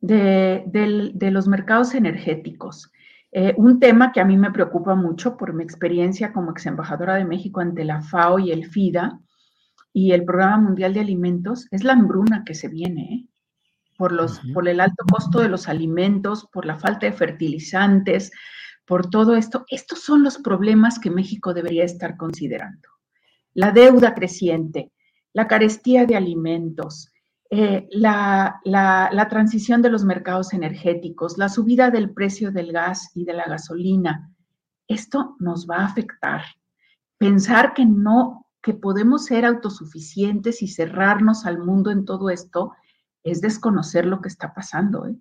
de, 0.00 1.12
los 1.30 1.46
mercados 1.46 1.94
energéticos. 1.94 2.90
Eh, 3.36 3.52
un 3.56 3.80
tema 3.80 4.12
que 4.12 4.20
a 4.20 4.24
mí 4.24 4.36
me 4.36 4.52
preocupa 4.52 4.94
mucho 4.94 5.36
por 5.36 5.54
mi 5.54 5.64
experiencia 5.64 6.32
como 6.32 6.52
ex 6.52 6.66
embajadora 6.66 7.16
de 7.16 7.24
México 7.24 7.58
ante 7.58 7.84
la 7.84 8.00
FAO 8.00 8.38
y 8.38 8.52
el 8.52 8.64
FIDA 8.64 9.18
y 9.92 10.12
el 10.12 10.24
Programa 10.24 10.58
Mundial 10.58 10.94
de 10.94 11.00
Alimentos 11.00 11.66
es 11.72 11.82
la 11.82 11.94
hambruna 11.94 12.44
que 12.46 12.54
se 12.54 12.68
viene, 12.68 13.02
¿eh? 13.02 13.26
por, 13.98 14.12
los, 14.12 14.40
por 14.52 14.68
el 14.68 14.78
alto 14.78 15.04
costo 15.10 15.40
de 15.40 15.48
los 15.48 15.68
alimentos, 15.68 16.46
por 16.52 16.64
la 16.64 16.76
falta 16.76 17.06
de 17.06 17.12
fertilizantes, 17.12 18.30
por 18.86 19.10
todo 19.10 19.34
esto. 19.34 19.64
Estos 19.68 19.98
son 20.04 20.22
los 20.22 20.38
problemas 20.38 21.00
que 21.00 21.10
México 21.10 21.54
debería 21.54 21.82
estar 21.82 22.16
considerando. 22.16 22.88
La 23.52 23.72
deuda 23.72 24.14
creciente, 24.14 24.92
la 25.32 25.48
carestía 25.48 26.06
de 26.06 26.14
alimentos, 26.14 27.10
eh, 27.50 27.86
la, 27.90 28.60
transición 29.30 29.82
de 29.82 29.90
los 29.90 30.04
mercados 30.04 30.52
energéticos, 30.52 31.38
la 31.38 31.48
subida 31.48 31.90
del 31.90 32.10
precio 32.10 32.50
del 32.50 32.72
gas 32.72 33.10
y 33.14 33.24
de 33.24 33.34
la 33.34 33.44
gasolina. 33.44 34.32
Esto 34.88 35.36
nos 35.38 35.68
va 35.68 35.78
a 35.78 35.86
afectar. 35.86 36.42
Pensar 37.18 37.74
que 37.74 37.86
no, 37.86 38.46
que 38.62 38.74
podemos 38.74 39.26
ser 39.26 39.44
autosuficientes 39.44 40.62
y 40.62 40.68
cerrarnos 40.68 41.46
al 41.46 41.58
mundo 41.58 41.90
en 41.90 42.04
todo 42.04 42.30
esto 42.30 42.72
es 43.22 43.40
desconocer 43.40 44.06
lo 44.06 44.20
que 44.20 44.28
está 44.28 44.52
pasando. 44.52 45.06
¿eh? 45.06 45.16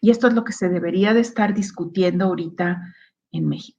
Y 0.00 0.10
esto 0.10 0.28
es 0.28 0.34
lo 0.34 0.44
que 0.44 0.52
se 0.52 0.68
debería 0.68 1.12
de 1.14 1.20
estar 1.20 1.54
discutiendo 1.54 2.26
ahorita 2.26 2.94
en 3.32 3.48
México. 3.48 3.77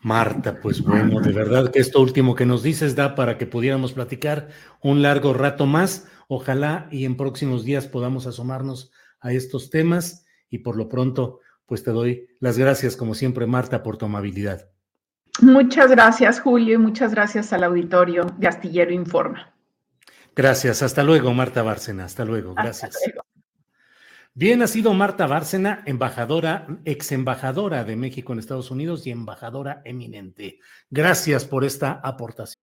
Marta, 0.00 0.60
pues 0.60 0.80
bueno, 0.80 1.20
de 1.20 1.32
verdad 1.32 1.72
que 1.72 1.80
esto 1.80 2.00
último 2.00 2.36
que 2.36 2.46
nos 2.46 2.62
dices 2.62 2.94
da 2.94 3.16
para 3.16 3.36
que 3.36 3.46
pudiéramos 3.46 3.92
platicar 3.92 4.48
un 4.80 5.02
largo 5.02 5.34
rato 5.34 5.66
más. 5.66 6.06
Ojalá 6.28 6.88
y 6.90 7.04
en 7.04 7.16
próximos 7.16 7.64
días 7.64 7.88
podamos 7.88 8.26
asomarnos 8.26 8.92
a 9.20 9.32
estos 9.32 9.70
temas 9.70 10.24
y 10.50 10.58
por 10.58 10.76
lo 10.76 10.88
pronto, 10.88 11.40
pues 11.66 11.82
te 11.82 11.90
doy 11.90 12.28
las 12.38 12.58
gracias 12.58 12.96
como 12.96 13.14
siempre, 13.14 13.46
Marta, 13.46 13.82
por 13.82 13.96
tu 13.96 14.06
amabilidad. 14.06 14.70
Muchas 15.40 15.90
gracias, 15.90 16.40
Julio, 16.40 16.74
y 16.74 16.78
muchas 16.78 17.12
gracias 17.12 17.52
al 17.52 17.64
auditorio 17.64 18.26
de 18.38 18.48
Astillero 18.48 18.92
Informa. 18.92 19.52
Gracias, 20.34 20.82
hasta 20.82 21.02
luego, 21.02 21.32
Marta 21.34 21.62
Bárcena, 21.62 22.04
hasta 22.04 22.24
luego, 22.24 22.54
gracias. 22.54 22.96
Bien, 24.34 24.62
ha 24.62 24.68
sido 24.68 24.94
Marta 24.94 25.26
Bárcena, 25.26 25.82
embajadora, 25.86 26.66
ex 26.84 27.12
embajadora 27.12 27.84
de 27.84 27.96
México 27.96 28.32
en 28.32 28.38
Estados 28.38 28.70
Unidos 28.70 29.06
y 29.06 29.10
embajadora 29.10 29.82
eminente. 29.84 30.60
Gracias 30.90 31.44
por 31.44 31.64
esta 31.64 32.00
aportación. 32.02 32.62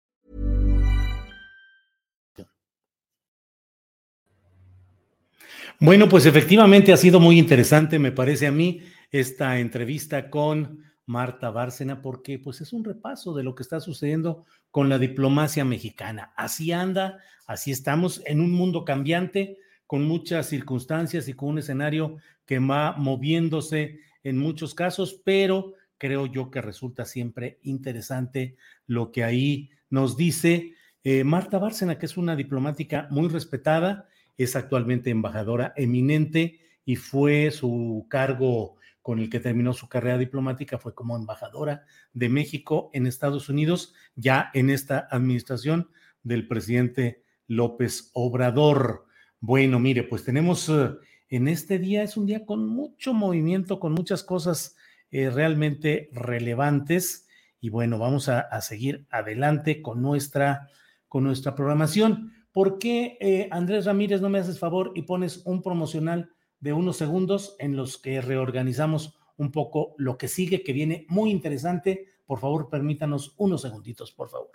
Bueno, 5.83 6.07
pues 6.07 6.27
efectivamente 6.27 6.93
ha 6.93 6.97
sido 6.97 7.19
muy 7.19 7.39
interesante, 7.39 7.97
me 7.97 8.11
parece 8.11 8.45
a 8.45 8.51
mí, 8.51 8.83
esta 9.09 9.57
entrevista 9.57 10.29
con 10.29 10.83
Marta 11.07 11.49
Bárcena, 11.49 12.03
porque 12.03 12.37
pues 12.37 12.61
es 12.61 12.71
un 12.71 12.83
repaso 12.83 13.33
de 13.33 13.41
lo 13.41 13.55
que 13.55 13.63
está 13.63 13.79
sucediendo 13.79 14.45
con 14.69 14.89
la 14.89 14.99
diplomacia 14.99 15.65
mexicana. 15.65 16.33
Así 16.37 16.71
anda, 16.71 17.17
así 17.47 17.71
estamos 17.71 18.21
en 18.27 18.41
un 18.41 18.51
mundo 18.51 18.85
cambiante, 18.85 19.57
con 19.87 20.03
muchas 20.03 20.45
circunstancias 20.45 21.27
y 21.27 21.33
con 21.33 21.49
un 21.49 21.57
escenario 21.57 22.17
que 22.45 22.59
va 22.59 22.91
moviéndose 22.95 24.01
en 24.23 24.37
muchos 24.37 24.75
casos, 24.75 25.19
pero 25.25 25.73
creo 25.97 26.27
yo 26.27 26.51
que 26.51 26.61
resulta 26.61 27.05
siempre 27.05 27.57
interesante 27.63 28.55
lo 28.85 29.11
que 29.11 29.23
ahí 29.23 29.71
nos 29.89 30.15
dice 30.15 30.75
eh, 31.03 31.23
Marta 31.23 31.57
Bárcena, 31.57 31.97
que 31.97 32.05
es 32.05 32.17
una 32.17 32.35
diplomática 32.35 33.07
muy 33.09 33.29
respetada, 33.29 34.07
es 34.37 34.55
actualmente 34.55 35.09
embajadora 35.09 35.73
eminente 35.75 36.59
y 36.85 36.95
fue 36.95 37.51
su 37.51 38.07
cargo 38.09 38.75
con 39.01 39.19
el 39.19 39.29
que 39.29 39.39
terminó 39.39 39.73
su 39.73 39.89
carrera 39.89 40.17
diplomática, 40.17 40.77
fue 40.77 40.93
como 40.93 41.15
embajadora 41.15 41.85
de 42.13 42.29
México 42.29 42.89
en 42.93 43.07
Estados 43.07 43.49
Unidos, 43.49 43.93
ya 44.15 44.51
en 44.53 44.69
esta 44.69 45.07
administración 45.09 45.89
del 46.23 46.47
presidente 46.47 47.23
López 47.47 48.11
Obrador. 48.13 49.05
Bueno, 49.39 49.79
mire, 49.79 50.03
pues 50.03 50.23
tenemos 50.23 50.69
eh, 50.69 50.91
en 51.29 51.47
este 51.47 51.79
día, 51.79 52.03
es 52.03 52.15
un 52.15 52.25
día 52.25 52.45
con 52.45 52.67
mucho 52.67 53.13
movimiento, 53.13 53.79
con 53.79 53.93
muchas 53.93 54.23
cosas 54.23 54.75
eh, 55.09 55.29
realmente 55.29 56.09
relevantes. 56.13 57.27
Y 57.59 57.69
bueno, 57.69 57.97
vamos 57.97 58.29
a, 58.29 58.39
a, 58.39 58.61
seguir 58.61 59.07
adelante 59.09 59.81
con 59.81 60.01
nuestra, 60.01 60.69
con 61.07 61.23
nuestra 61.23 61.55
programación. 61.55 62.33
¿Por 62.51 62.79
qué, 62.79 63.17
eh, 63.21 63.47
Andrés 63.51 63.85
Ramírez, 63.85 64.21
no 64.21 64.29
me 64.29 64.39
haces 64.39 64.59
favor 64.59 64.91
y 64.93 65.03
pones 65.03 65.41
un 65.45 65.61
promocional 65.61 66.31
de 66.59 66.73
unos 66.73 66.97
segundos 66.97 67.55
en 67.59 67.77
los 67.77 67.97
que 67.97 68.19
reorganizamos 68.19 69.17
un 69.37 69.51
poco 69.51 69.95
lo 69.97 70.17
que 70.17 70.27
sigue, 70.27 70.63
que 70.63 70.73
viene 70.73 71.05
muy 71.07 71.31
interesante? 71.31 72.07
Por 72.25 72.39
favor, 72.39 72.69
permítanos 72.69 73.35
unos 73.37 73.61
segunditos, 73.61 74.11
por 74.11 74.29
favor. 74.29 74.51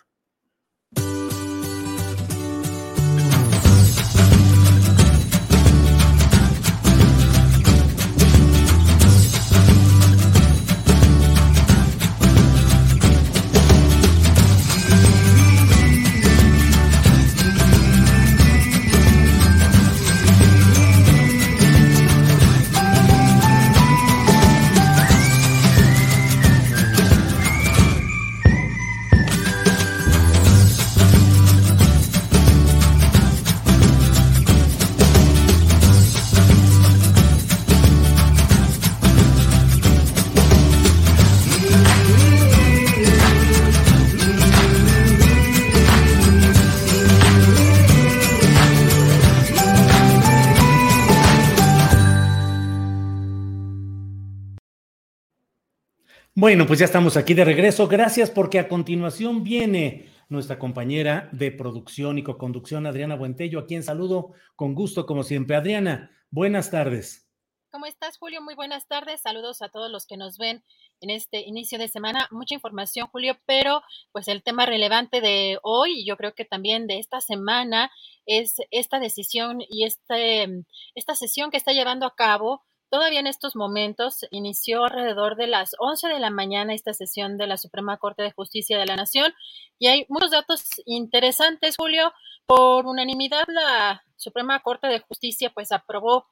Bueno, 56.46 56.64
pues 56.64 56.78
ya 56.78 56.84
estamos 56.84 57.16
aquí 57.16 57.34
de 57.34 57.44
regreso. 57.44 57.88
Gracias 57.88 58.30
porque 58.30 58.60
a 58.60 58.68
continuación 58.68 59.42
viene 59.42 60.08
nuestra 60.28 60.60
compañera 60.60 61.28
de 61.32 61.50
producción 61.50 62.18
y 62.18 62.22
co-conducción, 62.22 62.86
Adriana 62.86 63.16
Buentello, 63.16 63.58
a 63.58 63.66
quien 63.66 63.82
saludo 63.82 64.32
con 64.54 64.72
gusto 64.72 65.06
como 65.06 65.24
siempre. 65.24 65.56
Adriana, 65.56 66.12
buenas 66.30 66.70
tardes. 66.70 67.28
¿Cómo 67.72 67.86
estás, 67.86 68.16
Julio? 68.18 68.40
Muy 68.42 68.54
buenas 68.54 68.86
tardes. 68.86 69.22
Saludos 69.22 69.60
a 69.60 69.70
todos 69.70 69.90
los 69.90 70.06
que 70.06 70.16
nos 70.16 70.38
ven 70.38 70.62
en 71.00 71.10
este 71.10 71.40
inicio 71.40 71.80
de 71.80 71.88
semana. 71.88 72.28
Mucha 72.30 72.54
información, 72.54 73.08
Julio, 73.08 73.36
pero 73.44 73.82
pues 74.12 74.28
el 74.28 74.44
tema 74.44 74.66
relevante 74.66 75.20
de 75.20 75.58
hoy, 75.64 76.06
yo 76.06 76.16
creo 76.16 76.32
que 76.32 76.44
también 76.44 76.86
de 76.86 77.00
esta 77.00 77.20
semana, 77.20 77.90
es 78.24 78.54
esta 78.70 79.00
decisión 79.00 79.58
y 79.68 79.84
este, 79.84 80.46
esta 80.94 81.16
sesión 81.16 81.50
que 81.50 81.56
está 81.56 81.72
llevando 81.72 82.06
a 82.06 82.14
cabo 82.14 82.62
Todavía 82.88 83.20
en 83.20 83.26
estos 83.26 83.56
momentos 83.56 84.26
inició 84.30 84.84
alrededor 84.84 85.36
de 85.36 85.48
las 85.48 85.74
11 85.78 86.08
de 86.08 86.20
la 86.20 86.30
mañana 86.30 86.72
esta 86.72 86.94
sesión 86.94 87.36
de 87.36 87.48
la 87.48 87.56
Suprema 87.56 87.96
Corte 87.96 88.22
de 88.22 88.32
Justicia 88.32 88.78
de 88.78 88.86
la 88.86 88.94
Nación 88.94 89.34
y 89.78 89.88
hay 89.88 90.06
muchos 90.08 90.30
datos 90.30 90.64
interesantes, 90.84 91.76
Julio. 91.76 92.12
Por 92.46 92.86
unanimidad, 92.86 93.44
la 93.48 94.04
Suprema 94.16 94.60
Corte 94.60 94.86
de 94.86 95.00
Justicia 95.00 95.50
pues 95.52 95.72
aprobó 95.72 96.26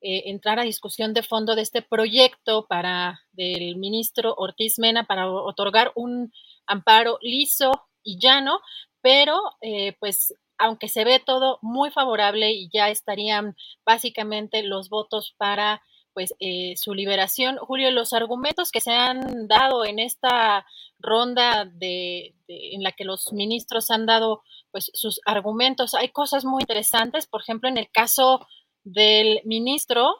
eh, 0.00 0.30
entrar 0.30 0.60
a 0.60 0.62
discusión 0.62 1.12
de 1.12 1.24
fondo 1.24 1.56
de 1.56 1.62
este 1.62 1.82
proyecto 1.82 2.66
para 2.68 3.20
del 3.32 3.76
ministro 3.76 4.32
Ortiz 4.36 4.78
Mena 4.78 5.04
para 5.04 5.28
otorgar 5.28 5.90
un 5.96 6.32
amparo 6.66 7.18
liso 7.20 7.72
y 8.04 8.20
llano, 8.20 8.60
pero 9.00 9.40
eh, 9.60 9.96
pues 9.98 10.34
aunque 10.58 10.88
se 10.88 11.04
ve 11.04 11.18
todo 11.18 11.58
muy 11.62 11.90
favorable 11.90 12.52
y 12.52 12.68
ya 12.72 12.90
estarían 12.90 13.56
básicamente 13.84 14.62
los 14.62 14.88
votos 14.88 15.34
para 15.36 15.82
pues 16.16 16.32
eh, 16.40 16.72
su 16.78 16.94
liberación. 16.94 17.58
Julio, 17.58 17.90
los 17.90 18.14
argumentos 18.14 18.72
que 18.72 18.80
se 18.80 18.90
han 18.90 19.48
dado 19.48 19.84
en 19.84 19.98
esta 19.98 20.64
ronda 20.98 21.66
de, 21.66 22.34
en 22.48 22.82
la 22.82 22.92
que 22.92 23.04
los 23.04 23.34
ministros 23.34 23.90
han 23.90 24.06
dado 24.06 24.42
pues 24.70 24.90
sus 24.94 25.20
argumentos, 25.26 25.92
hay 25.92 26.08
cosas 26.08 26.46
muy 26.46 26.62
interesantes. 26.62 27.26
Por 27.26 27.42
ejemplo, 27.42 27.68
en 27.68 27.76
el 27.76 27.90
caso 27.90 28.46
del 28.82 29.42
ministro 29.44 30.14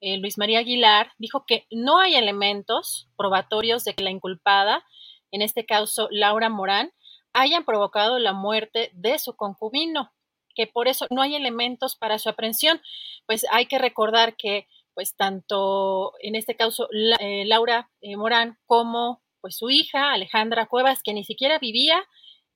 eh, 0.00 0.16
Luis 0.16 0.38
María 0.38 0.60
Aguilar, 0.60 1.12
dijo 1.18 1.44
que 1.46 1.66
no 1.70 1.98
hay 1.98 2.14
elementos 2.14 3.10
probatorios 3.18 3.84
de 3.84 3.92
que 3.92 4.04
la 4.04 4.10
inculpada, 4.10 4.86
en 5.32 5.42
este 5.42 5.66
caso 5.66 6.08
Laura 6.10 6.48
Morán, 6.48 6.94
hayan 7.34 7.66
provocado 7.66 8.18
la 8.18 8.32
muerte 8.32 8.88
de 8.94 9.18
su 9.18 9.36
concubino, 9.36 10.14
que 10.54 10.66
por 10.66 10.88
eso 10.88 11.06
no 11.10 11.20
hay 11.20 11.34
elementos 11.34 11.94
para 11.94 12.18
su 12.18 12.30
aprehensión. 12.30 12.80
Pues 13.26 13.44
hay 13.50 13.66
que 13.66 13.78
recordar 13.78 14.34
que 14.34 14.66
pues 14.94 15.14
tanto 15.16 16.12
en 16.20 16.34
este 16.34 16.56
caso 16.56 16.88
eh, 17.20 17.44
Laura 17.46 17.90
eh, 18.00 18.16
Morán 18.16 18.58
como 18.66 19.22
pues 19.40 19.56
su 19.56 19.70
hija 19.70 20.12
Alejandra 20.12 20.66
Cuevas, 20.66 21.02
que 21.02 21.14
ni 21.14 21.24
siquiera 21.24 21.58
vivía 21.58 22.04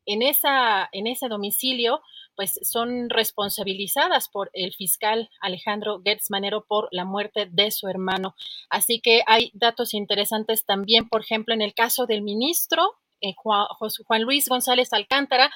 en, 0.07 0.23
esa, 0.23 0.89
en 0.93 1.07
ese 1.07 1.29
domicilio 1.29 2.01
pues 2.37 2.61
son 2.63 3.09
responsabilizadas 3.11 4.29
por 4.29 4.51
el 4.53 4.73
fiscal 4.75 5.31
Alejandro 5.41 6.01
Gertz 6.05 6.31
Manero 6.31 6.65
por 6.67 6.89
la 6.93 7.05
muerte 7.05 7.49
de 7.51 7.71
su 7.71 7.89
hermano. 7.89 8.35
Así 8.69 9.01
que 9.01 9.23
hay 9.27 9.51
datos 9.55 9.95
interesantes 9.95 10.65
también, 10.65 11.09
por 11.09 11.23
ejemplo, 11.23 11.55
en 11.55 11.63
el 11.63 11.75
caso 11.75 12.07
del 12.07 12.23
ministro 12.23 12.95
eh, 13.23 13.33
Juan, 13.37 14.23
Luis 14.23 14.49
González 14.49 14.93
Alcántara. 14.93 15.51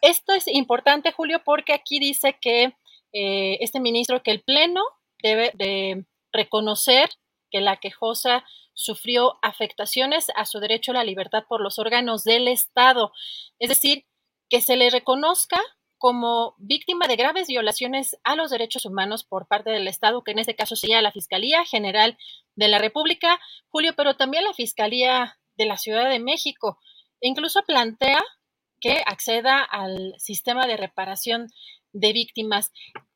Esto 0.00 0.32
es 0.32 0.48
importante, 0.48 1.12
Julio, 1.12 1.42
porque 1.44 1.74
aquí 1.74 1.98
dice 1.98 2.36
que 2.40 2.74
eh, 3.12 3.58
este 3.60 3.80
ministro, 3.80 4.22
que 4.22 4.30
el 4.30 4.42
Pleno 4.42 4.82
debe 5.26 5.52
de 5.54 6.04
reconocer 6.32 7.08
que 7.50 7.60
la 7.60 7.76
quejosa 7.76 8.44
sufrió 8.74 9.38
afectaciones 9.42 10.26
a 10.36 10.44
su 10.44 10.60
derecho 10.60 10.92
a 10.92 10.94
la 10.94 11.04
libertad 11.04 11.44
por 11.48 11.60
los 11.60 11.78
órganos 11.78 12.24
del 12.24 12.46
Estado. 12.46 13.12
Es 13.58 13.70
decir, 13.70 14.04
que 14.48 14.60
se 14.60 14.76
le 14.76 14.90
reconozca 14.90 15.60
como 15.98 16.54
víctima 16.58 17.08
de 17.08 17.16
graves 17.16 17.48
violaciones 17.48 18.18
a 18.22 18.36
los 18.36 18.50
derechos 18.50 18.84
humanos 18.84 19.24
por 19.24 19.48
parte 19.48 19.70
del 19.70 19.88
Estado, 19.88 20.22
que 20.22 20.32
en 20.32 20.38
este 20.38 20.54
caso 20.54 20.76
sería 20.76 21.00
la 21.00 21.10
Fiscalía 21.10 21.64
General 21.64 22.18
de 22.54 22.68
la 22.68 22.78
República, 22.78 23.40
Julio, 23.68 23.94
pero 23.96 24.14
también 24.14 24.44
la 24.44 24.52
Fiscalía 24.52 25.38
de 25.56 25.66
la 25.66 25.78
Ciudad 25.78 26.08
de 26.10 26.20
México. 26.20 26.78
E 27.20 27.28
incluso 27.28 27.62
plantea 27.66 28.22
que 28.80 29.02
acceda 29.06 29.62
al 29.62 30.14
sistema 30.18 30.66
de 30.66 30.76
reparación 30.76 31.48
de 31.92 32.12
víctimas. 32.12 32.72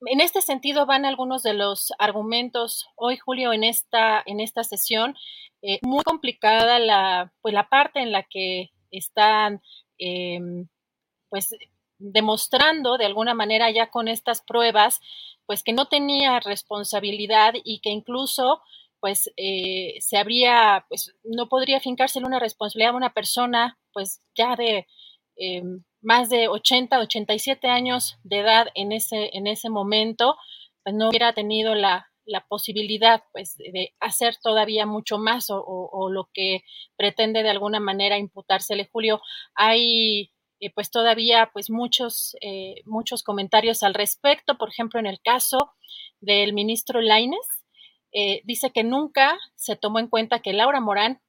En 0.07 0.21
este 0.21 0.41
sentido 0.41 0.87
van 0.87 1.05
algunos 1.05 1.43
de 1.43 1.55
los 1.55 1.93
argumentos 1.99 2.87
hoy, 2.97 3.19
Julio, 3.19 3.53
en 3.53 3.65
esta, 3.65 4.23
en 4.25 4.41
esta 4.41 4.65
sesión. 4.65 5.17
Eh, 5.63 5.79
muy 5.83 6.03
complicada 6.05 6.79
la, 6.79 7.33
pues, 7.43 7.53
la 7.53 7.69
parte 7.69 8.01
en 8.01 8.13
la 8.13 8.23
que 8.23 8.71
están 8.91 9.61
em, 9.99 10.69
pues 11.29 11.55
demostrando 11.99 12.97
de 12.97 13.05
alguna 13.05 13.35
manera 13.35 13.71
ya 13.71 13.91
con 13.91 14.09
estas 14.09 14.43
pruebas, 14.43 15.01
pues 15.47 15.63
que 15.63 15.73
no 15.73 15.87
tenía 15.87 16.41
responsabilidad 16.41 17.55
y 17.63 17.81
que 17.81 17.91
incluso 17.91 18.63
pues 19.01 19.31
eh, 19.37 19.97
se 20.01 20.19
habría, 20.19 20.87
pues 20.89 21.15
no 21.25 21.49
podría 21.49 21.81
fincarse 21.81 22.19
una 22.21 22.39
responsabilidad 22.39 22.93
a 22.95 22.97
una 22.97 23.13
persona 23.13 23.79
pues 23.93 24.21
ya 24.35 24.57
de 24.57 24.87
em, 25.37 25.83
más 26.03 26.29
de 26.31 26.49
80, 26.49 26.99
87 27.01 27.69
años 27.69 28.19
de 28.23 28.41
edad 28.41 28.69
en 28.75 28.93
ese, 28.93 29.31
en 29.33 29.47
ese 29.47 29.71
momento, 29.71 30.37
pues 30.83 30.95
no 30.95 31.09
hubiera 31.09 31.33
tenido 31.33 31.75
la, 31.75 32.11
la 32.31 32.47
posibilidad 32.47 33.23
pues 33.33 33.57
de 33.57 33.95
hacer 34.01 34.37
todavía 34.43 34.87
mucho 34.87 35.19
más 35.19 35.49
o, 35.51 36.09
lo 36.11 36.31
que 36.33 36.63
pretende 36.97 37.43
de 37.43 37.51
alguna 37.51 37.81
manera 37.81 38.19
imputársele 38.19 38.89
Julio. 38.91 39.21
Hay 39.55 40.31
eh, 40.61 40.71
pues 40.75 40.91
todavía 40.91 41.51
pues 41.53 41.71
muchos 41.71 42.37
eh, 42.41 42.83
muchos 42.87 43.23
comentarios 43.23 43.83
al 43.83 43.95
respecto. 43.95 44.57
Por 44.57 44.71
ejemplo 44.71 45.01
en 45.01 45.07
el 45.07 45.21
caso 45.21 45.73
del 46.21 46.53
ministro 46.53 47.01
Laines 47.01 47.47
eh, 48.13 48.43
dice 48.45 48.71
que 48.71 48.85
nunca 48.85 49.39
se 49.57 49.77
tomó 49.77 49.99
en 49.99 50.09
cuenta 50.09 50.41
que 50.41 50.53
Laura 50.53 50.81
Morán 50.81 51.21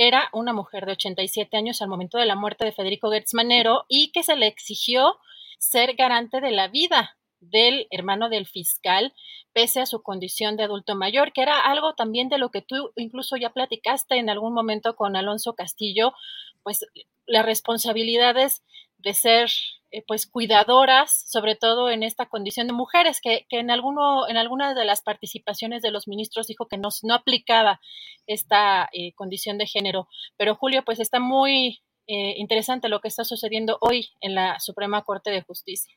era 0.00 0.28
una 0.32 0.52
mujer 0.52 0.86
de 0.86 0.92
87 0.92 1.56
años 1.56 1.82
al 1.82 1.88
momento 1.88 2.18
de 2.18 2.26
la 2.26 2.36
muerte 2.36 2.64
de 2.64 2.70
Federico 2.70 3.10
Gertz 3.10 3.34
Manero 3.34 3.84
y 3.88 4.12
que 4.12 4.22
se 4.22 4.36
le 4.36 4.46
exigió 4.46 5.16
ser 5.58 5.96
garante 5.96 6.40
de 6.40 6.52
la 6.52 6.68
vida 6.68 7.16
del 7.40 7.88
hermano 7.90 8.28
del 8.28 8.46
fiscal, 8.46 9.12
pese 9.52 9.80
a 9.80 9.86
su 9.86 10.00
condición 10.02 10.56
de 10.56 10.62
adulto 10.62 10.94
mayor, 10.94 11.32
que 11.32 11.42
era 11.42 11.58
algo 11.58 11.94
también 11.94 12.28
de 12.28 12.38
lo 12.38 12.50
que 12.50 12.62
tú 12.62 12.92
incluso 12.94 13.36
ya 13.36 13.50
platicaste 13.50 14.18
en 14.18 14.30
algún 14.30 14.54
momento 14.54 14.94
con 14.94 15.16
Alonso 15.16 15.54
Castillo, 15.54 16.12
pues 16.62 16.86
las 17.26 17.44
responsabilidades 17.44 18.62
de 18.98 19.14
ser 19.14 19.50
eh, 19.90 20.04
pues 20.06 20.26
cuidadoras, 20.26 21.24
sobre 21.26 21.56
todo 21.56 21.88
en 21.88 22.02
esta 22.02 22.26
condición 22.26 22.66
de 22.66 22.74
mujeres, 22.74 23.20
que, 23.22 23.46
en 23.50 23.70
alguno, 23.70 24.28
en 24.28 24.36
algunas 24.36 24.76
de 24.76 24.84
las 24.84 25.00
participaciones 25.00 25.80
de 25.80 25.90
los 25.90 26.06
ministros 26.06 26.46
dijo 26.46 26.66
que 26.68 26.76
no, 26.76 26.90
no 27.04 27.14
aplicaba 27.14 27.80
esta 28.26 28.88
eh, 28.92 29.14
condición 29.14 29.56
de 29.56 29.66
género. 29.66 30.08
Pero 30.36 30.56
Julio, 30.56 30.82
pues 30.84 31.00
está 31.00 31.20
muy 31.20 31.80
eh, 32.06 32.34
interesante 32.36 32.90
lo 32.90 33.00
que 33.00 33.08
está 33.08 33.24
sucediendo 33.24 33.78
hoy 33.80 34.10
en 34.20 34.34
la 34.34 34.60
Suprema 34.60 35.02
Corte 35.04 35.30
de 35.30 35.42
Justicia. 35.42 35.94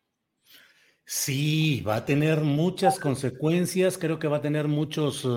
Sí, 1.04 1.82
va 1.82 1.96
a 1.96 2.06
tener 2.06 2.42
muchas 2.42 2.98
consecuencias, 2.98 3.98
creo 3.98 4.20
que 4.20 4.30
va 4.30 4.38
a 4.38 4.42
tener 4.42 4.70
muchos 4.70 5.28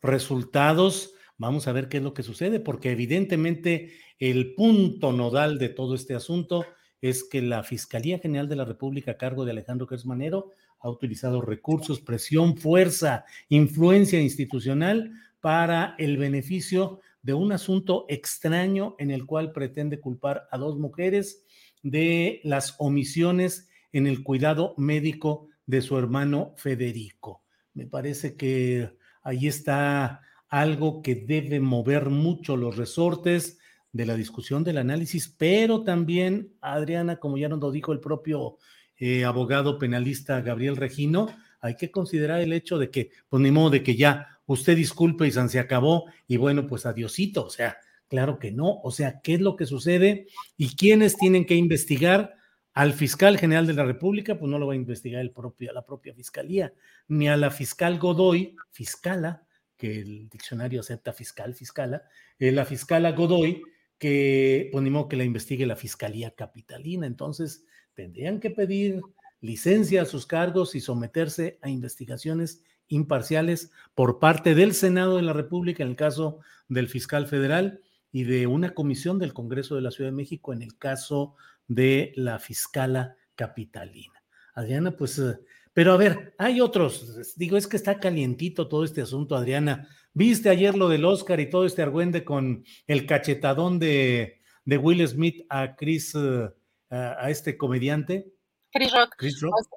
resultados. 0.00 1.14
Vamos 1.38 1.66
a 1.66 1.72
ver 1.72 1.88
qué 1.88 1.96
es 1.96 2.02
lo 2.04 2.14
que 2.14 2.22
sucede, 2.22 2.60
porque 2.60 2.92
evidentemente 2.92 3.92
el 4.20 4.54
punto 4.54 5.12
nodal 5.12 5.58
de 5.58 5.70
todo 5.70 5.96
este 5.96 6.14
asunto 6.14 6.64
es 7.00 7.24
que 7.24 7.42
la 7.42 7.62
Fiscalía 7.62 8.18
General 8.18 8.48
de 8.48 8.56
la 8.56 8.64
República 8.64 9.12
a 9.12 9.16
cargo 9.16 9.44
de 9.44 9.52
Alejandro 9.52 9.86
Manero 10.04 10.50
ha 10.80 10.90
utilizado 10.90 11.40
recursos, 11.40 12.00
presión, 12.00 12.56
fuerza, 12.56 13.24
influencia 13.48 14.20
institucional 14.20 15.12
para 15.40 15.94
el 15.98 16.16
beneficio 16.16 17.00
de 17.22 17.34
un 17.34 17.52
asunto 17.52 18.06
extraño 18.08 18.94
en 18.98 19.10
el 19.10 19.26
cual 19.26 19.52
pretende 19.52 20.00
culpar 20.00 20.46
a 20.50 20.58
dos 20.58 20.78
mujeres 20.78 21.44
de 21.82 22.40
las 22.44 22.76
omisiones 22.78 23.68
en 23.92 24.06
el 24.06 24.22
cuidado 24.22 24.74
médico 24.76 25.48
de 25.66 25.82
su 25.82 25.98
hermano 25.98 26.54
Federico. 26.56 27.42
Me 27.74 27.86
parece 27.86 28.36
que 28.36 28.90
ahí 29.22 29.48
está 29.48 30.22
algo 30.48 31.02
que 31.02 31.14
debe 31.14 31.60
mover 31.60 32.10
mucho 32.10 32.56
los 32.56 32.76
resortes, 32.76 33.58
de 33.92 34.06
la 34.06 34.14
discusión, 34.14 34.64
del 34.64 34.78
análisis, 34.78 35.34
pero 35.36 35.82
también, 35.82 36.54
Adriana, 36.60 37.16
como 37.16 37.38
ya 37.38 37.48
nos 37.48 37.60
lo 37.60 37.70
dijo 37.70 37.92
el 37.92 38.00
propio 38.00 38.58
eh, 38.98 39.24
abogado 39.24 39.78
penalista 39.78 40.40
Gabriel 40.40 40.76
Regino, 40.76 41.28
hay 41.60 41.76
que 41.76 41.90
considerar 41.90 42.40
el 42.40 42.52
hecho 42.52 42.78
de 42.78 42.90
que, 42.90 43.10
pues 43.28 43.42
ni 43.42 43.50
modo 43.50 43.70
de 43.70 43.82
que 43.82 43.96
ya 43.96 44.38
usted 44.46 44.76
disculpe 44.76 45.26
y 45.26 45.32
se 45.32 45.58
acabó 45.58 46.06
y 46.26 46.36
bueno, 46.36 46.66
pues 46.66 46.86
adiosito, 46.86 47.44
o 47.44 47.50
sea, 47.50 47.78
claro 48.08 48.38
que 48.38 48.52
no, 48.52 48.80
o 48.82 48.90
sea, 48.90 49.20
¿qué 49.20 49.34
es 49.34 49.40
lo 49.40 49.56
que 49.56 49.66
sucede 49.66 50.26
y 50.56 50.76
quiénes 50.76 51.16
tienen 51.16 51.44
que 51.44 51.54
investigar? 51.54 52.34
Al 52.72 52.92
fiscal 52.92 53.38
general 53.38 53.66
de 53.66 53.72
la 53.72 53.86
República, 53.86 54.38
pues 54.38 54.50
no 54.50 54.58
lo 54.58 54.66
va 54.66 54.74
a 54.74 54.76
investigar 54.76 55.22
el 55.22 55.30
propio, 55.30 55.72
la 55.72 55.86
propia 55.86 56.12
fiscalía, 56.12 56.74
ni 57.08 57.26
a 57.26 57.38
la 57.38 57.50
fiscal 57.50 57.98
Godoy, 57.98 58.54
fiscala, 58.70 59.46
que 59.78 60.00
el 60.00 60.28
diccionario 60.28 60.80
acepta 60.80 61.14
fiscal, 61.14 61.54
fiscala, 61.54 62.02
eh, 62.38 62.52
la 62.52 62.66
fiscala 62.66 63.12
Godoy, 63.12 63.62
que 63.98 64.68
ponemos 64.72 65.04
pues, 65.04 65.10
que 65.10 65.16
la 65.16 65.24
investigue 65.24 65.66
la 65.66 65.76
Fiscalía 65.76 66.32
Capitalina. 66.32 67.06
Entonces, 67.06 67.64
tendrían 67.94 68.40
que 68.40 68.50
pedir 68.50 69.00
licencia 69.40 70.02
a 70.02 70.06
sus 70.06 70.26
cargos 70.26 70.74
y 70.74 70.80
someterse 70.80 71.58
a 71.62 71.70
investigaciones 71.70 72.62
imparciales 72.88 73.70
por 73.94 74.18
parte 74.18 74.54
del 74.54 74.74
Senado 74.74 75.16
de 75.16 75.22
la 75.22 75.32
República, 75.32 75.82
en 75.82 75.90
el 75.90 75.96
caso 75.96 76.40
del 76.68 76.88
fiscal 76.88 77.26
federal, 77.26 77.80
y 78.12 78.24
de 78.24 78.46
una 78.46 78.74
comisión 78.74 79.18
del 79.18 79.34
Congreso 79.34 79.74
de 79.74 79.82
la 79.82 79.90
Ciudad 79.90 80.10
de 80.10 80.16
México, 80.16 80.52
en 80.52 80.62
el 80.62 80.78
caso 80.78 81.34
de 81.68 82.12
la 82.16 82.38
fiscala 82.38 83.16
capitalina. 83.34 84.22
Adriana, 84.54 84.96
pues, 84.96 85.18
eh, 85.18 85.38
pero 85.72 85.92
a 85.92 85.96
ver, 85.98 86.34
hay 86.38 86.60
otros, 86.60 87.34
digo, 87.36 87.58
es 87.58 87.66
que 87.66 87.76
está 87.76 88.00
calientito 88.00 88.68
todo 88.68 88.84
este 88.84 89.02
asunto, 89.02 89.36
Adriana. 89.36 89.88
¿Viste 90.16 90.48
ayer 90.48 90.74
lo 90.74 90.88
del 90.88 91.04
Oscar 91.04 91.40
y 91.40 91.50
todo 91.50 91.66
este 91.66 91.82
argüende 91.82 92.24
con 92.24 92.64
el 92.86 93.04
cachetadón 93.04 93.78
de, 93.78 94.40
Will 94.64 95.06
Smith 95.06 95.44
a 95.50 95.76
Chris, 95.76 96.14
eh, 96.14 96.48
a, 96.88 97.28
este 97.28 97.58
comediante? 97.58 98.32
Chris 98.72 98.92
Rock. 98.92 99.14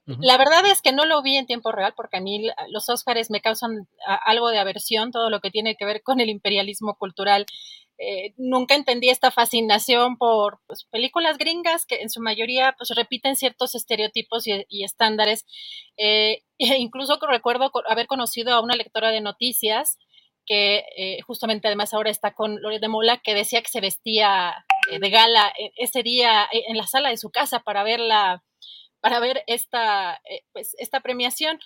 La 0.05 0.37
verdad 0.37 0.65
es 0.71 0.81
que 0.81 0.93
no 0.93 1.05
lo 1.05 1.21
vi 1.21 1.35
en 1.35 1.45
tiempo 1.45 1.73
real 1.73 1.93
porque 1.93 2.19
a 2.19 2.21
mí 2.21 2.49
los 2.69 2.87
Oscars 2.87 3.29
me 3.29 3.41
causan 3.41 3.89
algo 4.05 4.49
de 4.49 4.59
aversión, 4.59 5.11
todo 5.11 5.29
lo 5.29 5.41
que 5.41 5.51
tiene 5.51 5.75
que 5.75 5.83
ver 5.83 6.03
con 6.03 6.21
el 6.21 6.29
imperialismo 6.29 6.95
cultural. 6.95 7.45
Eh, 7.97 8.33
nunca 8.37 8.75
entendí 8.75 9.09
esta 9.09 9.31
fascinación 9.31 10.17
por 10.17 10.61
pues, 10.67 10.85
películas 10.85 11.37
gringas 11.37 11.85
que 11.85 12.01
en 12.01 12.09
su 12.09 12.21
mayoría 12.21 12.75
pues, 12.77 12.91
repiten 12.95 13.35
ciertos 13.35 13.75
estereotipos 13.75 14.47
y, 14.47 14.83
estándares. 14.85 15.45
Eh, 15.97 16.43
e 16.59 16.77
incluso 16.77 17.19
recuerdo 17.29 17.73
haber 17.89 18.07
conocido 18.07 18.53
a 18.53 18.61
una 18.61 18.75
lectora 18.75 19.11
de 19.11 19.19
noticias 19.19 19.97
que 20.49 20.83
eh, 20.97 21.21
justamente 21.21 21.67
además 21.67 21.93
ahora 21.93 22.09
está 22.09 22.33
con 22.33 22.59
Lore 22.59 22.79
de 22.79 22.87
Mola, 22.87 23.21
que 23.23 23.35
decía 23.35 23.61
que 23.61 23.69
se 23.69 23.81
vestía 23.81 24.65
eh, 24.91 24.97
de 24.99 25.09
gala 25.11 25.53
eh, 25.59 25.71
ese 25.77 26.01
día 26.01 26.49
en 26.51 26.75
la 26.75 26.87
sala 26.87 27.09
de 27.09 27.17
su 27.17 27.29
casa 27.29 27.59
para 27.59 27.83
ver 27.83 27.99
para 28.99 29.19
ver 29.19 29.43
esta, 29.47 30.19
pues, 30.51 30.75
esta 30.79 31.01
premiación. 31.01 31.59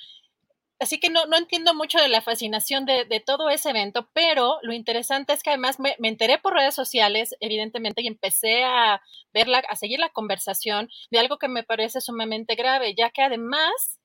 Así 0.80 1.00
que 1.00 1.10
no, 1.10 1.26
no 1.28 1.38
entiendo 1.38 1.74
mucho 1.74 1.98
de 1.98 2.10
la 2.10 2.22
fascinación 2.22 2.86
de, 2.86 3.24
todo 3.26 3.50
ese 3.50 3.70
evento, 3.70 4.10
pero 4.14 4.58
lo 4.64 4.74
interesante 4.74 5.32
es 5.32 5.42
que 5.42 5.52
además 5.52 5.80
me, 5.80 5.96
me, 6.00 6.10
enteré 6.10 6.40
por 6.40 6.54
redes 6.54 6.76
sociales, 6.76 7.36
evidentemente, 7.40 8.02
y 8.02 8.08
empecé 8.08 8.66
a 8.66 9.02
verla, 9.34 9.60
a 9.70 9.78
seguir 9.78 10.00
la 10.00 10.10
conversación 10.10 10.90
de 11.10 11.20
algo 11.20 11.38
que 11.38 11.48
me 11.48 11.64
parece 11.64 12.02
sumamente 12.02 12.56
grave, 12.56 12.96
ya 12.96 13.12
que 13.12 13.22
además 13.22 14.02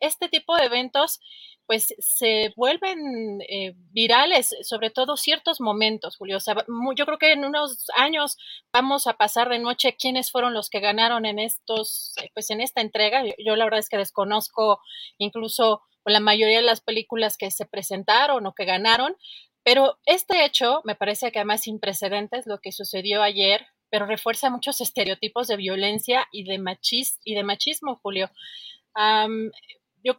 este 0.00 0.28
tipo 0.28 0.56
de 0.56 0.64
eventos 0.64 1.20
pues 1.70 1.94
se 2.00 2.52
vuelven 2.56 3.40
eh, 3.48 3.74
virales, 3.92 4.56
sobre 4.62 4.90
todo 4.90 5.16
ciertos 5.16 5.60
momentos, 5.60 6.16
Julio. 6.16 6.38
O 6.38 6.40
sea, 6.40 6.56
yo 6.96 7.06
creo 7.06 7.16
que 7.16 7.30
en 7.30 7.44
unos 7.44 7.86
años 7.96 8.38
vamos 8.72 9.06
a 9.06 9.12
pasar 9.12 9.48
de 9.48 9.60
noche 9.60 9.94
quiénes 9.96 10.32
fueron 10.32 10.52
los 10.52 10.68
que 10.68 10.80
ganaron 10.80 11.26
en 11.26 11.38
estos, 11.38 12.12
eh, 12.20 12.28
pues 12.34 12.50
en 12.50 12.60
esta 12.60 12.80
entrega. 12.80 13.22
Yo, 13.38 13.54
la 13.54 13.66
verdad 13.66 13.78
es 13.78 13.88
que 13.88 13.98
desconozco 13.98 14.80
incluso 15.16 15.82
la 16.04 16.18
mayoría 16.18 16.56
de 16.56 16.64
las 16.64 16.80
películas 16.80 17.36
que 17.36 17.52
se 17.52 17.66
presentaron 17.66 18.44
o 18.46 18.52
que 18.52 18.64
ganaron, 18.64 19.14
pero 19.62 19.96
este 20.06 20.44
hecho 20.44 20.80
me 20.82 20.96
parece 20.96 21.30
que 21.30 21.38
además 21.38 21.60
sin 21.60 21.78
precedentes 21.78 22.48
lo 22.48 22.58
que 22.58 22.72
sucedió 22.72 23.22
ayer, 23.22 23.64
pero 23.90 24.06
refuerza 24.06 24.50
muchos 24.50 24.80
estereotipos 24.80 25.46
de 25.46 25.56
violencia 25.56 26.26
y 26.32 26.42
de, 26.42 26.58
machis 26.58 27.20
y 27.22 27.36
de 27.36 27.44
machismo, 27.44 27.94
Julio 28.02 28.28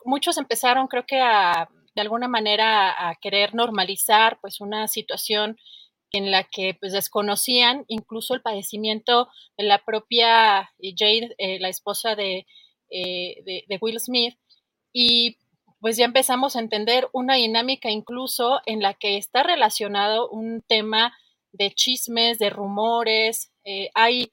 muchos 0.06 0.38
empezaron, 0.38 0.88
creo 0.88 1.06
que 1.06 1.20
a, 1.20 1.70
de 1.96 2.02
alguna 2.02 2.28
manera, 2.28 3.10
a 3.10 3.16
querer 3.16 3.54
normalizar, 3.54 4.40
pues, 4.42 4.62
una 4.62 4.88
situación 4.88 5.58
en 6.12 6.30
la 6.32 6.44
que 6.44 6.76
pues 6.80 6.92
desconocían 6.92 7.86
incluso 7.88 8.34
el 8.34 8.42
padecimiento 8.42 9.30
de 9.58 9.64
la 9.64 9.84
propia 9.84 10.70
Jade, 10.82 11.36
eh, 11.38 11.60
la 11.60 11.70
esposa 11.70 12.14
eh, 12.14 12.46
de, 12.90 13.64
de, 13.68 13.80
Will 13.80 14.00
Smith, 14.00 14.38
y 14.92 15.38
pues 15.80 15.98
ya 15.98 16.06
empezamos 16.06 16.56
a 16.56 16.60
entender 16.60 17.08
una 17.14 17.36
dinámica 17.36 17.90
incluso 17.90 18.60
en 18.66 18.82
la 18.82 18.94
que 18.94 19.18
está 19.18 19.42
relacionado 19.44 20.30
un 20.30 20.62
tema 20.68 21.14
de 21.54 21.72
chismes, 21.72 22.40
de 22.40 22.50
rumores, 22.50 23.52
eh, 23.64 23.90
hay 23.94 24.32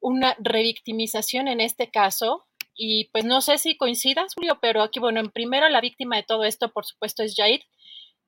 una 0.00 0.36
revictimización 0.38 1.48
en 1.48 1.60
este 1.60 1.90
caso, 1.90 2.46
y 2.76 3.08
pues 3.12 3.24
no 3.24 3.40
sé 3.40 3.58
si 3.58 3.76
coincidas, 3.76 4.34
Julio, 4.34 4.58
pero 4.60 4.82
aquí, 4.82 5.00
bueno, 5.00 5.20
en 5.20 5.30
primero 5.30 5.68
la 5.68 5.80
víctima 5.80 6.16
de 6.16 6.24
todo 6.24 6.44
esto, 6.44 6.72
por 6.72 6.84
supuesto, 6.84 7.22
es 7.22 7.34
Jade, 7.36 7.64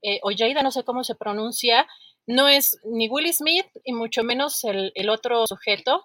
eh, 0.02 0.20
o 0.23 0.31
Jada, 0.36 0.62
no 0.62 0.70
sé 0.70 0.85
cómo 0.85 1.02
se 1.05 1.16
pronuncia, 1.16 1.86
no 2.27 2.48
es 2.48 2.78
ni 2.85 3.09
Will 3.09 3.32
Smith 3.32 3.66
y 3.85 3.93
mucho 3.93 4.23
menos 4.23 4.62
el, 4.64 5.09
otro 5.09 5.47
sujeto. 5.47 6.05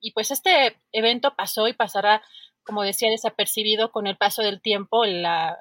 Y 0.00 0.12
pues 0.12 0.30
este 0.30 0.76
evento 0.92 1.34
pasó 1.36 1.68
y 1.68 1.72
pasará, 1.72 2.22
como 2.64 2.82
decía, 2.82 3.10
desapercibido 3.10 3.90
con 3.90 4.06
el 4.06 4.16
paso 4.16 4.42
del 4.42 4.62
tiempo, 4.62 5.04
la, 5.04 5.58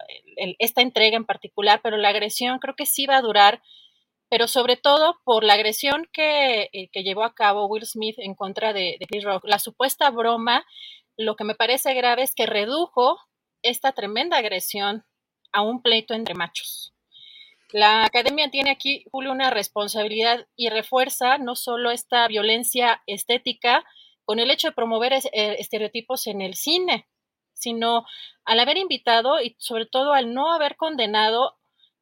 esta 0.59 0.81
entrega 0.81 1.17
en 1.17 1.25
particular, 1.25 1.81
pero 1.83 1.97
la 1.97 2.09
agresión 2.09 2.59
creo 2.59 2.75
que 2.75 2.85
sí 2.85 3.05
va 3.05 3.17
a 3.17 3.21
durar, 3.21 3.61
pero 4.29 4.47
sobre 4.47 4.77
todo 4.77 5.19
por 5.25 5.43
la 5.43 5.53
agresión 5.53 6.07
que, 6.13 6.69
eh, 6.73 6.89
que 6.91 7.03
llevó 7.03 7.23
a 7.23 7.33
cabo 7.33 7.67
Will 7.67 7.85
Smith 7.85 8.17
en 8.19 8.35
contra 8.35 8.73
de, 8.73 8.97
de 8.99 9.07
Chris 9.07 9.23
Rock, 9.23 9.43
la 9.45 9.59
supuesta 9.59 10.09
broma 10.11 10.65
lo 11.19 11.35
que 11.35 11.43
me 11.43 11.53
parece 11.53 11.93
grave 11.93 12.23
es 12.23 12.33
que 12.33 12.45
redujo 12.45 13.19
esta 13.61 13.91
tremenda 13.91 14.37
agresión 14.37 15.05
a 15.51 15.61
un 15.61 15.81
pleito 15.81 16.13
entre 16.13 16.33
machos. 16.33 16.93
La 17.71 18.05
academia 18.05 18.49
tiene 18.49 18.71
aquí, 18.71 19.03
Julio, 19.11 19.33
una 19.33 19.49
responsabilidad 19.49 20.47
y 20.55 20.69
refuerza 20.69 21.37
no 21.37 21.57
solo 21.57 21.91
esta 21.91 22.25
violencia 22.29 23.03
estética 23.05 23.83
con 24.23 24.39
el 24.39 24.49
hecho 24.49 24.69
de 24.69 24.73
promover 24.73 25.11
eh, 25.11 25.21
estereotipos 25.59 26.25
en 26.25 26.41
el 26.41 26.55
cine, 26.55 27.09
sino 27.53 28.05
al 28.45 28.61
haber 28.61 28.77
invitado 28.77 29.41
y 29.41 29.57
sobre 29.59 29.87
todo 29.87 30.13
al 30.13 30.33
no 30.33 30.53
haber 30.53 30.77
condenado 30.77 31.57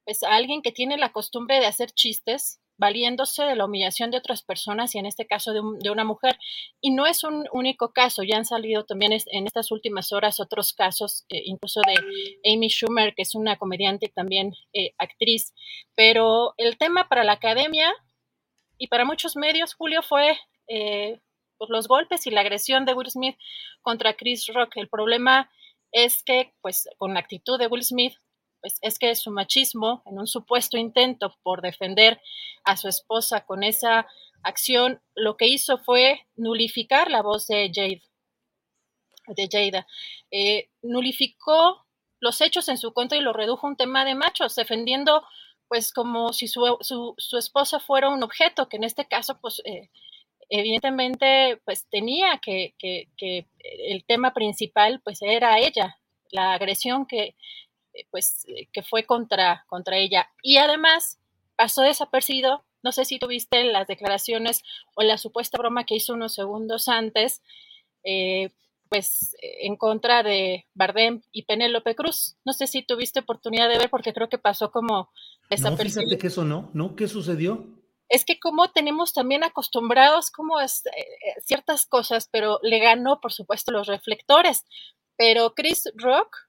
pues, 0.06 0.22
a 0.22 0.36
alguien 0.36 0.62
que 0.62 0.72
tiene 0.72 0.96
la 0.96 1.12
costumbre 1.12 1.60
de 1.60 1.66
hacer 1.66 1.92
chistes 1.92 2.62
valiéndose 2.78 3.44
de 3.44 3.56
la 3.56 3.66
humillación 3.66 4.12
de 4.12 4.18
otras 4.18 4.44
personas 4.44 4.94
y 4.94 5.00
en 5.00 5.06
este 5.06 5.26
caso 5.26 5.54
de, 5.54 5.90
una 5.90 6.04
mujer. 6.04 6.38
Y 6.82 6.92
no 6.92 7.06
es 7.06 7.24
un 7.24 7.46
único 7.52 7.92
caso, 7.92 8.24
ya 8.24 8.38
han 8.38 8.46
salido 8.46 8.86
también 8.86 9.14
en 9.14 9.48
estas 9.48 9.72
últimas 9.72 10.12
horas 10.12 10.40
otros 10.40 10.74
casos, 10.74 11.26
eh, 11.30 11.42
incluso 11.46 11.82
de 11.82 11.96
Amy 12.54 12.70
Schumer, 12.70 13.14
que 13.16 13.24
es 13.24 13.36
una 13.36 13.58
comediante 13.58 14.08
y 14.08 14.10
también 14.10 14.54
eh, 14.74 14.94
actriz. 14.98 15.54
Pero 15.96 16.54
el 16.58 16.78
tema 16.78 17.10
para 17.10 17.24
la 17.24 17.34
academia 17.34 17.92
y 18.78 18.88
para 18.88 19.06
muchos 19.06 19.36
medios, 19.36 19.74
Julio, 19.74 20.02
fue 20.04 20.38
eh, 20.68 21.20
pues, 21.58 21.70
los 21.70 21.88
golpes 21.88 22.28
y 22.28 22.32
la 22.32 22.42
agresión 22.42 22.86
de 22.86 22.94
Will 22.94 23.10
Smith 23.10 23.38
contra 23.82 24.16
Chris 24.16 24.48
Rock. 24.54 24.78
El 24.78 24.90
problema 24.90 25.50
es 25.92 26.24
que, 26.24 26.54
pues, 26.62 26.88
con 26.98 27.14
la 27.14 27.20
actitud 27.20 27.58
de 27.58 27.68
Will 27.68 27.84
Smith, 27.84 28.14
pues 28.62 28.78
es 28.82 29.00
que 29.00 29.16
su 29.16 29.32
machismo, 29.32 30.04
en 30.06 30.20
un 30.20 30.28
supuesto 30.28 30.78
intento 30.78 31.36
por 31.44 31.62
defender 31.62 32.22
a 32.64 32.78
su 32.78 32.88
esposa 32.88 33.46
con 33.46 33.64
esa 33.64 34.08
acción, 34.44 35.02
lo 35.16 35.38
que 35.38 35.48
hizo 35.48 35.78
fue 35.78 36.28
nulificar 36.36 37.12
la 37.12 37.22
voz 37.22 37.48
de 37.48 37.72
Jade, 37.74 38.02
de 39.28 39.50
Jada. 39.52 39.88
Eh, 40.32 40.70
nulificó 40.82 41.86
los 42.20 42.42
hechos 42.42 42.70
en 42.70 42.78
su 42.78 42.94
contra 42.94 43.18
y 43.18 43.22
lo 43.22 43.34
redujo 43.34 43.68
a 43.68 43.70
un 43.70 43.76
tema 43.76 44.06
de 44.06 44.16
machos, 44.16 44.56
defendiendo 44.56 45.24
pues 45.68 45.92
como 45.92 46.32
si 46.32 46.48
su, 46.48 46.78
su, 46.82 47.38
esposa 47.38 47.80
fuera 47.80 48.10
un 48.10 48.24
objeto, 48.24 48.70
que 48.70 48.78
en 48.78 48.86
este 48.86 49.06
caso 49.06 49.38
pues 49.42 49.62
eh, 49.66 49.90
evidentemente 50.50 51.62
pues 51.66 51.86
tenía 51.90 52.40
que, 52.42 52.74
que, 52.78 53.10
que, 53.18 53.48
el 53.60 54.06
tema 54.06 54.34
principal 54.34 55.02
pues 55.04 55.22
era 55.22 55.60
ella, 55.60 55.98
la 56.32 56.54
agresión 56.54 57.06
que, 57.06 57.36
pues, 58.12 58.46
eh, 58.48 58.68
que 58.72 58.84
fue 58.84 59.04
contra, 59.04 59.66
contra 59.68 59.98
ella. 59.98 60.30
Y 60.42 60.58
además 60.58 61.20
pasó 61.56 61.82
desapercibido, 61.82 62.64
no 62.84 62.92
sé 62.92 63.06
si 63.06 63.20
tuviste 63.20 63.64
las 63.64 63.88
declaraciones 63.88 64.64
o 64.96 65.04
la 65.04 65.18
supuesta 65.18 65.58
broma 65.58 65.86
que 65.86 65.96
hizo 65.96 66.14
unos 66.14 66.34
segundos 66.34 66.88
antes, 66.88 67.42
eh, 68.04 68.52
pues 68.90 69.36
en 69.42 69.76
contra 69.76 70.24
de 70.24 70.66
Bardem 70.74 71.22
y 71.32 71.44
Penélope 71.44 71.96
Cruz. 71.96 72.38
No 72.46 72.54
sé 72.54 72.68
si 72.68 72.84
tuviste 72.84 73.20
oportunidad 73.20 73.68
de 73.68 73.78
ver 73.78 73.90
porque 73.90 74.14
creo 74.14 74.30
que 74.30 74.38
pasó 74.38 74.72
como 74.72 75.10
desapercibido. 75.50 76.04
No, 76.04 76.08
fíjate 76.08 76.22
que 76.22 76.28
eso 76.28 76.46
no, 76.46 76.70
¿no? 76.74 76.96
¿Qué 76.96 77.08
sucedió? 77.10 77.66
Es 78.08 78.24
que 78.24 78.40
como 78.40 78.72
tenemos 78.72 79.12
también 79.12 79.44
acostumbrados 79.44 80.32
como 80.32 80.62
es, 80.62 80.84
ciertas 81.44 81.86
cosas, 81.86 82.30
pero 82.32 82.60
le 82.64 82.80
ganó, 82.80 83.20
por 83.20 83.34
supuesto, 83.34 83.72
los 83.72 83.88
reflectores. 83.88 84.64
Pero 85.18 85.54
Chris 85.54 85.92
Rock 85.96 86.47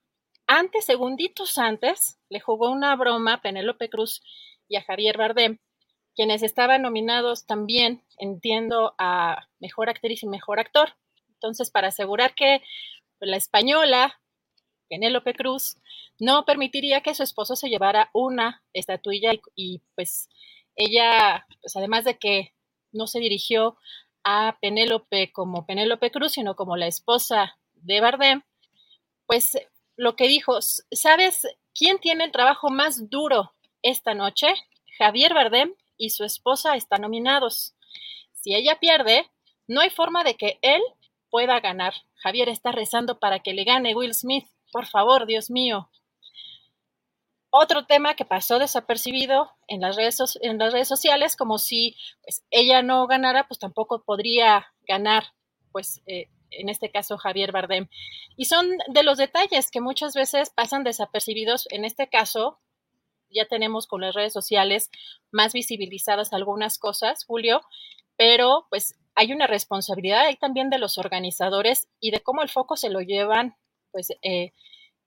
antes, 0.49 0.85
segunditos 0.85 1.59
antes, 1.59 2.19
le 2.27 2.39
jugó 2.39 2.71
una 2.71 2.95
broma 2.95 3.33
a 3.35 3.41
Penélope 3.41 3.87
Cruz 3.87 4.23
y 4.67 4.77
a 4.77 4.83
Javier 4.83 5.15
Bardem, 5.15 5.59
quienes 6.15 6.41
estaban 6.41 6.81
nominados 6.81 7.45
también, 7.45 8.03
entiendo, 8.17 8.95
a 8.97 9.47
Mejor 9.59 9.89
Actriz 9.89 10.23
y 10.23 10.27
Mejor 10.27 10.59
Actor. 10.59 10.95
Entonces, 11.33 11.69
para 11.69 11.89
asegurar 11.89 12.33
que 12.33 12.63
la 13.19 13.37
española, 13.37 14.19
Penélope 14.89 15.35
Cruz, 15.35 15.77
no 16.19 16.45
permitiría 16.45 17.01
que 17.01 17.13
su 17.13 17.21
esposo 17.21 17.55
se 17.55 17.69
llevara 17.69 18.09
una 18.11 18.63
estatuilla 18.73 19.33
y, 19.55 19.83
pues 19.93 20.29
ella, 20.75 21.45
pues 21.61 21.75
además 21.75 22.05
de 22.05 22.17
que 22.17 22.55
no 22.91 23.05
se 23.05 23.19
dirigió 23.19 23.77
a 24.23 24.57
Penélope 24.59 25.31
como 25.31 25.67
Penélope 25.67 26.09
Cruz, 26.09 26.31
sino 26.31 26.55
como 26.55 26.75
la 26.75 26.87
esposa 26.87 27.55
de 27.73 28.01
Bardem, 28.01 28.41
pues 29.27 29.55
lo 29.99 30.15
que 30.15 30.29
dijo, 30.29 30.61
¿sabes 30.61 31.45
quién 31.75 31.99
tiene 31.99 32.23
el 32.23 32.31
trabajo 32.31 32.69
más 32.69 33.09
duro 33.09 33.51
esta 33.81 34.13
noche? 34.13 34.47
Javier 34.97 35.33
Bardem 35.33 35.75
y 35.97 36.11
su 36.11 36.23
esposa 36.23 36.77
están 36.77 37.01
nominados. 37.01 37.75
Si 38.31 38.55
ella 38.55 38.79
pierde, 38.79 39.29
no 39.67 39.81
hay 39.81 39.89
forma 39.89 40.23
de 40.23 40.35
que 40.35 40.57
él 40.61 40.81
pueda 41.29 41.59
ganar. 41.59 41.93
Javier 42.15 42.47
está 42.47 42.71
rezando 42.71 43.19
para 43.19 43.39
que 43.39 43.53
le 43.53 43.65
gane 43.65 43.93
Will 43.93 44.13
Smith. 44.13 44.47
Por 44.71 44.85
favor, 44.85 45.25
Dios 45.25 45.49
mío. 45.49 45.89
Otro 47.49 47.85
tema 47.85 48.13
que 48.13 48.23
pasó 48.23 48.57
desapercibido 48.57 49.51
en 49.67 49.81
las 49.81 49.97
redes, 49.97 50.15
sociales, 50.87 51.35
como 51.35 51.57
si 51.57 51.97
pues, 52.21 52.45
ella 52.51 52.81
no 52.83 53.05
ganara, 53.05 53.49
pues 53.49 53.59
tampoco 53.59 54.01
podría 54.05 54.65
ganar 54.87 55.25
pues 55.73 56.01
eh, 56.05 56.29
en 56.51 56.69
este 56.69 56.91
caso 56.91 57.17
Javier 57.17 57.51
Bardem. 57.51 57.87
Y 58.35 58.45
son 58.45 58.69
de 58.87 59.03
los 59.03 59.17
detalles 59.17 59.71
que 59.71 59.81
muchas 59.81 60.13
veces 60.13 60.49
pasan 60.49 60.83
desapercibidos. 60.83 61.67
En 61.71 61.85
este 61.85 62.07
caso, 62.07 62.59
ya 63.29 63.45
tenemos 63.45 63.87
con 63.87 64.01
las 64.01 64.15
redes 64.15 64.33
sociales 64.33 64.89
más 65.31 65.53
visibilizadas 65.53 66.33
algunas 66.33 66.77
cosas, 66.77 67.25
Julio, 67.25 67.61
pero 68.17 68.67
pues 68.69 68.95
hay 69.15 69.33
una 69.33 69.47
responsabilidad 69.47 70.25
ahí 70.25 70.37
también 70.37 70.69
de 70.69 70.79
los 70.79 70.97
organizadores 70.97 71.87
y 71.99 72.11
de 72.11 72.21
cómo 72.21 72.41
el 72.41 72.49
foco 72.49 72.77
se 72.77 72.89
lo 72.89 73.01
llevan, 73.01 73.55
pues, 73.91 74.11
eh, 74.21 74.53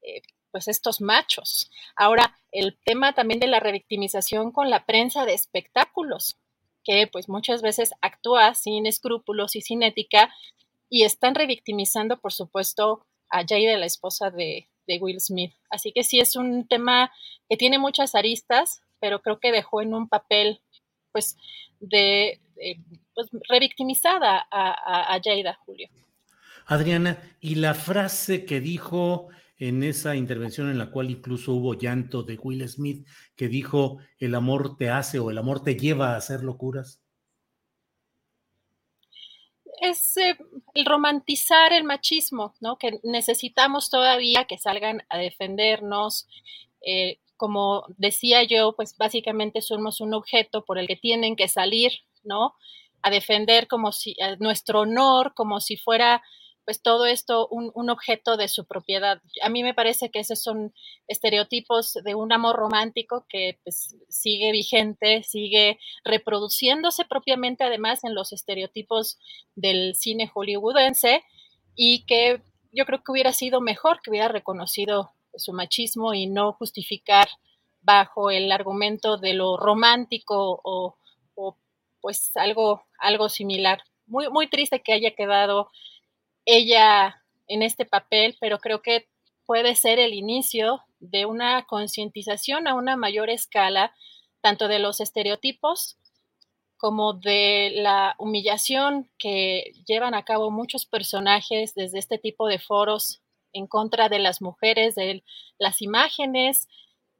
eh, 0.02 0.22
pues 0.50 0.68
estos 0.68 1.00
machos. 1.00 1.70
Ahora, 1.96 2.36
el 2.50 2.78
tema 2.84 3.14
también 3.14 3.40
de 3.40 3.46
la 3.46 3.60
revictimización 3.60 4.52
con 4.52 4.70
la 4.70 4.84
prensa 4.84 5.24
de 5.24 5.32
espectáculos, 5.32 6.36
que 6.84 7.06
pues 7.10 7.28
muchas 7.28 7.62
veces 7.62 7.92
actúa 8.02 8.54
sin 8.54 8.86
escrúpulos 8.86 9.56
y 9.56 9.62
sin 9.62 9.82
ética 9.82 10.32
y 10.92 11.04
están 11.04 11.34
revictimizando, 11.34 12.20
por 12.20 12.34
supuesto, 12.34 13.06
a 13.30 13.46
Jade, 13.48 13.78
la 13.78 13.86
esposa 13.86 14.30
de, 14.30 14.68
Will 15.00 15.22
Smith. 15.22 15.54
Así 15.70 15.90
que 15.90 16.04
sí 16.04 16.20
es 16.20 16.36
un 16.36 16.68
tema 16.68 17.10
que 17.48 17.56
tiene 17.56 17.78
muchas 17.78 18.14
aristas, 18.14 18.82
pero 19.00 19.22
creo 19.22 19.40
que 19.40 19.52
dejó 19.52 19.80
en 19.80 19.94
un 19.94 20.06
papel, 20.06 20.60
pues, 21.10 21.38
de, 21.80 22.42
pues, 23.14 23.30
revictimizada 23.48 24.46
a, 24.50 25.14
a, 25.14 25.54
Julio. 25.64 25.88
Adriana, 26.66 27.18
y 27.40 27.54
la 27.54 27.72
frase 27.72 28.44
que 28.44 28.60
dijo 28.60 29.28
en 29.56 29.82
esa 29.84 30.14
intervención 30.14 30.68
en 30.68 30.76
la 30.76 30.90
cual 30.90 31.10
incluso 31.10 31.54
hubo 31.54 31.72
llanto 31.72 32.22
de 32.22 32.36
Will 32.36 32.68
Smith 32.68 33.06
que 33.34 33.48
dijo 33.48 33.96
el 34.18 34.34
amor 34.34 34.76
te 34.76 34.90
hace 34.90 35.18
o 35.20 35.30
el 35.30 35.38
amor 35.38 35.64
te 35.64 35.74
lleva 35.74 36.12
a 36.12 36.16
hacer 36.16 36.42
locuras? 36.42 37.02
Es 39.82 40.16
eh, 40.16 40.36
el 40.74 40.86
romantizar 40.86 41.72
el 41.72 41.82
machismo, 41.82 42.54
¿no? 42.60 42.78
Que 42.78 43.00
necesitamos 43.02 43.90
todavía 43.90 44.44
que 44.44 44.56
salgan 44.56 45.02
a 45.10 45.18
defendernos. 45.18 46.28
Eh, 46.86 47.18
como 47.36 47.84
decía 47.98 48.44
yo, 48.44 48.76
pues 48.76 48.96
básicamente 48.96 49.60
somos 49.60 50.00
un 50.00 50.14
objeto 50.14 50.64
por 50.64 50.78
el 50.78 50.86
que 50.86 50.94
tienen 50.94 51.34
que 51.34 51.48
salir, 51.48 51.90
¿no? 52.22 52.54
A 53.02 53.10
defender 53.10 53.66
como 53.66 53.90
si 53.90 54.14
nuestro 54.38 54.82
honor, 54.82 55.34
como 55.34 55.58
si 55.58 55.76
fuera 55.76 56.22
pues 56.64 56.80
todo 56.80 57.06
esto 57.06 57.48
un, 57.48 57.90
objeto 57.90 58.36
de 58.36 58.48
su 58.48 58.64
propiedad. 58.66 59.20
A 59.42 59.48
mí 59.48 59.62
me 59.62 59.74
parece 59.74 60.10
que 60.10 60.20
esos 60.20 60.42
son 60.42 60.72
estereotipos 61.08 61.94
de 62.04 62.14
un 62.14 62.32
amor 62.32 62.56
romántico 62.56 63.26
que 63.28 63.58
pues, 63.64 63.96
sigue 64.08 64.52
vigente, 64.52 65.22
sigue 65.24 65.78
reproduciéndose 66.04 67.04
propiamente 67.04 67.64
además 67.64 68.04
en 68.04 68.14
los 68.14 68.32
estereotipos 68.32 69.18
del 69.56 69.94
cine 69.96 70.28
hollywoodense 70.28 71.22
y 71.74 72.04
que 72.06 72.42
yo 72.72 72.86
creo 72.86 73.02
que 73.02 73.12
hubiera 73.12 73.32
sido 73.32 73.60
mejor 73.60 74.00
que 74.00 74.10
hubiera 74.10 74.28
reconocido 74.28 75.10
su 75.34 75.52
machismo 75.52 76.14
y 76.14 76.26
no 76.26 76.52
justificar 76.52 77.28
bajo 77.80 78.30
el 78.30 78.52
argumento 78.52 79.18
de 79.18 79.34
lo 79.34 79.56
romántico 79.56 80.60
o, 80.62 80.96
o 81.34 81.56
pues 82.00 82.36
algo, 82.36 82.82
algo 82.98 83.28
similar. 83.28 83.82
Muy, 84.06 84.28
muy 84.30 84.48
triste 84.48 84.82
que 84.82 84.92
haya 84.92 85.12
quedado 85.12 85.70
ella 86.44 87.22
en 87.48 87.62
este 87.62 87.84
papel, 87.84 88.36
pero 88.40 88.58
creo 88.58 88.82
que 88.82 89.08
puede 89.46 89.74
ser 89.74 89.98
el 89.98 90.14
inicio 90.14 90.82
de 91.00 91.26
una 91.26 91.64
concientización 91.66 92.66
a 92.66 92.74
una 92.74 92.96
mayor 92.96 93.30
escala, 93.30 93.94
tanto 94.40 94.68
de 94.68 94.78
los 94.78 95.00
estereotipos 95.00 95.98
como 96.76 97.12
de 97.12 97.70
la 97.76 98.16
humillación 98.18 99.08
que 99.16 99.72
llevan 99.86 100.14
a 100.14 100.24
cabo 100.24 100.50
muchos 100.50 100.84
personajes 100.84 101.74
desde 101.74 102.00
este 102.00 102.18
tipo 102.18 102.48
de 102.48 102.58
foros 102.58 103.22
en 103.52 103.68
contra 103.68 104.08
de 104.08 104.18
las 104.18 104.42
mujeres, 104.42 104.96
de 104.96 105.22
las 105.58 105.80
imágenes, 105.80 106.66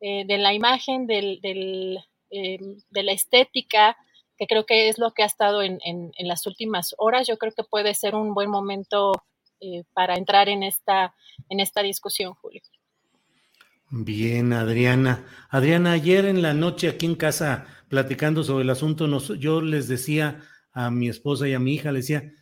eh, 0.01 0.25
de 0.27 0.39
la 0.39 0.53
imagen, 0.53 1.07
del, 1.07 1.39
eh, 2.31 2.59
de 2.91 3.03
la 3.05 3.13
estética, 3.13 3.97
que 4.43 4.49
creo 4.49 4.67
que 4.67 4.89
es 4.89 4.99
lo 4.99 5.13
que 5.13 5.23
ha 5.23 5.27
estado 5.27 5.63
en, 5.63 5.79
las 6.19 6.49
últimas 6.49 6.97
horas. 6.99 7.29
Yo 7.29 7.39
creo 7.39 7.53
que 7.53 7.63
puede 7.63 7.95
ser 7.95 8.17
un 8.17 8.35
buen 8.35 8.51
momento 8.51 9.13
eh, 9.61 9.85
para 9.93 10.17
entrar 10.17 10.49
en 10.49 10.65
esta, 10.65 11.15
en 11.49 11.61
esta 11.61 11.81
discusión, 11.81 12.35
Julio. 12.35 12.61
Bien, 13.91 14.53
Adriana. 14.53 15.25
Adriana, 15.49 15.93
ayer 15.93 16.25
en 16.25 16.43
la 16.43 16.55
noche 16.55 16.89
aquí 16.89 17.07
en 17.07 17.15
casa, 17.15 17.67
platicando 17.87 18.43
sobre 18.43 18.65
el 18.65 18.71
asunto, 18.71 19.07
yo 19.37 19.61
les 19.61 19.87
decía 19.87 20.41
a 20.73 20.91
mi 20.91 21.09
esposa 21.09 21.47
y 21.47 21.55
a 21.55 21.61
mi 21.61 21.75
hija, 21.75 21.93
le 21.93 22.01
decía, 22.01 22.33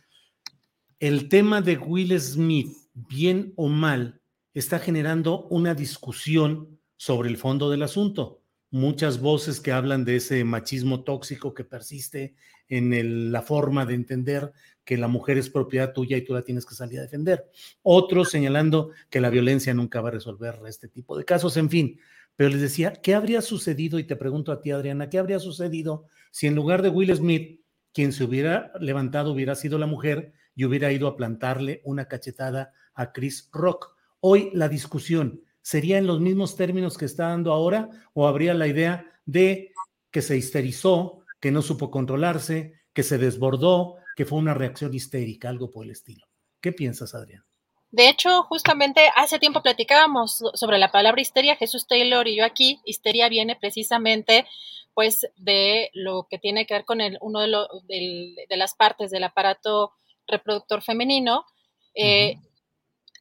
el 0.99 1.29
tema 1.29 1.61
de 1.61 1.77
Will 1.77 2.19
Smith, 2.19 2.75
bien 2.93 3.53
o 3.57 3.67
mal, 3.67 4.21
está 4.55 4.79
generando 4.79 5.45
una 5.49 5.75
discusión 5.75 6.79
sobre 6.97 7.29
el 7.29 7.37
fondo 7.37 7.69
del 7.69 7.83
asunto 7.83 8.40
muchas 8.71 9.19
voces 9.19 9.59
que 9.59 9.73
hablan 9.73 10.05
de 10.05 10.15
ese 10.15 10.43
machismo 10.43 11.03
tóxico 11.03 11.53
que 11.53 11.65
persiste 11.65 12.35
en 12.69 13.31
la 13.31 13.41
forma 13.41 13.85
de 13.85 13.93
entender 13.93 14.53
que 14.85 14.97
la 14.97 15.09
mujer 15.09 15.37
es 15.37 15.49
propiedad 15.49 15.93
tuya 15.93 16.17
y 16.17 16.23
tú 16.23 16.33
la 16.33 16.41
tienes 16.41 16.65
que 16.65 16.73
salir 16.73 16.99
a 16.99 17.03
defender. 17.03 17.49
Otros 17.83 18.31
señalando 18.31 18.91
que 19.09 19.21
la 19.21 19.29
violencia 19.29 19.73
nunca 19.73 20.01
va 20.01 20.07
a 20.07 20.13
resolver 20.13 20.59
este 20.67 20.87
tipo 20.87 21.17
de 21.17 21.25
casos, 21.25 21.57
en 21.57 21.69
fin. 21.69 21.99
Pero 22.37 22.49
les 22.49 22.61
decía, 22.61 22.93
¿qué 22.93 23.13
habría 23.13 23.41
sucedido? 23.41 23.99
Y 23.99 24.05
te 24.05 24.15
pregunto 24.15 24.53
a 24.53 24.61
ti, 24.61 24.71
Adriana, 24.71 25.09
¿qué 25.09 25.19
habría 25.19 25.39
sucedido 25.39 26.07
si 26.31 26.47
en 26.47 26.55
lugar 26.55 26.81
de 26.81 26.89
Will 26.89 27.13
Smith, 27.15 27.61
quien 27.93 28.13
se 28.13 28.23
hubiera 28.23 28.71
levantado 28.79 29.33
hubiera 29.33 29.55
sido 29.55 29.77
la 29.77 29.85
mujer 29.85 30.31
y 30.55 30.63
hubiera 30.63 30.91
ido 30.93 31.07
a 31.07 31.17
plantarle 31.17 31.81
una 31.83 32.07
cachetada 32.07 32.73
a 32.93 33.11
Chris 33.11 33.49
Rock? 33.51 33.95
Hoy 34.21 34.49
la 34.53 34.69
discusión, 34.69 35.41
¿Sería 35.61 35.97
en 35.97 36.07
los 36.07 36.19
mismos 36.19 36.55
términos 36.55 36.97
que 36.97 37.05
está 37.05 37.27
dando 37.27 37.53
ahora 37.53 37.89
o 38.13 38.27
habría 38.27 38.53
la 38.53 38.67
idea 38.67 39.05
de 39.25 39.73
que 40.09 40.21
se 40.21 40.37
histerizó, 40.37 41.23
que 41.39 41.51
no 41.51 41.61
supo 41.61 41.91
controlarse, 41.91 42.73
que 42.93 43.03
se 43.03 43.17
desbordó, 43.17 43.95
que 44.15 44.25
fue 44.25 44.39
una 44.39 44.53
reacción 44.53 44.93
histérica, 44.93 45.49
algo 45.49 45.69
por 45.69 45.85
el 45.85 45.91
estilo? 45.91 46.25
¿Qué 46.59 46.71
piensas, 46.71 47.15
Adrián? 47.15 47.43
De 47.91 48.07
hecho, 48.07 48.43
justamente 48.43 49.01
hace 49.15 49.37
tiempo 49.37 49.61
platicábamos 49.61 50.41
sobre 50.53 50.77
la 50.77 50.91
palabra 50.91 51.21
histeria, 51.21 51.57
Jesús 51.57 51.87
Taylor 51.87 52.27
y 52.27 52.37
yo 52.37 52.45
aquí. 52.45 52.79
Histeria 52.85 53.27
viene 53.27 53.57
precisamente 53.57 54.47
pues 54.93 55.27
de 55.37 55.89
lo 55.93 56.27
que 56.29 56.37
tiene 56.37 56.65
que 56.65 56.73
ver 56.73 56.85
con 56.85 57.01
el, 57.01 57.17
uno 57.21 57.41
de, 57.41 58.35
de 58.49 58.57
las 58.57 58.75
partes 58.75 59.11
del 59.11 59.23
aparato 59.23 59.93
reproductor 60.27 60.81
femenino. 60.81 61.45
Eh, 61.93 62.37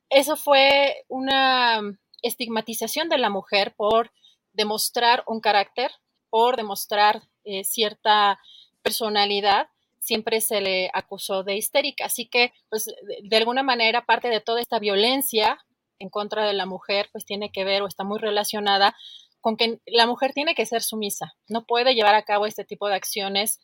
eso 0.08 0.36
fue 0.36 1.04
una 1.08 1.80
estigmatización 2.22 3.08
de 3.08 3.18
la 3.18 3.30
mujer 3.30 3.74
por 3.76 4.12
demostrar 4.52 5.22
un 5.26 5.40
carácter, 5.40 5.90
por 6.28 6.56
demostrar 6.56 7.22
eh, 7.44 7.64
cierta 7.64 8.38
personalidad, 8.82 9.68
siempre 9.98 10.40
se 10.40 10.60
le 10.60 10.90
acusó 10.92 11.42
de 11.44 11.56
histérica. 11.56 12.06
Así 12.06 12.26
que, 12.26 12.52
pues, 12.68 12.86
de, 13.22 13.36
alguna 13.36 13.62
manera, 13.62 14.06
parte 14.06 14.28
de 14.28 14.40
toda 14.40 14.60
esta 14.60 14.78
violencia 14.78 15.58
en 15.98 16.08
contra 16.08 16.46
de 16.46 16.54
la 16.54 16.66
mujer, 16.66 17.10
pues 17.12 17.26
tiene 17.26 17.52
que 17.52 17.64
ver 17.64 17.82
o 17.82 17.86
está 17.86 18.04
muy 18.04 18.18
relacionada 18.18 18.96
con 19.40 19.56
que 19.56 19.80
la 19.86 20.06
mujer 20.06 20.32
tiene 20.32 20.54
que 20.54 20.66
ser 20.66 20.82
sumisa, 20.82 21.34
no 21.48 21.64
puede 21.64 21.94
llevar 21.94 22.14
a 22.14 22.24
cabo 22.24 22.46
este 22.46 22.64
tipo 22.64 22.88
de 22.88 22.94
acciones 22.94 23.58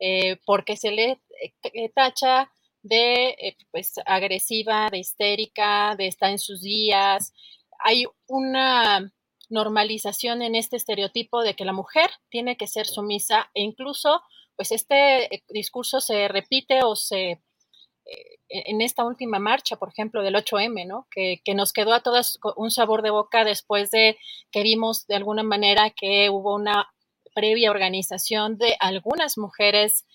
eh, 0.00 0.38
porque 0.46 0.76
se 0.76 0.90
le 0.90 1.20
eh, 1.62 1.90
tacha 1.94 2.50
de 2.82 3.56
pues 3.70 3.94
agresiva, 4.06 4.88
de 4.90 4.98
histérica, 4.98 5.96
de 5.96 6.06
estar 6.06 6.30
en 6.30 6.38
sus 6.38 6.62
días, 6.62 7.32
hay 7.78 8.06
una 8.26 9.12
normalización 9.50 10.42
en 10.42 10.54
este 10.54 10.76
estereotipo 10.76 11.42
de 11.42 11.54
que 11.54 11.64
la 11.64 11.72
mujer 11.72 12.10
tiene 12.28 12.56
que 12.56 12.66
ser 12.66 12.86
sumisa 12.86 13.50
e 13.54 13.62
incluso 13.62 14.22
pues 14.56 14.72
este 14.72 15.34
eh, 15.34 15.42
discurso 15.48 16.00
se 16.00 16.28
repite 16.28 16.82
o 16.82 16.96
se 16.96 17.30
eh, 17.30 18.38
en 18.48 18.80
esta 18.80 19.04
última 19.04 19.38
marcha, 19.38 19.76
por 19.76 19.90
ejemplo, 19.90 20.22
del 20.22 20.34
8M, 20.34 20.86
¿no? 20.86 21.06
Que, 21.10 21.40
que, 21.44 21.54
nos 21.54 21.72
quedó 21.72 21.92
a 21.92 22.02
todas 22.02 22.38
un 22.56 22.70
sabor 22.70 23.02
de 23.02 23.10
boca 23.10 23.44
después 23.44 23.90
de 23.90 24.18
que 24.50 24.62
vimos 24.62 25.06
de 25.06 25.16
alguna 25.16 25.42
manera 25.42 25.90
que 25.90 26.30
hubo 26.30 26.54
una 26.54 26.88
previa 27.34 27.70
organización 27.70 28.56
de 28.58 28.76
algunas 28.80 29.38
mujeres 29.38 30.06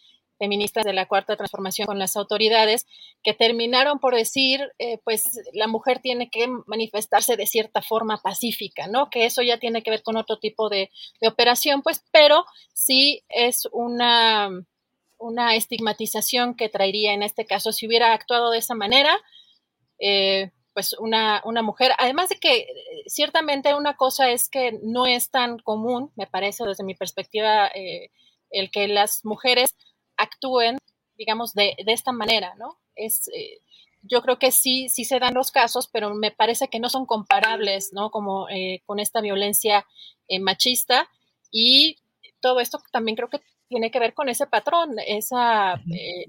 feministas 0.44 0.84
de 0.84 0.92
la 0.92 1.06
cuarta 1.06 1.38
transformación 1.38 1.86
con 1.86 2.00
las 2.00 2.18
autoridades 2.18 2.86
que 3.24 3.34
terminaron 3.34 4.00
por 4.00 4.14
decir, 4.14 4.60
eh, 4.78 4.98
pues 5.06 5.40
la 5.54 5.68
mujer 5.68 6.00
tiene 6.00 6.30
que 6.30 6.50
manifestarse 6.66 7.38
de 7.38 7.48
cierta 7.48 7.82
forma 7.82 8.22
pacífica, 8.22 8.88
¿no? 8.88 9.10
Que 9.10 9.26
eso 9.26 9.42
ya 9.42 9.58
tiene 9.58 9.84
que 9.84 9.90
ver 9.90 10.04
con 10.04 10.18
otro 10.18 10.40
tipo 10.40 10.68
de, 10.68 10.92
operación, 11.26 11.82
pues, 11.82 12.04
pero 12.12 12.44
sí 12.74 13.24
es 13.30 13.70
una, 13.72 14.50
una 15.18 15.56
estigmatización 15.56 16.56
que 16.56 16.68
traería 16.68 17.14
en 17.14 17.24
este 17.24 17.46
caso 17.46 17.72
si 17.72 17.88
hubiera 17.88 18.12
actuado 18.12 18.52
de 18.52 18.58
esa 18.58 18.76
manera. 18.76 19.16
Eh, 20.00 20.52
pues 20.74 20.94
una, 21.00 21.42
una, 21.46 21.62
mujer, 21.62 21.92
además 22.00 22.30
de 22.30 22.38
que 22.38 22.54
eh, 22.58 22.68
ciertamente 23.06 23.76
una 23.76 23.96
cosa 23.96 24.32
es 24.32 24.50
que 24.50 24.78
no 24.82 25.06
es 25.06 25.30
tan 25.30 25.60
común, 25.60 26.12
me 26.16 26.28
parece 26.28 26.66
desde 26.66 26.84
mi 26.84 26.96
perspectiva, 26.96 27.72
el 28.50 28.72
que 28.72 28.88
las 28.88 29.24
mujeres 29.24 29.76
actúen, 30.18 30.78
digamos, 31.18 31.54
de, 31.54 31.76
de 31.84 31.94
esta 31.94 32.12
manera, 32.12 32.56
¿no? 32.56 32.78
Es, 32.96 33.28
eh, 33.30 33.62
yo 34.02 34.22
creo 34.22 34.38
que 34.38 34.52
sí, 34.52 34.90
sí 34.90 35.06
se 35.06 35.20
dan 35.20 35.34
los 35.34 35.52
casos, 35.52 35.88
pero 35.92 36.14
me 36.14 36.32
parece 36.32 36.68
que 36.68 36.80
no 36.80 36.90
son 36.90 37.06
comparables, 37.06 37.92
¿no? 37.94 38.12
Como 38.12 38.50
eh, 38.50 38.82
con 38.86 39.00
esta 39.00 39.22
violencia 39.22 39.86
eh, 40.28 40.40
machista 40.40 41.10
y 41.52 41.98
todo 42.42 42.60
esto 42.60 42.82
también 42.92 43.16
creo 43.16 43.30
que 43.30 43.42
tiene 43.70 43.90
que 43.90 44.00
ver 44.00 44.14
con 44.14 44.30
ese 44.30 44.46
patrón, 44.46 44.98
esa, 45.08 45.82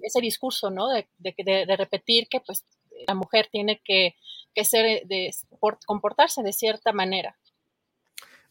ese 0.02 0.20
discurso, 0.20 0.70
¿no? 0.70 0.88
De, 0.88 1.06
de, 1.18 1.66
de, 1.66 1.76
repetir 1.76 2.28
que 2.28 2.40
pues 2.40 2.64
la 3.06 3.14
mujer 3.14 3.48
tiene 3.50 3.82
que, 3.84 4.14
que 4.54 4.64
ser, 4.64 5.06
de, 5.06 5.30
comportarse 5.84 6.42
de 6.42 6.52
cierta 6.52 6.92
manera. 6.92 7.36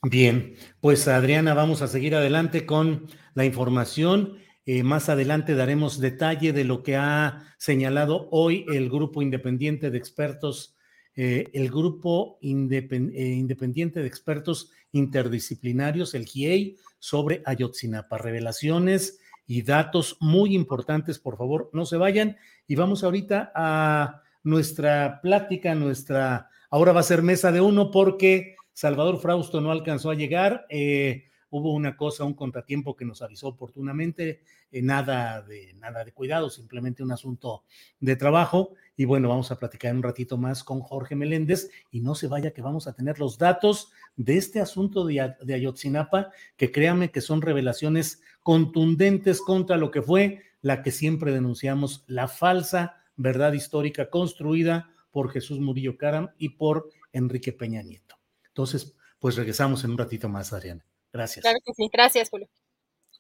Bien, 0.04 0.58
pues 0.82 1.08
Adriana, 1.08 1.54
vamos 1.54 1.82
a 1.82 1.88
seguir 1.88 2.14
adelante 2.14 2.66
con 2.66 3.08
la 3.36 3.46
información. 3.46 4.38
Eh, 4.66 4.84
más 4.84 5.10
adelante 5.10 5.56
daremos 5.56 6.00
detalle 6.00 6.54
de 6.54 6.64
lo 6.64 6.84
que 6.84 6.96
ha 6.96 7.54
señalado 7.58 8.30
hoy 8.32 8.66
el 8.70 8.90
grupo 8.90 9.22
independiente 9.22 9.92
de 9.92 9.98
expertos, 9.98 10.76
eh, 11.16 11.50
el 11.54 11.70
grupo 11.70 12.38
eh, 12.42 12.48
independiente 12.48 14.00
de 14.02 14.08
expertos 14.08 14.72
interdisciplinarios, 14.92 16.14
el 16.14 16.26
GIEI, 16.26 16.78
sobre 17.00 17.42
Ayotzinapa. 17.46 18.18
Revelaciones 18.18 19.20
y 19.46 19.64
datos 19.64 20.18
muy 20.20 20.56
importantes, 20.56 21.20
por 21.20 21.38
favor, 21.38 21.70
no 21.74 21.86
se 21.86 21.98
vayan. 21.98 22.38
Y 22.68 22.76
vamos 22.76 23.04
ahorita 23.04 23.52
a 23.54 24.22
nuestra 24.44 25.20
plática, 25.22 25.76
nuestra 25.76 26.50
Ahora 26.74 26.92
va 26.92 27.02
a 27.02 27.04
ser 27.04 27.22
mesa 27.22 27.52
de 27.52 27.62
uno 27.62 27.92
porque 27.92 28.56
Salvador 28.74 29.20
Frausto 29.20 29.62
no 29.62 29.70
alcanzó 29.70 30.10
a 30.10 30.16
llegar. 30.16 30.66
Eh, 30.70 31.26
hubo 31.58 31.74
una 31.74 31.96
cosa, 31.96 32.24
un 32.24 32.34
contratiempo 32.34 32.96
que 32.96 33.06
nos 33.06 33.22
avisó 33.22 33.48
oportunamente, 33.50 34.42
eh, 34.72 34.82
nada, 34.82 35.42
de, 35.42 35.74
nada 35.76 36.04
de 36.04 36.12
cuidado, 36.12 36.50
simplemente 36.50 37.04
un 37.04 37.12
asunto 37.12 37.64
de 38.00 38.16
trabajo. 38.16 38.74
Y 38.96 39.06
bueno, 39.06 39.30
vamos 39.30 39.52
a 39.52 39.60
platicar 39.60 39.96
un 39.96 40.04
ratito 40.04 40.38
más 40.38 40.64
con 40.64 40.82
Jorge 40.82 41.16
Meléndez 41.16 41.70
y 41.92 42.02
no 42.02 42.16
se 42.16 42.28
vaya 42.28 42.52
que 42.52 42.62
vamos 42.62 42.88
a 42.88 42.94
tener 42.94 43.20
los 43.20 43.38
datos 43.38 43.92
de 44.16 44.38
este 44.38 44.60
asunto 44.60 45.06
de, 45.06 45.34
de 45.42 45.54
Ayotzinapa, 45.54 46.32
que 46.58 46.72
créanme 46.72 47.12
que 47.12 47.22
son 47.22 47.42
revelaciones 47.42 48.22
contundentes 48.42 49.42
contra 49.42 49.78
lo 49.78 49.92
que 49.92 50.02
fue 50.02 50.42
la 50.62 50.82
que 50.82 50.92
siempre 50.92 51.32
denunciamos, 51.32 52.04
la 52.08 52.28
falsa 52.28 52.96
verdad 53.16 53.54
histórica 53.54 54.10
construida 54.10 54.90
por 55.12 55.30
Jesús 55.30 55.60
Murillo 55.60 55.98
Caram 55.98 56.30
y 56.38 56.50
por 56.50 56.90
Enrique 57.12 57.54
Peña 57.54 57.84
Nieto. 57.84 58.16
Entonces, 58.48 58.96
pues 59.20 59.36
regresamos 59.36 59.84
en 59.84 59.92
un 59.92 59.98
ratito 59.98 60.30
más, 60.30 60.52
Adriana. 60.54 60.86
Gracias. 61.14 61.44
Claro 61.44 61.60
que 61.64 61.74
sí. 61.74 61.90
Gracias, 61.94 62.30
Julio. 62.30 62.50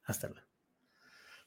Hasta 0.06 0.28
luego. 0.28 0.48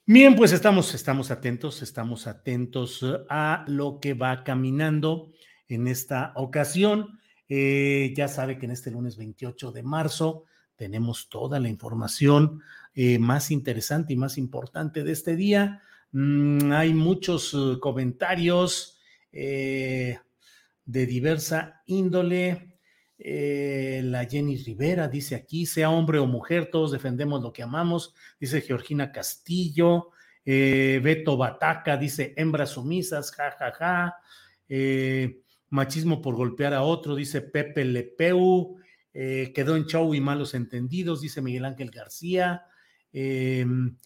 Bien, 0.08 0.36
pues 0.36 0.52
estamos, 0.52 0.94
estamos 0.94 1.32
atentos, 1.32 1.82
estamos 1.82 2.28
atentos 2.28 3.04
a 3.28 3.64
lo 3.66 3.98
que 3.98 4.14
va 4.14 4.44
caminando 4.44 5.32
en 5.66 5.88
esta 5.88 6.32
ocasión. 6.36 7.18
Eh, 7.48 8.14
ya 8.16 8.28
sabe 8.28 8.56
que 8.56 8.66
en 8.66 8.72
este 8.72 8.92
lunes 8.92 9.16
28 9.16 9.72
de 9.72 9.82
marzo 9.82 10.44
tenemos 10.76 11.28
toda 11.28 11.58
la 11.58 11.68
información 11.68 12.62
eh, 12.94 13.18
más 13.18 13.50
interesante 13.50 14.12
y 14.12 14.16
más 14.16 14.38
importante 14.38 15.02
de 15.02 15.10
este 15.10 15.34
día. 15.34 15.82
Mm, 16.12 16.70
hay 16.70 16.94
muchos 16.94 17.56
comentarios 17.80 19.00
eh, 19.32 20.20
de 20.84 21.06
diversa 21.06 21.82
índole. 21.86 22.75
Eh, 23.18 24.02
la 24.04 24.26
Jenny 24.26 24.56
Rivera 24.58 25.08
dice 25.08 25.34
aquí, 25.34 25.66
sea 25.66 25.90
hombre 25.90 26.18
o 26.18 26.26
mujer, 26.26 26.70
todos 26.70 26.92
defendemos 26.92 27.42
lo 27.42 27.52
que 27.52 27.62
amamos, 27.62 28.14
dice 28.38 28.60
Georgina 28.60 29.10
Castillo, 29.10 30.10
eh, 30.44 31.00
Beto 31.02 31.36
Bataca 31.36 31.96
dice 31.96 32.32
hembras 32.36 32.70
sumisas, 32.70 33.32
jajaja, 33.32 33.72
ja, 33.72 33.78
ja. 33.78 34.16
eh, 34.68 35.40
machismo 35.70 36.22
por 36.22 36.36
golpear 36.36 36.72
a 36.74 36.82
otro, 36.82 37.14
dice 37.16 37.40
Pepe 37.40 37.84
Lepeu, 37.84 38.76
eh, 39.12 39.52
quedó 39.54 39.76
en 39.76 39.86
show 39.86 40.14
y 40.14 40.20
malos 40.20 40.54
entendidos, 40.54 41.20
dice 41.20 41.42
Miguel 41.42 41.64
Ángel 41.64 41.90
García, 41.90 42.64
em, 43.12 43.96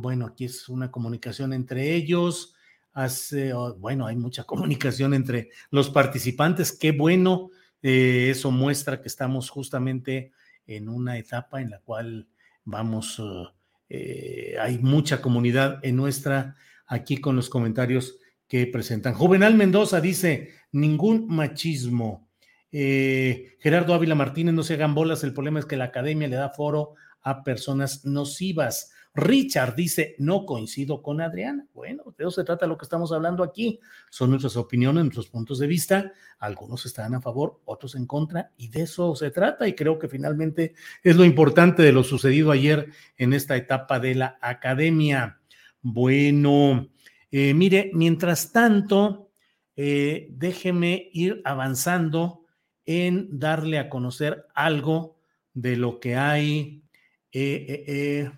bueno, 0.00 0.26
aquí 0.26 0.46
es 0.46 0.68
una 0.68 0.90
comunicación 0.90 1.52
entre 1.52 1.94
ellos, 1.94 2.54
hace, 2.92 3.52
oh, 3.54 3.76
bueno, 3.76 4.06
hay 4.06 4.16
mucha 4.16 4.44
comunicación 4.44 5.14
entre 5.14 5.50
los 5.70 5.90
participantes, 5.90 6.72
qué 6.72 6.90
bueno, 6.92 7.50
eh, 7.82 8.28
eso 8.30 8.50
muestra 8.50 9.00
que 9.00 9.08
estamos 9.08 9.50
justamente 9.50 10.32
en 10.66 10.88
una 10.88 11.18
etapa 11.18 11.60
en 11.60 11.70
la 11.70 11.80
cual 11.80 12.28
vamos, 12.64 13.18
uh, 13.18 13.48
eh, 13.88 14.56
hay 14.60 14.78
mucha 14.78 15.20
comunidad 15.20 15.80
en 15.82 15.96
nuestra, 15.96 16.56
aquí 16.86 17.18
con 17.18 17.36
los 17.36 17.50
comentarios 17.50 18.16
que 18.46 18.66
presentan. 18.66 19.14
Juvenal 19.14 19.54
Mendoza 19.54 20.00
dice, 20.00 20.52
ningún 20.70 21.26
machismo. 21.26 22.28
Eh, 22.70 23.56
Gerardo 23.60 23.94
Ávila 23.94 24.14
Martínez, 24.14 24.54
no 24.54 24.62
se 24.62 24.74
hagan 24.74 24.94
bolas, 24.94 25.24
el 25.24 25.34
problema 25.34 25.58
es 25.58 25.66
que 25.66 25.76
la 25.76 25.84
academia 25.84 26.28
le 26.28 26.36
da 26.36 26.50
foro 26.50 26.94
a 27.22 27.42
personas 27.42 28.04
nocivas. 28.04 28.91
Richard 29.14 29.74
dice, 29.74 30.14
no 30.18 30.46
coincido 30.46 31.02
con 31.02 31.20
Adriana. 31.20 31.66
Bueno, 31.74 32.14
de 32.16 32.24
eso 32.24 32.30
se 32.30 32.44
trata 32.44 32.66
lo 32.66 32.78
que 32.78 32.84
estamos 32.84 33.12
hablando 33.12 33.44
aquí. 33.44 33.78
Son 34.10 34.30
nuestras 34.30 34.56
opiniones, 34.56 35.04
nuestros 35.04 35.28
puntos 35.28 35.58
de 35.58 35.66
vista. 35.66 36.12
Algunos 36.38 36.86
están 36.86 37.14
a 37.14 37.20
favor, 37.20 37.60
otros 37.66 37.94
en 37.94 38.06
contra, 38.06 38.52
y 38.56 38.68
de 38.68 38.82
eso 38.82 39.14
se 39.14 39.30
trata. 39.30 39.68
Y 39.68 39.74
creo 39.74 39.98
que 39.98 40.08
finalmente 40.08 40.74
es 41.02 41.16
lo 41.16 41.24
importante 41.24 41.82
de 41.82 41.92
lo 41.92 42.04
sucedido 42.04 42.50
ayer 42.50 42.88
en 43.18 43.34
esta 43.34 43.54
etapa 43.56 44.00
de 44.00 44.14
la 44.14 44.38
academia. 44.40 45.40
Bueno, 45.82 46.88
eh, 47.30 47.52
mire, 47.52 47.90
mientras 47.92 48.50
tanto, 48.50 49.30
eh, 49.76 50.28
déjeme 50.30 51.10
ir 51.12 51.42
avanzando 51.44 52.46
en 52.86 53.38
darle 53.38 53.78
a 53.78 53.90
conocer 53.90 54.46
algo 54.54 55.18
de 55.52 55.76
lo 55.76 56.00
que 56.00 56.16
hay. 56.16 56.82
Eh, 57.30 57.84
eh 57.86 58.30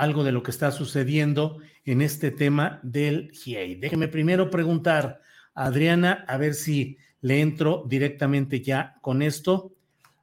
algo 0.00 0.24
de 0.24 0.32
lo 0.32 0.42
que 0.42 0.50
está 0.50 0.72
sucediendo 0.72 1.58
en 1.84 2.00
este 2.00 2.30
tema 2.30 2.80
del 2.82 3.30
GIEI. 3.32 3.74
Déjeme 3.74 4.08
primero 4.08 4.48
preguntar 4.50 5.20
a 5.54 5.66
Adriana 5.66 6.24
a 6.26 6.38
ver 6.38 6.54
si 6.54 6.96
le 7.20 7.42
entro 7.42 7.84
directamente 7.86 8.62
ya 8.62 8.96
con 9.02 9.20
esto. 9.20 9.74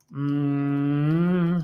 Mm, 0.10 1.58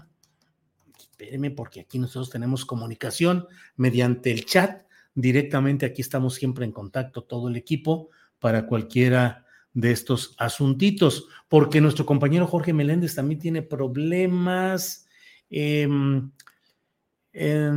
espéreme 0.96 1.50
porque 1.50 1.80
aquí 1.80 1.98
nosotros 1.98 2.30
tenemos 2.30 2.66
comunicación 2.66 3.48
mediante 3.78 4.32
el 4.32 4.46
chat. 4.46 4.84
Directamente 5.16 5.88
aquí 5.88 6.04
estamos 6.04 6.36
siempre 6.36 6.66
en 6.66 6.72
contacto 6.72 7.24
todo 7.24 7.48
el 7.48 7.56
equipo 7.56 8.10
para 8.38 8.68
cualquiera 8.68 9.44
de 9.74 9.92
estos 9.92 10.36
asuntitos, 10.38 11.26
porque 11.48 11.82
nuestro 11.82 12.06
compañero 12.06 12.46
Jorge 12.46 12.74
Meléndez 12.74 13.16
también 13.16 13.40
tiene 13.40 13.64
problemas. 13.64 15.08
Eh, 15.50 15.88
eh, 17.34 17.72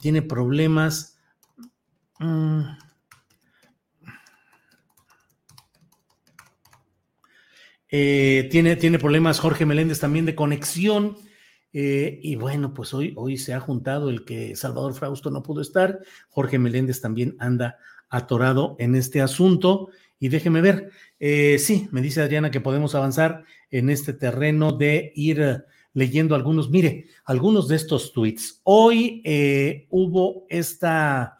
tiene 0.00 0.22
problemas. 0.22 1.18
Mm, 2.20 2.62
eh, 7.90 8.48
tiene, 8.50 8.76
tiene 8.76 8.98
problemas 8.98 9.40
Jorge 9.40 9.66
Meléndez 9.66 9.98
también 9.98 10.26
de 10.26 10.34
conexión. 10.34 11.16
Eh, 11.72 12.18
y 12.22 12.36
bueno, 12.36 12.72
pues 12.72 12.94
hoy, 12.94 13.12
hoy 13.16 13.36
se 13.36 13.54
ha 13.54 13.60
juntado 13.60 14.10
el 14.10 14.24
que 14.24 14.56
Salvador 14.56 14.94
Frausto 14.94 15.30
no 15.30 15.42
pudo 15.42 15.60
estar. 15.60 16.00
Jorge 16.28 16.58
Meléndez 16.58 17.00
también 17.00 17.36
anda 17.38 17.78
atorado 18.08 18.76
en 18.78 18.94
este 18.94 19.20
asunto. 19.20 19.90
Y 20.18 20.28
déjeme 20.28 20.60
ver, 20.60 20.90
eh, 21.20 21.58
sí, 21.58 21.88
me 21.92 22.02
dice 22.02 22.20
Adriana 22.20 22.50
que 22.50 22.60
podemos 22.60 22.94
avanzar 22.94 23.44
en 23.70 23.90
este 23.90 24.12
terreno 24.12 24.72
de 24.72 25.12
ir 25.14 25.64
leyendo 25.94 26.34
algunos. 26.34 26.70
Mire, 26.70 27.06
algunos 27.24 27.68
de 27.68 27.76
estos 27.76 28.12
tweets. 28.12 28.60
Hoy 28.64 29.22
eh, 29.24 29.86
hubo 29.90 30.46
esta 30.48 31.38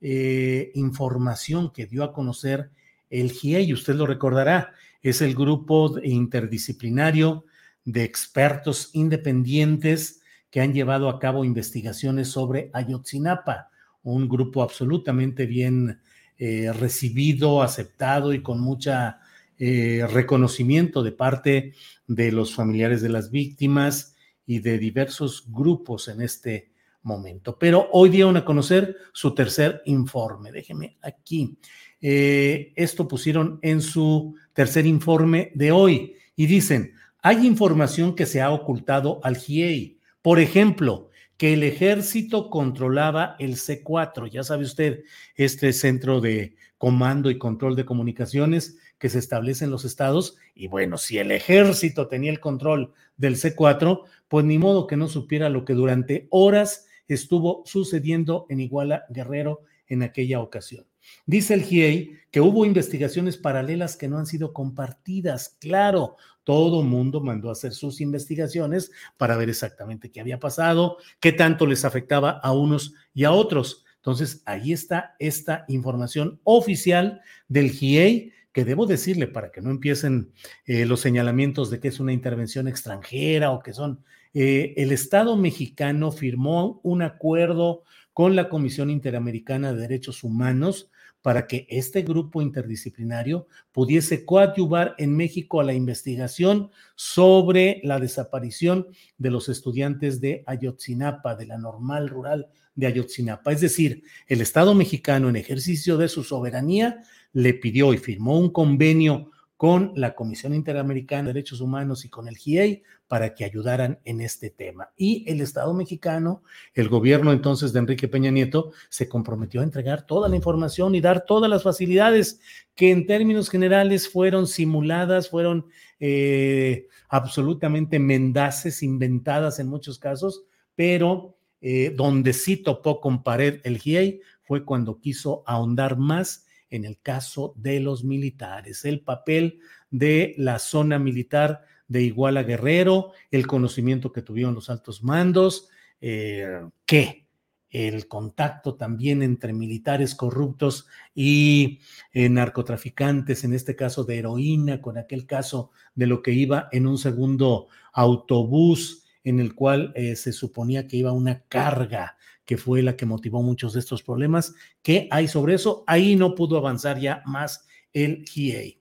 eh, 0.00 0.70
información 0.74 1.70
que 1.72 1.86
dio 1.86 2.04
a 2.04 2.12
conocer 2.12 2.70
el 3.10 3.32
GIEI, 3.32 3.72
usted 3.72 3.94
lo 3.94 4.06
recordará, 4.06 4.72
es 5.02 5.22
el 5.22 5.34
grupo 5.34 5.98
interdisciplinario 6.02 7.44
de 7.84 8.04
expertos 8.04 8.90
independientes 8.92 10.20
que 10.50 10.60
han 10.60 10.72
llevado 10.72 11.08
a 11.08 11.18
cabo 11.18 11.44
investigaciones 11.44 12.28
sobre 12.28 12.70
Ayotzinapa, 12.72 13.70
un 14.02 14.28
grupo 14.28 14.62
absolutamente 14.62 15.46
bien 15.46 16.00
eh, 16.38 16.72
recibido, 16.72 17.62
aceptado 17.62 18.32
y 18.32 18.42
con 18.42 18.60
mucha 18.60 19.20
eh, 19.58 20.06
reconocimiento 20.10 21.02
de 21.02 21.12
parte 21.12 21.74
de 22.06 22.32
los 22.32 22.54
familiares 22.54 23.02
de 23.02 23.08
las 23.08 23.30
víctimas 23.30 24.16
y 24.46 24.58
de 24.58 24.78
diversos 24.78 25.44
grupos 25.48 26.08
en 26.08 26.20
este 26.20 26.72
momento. 27.02 27.58
Pero 27.58 27.88
hoy 27.92 28.10
dieron 28.10 28.36
a 28.36 28.44
conocer 28.44 28.96
su 29.12 29.34
tercer 29.34 29.82
informe. 29.86 30.50
Déjeme 30.50 30.96
aquí. 31.02 31.56
Eh, 32.00 32.72
esto 32.76 33.06
pusieron 33.06 33.58
en 33.62 33.80
su 33.80 34.34
tercer 34.52 34.86
informe 34.86 35.52
de 35.54 35.72
hoy 35.72 36.14
y 36.36 36.46
dicen, 36.46 36.92
hay 37.22 37.46
información 37.46 38.14
que 38.14 38.26
se 38.26 38.42
ha 38.42 38.50
ocultado 38.50 39.20
al 39.22 39.36
GIEI. 39.36 39.98
Por 40.20 40.40
ejemplo, 40.40 41.10
que 41.36 41.54
el 41.54 41.62
ejército 41.62 42.50
controlaba 42.50 43.36
el 43.38 43.56
C4, 43.56 44.30
ya 44.30 44.42
sabe 44.42 44.64
usted, 44.64 45.04
este 45.34 45.72
centro 45.72 46.20
de 46.20 46.56
comando 46.78 47.30
y 47.30 47.38
control 47.38 47.76
de 47.76 47.84
comunicaciones 47.84 48.78
que 48.98 49.08
se 49.08 49.18
establece 49.18 49.64
en 49.64 49.70
los 49.70 49.84
estados. 49.84 50.36
Y 50.54 50.68
bueno, 50.68 50.98
si 50.98 51.18
el 51.18 51.30
ejército 51.30 52.08
tenía 52.08 52.30
el 52.30 52.40
control 52.40 52.92
del 53.16 53.36
C4, 53.36 54.02
pues 54.28 54.44
ni 54.44 54.58
modo 54.58 54.86
que 54.86 54.96
no 54.96 55.08
supiera 55.08 55.48
lo 55.48 55.64
que 55.64 55.74
durante 55.74 56.26
horas 56.30 56.86
estuvo 57.08 57.62
sucediendo 57.66 58.46
en 58.48 58.60
Iguala 58.60 59.04
Guerrero 59.10 59.62
en 59.86 60.02
aquella 60.02 60.40
ocasión. 60.40 60.86
Dice 61.26 61.54
el 61.54 61.62
GIEI 61.62 62.18
que 62.30 62.40
hubo 62.40 62.64
investigaciones 62.64 63.36
paralelas 63.36 63.96
que 63.96 64.08
no 64.08 64.18
han 64.18 64.26
sido 64.26 64.52
compartidas. 64.52 65.56
Claro, 65.60 66.16
todo 66.44 66.82
mundo 66.82 67.20
mandó 67.20 67.48
a 67.48 67.52
hacer 67.52 67.72
sus 67.72 68.00
investigaciones 68.00 68.90
para 69.16 69.36
ver 69.36 69.50
exactamente 69.50 70.10
qué 70.10 70.20
había 70.20 70.38
pasado, 70.38 70.98
qué 71.20 71.32
tanto 71.32 71.66
les 71.66 71.84
afectaba 71.84 72.30
a 72.30 72.52
unos 72.52 72.94
y 73.12 73.24
a 73.24 73.32
otros. 73.32 73.84
Entonces, 73.96 74.42
ahí 74.44 74.72
está 74.72 75.16
esta 75.18 75.64
información 75.68 76.40
oficial 76.44 77.22
del 77.48 77.70
GIEI 77.70 78.32
que 78.54 78.64
debo 78.64 78.86
decirle 78.86 79.26
para 79.26 79.50
que 79.50 79.60
no 79.60 79.70
empiecen 79.70 80.32
eh, 80.64 80.86
los 80.86 81.00
señalamientos 81.00 81.70
de 81.70 81.80
que 81.80 81.88
es 81.88 81.98
una 81.98 82.12
intervención 82.12 82.68
extranjera 82.68 83.50
o 83.50 83.60
que 83.60 83.74
son, 83.74 84.04
eh, 84.32 84.74
el 84.76 84.92
Estado 84.92 85.36
mexicano 85.36 86.12
firmó 86.12 86.80
un 86.84 87.02
acuerdo 87.02 87.82
con 88.12 88.36
la 88.36 88.48
Comisión 88.48 88.90
Interamericana 88.90 89.72
de 89.72 89.80
Derechos 89.80 90.22
Humanos 90.22 90.88
para 91.20 91.48
que 91.48 91.66
este 91.68 92.02
grupo 92.02 92.42
interdisciplinario 92.42 93.48
pudiese 93.72 94.24
coadyuvar 94.24 94.94
en 94.98 95.16
México 95.16 95.60
a 95.60 95.64
la 95.64 95.74
investigación 95.74 96.70
sobre 96.94 97.80
la 97.82 97.98
desaparición 97.98 98.86
de 99.18 99.30
los 99.30 99.48
estudiantes 99.48 100.20
de 100.20 100.44
Ayotzinapa, 100.46 101.34
de 101.34 101.46
la 101.46 101.58
normal 101.58 102.08
rural 102.08 102.48
de 102.76 102.86
Ayotzinapa. 102.86 103.50
Es 103.50 103.62
decir, 103.62 104.04
el 104.28 104.42
Estado 104.42 104.74
mexicano 104.74 105.28
en 105.28 105.36
ejercicio 105.36 105.96
de 105.96 106.08
su 106.08 106.22
soberanía 106.22 107.02
le 107.34 107.52
pidió 107.54 107.92
y 107.92 107.98
firmó 107.98 108.38
un 108.38 108.50
convenio 108.50 109.30
con 109.56 109.92
la 109.94 110.14
Comisión 110.14 110.52
Interamericana 110.52 111.28
de 111.28 111.34
Derechos 111.34 111.60
Humanos 111.60 112.04
y 112.04 112.08
con 112.08 112.28
el 112.28 112.36
GIEI 112.36 112.82
para 113.06 113.34
que 113.34 113.44
ayudaran 113.44 114.00
en 114.04 114.20
este 114.20 114.50
tema. 114.50 114.90
Y 114.96 115.24
el 115.30 115.40
Estado 115.40 115.72
mexicano, 115.74 116.42
el 116.74 116.88
gobierno 116.88 117.32
entonces 117.32 117.72
de 117.72 117.78
Enrique 117.78 118.08
Peña 118.08 118.30
Nieto, 118.30 118.72
se 118.88 119.08
comprometió 119.08 119.60
a 119.60 119.64
entregar 119.64 120.06
toda 120.06 120.28
la 120.28 120.36
información 120.36 120.94
y 120.94 121.00
dar 121.00 121.24
todas 121.24 121.48
las 121.48 121.62
facilidades 121.62 122.40
que 122.74 122.90
en 122.90 123.06
términos 123.06 123.48
generales 123.48 124.08
fueron 124.08 124.46
simuladas, 124.46 125.30
fueron 125.30 125.66
eh, 126.00 126.88
absolutamente 127.08 127.98
mendaces, 127.98 128.82
inventadas 128.82 129.60
en 129.60 129.68
muchos 129.68 129.98
casos, 129.98 130.44
pero 130.74 131.36
eh, 131.60 131.94
donde 131.96 132.32
sí 132.32 132.56
topó 132.56 133.00
con 133.00 133.22
pared 133.22 133.60
el 133.64 133.78
GIEI 133.78 134.20
fue 134.42 134.64
cuando 134.64 134.98
quiso 134.98 135.42
ahondar 135.46 135.96
más 135.96 136.43
en 136.74 136.84
el 136.84 136.98
caso 137.00 137.54
de 137.56 137.78
los 137.78 138.02
militares, 138.02 138.84
el 138.84 139.00
papel 139.00 139.60
de 139.90 140.34
la 140.38 140.58
zona 140.58 140.98
militar 140.98 141.64
de 141.86 142.02
Iguala 142.02 142.42
Guerrero, 142.42 143.12
el 143.30 143.46
conocimiento 143.46 144.12
que 144.12 144.22
tuvieron 144.22 144.54
los 144.54 144.70
altos 144.70 145.04
mandos, 145.04 145.68
eh, 146.00 146.62
que 146.84 147.28
el 147.70 148.08
contacto 148.08 148.74
también 148.74 149.22
entre 149.22 149.52
militares 149.52 150.14
corruptos 150.14 150.86
y 151.14 151.80
eh, 152.12 152.28
narcotraficantes, 152.28 153.44
en 153.44 153.52
este 153.52 153.76
caso 153.76 154.04
de 154.04 154.18
heroína, 154.18 154.80
con 154.80 154.98
aquel 154.98 155.26
caso 155.26 155.70
de 155.94 156.06
lo 156.06 156.22
que 156.22 156.32
iba 156.32 156.68
en 156.72 156.86
un 156.86 156.98
segundo 156.98 157.68
autobús 157.92 159.04
en 159.22 159.40
el 159.40 159.54
cual 159.54 159.92
eh, 159.94 160.16
se 160.16 160.32
suponía 160.32 160.86
que 160.86 160.96
iba 160.96 161.12
una 161.12 161.40
carga 161.48 162.16
que 162.44 162.56
fue 162.56 162.82
la 162.82 162.96
que 162.96 163.06
motivó 163.06 163.42
muchos 163.42 163.72
de 163.72 163.80
estos 163.80 164.02
problemas. 164.02 164.54
¿Qué 164.82 165.08
hay 165.10 165.28
sobre 165.28 165.54
eso? 165.54 165.84
Ahí 165.86 166.16
no 166.16 166.34
pudo 166.34 166.56
avanzar 166.58 166.98
ya 167.00 167.22
más 167.26 167.66
el 167.92 168.24
GIEI. 168.24 168.80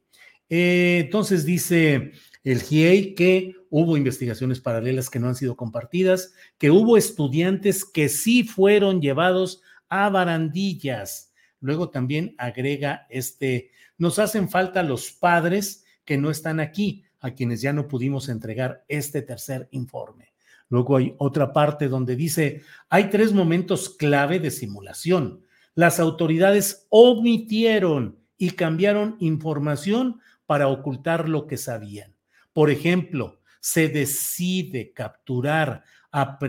Eh, 0.50 1.02
entonces 1.06 1.46
dice 1.46 2.12
el 2.44 2.62
GIEI 2.62 3.16
que 3.16 3.56
hubo 3.70 3.98
investigaciones 3.98 4.60
paralelas 4.60 5.10
que 5.10 5.20
no 5.20 5.28
han 5.28 5.36
sido 5.36 5.56
compartidas, 5.56 6.34
que 6.58 6.72
hubo 6.72 6.98
estudiantes 6.98 7.86
que 7.86 8.10
sí 8.10 8.44
fueron 8.44 9.02
llevados 9.02 9.62
a 9.90 10.10
barandillas. 10.10 11.34
Luego 11.60 11.90
también 11.90 12.36
agrega 12.38 13.08
este, 13.10 13.72
nos 13.98 14.20
hacen 14.20 14.50
falta 14.50 14.84
los 14.84 15.12
padres 15.12 15.86
que 16.04 16.18
no 16.18 16.30
están 16.30 16.60
aquí, 16.60 17.06
a 17.20 17.32
quienes 17.32 17.62
ya 17.62 17.72
no 17.72 17.88
pudimos 17.88 18.28
entregar 18.28 18.84
este 18.90 19.22
tercer 19.22 19.70
informe. 19.72 20.33
Luego 20.74 20.98
hay 20.98 21.14
otra 21.20 21.54
parte 21.54 21.88
donde 21.88 22.16
dice, 22.16 22.64
hay 22.90 23.12
tres 23.12 23.32
momentos 23.32 23.90
clave 23.90 24.40
de 24.40 24.50
simulación. 24.50 25.44
Las 25.76 26.00
autoridades 26.00 26.88
omitieron 26.90 28.18
y 28.40 28.50
cambiaron 28.50 29.16
información 29.20 30.20
para 30.48 30.68
ocultar 30.68 31.30
lo 31.30 31.46
que 31.46 31.58
sabían. 31.58 32.16
Por 32.54 32.72
ejemplo, 32.72 33.40
se 33.60 33.88
decide 33.88 34.94
capturar 34.94 35.84
a, 36.12 36.40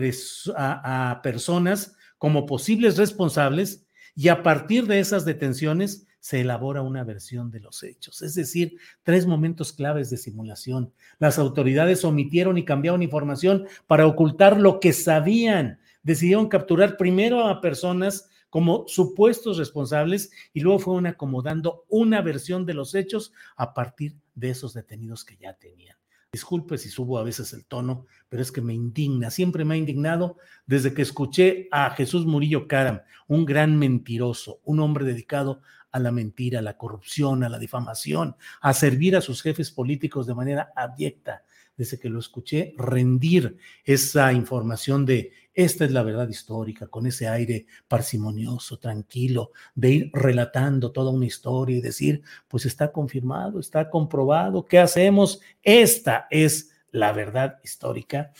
personas 1.21 1.95
como 2.17 2.47
posibles 2.47 2.97
responsables 2.97 3.85
y 4.15 4.29
a 4.29 4.41
partir 4.41 4.87
de 4.87 5.01
esas 5.01 5.23
detenciones 5.23 6.04
se 6.25 6.41
elabora 6.41 6.81
una 6.81 7.03
versión 7.03 7.51
de 7.51 7.59
los 7.59 7.83
hechos. 7.83 8.23
Es 8.23 8.33
decir, 8.33 8.79
tres 9.03 9.27
momentos 9.27 9.71
claves 9.71 10.09
de 10.09 10.17
simulación. 10.17 10.91
Las 11.19 11.37
autoridades 11.37 12.03
omitieron 12.03 12.57
y 12.57 12.65
cambiaron 12.65 13.03
información 13.03 13.67
para 13.85 14.07
ocultar 14.07 14.59
lo 14.59 14.79
que 14.79 14.91
sabían. 14.91 15.77
Decidieron 16.01 16.47
capturar 16.49 16.97
primero 16.97 17.45
a 17.47 17.61
personas 17.61 18.27
como 18.49 18.87
supuestos 18.87 19.59
responsables 19.59 20.31
y 20.51 20.61
luego 20.61 20.79
fueron 20.79 21.05
acomodando 21.05 21.85
una 21.89 22.23
versión 22.23 22.65
de 22.65 22.73
los 22.73 22.95
hechos 22.95 23.31
a 23.55 23.75
partir 23.75 24.15
de 24.33 24.49
esos 24.49 24.73
detenidos 24.73 25.25
que 25.25 25.37
ya 25.37 25.53
tenían. 25.53 25.95
Disculpe 26.31 26.79
si 26.79 26.89
subo 26.89 27.19
a 27.19 27.23
veces 27.23 27.53
el 27.53 27.65
tono, 27.65 28.07
pero 28.29 28.41
es 28.41 28.51
que 28.51 28.61
me 28.61 28.73
indigna, 28.73 29.29
siempre 29.29 29.63
me 29.63 29.75
ha 29.75 29.77
indignado 29.77 30.37
desde 30.65 30.93
que 30.95 31.03
escuché 31.03 31.67
a 31.71 31.91
Jesús 31.91 32.25
Murillo 32.25 32.67
Caram, 32.67 33.01
un 33.27 33.45
gran 33.45 33.77
mentiroso, 33.77 34.59
un 34.63 34.79
hombre 34.79 35.05
dedicado 35.05 35.61
a 35.95 35.99
la 35.99 36.11
mentira, 36.11 36.59
a 36.59 36.61
la 36.61 36.75
corrupción, 36.75 37.45
a 37.45 37.49
la 37.49 37.57
difamación, 37.57 38.35
a 38.59 38.73
servir 38.73 39.15
a 39.15 39.21
sus 39.21 39.41
jefes 39.41 39.71
políticos 39.71 40.27
de 40.27 40.35
manera 40.35 40.73
abyecta. 40.75 41.45
Desde 41.77 41.97
que 41.97 42.09
lo 42.09 42.19
escuché 42.19 42.73
rendir 42.77 43.57
esa 43.85 44.33
información 44.33 45.05
de 45.05 45.31
esta 45.53 45.85
es 45.85 45.91
la 45.91 46.03
verdad 46.03 46.27
histórica, 46.27 46.87
con 46.87 47.07
ese 47.07 47.29
aire 47.29 47.65
parsimonioso, 47.87 48.77
tranquilo, 48.77 49.51
de 49.73 49.89
ir 49.89 50.11
relatando 50.11 50.91
toda 50.91 51.11
una 51.11 51.27
historia 51.27 51.77
y 51.77 51.81
decir, 51.81 52.23
pues 52.49 52.65
está 52.65 52.91
confirmado, 52.91 53.61
está 53.61 53.89
comprobado, 53.89 54.65
¿qué 54.65 54.79
hacemos? 54.79 55.39
Esta 55.63 56.27
es 56.29 56.71
la 56.91 57.13
verdad 57.13 57.59
histórica. 57.63 58.33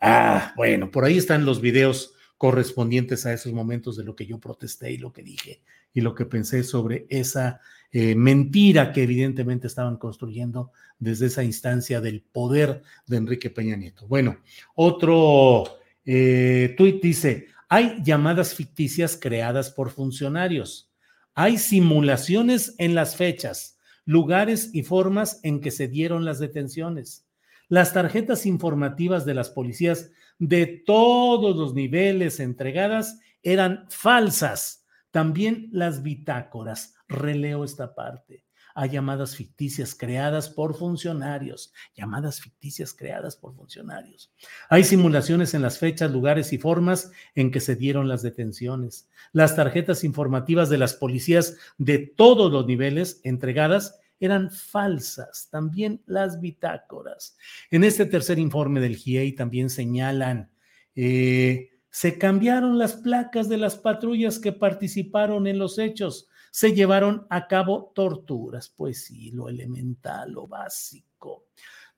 Ah, 0.00 0.52
bueno, 0.56 0.92
por 0.92 1.04
ahí 1.04 1.18
están 1.18 1.44
los 1.44 1.60
videos 1.60 2.14
correspondientes 2.38 3.26
a 3.26 3.32
esos 3.32 3.52
momentos 3.52 3.96
de 3.96 4.04
lo 4.04 4.14
que 4.14 4.26
yo 4.26 4.38
protesté 4.38 4.92
y 4.92 4.98
lo 4.98 5.12
que 5.12 5.24
dije 5.24 5.62
y 5.94 6.00
lo 6.00 6.14
que 6.14 6.26
pensé 6.26 6.62
sobre 6.62 7.06
esa 7.08 7.60
eh, 7.94 8.14
mentira 8.14 8.90
que 8.90 9.02
evidentemente 9.02 9.66
estaban 9.66 9.98
construyendo 9.98 10.72
desde 10.98 11.26
esa 11.26 11.44
instancia 11.44 12.00
del 12.00 12.22
poder 12.22 12.82
de 13.06 13.18
Enrique 13.18 13.50
Peña 13.50 13.76
Nieto. 13.76 14.06
Bueno, 14.06 14.38
otro 14.74 15.64
eh, 16.06 16.74
tuit 16.76 17.02
dice, 17.02 17.48
hay 17.68 18.02
llamadas 18.02 18.54
ficticias 18.54 19.18
creadas 19.20 19.70
por 19.70 19.90
funcionarios, 19.90 20.90
hay 21.34 21.58
simulaciones 21.58 22.74
en 22.78 22.94
las 22.94 23.16
fechas, 23.16 23.78
lugares 24.06 24.70
y 24.72 24.84
formas 24.84 25.40
en 25.42 25.60
que 25.60 25.70
se 25.70 25.86
dieron 25.86 26.24
las 26.24 26.38
detenciones. 26.38 27.26
Las 27.68 27.92
tarjetas 27.92 28.46
informativas 28.46 29.24
de 29.26 29.34
las 29.34 29.50
policías 29.50 30.10
de 30.38 30.66
todos 30.66 31.56
los 31.56 31.74
niveles 31.74 32.40
entregadas 32.40 33.18
eran 33.42 33.86
falsas 33.90 34.81
también 35.12 35.68
las 35.72 36.02
bitácoras, 36.02 36.94
releo 37.06 37.62
esta 37.62 37.94
parte. 37.94 38.44
Hay 38.74 38.88
llamadas 38.88 39.36
ficticias 39.36 39.94
creadas 39.94 40.48
por 40.48 40.74
funcionarios, 40.74 41.74
llamadas 41.94 42.40
ficticias 42.40 42.94
creadas 42.94 43.36
por 43.36 43.54
funcionarios. 43.54 44.32
Hay 44.70 44.84
simulaciones 44.84 45.52
en 45.52 45.60
las 45.60 45.78
fechas, 45.78 46.10
lugares 46.10 46.54
y 46.54 46.58
formas 46.58 47.12
en 47.34 47.50
que 47.50 47.60
se 47.60 47.76
dieron 47.76 48.08
las 48.08 48.22
detenciones. 48.22 49.10
Las 49.32 49.54
tarjetas 49.54 50.04
informativas 50.04 50.70
de 50.70 50.78
las 50.78 50.94
policías 50.94 51.58
de 51.76 51.98
todos 51.98 52.50
los 52.50 52.66
niveles 52.66 53.20
entregadas 53.24 54.00
eran 54.18 54.50
falsas, 54.50 55.48
también 55.50 56.02
las 56.06 56.40
bitácoras. 56.40 57.36
En 57.70 57.84
este 57.84 58.06
tercer 58.06 58.38
informe 58.38 58.80
del 58.80 58.96
GIEI 58.96 59.32
también 59.32 59.68
señalan 59.68 60.50
eh, 60.94 61.71
se 61.92 62.16
cambiaron 62.16 62.78
las 62.78 62.94
placas 62.94 63.50
de 63.50 63.58
las 63.58 63.76
patrullas 63.76 64.38
que 64.38 64.50
participaron 64.50 65.46
en 65.46 65.58
los 65.58 65.78
hechos. 65.78 66.26
Se 66.50 66.72
llevaron 66.72 67.26
a 67.28 67.46
cabo 67.46 67.92
torturas. 67.94 68.72
Pues 68.74 69.04
sí, 69.04 69.30
lo 69.30 69.50
elemental, 69.50 70.32
lo 70.32 70.48
básico. 70.48 71.48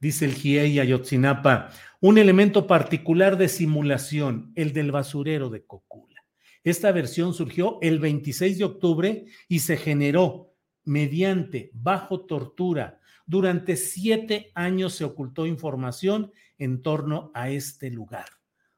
Dice 0.01 0.25
el 0.25 0.35
GIEI 0.35 0.81
Ayotzinapa, 0.81 1.71
un 2.01 2.19
elemento 2.19 2.67
particular 2.67 3.39
de 3.39 3.49
simulación, 3.49 4.53
el 4.57 4.73
del 4.73 4.91
basurero 4.91 5.49
de 5.49 5.65
Cocula. 5.65 6.25
Esta 6.65 6.91
versión 6.91 7.33
surgió 7.33 7.79
el 7.81 8.01
26 8.01 8.59
de 8.59 8.65
octubre 8.65 9.27
y 9.49 9.61
se 9.61 9.77
generó 9.77 10.57
mediante, 10.83 11.71
bajo 11.73 12.27
tortura. 12.27 12.99
Durante 13.27 13.77
siete 13.77 14.51
años 14.57 14.95
se 14.95 15.05
ocultó 15.05 15.47
información 15.47 16.33
en 16.59 16.83
torno 16.83 17.31
a 17.33 17.51
este 17.51 17.91
lugar. 17.91 18.27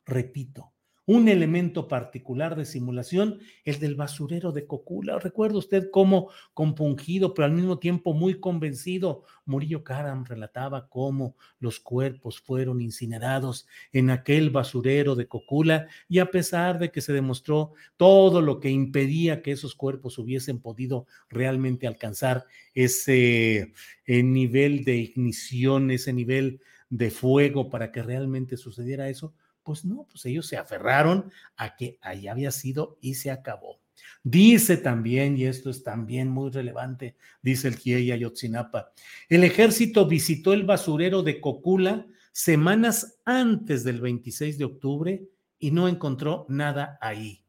Repito, 0.05 0.76
un 1.07 1.28
elemento 1.28 1.87
particular 1.87 2.57
de 2.57 2.65
simulación, 2.65 3.39
el 3.65 3.78
del 3.78 3.95
basurero 3.95 4.51
de 4.51 4.66
Cocula. 4.66 5.19
¿Recuerda 5.20 5.59
usted 5.59 5.89
cómo 5.91 6.31
compungido, 6.53 7.33
pero 7.33 7.47
al 7.47 7.53
mismo 7.53 7.78
tiempo 7.78 8.12
muy 8.12 8.41
convencido, 8.41 9.23
Murillo 9.45 9.85
Karam 9.85 10.24
relataba 10.24 10.89
cómo 10.89 11.37
los 11.61 11.78
cuerpos 11.78 12.41
fueron 12.41 12.81
incinerados 12.81 13.69
en 13.93 14.11
aquel 14.11 14.51
basurero 14.51 15.15
de 15.15 15.28
Cocula 15.28 15.87
y 16.09 16.19
a 16.19 16.31
pesar 16.33 16.81
de 16.81 16.91
que 16.91 17.01
se 17.01 17.12
demostró 17.12 17.73
todo 17.97 18.43
lo 18.43 18.59
que 18.59 18.70
impedía 18.70 19.43
que 19.43 19.53
esos 19.53 19.77
cuerpos 19.77 20.19
hubiesen 20.19 20.61
podido 20.61 21.07
realmente 21.28 21.87
alcanzar 21.87 22.45
ese 22.74 23.73
eh, 24.07 24.23
nivel 24.24 24.85
de 24.85 24.97
ignición, 24.97 25.93
ese 25.93 26.12
nivel 26.12 26.61
de 26.91 27.11
fuego 27.11 27.70
para 27.70 27.93
que 27.93 28.03
realmente 28.03 28.57
sucediera 28.57 29.09
eso, 29.09 29.35
pues 29.66 29.84
no, 29.84 30.06
pues 30.09 30.24
ellos 30.26 30.47
se 30.47 30.56
aferraron 30.56 31.32
a 31.56 31.74
que 31.74 31.98
ahí 32.01 32.28
había 32.28 32.52
sido 32.52 32.98
y 33.01 33.14
se 33.14 33.32
acabó. 33.32 33.80
Dice 34.22 34.76
también, 34.76 35.36
y 35.36 35.44
esto 35.44 35.70
es 35.70 35.82
también 35.82 36.28
muy 36.28 36.51
relevante, 36.51 37.16
dice 37.43 37.66
el 37.66 37.76
GIEI 37.76 38.12
Ayotzinapa, 38.12 38.93
el 39.28 39.43
ejército 39.43 40.06
visitó 40.06 40.52
el 40.52 40.62
basurero 40.62 41.24
de 41.24 41.40
Cocula 41.40 42.06
semanas 42.30 43.18
antes 43.24 43.82
del 43.82 44.01
26 44.01 44.56
de 44.56 44.64
octubre 44.64 45.28
y 45.59 45.72
no 45.72 45.88
encontró 45.88 46.47
nada 46.48 46.97
ahí. 47.01 47.44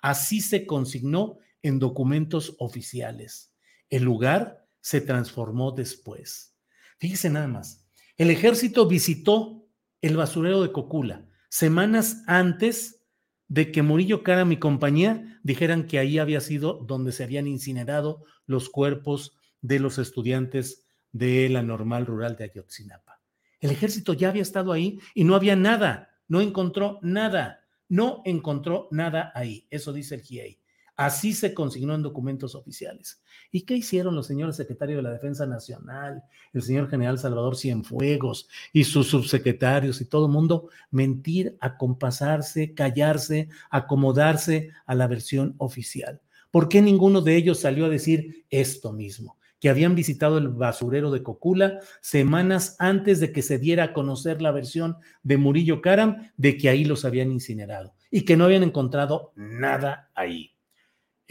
Así 0.00 0.40
se 0.40 0.66
consignó 0.66 1.38
en 1.62 1.78
documentos 1.78 2.56
oficiales. 2.58 3.54
El 3.90 4.02
lugar 4.02 4.66
se 4.80 5.00
transformó 5.00 5.70
después. 5.70 6.56
Fíjese 6.98 7.30
nada 7.30 7.46
más. 7.46 7.86
El 8.16 8.30
ejército 8.30 8.88
visitó 8.88 9.68
el 10.00 10.16
basurero 10.16 10.62
de 10.62 10.72
Cocula 10.72 11.29
semanas 11.50 12.22
antes 12.26 13.02
de 13.48 13.72
que 13.72 13.82
Murillo 13.82 14.22
Cara, 14.22 14.44
mi 14.46 14.56
compañía, 14.56 15.38
dijeran 15.42 15.86
que 15.86 15.98
ahí 15.98 16.18
había 16.18 16.40
sido 16.40 16.74
donde 16.86 17.12
se 17.12 17.24
habían 17.24 17.46
incinerado 17.46 18.24
los 18.46 18.70
cuerpos 18.70 19.36
de 19.60 19.80
los 19.80 19.98
estudiantes 19.98 20.86
de 21.12 21.48
la 21.48 21.62
normal 21.62 22.06
rural 22.06 22.36
de 22.36 22.44
Ayotzinapa. 22.44 23.20
El 23.58 23.70
ejército 23.70 24.14
ya 24.14 24.30
había 24.30 24.42
estado 24.42 24.72
ahí 24.72 25.00
y 25.14 25.24
no 25.24 25.34
había 25.34 25.56
nada, 25.56 26.10
no 26.28 26.40
encontró 26.40 26.98
nada, 27.02 27.66
no 27.88 28.22
encontró 28.24 28.88
nada 28.92 29.32
ahí. 29.34 29.66
Eso 29.68 29.92
dice 29.92 30.14
el 30.14 30.22
GIEI. 30.22 30.59
Así 31.00 31.32
se 31.32 31.54
consignó 31.54 31.94
en 31.94 32.02
documentos 32.02 32.54
oficiales. 32.54 33.22
¿Y 33.50 33.62
qué 33.62 33.74
hicieron 33.74 34.14
los 34.14 34.26
señores 34.26 34.56
secretarios 34.56 34.98
de 34.98 35.02
la 35.02 35.12
Defensa 35.12 35.46
Nacional, 35.46 36.22
el 36.52 36.60
señor 36.60 36.90
general 36.90 37.18
Salvador 37.18 37.56
Cienfuegos 37.56 38.50
y 38.70 38.84
sus 38.84 39.06
subsecretarios 39.06 40.02
y 40.02 40.04
todo 40.04 40.26
el 40.26 40.32
mundo? 40.32 40.68
Mentir, 40.90 41.56
acompasarse, 41.58 42.74
callarse, 42.74 43.48
acomodarse 43.70 44.72
a 44.84 44.94
la 44.94 45.06
versión 45.06 45.54
oficial. 45.56 46.20
¿Por 46.50 46.68
qué 46.68 46.82
ninguno 46.82 47.22
de 47.22 47.34
ellos 47.34 47.60
salió 47.60 47.86
a 47.86 47.88
decir 47.88 48.44
esto 48.50 48.92
mismo? 48.92 49.38
que 49.58 49.68
habían 49.68 49.94
visitado 49.94 50.38
el 50.38 50.48
basurero 50.48 51.10
de 51.10 51.22
Cocula 51.22 51.80
semanas 52.00 52.76
antes 52.78 53.20
de 53.20 53.30
que 53.30 53.42
se 53.42 53.58
diera 53.58 53.84
a 53.84 53.92
conocer 53.92 54.40
la 54.40 54.52
versión 54.52 54.96
de 55.22 55.36
Murillo 55.36 55.82
Karam 55.82 56.30
de 56.38 56.56
que 56.56 56.70
ahí 56.70 56.86
los 56.86 57.04
habían 57.04 57.30
incinerado 57.30 57.92
y 58.10 58.24
que 58.24 58.38
no 58.38 58.44
habían 58.44 58.62
encontrado 58.62 59.32
nada 59.36 60.10
ahí. 60.14 60.54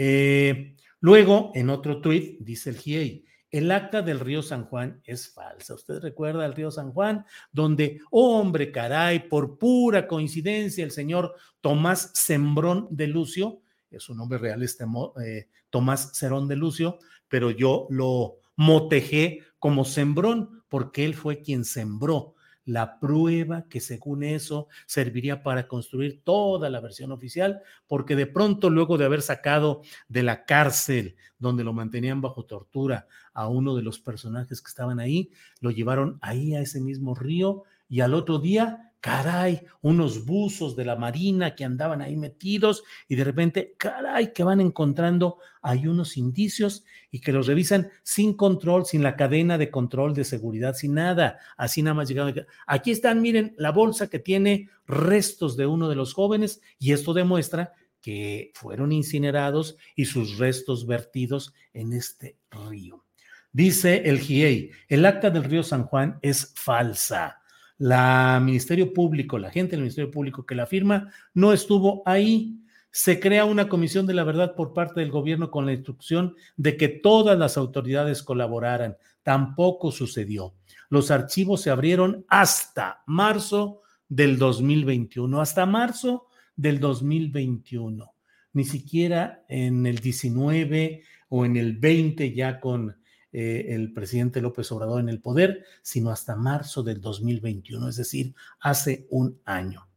Eh, 0.01 0.77
luego, 1.01 1.51
en 1.55 1.69
otro 1.69 1.99
tuit, 1.99 2.39
dice 2.39 2.69
el 2.69 2.77
GIEI, 2.77 3.25
el 3.51 3.69
acta 3.69 4.01
del 4.01 4.21
río 4.21 4.41
San 4.41 4.63
Juan 4.63 5.01
es 5.03 5.33
falsa. 5.33 5.73
¿Usted 5.73 5.99
recuerda 5.99 6.45
el 6.45 6.53
río 6.53 6.71
San 6.71 6.93
Juan? 6.93 7.25
Donde, 7.51 7.99
hombre, 8.09 8.71
caray, 8.71 9.27
por 9.27 9.57
pura 9.57 10.07
coincidencia, 10.07 10.85
el 10.85 10.91
señor 10.91 11.35
Tomás 11.59 12.11
Sembrón 12.13 12.87
de 12.91 13.07
Lucio, 13.07 13.61
es 13.91 14.07
un 14.07 14.17
nombre 14.17 14.39
real 14.39 14.63
este 14.63 14.85
eh, 15.25 15.47
Tomás 15.69 16.11
Cerón 16.13 16.47
de 16.47 16.55
Lucio, 16.55 16.99
pero 17.27 17.51
yo 17.51 17.85
lo 17.89 18.37
motejé 18.55 19.41
como 19.57 19.83
sembrón, 19.83 20.63
porque 20.69 21.03
él 21.03 21.13
fue 21.13 21.41
quien 21.41 21.65
sembró 21.65 22.35
la 22.69 22.99
prueba 22.99 23.65
que 23.67 23.79
según 23.79 24.23
eso 24.23 24.67
serviría 24.85 25.41
para 25.41 25.67
construir 25.67 26.21
toda 26.23 26.69
la 26.69 26.79
versión 26.79 27.11
oficial, 27.11 27.61
porque 27.87 28.15
de 28.15 28.27
pronto 28.27 28.69
luego 28.69 28.97
de 28.97 29.05
haber 29.05 29.23
sacado 29.23 29.81
de 30.07 30.21
la 30.21 30.45
cárcel 30.45 31.15
donde 31.39 31.63
lo 31.63 31.73
mantenían 31.73 32.21
bajo 32.21 32.45
tortura 32.45 33.07
a 33.33 33.47
uno 33.47 33.75
de 33.75 33.81
los 33.81 33.99
personajes 33.99 34.61
que 34.61 34.69
estaban 34.69 34.99
ahí, 34.99 35.31
lo 35.61 35.71
llevaron 35.71 36.19
ahí 36.21 36.53
a 36.53 36.61
ese 36.61 36.79
mismo 36.79 37.15
río 37.15 37.63
y 37.89 38.01
al 38.01 38.13
otro 38.13 38.37
día 38.37 38.88
caray, 39.01 39.61
unos 39.81 40.25
buzos 40.25 40.75
de 40.75 40.85
la 40.85 40.95
marina 40.95 41.55
que 41.55 41.63
andaban 41.63 42.01
ahí 42.01 42.17
metidos 42.17 42.83
y 43.07 43.15
de 43.15 43.23
repente, 43.23 43.75
caray, 43.77 44.33
que 44.33 44.43
van 44.43 44.59
encontrando 44.59 45.37
hay 45.61 45.87
unos 45.87 46.17
indicios 46.17 46.85
y 47.11 47.19
que 47.19 47.31
los 47.31 47.47
revisan 47.47 47.89
sin 48.03 48.33
control, 48.33 48.85
sin 48.85 49.03
la 49.03 49.15
cadena 49.15 49.57
de 49.57 49.69
control 49.69 50.13
de 50.13 50.23
seguridad, 50.23 50.73
sin 50.73 50.93
nada. 50.93 51.37
Así 51.57 51.81
nada 51.81 51.95
más 51.95 52.07
llegaron. 52.07 52.45
Aquí 52.65 52.91
están, 52.91 53.21
miren, 53.21 53.55
la 53.57 53.71
bolsa 53.71 54.09
que 54.09 54.19
tiene 54.19 54.69
restos 54.87 55.57
de 55.57 55.65
uno 55.65 55.89
de 55.89 55.95
los 55.95 56.13
jóvenes 56.13 56.61
y 56.77 56.93
esto 56.93 57.13
demuestra 57.13 57.73
que 58.01 58.51
fueron 58.53 58.91
incinerados 58.91 59.75
y 59.95 60.05
sus 60.05 60.37
restos 60.37 60.87
vertidos 60.87 61.53
en 61.73 61.93
este 61.93 62.37
río. 62.51 63.03
Dice 63.51 64.03
el 64.05 64.19
GIEI, 64.19 64.71
el 64.87 65.05
acta 65.05 65.29
del 65.29 65.43
río 65.43 65.63
San 65.63 65.83
Juan 65.83 66.19
es 66.21 66.53
falsa 66.55 67.38
la 67.79 68.39
Ministerio 68.43 68.93
Público, 68.93 69.39
la 69.39 69.49
gente 69.49 69.71
del 69.71 69.81
Ministerio 69.81 70.11
Público 70.11 70.45
que 70.45 70.53
la 70.53 70.67
firma, 70.67 71.11
no 71.33 71.53
estuvo 71.53 72.03
ahí. 72.05 72.59
Se 72.91 73.19
crea 73.19 73.45
una 73.45 73.69
comisión 73.69 74.05
de 74.05 74.13
la 74.13 74.23
verdad 74.23 74.53
por 74.53 74.73
parte 74.73 74.99
del 74.99 75.11
gobierno 75.11 75.49
con 75.49 75.65
la 75.65 75.73
instrucción 75.73 76.35
de 76.57 76.75
que 76.75 76.89
todas 76.89 77.39
las 77.39 77.57
autoridades 77.57 78.21
colaboraran. 78.21 78.97
Tampoco 79.23 79.91
sucedió. 79.91 80.55
Los 80.89 81.09
archivos 81.09 81.61
se 81.61 81.69
abrieron 81.69 82.25
hasta 82.27 83.01
marzo 83.05 83.81
del 84.09 84.37
2021, 84.37 85.39
hasta 85.39 85.65
marzo 85.65 86.27
del 86.55 86.79
2021. 86.79 88.11
Ni 88.53 88.65
siquiera 88.65 89.45
en 89.47 89.85
el 89.85 89.99
19 89.99 91.03
o 91.29 91.45
en 91.45 91.55
el 91.55 91.77
20 91.77 92.33
ya 92.33 92.59
con 92.59 92.98
eh, 93.31 93.67
el 93.69 93.93
presidente 93.93 94.41
López 94.41 94.71
Obrador 94.71 94.99
en 94.99 95.09
el 95.09 95.21
poder, 95.21 95.63
sino 95.81 96.09
hasta 96.09 96.35
marzo 96.35 96.81
del 96.81 96.99
2021, 96.99 97.89
es 97.89 97.97
decir, 97.97 98.33
hace 98.59 99.07
un 99.09 99.39
año. 99.45 99.87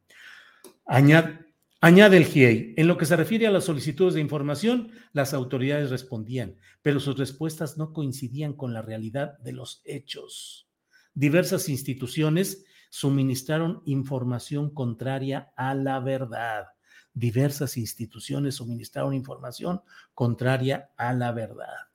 Añade, 0.85 1.39
añade 1.81 2.17
el 2.17 2.25
GIEI, 2.25 2.75
en 2.77 2.87
lo 2.87 2.97
que 2.97 3.05
se 3.05 3.15
refiere 3.15 3.47
a 3.47 3.51
las 3.51 3.65
solicitudes 3.65 4.13
de 4.13 4.21
información, 4.21 4.91
las 5.13 5.33
autoridades 5.33 5.89
respondían, 5.89 6.57
pero 6.81 6.99
sus 6.99 7.17
respuestas 7.17 7.77
no 7.77 7.93
coincidían 7.93 8.53
con 8.53 8.73
la 8.73 8.81
realidad 8.81 9.39
de 9.39 9.53
los 9.53 9.81
hechos. 9.85 10.67
Diversas 11.15 11.69
instituciones 11.69 12.65
suministraron 12.89 13.81
información 13.85 14.69
contraria 14.69 15.51
a 15.55 15.73
la 15.73 15.99
verdad. 15.99 16.67
Diversas 17.13 17.77
instituciones 17.77 18.55
suministraron 18.55 19.15
información 19.15 19.81
contraria 20.13 20.91
a 20.97 21.13
la 21.13 21.31
verdad. 21.31 21.92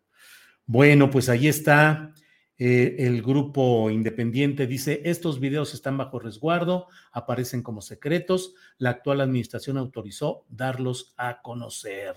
Bueno, 0.68 1.08
pues 1.08 1.30
ahí 1.30 1.48
está 1.48 2.12
eh, 2.58 2.96
el 2.98 3.22
grupo 3.22 3.88
independiente. 3.88 4.66
Dice, 4.66 5.00
estos 5.06 5.40
videos 5.40 5.72
están 5.72 5.96
bajo 5.96 6.18
resguardo, 6.18 6.88
aparecen 7.10 7.62
como 7.62 7.80
secretos. 7.80 8.52
La 8.76 8.90
actual 8.90 9.22
administración 9.22 9.78
autorizó 9.78 10.44
darlos 10.50 11.14
a 11.16 11.40
conocer. 11.40 12.16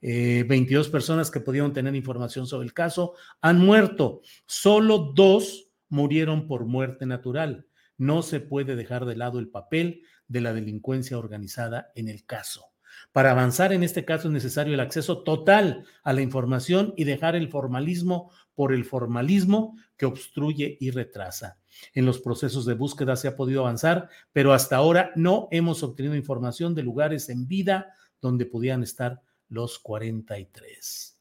22 0.00 0.88
eh, 0.88 0.90
personas 0.90 1.30
que 1.30 1.38
pudieron 1.38 1.72
tener 1.72 1.94
información 1.94 2.48
sobre 2.48 2.66
el 2.66 2.74
caso 2.74 3.14
han 3.40 3.60
muerto. 3.60 4.22
Solo 4.44 5.12
dos 5.14 5.70
murieron 5.88 6.48
por 6.48 6.64
muerte 6.64 7.06
natural. 7.06 7.68
No 7.96 8.22
se 8.22 8.40
puede 8.40 8.74
dejar 8.74 9.04
de 9.04 9.14
lado 9.14 9.38
el 9.38 9.50
papel 9.50 10.02
de 10.26 10.40
la 10.40 10.52
delincuencia 10.52 11.16
organizada 11.16 11.92
en 11.94 12.08
el 12.08 12.24
caso. 12.24 12.72
Para 13.12 13.32
avanzar 13.32 13.72
en 13.72 13.82
este 13.82 14.04
caso 14.04 14.28
es 14.28 14.34
necesario 14.34 14.74
el 14.74 14.80
acceso 14.80 15.22
total 15.22 15.84
a 16.02 16.12
la 16.12 16.22
información 16.22 16.94
y 16.96 17.04
dejar 17.04 17.36
el 17.36 17.48
formalismo 17.48 18.30
por 18.54 18.72
el 18.72 18.84
formalismo 18.84 19.76
que 19.96 20.06
obstruye 20.06 20.76
y 20.80 20.90
retrasa. 20.90 21.58
En 21.94 22.06
los 22.06 22.20
procesos 22.20 22.66
de 22.66 22.74
búsqueda 22.74 23.16
se 23.16 23.28
ha 23.28 23.36
podido 23.36 23.60
avanzar, 23.60 24.08
pero 24.32 24.52
hasta 24.52 24.76
ahora 24.76 25.12
no 25.14 25.48
hemos 25.50 25.82
obtenido 25.82 26.16
información 26.16 26.74
de 26.74 26.82
lugares 26.82 27.28
en 27.28 27.46
vida 27.46 27.94
donde 28.20 28.46
pudieran 28.46 28.82
estar 28.82 29.22
los 29.48 29.78
43. 29.78 31.18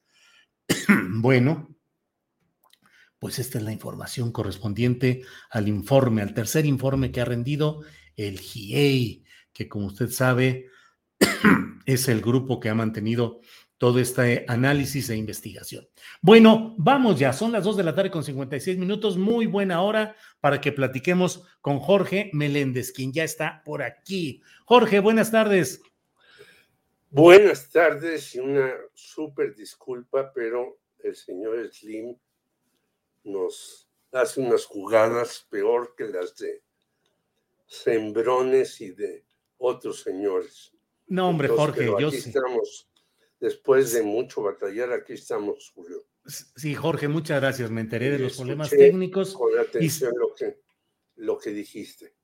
bueno, 1.20 1.76
pues 3.20 3.40
esta 3.40 3.58
es 3.58 3.64
la 3.64 3.72
información 3.72 4.32
correspondiente 4.32 5.24
al 5.50 5.68
informe, 5.68 6.22
al 6.22 6.34
tercer 6.34 6.66
informe 6.66 7.12
que 7.12 7.22
ha 7.22 7.26
rendido 7.26 7.82
el 8.16 8.40
GIEI, 8.40 9.24
que 9.54 9.68
como 9.68 9.88
usted 9.88 10.10
sabe, 10.10 10.68
es 11.86 12.08
el 12.08 12.22
grupo 12.22 12.60
que 12.60 12.70
ha 12.70 12.76
mantenido 12.76 13.40
todo 13.78 14.00
este 14.00 14.44
análisis 14.48 15.10
e 15.10 15.16
investigación. 15.16 15.88
Bueno, 16.22 16.76
vamos 16.78 17.20
ya, 17.20 17.32
son 17.32 17.52
las 17.52 17.64
2 17.64 17.78
de 17.78 17.84
la 17.84 17.94
tarde 17.94 18.10
con 18.10 18.24
56 18.24 18.78
minutos, 18.78 19.18
muy 19.18 19.46
buena 19.46 19.82
hora 19.82 20.16
para 20.40 20.60
que 20.60 20.72
platiquemos 20.72 21.44
con 21.62 21.80
Jorge 21.80 22.32
Meléndez, 22.34 22.92
quien 22.92 23.14
ya 23.14 23.24
está 23.24 23.62
por 23.64 23.84
aquí. 23.84 24.42
Jorge, 24.66 25.00
buenas 25.00 25.32
tardes. 25.32 25.82
Buenas 27.10 27.70
tardes 27.70 28.36
y 28.36 28.40
una 28.40 28.74
súper 28.94 29.56
disculpa, 29.56 30.32
pero 30.34 30.80
el 31.00 31.16
señor 31.16 31.72
Slim 31.72 32.18
nos 33.24 33.88
hace 34.12 34.42
unas 34.42 34.66
jugadas 34.66 35.46
peor 35.50 35.94
que 35.96 36.06
las 36.06 36.36
de 36.38 36.64
Sembrones 37.68 38.82
y 38.82 38.92
de 38.92 39.24
otros 39.58 40.02
señores. 40.02 40.74
No, 41.08 41.30
hombre, 41.30 41.48
Jorge, 41.48 41.86
yo 42.00 42.12
sí. 42.12 42.18
Estamos, 42.30 42.90
después 43.40 43.94
de 43.94 44.04
mucho 44.04 44.42
batallar, 44.42 44.92
aquí 44.92 45.14
estamos, 45.14 45.72
Julio. 45.74 46.06
Sí, 46.26 46.76
Jorge, 46.76 47.08
muchas 47.08 47.40
gracias. 47.40 47.72
Me 47.72 47.82
enteré 47.82 48.12
de 48.12 48.20
los 48.20 48.38
problemas 48.38 48.70
técnicos. 48.70 49.34
Con 49.34 49.58
atención 49.58 50.14
lo, 50.18 50.34
que, 50.36 50.60
lo 51.16 51.38
que 51.38 51.52
dijiste. 51.52 52.16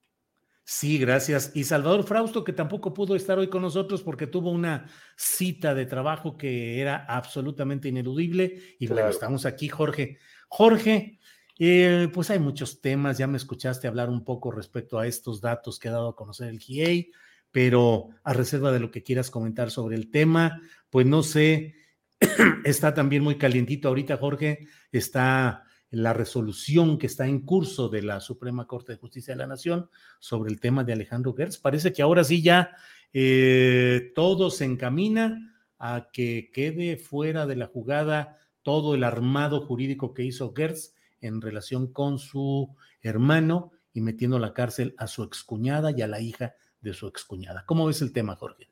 Sí, 0.65 0.97
gracias. 0.97 1.51
Y 1.53 1.65
Salvador 1.65 2.05
Frausto, 2.05 2.43
que 2.43 2.53
tampoco 2.53 2.93
pudo 2.93 3.15
estar 3.15 3.37
hoy 3.37 3.49
con 3.49 3.61
nosotros 3.61 4.01
porque 4.01 4.27
tuvo 4.27 4.49
una 4.49 4.89
cita 5.17 5.75
de 5.75 5.85
trabajo 5.85 6.37
que 6.37 6.79
era 6.79 7.05
absolutamente 7.05 7.89
ineludible. 7.89 8.61
Y 8.79 8.87
bueno, 8.87 9.09
estamos 9.09 9.45
aquí, 9.45 9.67
Jorge. 9.67 10.19
Jorge, 10.47 11.19
eh, 11.59 12.07
pues 12.13 12.29
hay 12.29 12.39
muchos 12.39 12.79
temas, 12.79 13.17
ya 13.17 13.27
me 13.27 13.37
escuchaste 13.37 13.87
hablar 13.87 14.09
un 14.09 14.23
poco 14.23 14.51
respecto 14.51 14.99
a 14.99 15.05
estos 15.05 15.41
datos 15.41 15.79
que 15.79 15.89
ha 15.89 15.91
dado 15.91 16.09
a 16.09 16.15
conocer 16.15 16.47
el 16.47 16.59
GIEI, 16.59 17.11
pero 17.53 18.09
a 18.23 18.33
reserva 18.33 18.71
de 18.71 18.79
lo 18.79 18.91
que 18.91 19.03
quieras 19.03 19.29
comentar 19.29 19.71
sobre 19.71 19.95
el 19.95 20.09
tema, 20.09 20.59
pues 20.89 21.05
no 21.05 21.21
sé, 21.21 21.75
está 22.65 22.95
también 22.95 23.23
muy 23.23 23.37
calientito 23.37 23.87
ahorita, 23.87 24.17
Jorge, 24.17 24.67
está 24.91 25.63
la 25.91 26.13
resolución 26.13 26.97
que 26.97 27.05
está 27.05 27.27
en 27.27 27.41
curso 27.41 27.89
de 27.89 28.01
la 28.01 28.19
Suprema 28.19 28.65
Corte 28.65 28.93
de 28.93 28.97
Justicia 28.97 29.35
de 29.35 29.37
la 29.37 29.47
Nación 29.47 29.87
sobre 30.19 30.51
el 30.51 30.59
tema 30.59 30.83
de 30.83 30.93
Alejandro 30.93 31.35
Gertz. 31.35 31.59
Parece 31.59 31.93
que 31.93 32.01
ahora 32.01 32.23
sí 32.23 32.41
ya 32.41 32.71
eh, 33.13 34.11
todo 34.15 34.49
se 34.49 34.65
encamina 34.65 35.55
a 35.77 36.09
que 36.11 36.49
quede 36.51 36.97
fuera 36.97 37.45
de 37.45 37.55
la 37.55 37.67
jugada 37.67 38.39
todo 38.63 38.95
el 38.95 39.03
armado 39.03 39.61
jurídico 39.61 40.15
que 40.15 40.23
hizo 40.23 40.51
Gertz 40.55 40.95
en 41.21 41.39
relación 41.39 41.93
con 41.93 42.17
su 42.17 42.75
hermano 43.03 43.71
y 43.93 44.01
metiendo 44.01 44.37
a 44.37 44.39
la 44.39 44.55
cárcel 44.55 44.95
a 44.97 45.05
su 45.05 45.21
excuñada 45.21 45.91
y 45.91 46.01
a 46.01 46.07
la 46.07 46.19
hija 46.19 46.55
de 46.83 46.93
su 46.93 47.07
excuñada. 47.07 47.65
¿Cómo 47.65 47.87
ves 47.87 48.01
el 48.01 48.13
tema, 48.13 48.35
Jorge? 48.35 48.69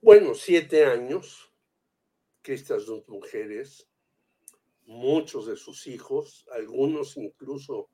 Bueno, 0.00 0.34
siete 0.34 0.84
años 0.84 1.50
que 2.42 2.54
estas 2.54 2.86
dos 2.86 3.08
mujeres, 3.08 3.88
muchos 4.86 5.46
de 5.46 5.56
sus 5.56 5.86
hijos, 5.86 6.46
algunos 6.52 7.16
incluso, 7.16 7.90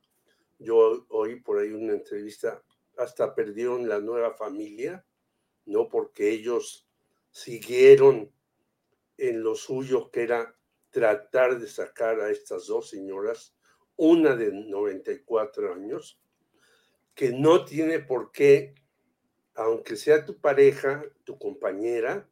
yo 0.58 1.06
oí 1.08 1.40
por 1.40 1.58
ahí 1.58 1.70
una 1.70 1.94
entrevista, 1.94 2.62
hasta 2.98 3.34
perdieron 3.34 3.88
la 3.88 4.00
nueva 4.00 4.34
familia, 4.34 5.04
¿no? 5.66 5.88
Porque 5.88 6.30
ellos 6.30 6.86
siguieron 7.30 8.30
en 9.16 9.42
lo 9.42 9.54
suyo, 9.54 10.10
que 10.10 10.22
era 10.22 10.56
tratar 10.90 11.58
de 11.58 11.66
sacar 11.66 12.20
a 12.20 12.30
estas 12.30 12.66
dos 12.66 12.90
señoras 12.90 13.56
una 13.96 14.36
de 14.36 14.52
94 14.52 15.74
años, 15.74 16.20
que 17.14 17.30
no 17.30 17.64
tiene 17.64 18.00
por 18.00 18.32
qué, 18.32 18.74
aunque 19.54 19.96
sea 19.96 20.24
tu 20.24 20.40
pareja, 20.40 21.04
tu 21.24 21.38
compañera, 21.38 22.28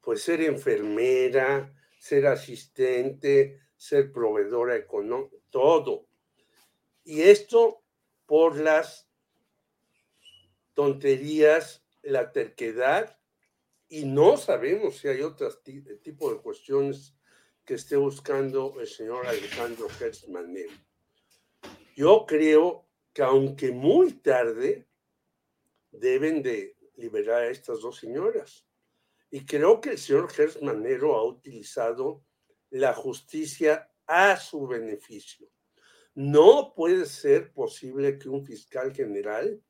pues 0.00 0.22
ser 0.22 0.40
enfermera, 0.42 1.74
ser 1.98 2.26
asistente, 2.26 3.60
ser 3.76 4.12
proveedora 4.12 4.76
económica, 4.76 5.36
todo. 5.50 6.06
Y 7.04 7.22
esto 7.22 7.82
por 8.26 8.56
las 8.56 9.08
tonterías, 10.74 11.84
la 12.02 12.32
terquedad, 12.32 13.18
y 13.88 14.04
no 14.04 14.36
sabemos 14.36 14.98
si 14.98 15.08
hay 15.08 15.22
otro 15.22 15.50
tipo 16.02 16.32
de 16.32 16.40
cuestiones 16.40 17.16
que 17.64 17.74
esté 17.74 17.96
buscando 17.96 18.80
el 18.80 18.86
señor 18.86 19.26
Alejandro 19.26 19.88
Hertz 20.00 20.26
Yo 21.96 22.24
creo 22.26 22.86
que 23.12 23.22
aunque 23.22 23.72
muy 23.72 24.12
tarde, 24.12 24.87
deben 25.90 26.42
de 26.42 26.76
liberar 26.96 27.42
a 27.42 27.50
estas 27.50 27.80
dos 27.80 27.98
señoras. 27.98 28.66
Y 29.30 29.44
creo 29.44 29.80
que 29.80 29.90
el 29.90 29.98
señor 29.98 30.28
Hertz 30.36 30.62
Manero 30.62 31.16
ha 31.16 31.24
utilizado 31.24 32.24
la 32.70 32.94
justicia 32.94 33.90
a 34.06 34.36
su 34.36 34.66
beneficio. 34.66 35.48
No 36.14 36.72
puede 36.74 37.06
ser 37.06 37.52
posible 37.52 38.18
que 38.18 38.28
un 38.28 38.44
fiscal 38.44 38.92
general 38.92 39.62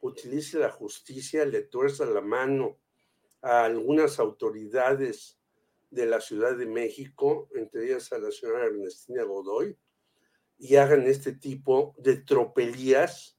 utilice 0.00 0.58
la 0.58 0.70
justicia, 0.70 1.44
le 1.44 1.62
tuerza 1.62 2.04
la 2.04 2.20
mano 2.20 2.78
a 3.40 3.64
algunas 3.64 4.18
autoridades 4.18 5.38
de 5.90 6.06
la 6.06 6.20
Ciudad 6.20 6.56
de 6.56 6.66
México, 6.66 7.48
entre 7.54 7.86
ellas 7.86 8.12
a 8.12 8.18
la 8.18 8.30
señora 8.30 8.66
Ernestina 8.66 9.22
Godoy, 9.22 9.76
y 10.58 10.76
hagan 10.76 11.06
este 11.06 11.32
tipo 11.32 11.94
de 11.98 12.16
tropelías 12.16 13.37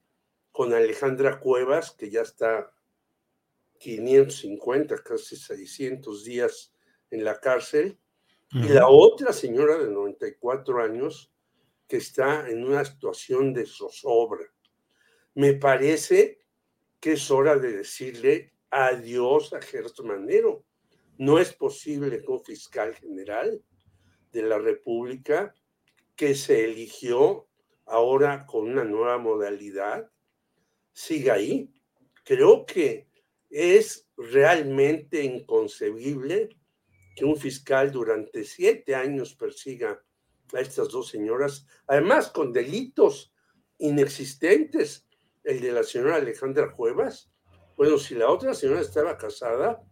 con 0.52 0.72
Alejandra 0.72 1.40
Cuevas, 1.40 1.92
que 1.92 2.10
ya 2.10 2.22
está 2.22 2.72
550, 3.78 4.98
casi 4.98 5.36
600 5.36 6.24
días 6.24 6.74
en 7.10 7.24
la 7.24 7.38
cárcel, 7.40 7.98
y 8.52 8.68
la 8.68 8.88
otra 8.88 9.32
señora 9.32 9.78
de 9.78 9.88
94 9.90 10.82
años 10.82 11.32
que 11.86 11.98
está 11.98 12.48
en 12.48 12.64
una 12.64 12.84
situación 12.84 13.54
de 13.54 13.64
zozobra. 13.64 14.44
Me 15.34 15.54
parece 15.54 16.40
que 16.98 17.12
es 17.12 17.30
hora 17.30 17.56
de 17.56 17.72
decirle 17.72 18.52
adiós 18.70 19.52
a 19.52 19.60
Gertz 19.60 20.00
Manero. 20.00 20.64
No 21.18 21.38
es 21.38 21.52
posible 21.52 22.20
que 22.22 22.30
un 22.30 22.44
fiscal 22.44 22.94
general 22.94 23.62
de 24.32 24.42
la 24.42 24.58
República 24.58 25.54
que 26.16 26.34
se 26.34 26.64
eligió 26.64 27.48
ahora 27.86 28.46
con 28.46 28.68
una 28.68 28.84
nueva 28.84 29.18
modalidad 29.18 30.10
siga 30.92 31.34
ahí. 31.34 31.72
Creo 32.24 32.66
que 32.66 33.08
es 33.48 34.08
realmente 34.16 35.22
inconcebible 35.22 36.50
que 37.16 37.24
un 37.24 37.36
fiscal 37.36 37.90
durante 37.90 38.44
siete 38.44 38.94
años 38.94 39.34
persiga 39.34 40.02
a 40.52 40.60
estas 40.60 40.88
dos 40.88 41.08
señoras, 41.08 41.66
además 41.86 42.30
con 42.30 42.52
delitos 42.52 43.32
inexistentes, 43.78 45.06
el 45.44 45.60
de 45.60 45.72
la 45.72 45.82
señora 45.82 46.16
Alejandra 46.16 46.72
Cuevas. 46.72 47.30
Bueno, 47.76 47.98
si 47.98 48.14
la 48.14 48.28
otra 48.28 48.54
señora 48.54 48.80
estaba 48.80 49.16
casada, 49.16 49.82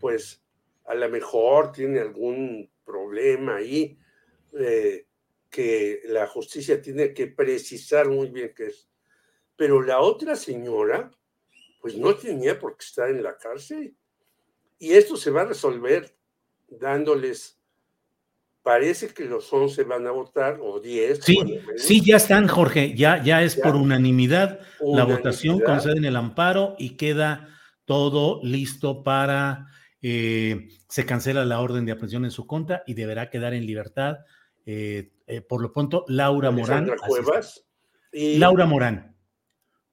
pues 0.00 0.42
a 0.84 0.94
lo 0.94 1.08
mejor 1.08 1.72
tiene 1.72 2.00
algún 2.00 2.70
problema 2.84 3.56
ahí 3.56 3.98
eh, 4.58 5.06
que 5.50 6.02
la 6.06 6.26
justicia 6.26 6.80
tiene 6.80 7.12
que 7.12 7.26
precisar 7.26 8.08
muy 8.08 8.30
bien 8.30 8.52
qué 8.56 8.66
es. 8.66 8.88
Pero 9.56 9.82
la 9.82 10.00
otra 10.00 10.36
señora, 10.36 11.10
pues 11.80 11.96
no 11.96 12.14
tenía 12.14 12.58
por 12.58 12.76
qué 12.76 12.84
estar 12.84 13.10
en 13.10 13.22
la 13.22 13.36
cárcel. 13.36 13.94
Y 14.78 14.92
esto 14.92 15.16
se 15.16 15.30
va 15.30 15.42
a 15.42 15.46
resolver 15.46 16.14
dándoles, 16.68 17.58
parece 18.62 19.08
que 19.08 19.24
los 19.24 19.50
11 19.52 19.84
van 19.84 20.06
a 20.06 20.10
votar, 20.10 20.58
o 20.60 20.80
10. 20.80 21.20
Sí, 21.22 21.60
sí, 21.76 22.02
ya 22.04 22.16
están, 22.16 22.48
Jorge, 22.48 22.94
ya, 22.94 23.22
ya 23.22 23.42
es 23.42 23.56
por 23.56 23.76
unanimidad. 23.76 24.60
La 24.80 25.04
votación 25.04 25.60
concede 25.60 26.06
el 26.06 26.16
amparo 26.16 26.76
y 26.78 26.96
queda 26.96 27.48
todo 27.86 28.40
listo 28.42 29.02
para 29.02 29.68
eh, 30.02 30.68
se 30.88 31.04
cancela 31.04 31.44
la 31.44 31.60
orden 31.60 31.84
de 31.84 31.90
aprehensión 31.90 32.24
en 32.24 32.30
su 32.30 32.46
contra 32.46 32.84
y 32.86 32.94
deberá 32.94 33.28
quedar 33.28 33.54
en 33.54 33.66
libertad. 33.66 34.18
Eh, 34.64 35.10
eh, 35.26 35.40
por 35.40 35.60
lo 35.60 35.72
pronto, 35.72 36.04
Laura 36.06 36.52
Morán. 36.52 36.88
Cuevas 37.08 37.66
y... 38.12 38.38
Laura 38.38 38.66
Morán, 38.66 39.15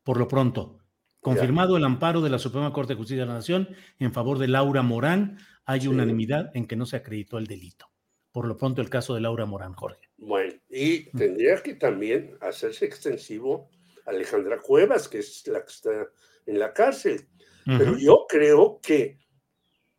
por 0.04 0.18
lo 0.18 0.28
pronto. 0.28 0.80
Confirmado 1.20 1.78
el 1.78 1.86
amparo 1.86 2.22
de 2.22 2.30
la 2.30 2.40
Suprema 2.40 2.74
Corte 2.74 2.94
de 2.94 2.98
Justicia 2.98 3.24
de 3.24 3.28
la 3.28 3.36
Nación 3.36 3.70
en 3.98 4.12
favor 4.12 4.40
de 4.40 4.50
Laura 4.50 4.82
Morán, 4.82 5.38
hay 5.66 5.88
unanimidad 5.88 6.52
en 6.54 6.68
que 6.68 6.76
no 6.76 6.86
se 6.86 6.98
acreditó 6.98 7.38
el 7.38 7.48
delito. 7.48 7.88
Por 8.34 8.46
lo 8.46 8.58
pronto, 8.58 8.82
el 8.82 8.90
caso 8.90 9.16
de 9.16 9.22
Laura 9.22 9.46
Morán, 9.46 9.74
Jorge. 9.74 10.10
Bueno, 10.18 10.54
y 10.70 11.10
tendría 11.12 11.62
que 11.64 11.76
también 11.76 12.38
hacerse 12.42 12.86
extensivo 12.86 13.70
Alejandra 14.06 14.60
Cuevas, 14.60 15.08
que 15.08 15.20
es 15.20 15.48
la 15.48 15.64
que 15.64 15.72
está 15.72 16.08
en 16.46 16.60
la 16.60 16.74
cárcel. 16.74 17.30
Pero 17.66 17.98
yo 17.98 18.26
creo 18.28 18.82
que 18.82 19.20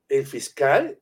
el 0.09 0.27
fiscal, 0.27 1.01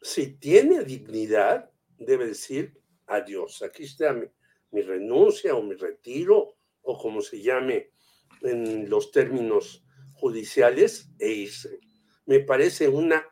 si 0.00 0.38
tiene 0.38 0.82
dignidad, 0.82 1.70
debe 1.98 2.26
decir 2.26 2.80
adiós. 3.06 3.62
Aquí 3.62 3.84
está 3.84 4.12
mi, 4.12 4.82
renuncia 4.82 5.54
o 5.54 5.62
mi 5.62 5.74
retiro 5.74 6.56
o 6.82 6.98
como 6.98 7.20
se 7.20 7.40
llame 7.40 7.91
en 8.44 8.88
los 8.88 9.10
términos 9.10 9.84
judiciales 10.14 11.10
e 11.18 11.28
irse. 11.28 11.80
Me 12.26 12.40
parece 12.40 12.88
una 12.88 13.26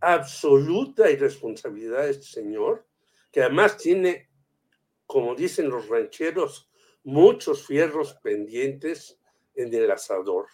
absoluta 0.00 1.10
irresponsabilidad 1.10 2.04
de 2.04 2.10
este 2.10 2.26
señor, 2.26 2.86
que 3.32 3.42
además 3.42 3.76
tiene, 3.76 4.30
como 5.06 5.34
dicen 5.34 5.68
los 5.68 5.88
rancheros, 5.88 6.70
muchos 7.02 7.66
fierros 7.66 8.14
pendientes 8.22 9.18
en 9.54 9.74
el 9.74 9.90
asador. 9.90 10.46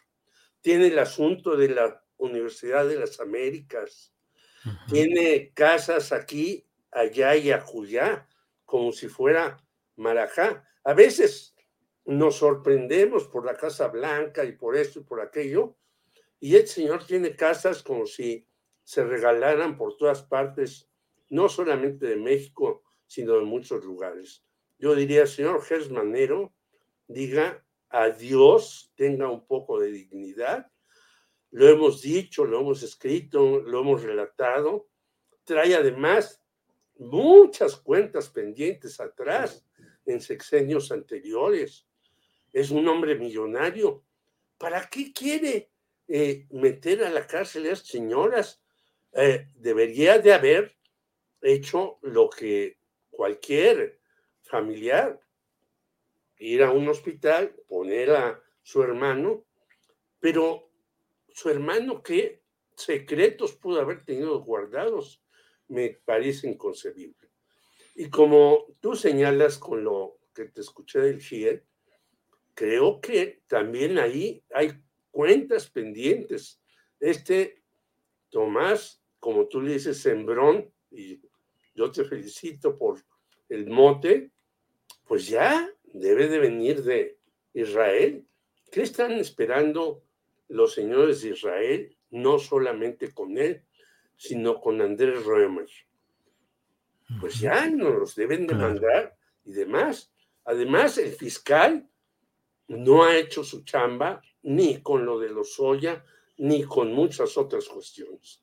Tiene 0.61 0.87
el 0.87 0.99
asunto 0.99 1.57
de 1.57 1.69
la 1.69 2.05
Universidad 2.17 2.89
de 2.89 2.97
las 2.99 3.21
Américas. 3.21 4.15
Tiene 4.89 5.53
casas 5.53 6.13
aquí, 6.13 6.67
allá 6.91 7.37
y 7.37 7.51
acullá, 7.51 8.27
como 8.65 8.93
si 8.93 9.09
fuera 9.09 9.63
Marajá. 9.97 10.67
A 10.85 10.95
veces 10.95 11.54
nos 12.05 12.37
sorprendemos 12.37 13.29
por 13.29 13.45
la 13.45 13.57
Casa 13.57 13.89
Blanca 13.89 14.45
y 14.45 14.53
por 14.53 14.77
esto 14.77 15.01
y 15.01 15.05
por 15.05 15.21
aquello, 15.21 15.77
y 16.41 16.57
el 16.57 16.67
señor 16.67 17.07
tiene 17.07 17.37
casas 17.37 17.83
como 17.83 18.07
si 18.07 18.47
se 18.83 19.05
regalaran 19.05 19.79
por 19.79 19.97
todas 19.97 20.23
partes, 20.23 20.91
no 21.31 21.49
solamente 21.49 22.07
de 22.07 22.17
México, 22.17 22.83
sino 23.07 23.35
de 23.35 23.45
muchos 23.45 23.85
lugares. 23.85 24.45
Yo 24.79 24.95
diría, 24.95 25.27
señor 25.27 25.63
Gers 25.63 25.91
Manero, 25.91 26.53
diga 27.07 27.65
a 27.89 28.11
Dios 28.11 28.93
tenga 28.97 29.31
un 29.31 29.47
poco 29.47 29.79
de 29.79 29.91
dignidad. 29.93 30.71
Lo 31.51 31.69
hemos 31.69 32.03
dicho, 32.03 32.45
lo 32.45 32.61
hemos 32.61 32.83
escrito, 32.83 33.61
lo 33.61 33.81
hemos 33.81 34.03
relatado. 34.03 34.89
Trae 35.45 35.75
además 35.77 36.43
muchas 36.97 37.77
cuentas 37.77 38.29
pendientes 38.29 38.99
atrás 39.01 39.65
en 40.05 40.21
sexenios 40.21 40.91
anteriores. 40.91 41.87
Es 42.55 42.71
un 42.71 42.87
hombre 42.87 43.17
millonario. 43.17 44.05
¿Para 44.57 44.89
qué 44.89 45.13
quiere 45.13 45.73
eh, 46.07 46.47
meter 46.53 47.03
a 47.03 47.11
la 47.11 47.27
cárcel 47.27 47.67
a 47.67 47.71
las 47.71 47.81
señoras? 47.81 48.63
Eh, 49.13 49.49
debería 49.57 50.21
de 50.21 50.33
haber 50.33 50.77
hecho 51.43 51.99
lo 52.03 52.31
que 52.31 52.79
cualquier 53.11 53.99
familiar, 54.43 55.21
ir 56.39 56.63
a 56.63 56.71
un 56.71 56.89
hospital, 56.89 57.57
poner 57.67 58.13
a 58.13 58.41
su 58.63 58.85
hermano, 58.85 59.45
pero 60.21 60.71
su 61.31 61.51
hermano, 61.51 62.05
¿qué 62.05 62.45
secretos 62.77 63.55
pudo 63.55 63.81
haber 63.81 64.05
tenido 64.05 64.39
guardados? 64.45 65.21
Me 65.67 66.01
parece 66.05 66.49
inconcebible. 66.49 67.31
Y 67.97 68.11
como 68.11 68.67
tú 68.79 68.95
señalas 68.95 69.59
con 69.59 69.83
lo 69.83 70.21
que 70.33 70.45
te 70.45 70.61
escuché 70.61 71.01
del 71.01 71.21
GIE, 71.21 71.65
creo 72.55 73.01
que 73.01 73.43
también 73.47 73.99
ahí 73.99 74.43
hay 74.51 74.73
cuentas 75.11 75.69
pendientes. 75.69 76.61
Este 76.99 77.63
Tomás, 78.31 79.03
como 79.21 79.47
tú 79.47 79.61
le 79.61 79.75
dices, 79.75 80.01
Sembrón, 80.01 80.73
y 80.91 81.21
yo 81.75 81.91
te 81.91 82.05
felicito 82.05 82.77
por 82.77 83.01
el 83.49 83.69
mote, 83.69 84.31
pues 85.05 85.29
ya 85.29 85.71
debe 85.85 86.29
de 86.29 86.39
venir 86.39 86.83
de 86.83 87.19
Israel. 87.53 88.27
¿Qué 88.71 88.83
están 88.83 89.13
esperando 89.13 90.03
los 90.49 90.75
señores 90.75 91.23
de 91.23 91.31
Israel? 91.31 91.97
No 92.11 92.39
solamente 92.39 93.13
con 93.13 93.39
él, 93.39 93.63
sino 94.17 94.61
con 94.61 94.81
Andrés 94.81 95.25
Römer. 95.25 95.69
Pues 97.21 97.39
ya 97.39 97.69
nos 97.71 97.95
los 97.95 98.15
deben 98.15 98.47
de 98.47 98.55
mandar 98.55 99.17
y 99.45 99.53
demás. 99.53 100.13
Además, 100.45 100.99
el 100.99 101.13
fiscal 101.13 101.89
no 102.69 103.05
ha 103.05 103.16
hecho 103.16 103.45
su 103.45 103.65
chamba 103.65 104.23
ni 104.43 104.81
con 104.82 105.05
lo 105.05 105.19
de 105.19 105.31
los 105.31 105.55
Soya, 105.55 106.05
ni 106.36 106.65
con 106.65 106.93
muchas 106.93 107.36
otras 107.36 107.69
cuestiones. 107.69 108.43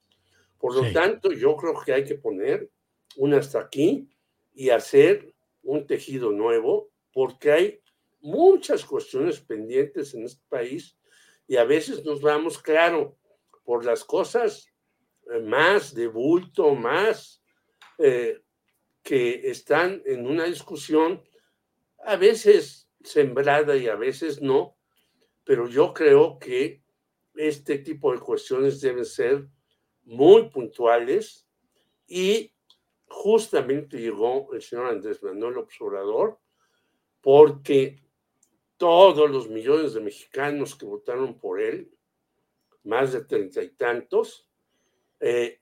Por 0.58 0.76
lo 0.76 0.92
tanto, 0.92 1.32
yo 1.32 1.56
creo 1.56 1.74
que 1.84 1.94
hay 1.94 2.04
que 2.04 2.16
poner 2.16 2.70
un 3.18 3.34
hasta 3.34 3.60
aquí 3.60 4.08
y 4.54 4.70
hacer 4.70 5.34
un 5.64 5.86
tejido 5.86 6.32
nuevo, 6.32 6.92
porque 7.14 7.52
hay 7.52 7.82
muchas 8.22 8.86
cuestiones 8.86 9.40
pendientes 9.40 10.14
en 10.14 10.26
este 10.26 10.44
país 10.50 10.98
y 11.48 11.58
a 11.58 11.64
veces 11.64 12.06
nos 12.06 12.22
vamos, 12.22 12.60
claro, 12.60 13.18
por 13.64 13.84
las 13.84 14.04
cosas 14.04 14.68
eh, 15.32 15.40
más 15.40 15.94
de 15.94 16.08
bulto, 16.08 16.76
más 16.76 17.44
eh, 17.98 18.42
que 19.04 19.50
están 19.50 20.02
en 20.06 20.28
una 20.28 20.46
discusión, 20.46 21.24
a 22.06 22.16
veces 22.16 22.88
sembrada 23.04 23.76
y 23.78 23.88
a 23.88 23.96
veces 23.96 24.42
no, 24.42 24.78
pero 25.44 25.68
yo 25.68 25.94
creo 25.94 26.40
que 26.40 26.84
este 27.36 27.80
tipo 27.80 28.12
de 28.12 28.20
cuestiones 28.20 28.82
deben 28.82 29.06
ser 29.06 29.48
muy 30.04 30.50
puntuales 30.50 31.48
y 32.08 32.54
justamente 33.08 34.00
llegó 34.00 34.54
el 34.54 34.62
señor 34.62 34.88
Andrés 34.88 35.22
Manuel 35.24 35.58
Observador 35.58 36.40
porque 37.22 38.02
todos 38.78 39.30
los 39.30 39.48
millones 39.48 39.94
de 39.94 40.02
mexicanos 40.02 40.76
que 40.76 40.86
votaron 40.86 41.38
por 41.38 41.62
él, 41.62 41.92
más 42.84 43.14
de 43.14 43.24
treinta 43.24 43.62
y 43.62 43.70
tantos, 43.70 44.48
eh, 45.20 45.62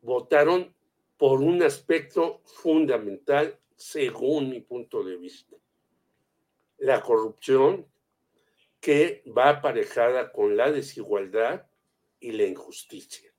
votaron 0.00 0.74
por 1.16 1.40
un 1.40 1.62
aspecto 1.62 2.42
fundamental 2.44 3.58
según 3.76 4.50
mi 4.50 4.60
punto 4.60 5.04
de 5.04 5.16
vista. 5.16 5.47
La 6.78 7.02
corrupción 7.02 7.86
que 8.80 9.22
va 9.36 9.50
aparejada 9.50 10.32
con 10.32 10.56
la 10.56 10.70
desigualdad 10.70 11.66
y 12.20 12.32
la 12.32 12.44
injusticia. 12.44 13.32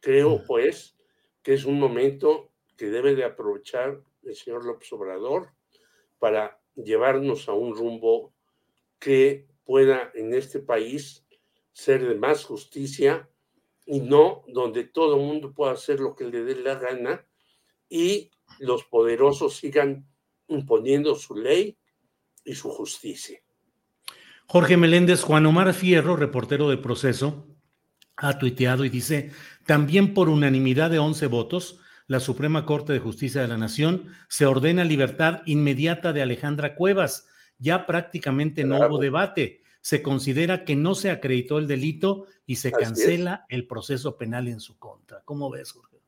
Creo, 0.00 0.44
pues, 0.46 0.96
que 1.42 1.54
es 1.54 1.64
un 1.64 1.78
momento 1.78 2.50
que 2.76 2.86
debe 2.86 3.14
de 3.14 3.24
aprovechar 3.24 4.02
el 4.22 4.34
señor 4.34 4.64
López 4.64 4.92
Obrador 4.92 5.50
para 6.18 6.60
llevarnos 6.74 7.48
a 7.48 7.52
un 7.52 7.74
rumbo 7.74 8.32
que 8.98 9.46
pueda 9.64 10.10
en 10.14 10.34
este 10.34 10.60
país 10.60 11.24
ser 11.72 12.06
de 12.06 12.14
más 12.14 12.44
justicia 12.44 13.28
y 13.86 14.00
no 14.00 14.44
donde 14.48 14.84
todo 14.84 15.16
el 15.16 15.22
mundo 15.22 15.52
pueda 15.52 15.72
hacer 15.72 16.00
lo 16.00 16.14
que 16.14 16.24
le 16.24 16.42
dé 16.44 16.56
la 16.56 16.76
gana 16.76 17.26
y 17.88 18.30
los 18.58 18.84
poderosos 18.84 19.56
sigan 19.56 20.06
imponiendo 20.48 21.14
su 21.14 21.34
ley 21.34 21.76
y 22.44 22.54
su 22.54 22.70
justicia. 22.70 23.38
Jorge 24.46 24.76
Meléndez, 24.76 25.22
Juan 25.22 25.46
Omar 25.46 25.72
Fierro, 25.72 26.16
reportero 26.16 26.68
de 26.68 26.76
proceso, 26.76 27.48
ha 28.16 28.38
tuiteado 28.38 28.84
y 28.84 28.88
dice, 28.88 29.30
también 29.66 30.14
por 30.14 30.28
unanimidad 30.28 30.90
de 30.90 30.98
11 30.98 31.26
votos, 31.26 31.80
la 32.06 32.20
Suprema 32.20 32.66
Corte 32.66 32.92
de 32.92 32.98
Justicia 32.98 33.40
de 33.40 33.48
la 33.48 33.56
Nación 33.56 34.08
se 34.28 34.44
ordena 34.44 34.84
libertad 34.84 35.40
inmediata 35.46 36.12
de 36.12 36.20
Alejandra 36.20 36.74
Cuevas. 36.74 37.26
Ya 37.58 37.86
prácticamente 37.86 38.64
no 38.64 38.86
hubo 38.86 38.98
debate. 38.98 39.62
Se 39.80 40.02
considera 40.02 40.64
que 40.64 40.76
no 40.76 40.94
se 40.94 41.10
acreditó 41.10 41.58
el 41.58 41.66
delito 41.66 42.26
y 42.46 42.56
se 42.56 42.72
cancela 42.72 43.46
el 43.48 43.66
proceso 43.66 44.18
penal 44.18 44.48
en 44.48 44.60
su 44.60 44.78
contra. 44.78 45.22
¿Cómo 45.24 45.50
ves, 45.50 45.72
Jorge? 45.72 45.98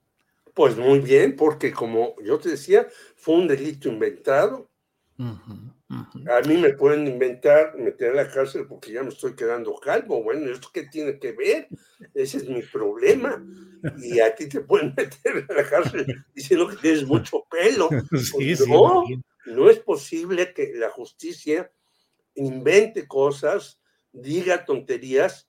Pues 0.53 0.77
muy 0.77 1.01
bien, 1.01 1.35
porque 1.35 1.73
como 1.73 2.15
yo 2.23 2.39
te 2.39 2.51
decía, 2.51 2.87
fue 3.17 3.37
un 3.37 3.49
delito 3.49 3.89
inventado. 3.89 4.69
A 5.18 6.40
mí 6.47 6.56
me 6.59 6.74
pueden 6.74 7.06
inventar, 7.06 7.76
meter 7.76 8.10
a 8.10 8.24
la 8.24 8.30
cárcel 8.30 8.66
porque 8.66 8.93
ya 8.93 9.02
me 9.02 9.09
estoy 9.09 9.34
quedando 9.34 9.74
calvo. 9.76 10.22
Bueno, 10.22 10.51
¿esto 10.51 10.68
qué 10.72 10.84
tiene 10.84 11.18
que 11.18 11.32
ver? 11.32 11.68
Ese 12.14 12.38
es 12.38 12.48
mi 12.48 12.60
problema. 12.62 13.43
Y 14.02 14.20
a 14.20 14.34
ti 14.34 14.48
te 14.48 14.60
pueden 14.60 14.94
meter 14.97 15.47
a 15.48 15.55
la 15.55 15.68
cárcel 15.68 16.06
diciendo 16.34 16.68
que 16.68 16.76
tienes 16.76 17.06
mucho 17.06 17.47
pelo. 17.51 17.88
Pues 18.32 18.66
no, 18.66 19.05
no 19.47 19.70
es 19.70 19.78
posible 19.78 20.52
que 20.52 20.72
la 20.74 20.90
justicia 20.90 21.70
invente 22.34 23.06
cosas, 23.06 23.80
diga 24.12 24.64
tonterías 24.64 25.48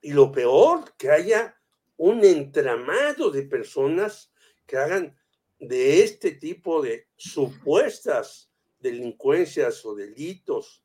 y 0.00 0.12
lo 0.12 0.30
peor, 0.30 0.84
que 0.96 1.10
haya 1.10 1.58
un 1.96 2.24
entramado 2.24 3.30
de 3.30 3.42
personas 3.42 4.32
que 4.66 4.76
hagan 4.76 5.16
de 5.58 6.02
este 6.02 6.32
tipo 6.32 6.82
de 6.82 7.08
supuestas 7.16 8.48
delincuencias 8.80 9.84
o 9.84 9.94
delitos 9.94 10.82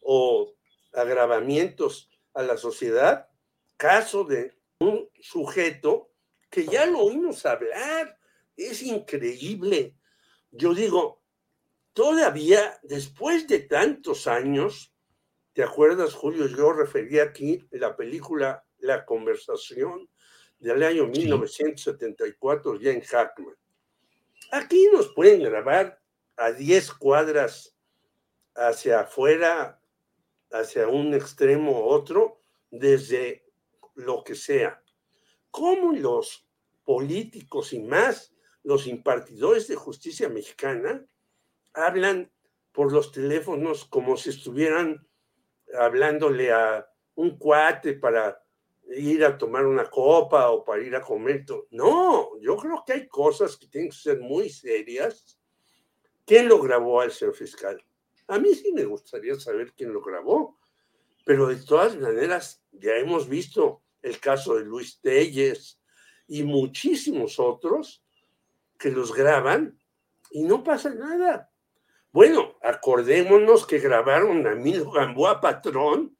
o 0.00 0.54
agravamientos 0.92 2.10
a 2.34 2.42
la 2.42 2.56
sociedad, 2.56 3.28
caso 3.76 4.24
de 4.24 4.56
un 4.78 5.08
sujeto 5.20 6.10
que 6.50 6.66
ya 6.66 6.86
lo 6.86 7.00
oímos 7.00 7.44
hablar, 7.44 8.18
es 8.56 8.82
increíble. 8.82 9.94
Yo 10.50 10.74
digo, 10.74 11.22
todavía 11.92 12.78
después 12.82 13.46
de 13.46 13.60
tantos 13.60 14.26
años, 14.26 14.94
¿te 15.52 15.62
acuerdas, 15.62 16.14
Julio? 16.14 16.46
Yo 16.46 16.72
refería 16.72 17.24
aquí 17.24 17.66
la 17.70 17.96
película 17.96 18.64
La 18.78 19.04
conversación 19.04 20.08
del 20.58 20.82
año 20.82 21.06
1974, 21.06 22.80
ya 22.80 22.90
en 22.92 23.00
Hackman. 23.00 23.56
Aquí 24.52 24.88
nos 24.92 25.08
pueden 25.08 25.42
grabar 25.42 26.00
a 26.36 26.52
10 26.52 26.92
cuadras 26.92 27.76
hacia 28.54 29.00
afuera, 29.00 29.80
hacia 30.50 30.88
un 30.88 31.14
extremo 31.14 31.80
u 31.80 31.84
otro, 31.84 32.40
desde 32.70 33.44
lo 33.94 34.22
que 34.22 34.34
sea. 34.34 34.82
¿Cómo 35.50 35.92
los 35.92 36.46
políticos 36.84 37.72
y 37.72 37.80
más 37.80 38.34
los 38.62 38.86
impartidores 38.86 39.68
de 39.68 39.76
justicia 39.76 40.28
mexicana 40.28 41.06
hablan 41.72 42.30
por 42.72 42.92
los 42.92 43.12
teléfonos 43.12 43.84
como 43.84 44.16
si 44.16 44.30
estuvieran 44.30 45.06
hablándole 45.78 46.52
a 46.52 46.88
un 47.14 47.38
cuate 47.38 47.94
para 47.94 48.42
ir 48.88 49.24
a 49.24 49.36
tomar 49.36 49.66
una 49.66 49.88
copa 49.88 50.50
o 50.50 50.64
para 50.64 50.82
ir 50.82 50.94
a 50.94 51.00
comer. 51.00 51.44
No, 51.70 52.38
yo 52.40 52.56
creo 52.56 52.82
que 52.86 52.92
hay 52.92 53.08
cosas 53.08 53.56
que 53.56 53.66
tienen 53.66 53.90
que 53.90 53.96
ser 53.96 54.20
muy 54.20 54.48
serias 54.50 55.38
¿Quién 56.26 56.48
lo 56.48 56.60
grabó 56.60 57.00
al 57.00 57.12
señor 57.12 57.36
fiscal? 57.36 57.80
A 58.26 58.40
mí 58.40 58.52
sí 58.54 58.72
me 58.72 58.84
gustaría 58.84 59.36
saber 59.36 59.72
quién 59.74 59.92
lo 59.92 60.02
grabó, 60.02 60.58
pero 61.24 61.46
de 61.46 61.56
todas 61.56 61.96
maneras 61.96 62.64
ya 62.72 62.96
hemos 62.96 63.28
visto 63.28 63.84
el 64.02 64.18
caso 64.18 64.56
de 64.56 64.64
Luis 64.64 65.00
Telles 65.00 65.80
y 66.26 66.42
muchísimos 66.42 67.38
otros 67.38 68.04
que 68.76 68.90
los 68.90 69.14
graban 69.14 69.78
y 70.32 70.42
no 70.42 70.64
pasa 70.64 70.92
nada. 70.92 71.52
Bueno, 72.10 72.56
acordémonos 72.60 73.64
que 73.64 73.78
grabaron 73.78 74.44
a 74.48 74.56
Mil 74.56 74.84
Gamboa 74.84 75.40
Patrón 75.40 76.18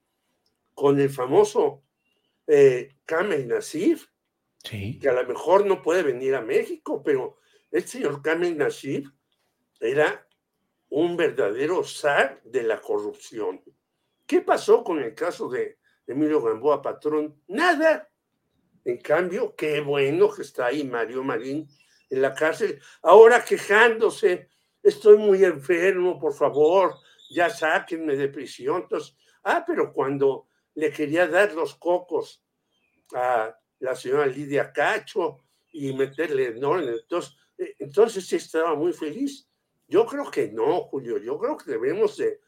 con 0.72 1.00
el 1.00 1.10
famoso 1.10 1.82
eh, 2.46 2.96
Kamel 3.04 3.48
Nasif, 3.48 4.06
que 4.62 5.08
a 5.08 5.12
lo 5.12 5.26
mejor 5.26 5.66
no 5.66 5.82
puede 5.82 6.04
venir 6.04 6.36
a 6.36 6.42
México, 6.42 7.02
pero 7.02 7.38
el 7.72 7.84
señor 7.88 8.22
Kamel 8.22 8.56
Nasif 8.56 9.08
era 9.80 10.26
un 10.88 11.16
verdadero 11.16 11.84
zar 11.84 12.40
de 12.44 12.62
la 12.62 12.80
corrupción. 12.80 13.62
¿Qué 14.26 14.40
pasó 14.40 14.82
con 14.82 15.00
el 15.00 15.14
caso 15.14 15.48
de 15.48 15.78
Emilio 16.06 16.40
Gamboa 16.40 16.82
Patrón? 16.82 17.40
Nada. 17.48 18.08
En 18.84 18.98
cambio, 18.98 19.54
qué 19.56 19.80
bueno 19.80 20.32
que 20.32 20.42
está 20.42 20.66
ahí 20.66 20.84
Mario 20.84 21.24
Marín 21.24 21.68
en 22.10 22.22
la 22.22 22.34
cárcel, 22.34 22.80
ahora 23.02 23.44
quejándose, 23.44 24.48
estoy 24.82 25.18
muy 25.18 25.44
enfermo, 25.44 26.18
por 26.18 26.34
favor, 26.34 26.94
ya 27.30 27.50
sáquenme 27.50 28.16
de 28.16 28.28
prisión. 28.28 28.82
Entonces, 28.82 29.16
ah, 29.42 29.64
pero 29.66 29.92
cuando 29.92 30.48
le 30.74 30.92
quería 30.92 31.26
dar 31.26 31.52
los 31.52 31.74
cocos 31.74 32.44
a 33.14 33.56
la 33.80 33.96
señora 33.96 34.26
Lidia 34.26 34.72
Cacho 34.72 35.44
y 35.72 35.92
meterle 35.92 36.54
no, 36.54 36.78
entonces, 36.78 37.36
eh, 37.58 37.74
entonces 37.78 38.26
sí 38.26 38.36
estaba 38.36 38.74
muy 38.74 38.92
feliz. 38.92 39.45
Yo 39.88 40.06
creo 40.06 40.30
que 40.30 40.48
no, 40.48 40.82
Julio, 40.82 41.18
yo 41.18 41.38
creo 41.38 41.56
que 41.56 41.70
debemos 41.70 42.16
de 42.16 42.40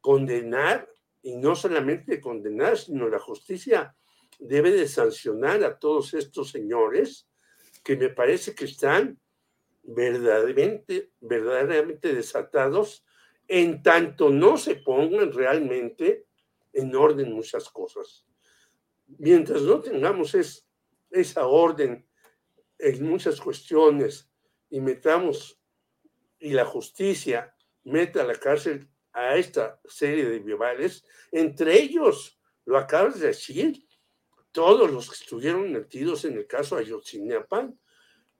condenar 0.00 0.88
y 1.22 1.36
no 1.36 1.56
solamente 1.56 2.20
condenar, 2.20 2.78
sino 2.78 3.08
la 3.08 3.18
justicia 3.18 3.96
debe 4.38 4.70
de 4.70 4.86
sancionar 4.86 5.64
a 5.64 5.78
todos 5.78 6.14
estos 6.14 6.50
señores 6.50 7.28
que 7.82 7.96
me 7.96 8.10
parece 8.10 8.54
que 8.54 8.66
están 8.66 9.18
verdaderamente, 9.82 11.12
verdaderamente 11.20 12.14
desatados 12.14 13.04
en 13.48 13.82
tanto 13.82 14.30
no 14.30 14.56
se 14.56 14.76
pongan 14.76 15.32
realmente 15.32 16.26
en 16.72 16.94
orden 16.94 17.32
muchas 17.32 17.70
cosas. 17.70 18.26
Mientras 19.18 19.62
no 19.62 19.80
tengamos 19.80 20.34
es, 20.34 20.66
esa 21.10 21.46
orden 21.46 22.06
en 22.78 23.08
muchas 23.08 23.40
cuestiones 23.40 24.28
y 24.68 24.80
metamos 24.80 25.60
y 26.38 26.50
la 26.50 26.64
justicia 26.64 27.54
meta 27.84 28.22
a 28.22 28.24
la 28.24 28.34
cárcel 28.34 28.88
a 29.12 29.36
esta 29.36 29.80
serie 29.86 30.28
de 30.28 30.38
rivales, 30.40 31.04
entre 31.32 31.80
ellos, 31.80 32.38
lo 32.64 32.76
acabas 32.76 33.20
de 33.20 33.28
decir, 33.28 33.86
todos 34.52 34.90
los 34.90 35.08
que 35.08 35.16
estuvieron 35.16 35.72
metidos 35.72 36.24
en 36.24 36.36
el 36.36 36.46
caso 36.46 36.76
Ayotzinapa, 36.76 37.70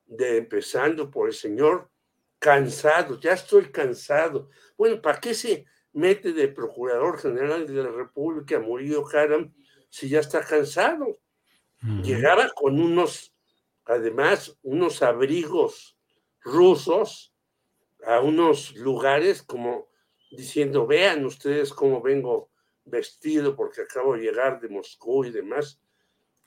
de 0.07 0.39
empezando 0.39 1.11
por 1.11 1.29
el 1.29 1.35
señor 1.35 1.91
cansado, 2.39 3.19
ya 3.21 3.33
estoy 3.33 3.71
cansado. 3.71 4.51
Bueno, 4.77 5.01
¿para 5.01 5.21
qué 5.21 5.35
se 5.35 5.67
mete 5.93 6.33
de 6.33 6.49
Procurador 6.49 7.19
General 7.19 7.67
de 7.67 7.83
la 7.83 7.91
República 7.91 8.61
Murillo 8.61 9.05
Karam 9.05 9.53
si 9.89 10.09
ya 10.09 10.21
está 10.21 10.43
cansado? 10.45 11.19
Llegaba 12.03 12.51
con 12.55 12.81
unos, 12.81 13.35
además, 13.85 14.59
unos 14.63 15.03
abrigos 15.03 15.99
rusos 16.41 17.36
a 18.07 18.21
unos 18.21 18.75
lugares 18.77 19.43
como 19.43 19.89
diciendo, 20.31 20.87
vean 20.87 21.25
ustedes 21.25 21.73
cómo 21.73 22.01
vengo 22.01 22.51
vestido 22.85 23.57
porque 23.57 23.83
acabo 23.83 24.15
de 24.15 24.23
llegar 24.23 24.61
de 24.61 24.69
Moscú 24.69 25.25
y 25.25 25.31
demás. 25.31 25.81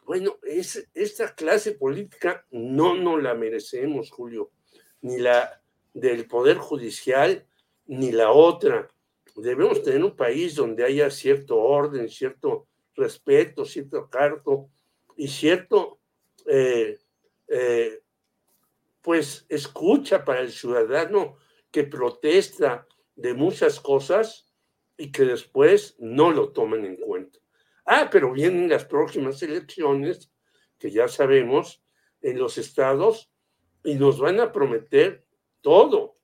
Bueno, 0.05 0.37
es, 0.43 0.87
esta 0.93 1.35
clase 1.35 1.73
política 1.73 2.45
no 2.49 2.95
nos 2.95 3.21
la 3.21 3.33
merecemos, 3.33 4.09
Julio, 4.09 4.51
ni 5.01 5.19
la 5.19 5.61
del 5.93 6.27
Poder 6.27 6.57
Judicial, 6.57 7.45
ni 7.87 8.11
la 8.11 8.31
otra. 8.31 8.89
Debemos 9.35 9.83
tener 9.83 10.03
un 10.03 10.15
país 10.15 10.55
donde 10.55 10.85
haya 10.85 11.09
cierto 11.09 11.57
orden, 11.57 12.07
cierto 12.09 12.67
respeto, 12.95 13.65
cierto 13.65 14.09
cargo 14.09 14.69
y 15.17 15.27
cierto, 15.27 15.99
eh, 16.45 16.97
eh, 17.49 18.01
pues, 19.01 19.45
escucha 19.49 20.23
para 20.23 20.39
el 20.39 20.51
ciudadano 20.51 21.37
que 21.71 21.83
protesta 21.83 22.87
de 23.15 23.33
muchas 23.33 23.79
cosas 23.79 24.51
y 24.97 25.11
que 25.11 25.23
después 25.23 25.95
no 25.99 26.31
lo 26.31 26.51
toman 26.51 26.85
en 26.85 26.97
cuenta. 26.97 27.39
Ah, 27.85 28.09
pero 28.11 28.31
vienen 28.31 28.69
las 28.69 28.85
próximas 28.85 29.41
elecciones, 29.41 30.31
que 30.77 30.91
ya 30.91 31.07
sabemos, 31.07 31.81
en 32.21 32.37
los 32.37 32.57
estados, 32.57 33.31
y 33.83 33.95
nos 33.95 34.19
van 34.19 34.39
a 34.39 34.51
prometer 34.51 35.25
todo. 35.61 36.17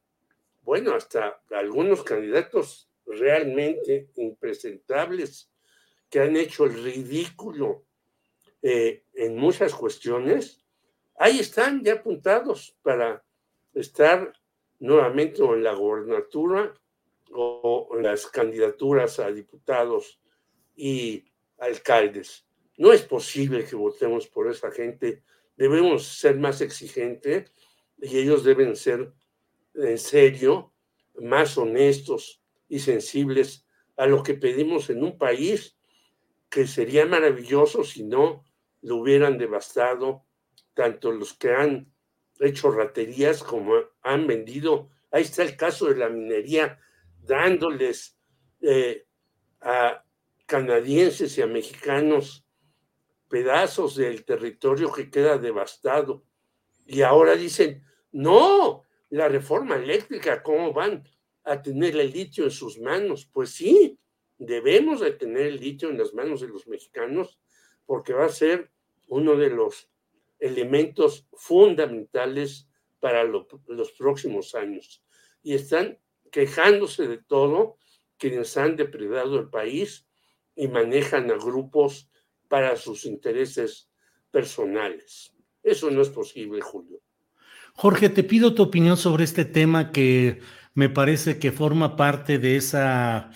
Bueno, 0.61 0.93
hasta 0.93 1.41
algunos 1.51 2.03
candidatos 2.03 2.89
realmente 3.05 4.09
impresentables 4.15 5.51
que 6.09 6.19
han 6.19 6.35
hecho 6.35 6.65
el 6.65 6.84
ridículo 6.84 7.85
eh, 8.61 9.03
en 9.13 9.38
muchas 9.38 9.73
cuestiones, 9.73 10.63
ahí 11.17 11.39
están 11.39 11.84
ya 11.84 11.93
apuntados 11.93 12.76
para 12.81 13.23
estar 13.73 14.34
nuevamente 14.80 15.43
en 15.43 15.64
la 15.64 15.73
gobernatura 15.73 16.73
o 17.31 17.89
en 17.95 18.03
las 18.03 18.27
candidaturas 18.27 19.19
a 19.19 19.31
diputados 19.31 20.19
y 20.76 21.26
alcaldes. 21.57 22.45
No 22.77 22.91
es 22.91 23.02
posible 23.02 23.65
que 23.65 23.76
votemos 23.76 24.27
por 24.27 24.49
esa 24.49 24.72
gente. 24.72 25.23
Debemos 25.56 26.06
ser 26.06 26.38
más 26.38 26.61
exigentes 26.61 27.52
y 28.02 28.18
ellos 28.18 28.43
deben 28.43 28.76
ser 28.76 29.14
en 29.73 29.97
serio 29.97 30.73
más 31.15 31.57
honestos 31.57 32.41
y 32.68 32.80
sensibles 32.80 33.65
a 33.95 34.06
lo 34.06 34.23
que 34.23 34.34
pedimos 34.34 34.89
en 34.89 35.03
un 35.03 35.18
país 35.18 35.77
que 36.49 36.68
sería 36.68 37.06
maravilloso 37.06 37.84
si 37.84 38.03
no 38.03 38.43
lo 38.81 38.97
hubieran 38.97 39.38
devastado 39.38 40.26
tanto 40.73 41.11
los 41.11 41.34
que 41.34 41.52
han 41.52 41.94
hecho 42.39 42.71
raterías 42.71 43.43
como 43.43 43.75
han 44.01 44.27
vendido. 44.27 44.89
Ahí 45.11 45.23
está 45.23 45.43
el 45.43 45.55
caso 45.55 45.87
de 45.87 45.95
la 45.95 46.09
minería, 46.09 46.79
dándoles 47.21 48.17
eh, 48.61 49.05
a 49.61 50.03
canadienses 50.45 51.37
y 51.37 51.41
a 51.41 51.47
mexicanos 51.47 52.45
pedazos 53.29 53.95
del 53.95 54.23
territorio 54.25 54.91
que 54.91 55.09
queda 55.09 55.37
devastado. 55.37 56.23
Y 56.85 57.01
ahora 57.01 57.35
dicen, 57.35 57.83
no, 58.11 58.83
la 59.09 59.27
reforma 59.27 59.75
eléctrica, 59.75 60.43
¿cómo 60.43 60.73
van 60.73 61.03
a 61.43 61.61
tener 61.61 61.95
el 61.95 62.11
litio 62.11 62.45
en 62.45 62.51
sus 62.51 62.79
manos? 62.79 63.29
Pues 63.31 63.51
sí, 63.51 63.99
debemos 64.37 64.99
de 64.99 65.11
tener 65.11 65.47
el 65.47 65.59
litio 65.59 65.89
en 65.89 65.97
las 65.97 66.13
manos 66.13 66.41
de 66.41 66.47
los 66.47 66.67
mexicanos 66.67 67.39
porque 67.85 68.13
va 68.13 68.25
a 68.25 68.29
ser 68.29 68.71
uno 69.07 69.35
de 69.35 69.49
los 69.49 69.89
elementos 70.45 71.27
fundamentales 71.34 72.67
para 72.99 73.23
los 73.23 73.91
próximos 73.97 74.55
años. 74.55 75.03
Y 75.43 75.53
están 75.53 75.99
quejándose 76.31 77.07
de 77.07 77.17
todo 77.17 77.77
quienes 78.17 78.55
han 78.57 78.76
depredado 78.76 79.39
el 79.39 79.49
país 79.49 80.07
y 80.55 80.67
manejan 80.67 81.30
a 81.31 81.35
grupos 81.35 82.09
para 82.47 82.76
sus 82.76 83.05
intereses 83.05 83.89
personales. 84.31 85.34
Eso 85.63 85.89
no 85.89 86.01
es 86.01 86.09
posible, 86.09 86.61
Julio. 86.61 87.01
Jorge, 87.73 88.09
te 88.09 88.23
pido 88.23 88.53
tu 88.53 88.63
opinión 88.63 88.97
sobre 88.97 89.23
este 89.23 89.45
tema 89.45 89.91
que 89.91 90.39
me 90.73 90.89
parece 90.89 91.39
que 91.39 91.51
forma 91.51 91.95
parte 91.95 92.38
de, 92.38 92.55
esa, 92.55 93.31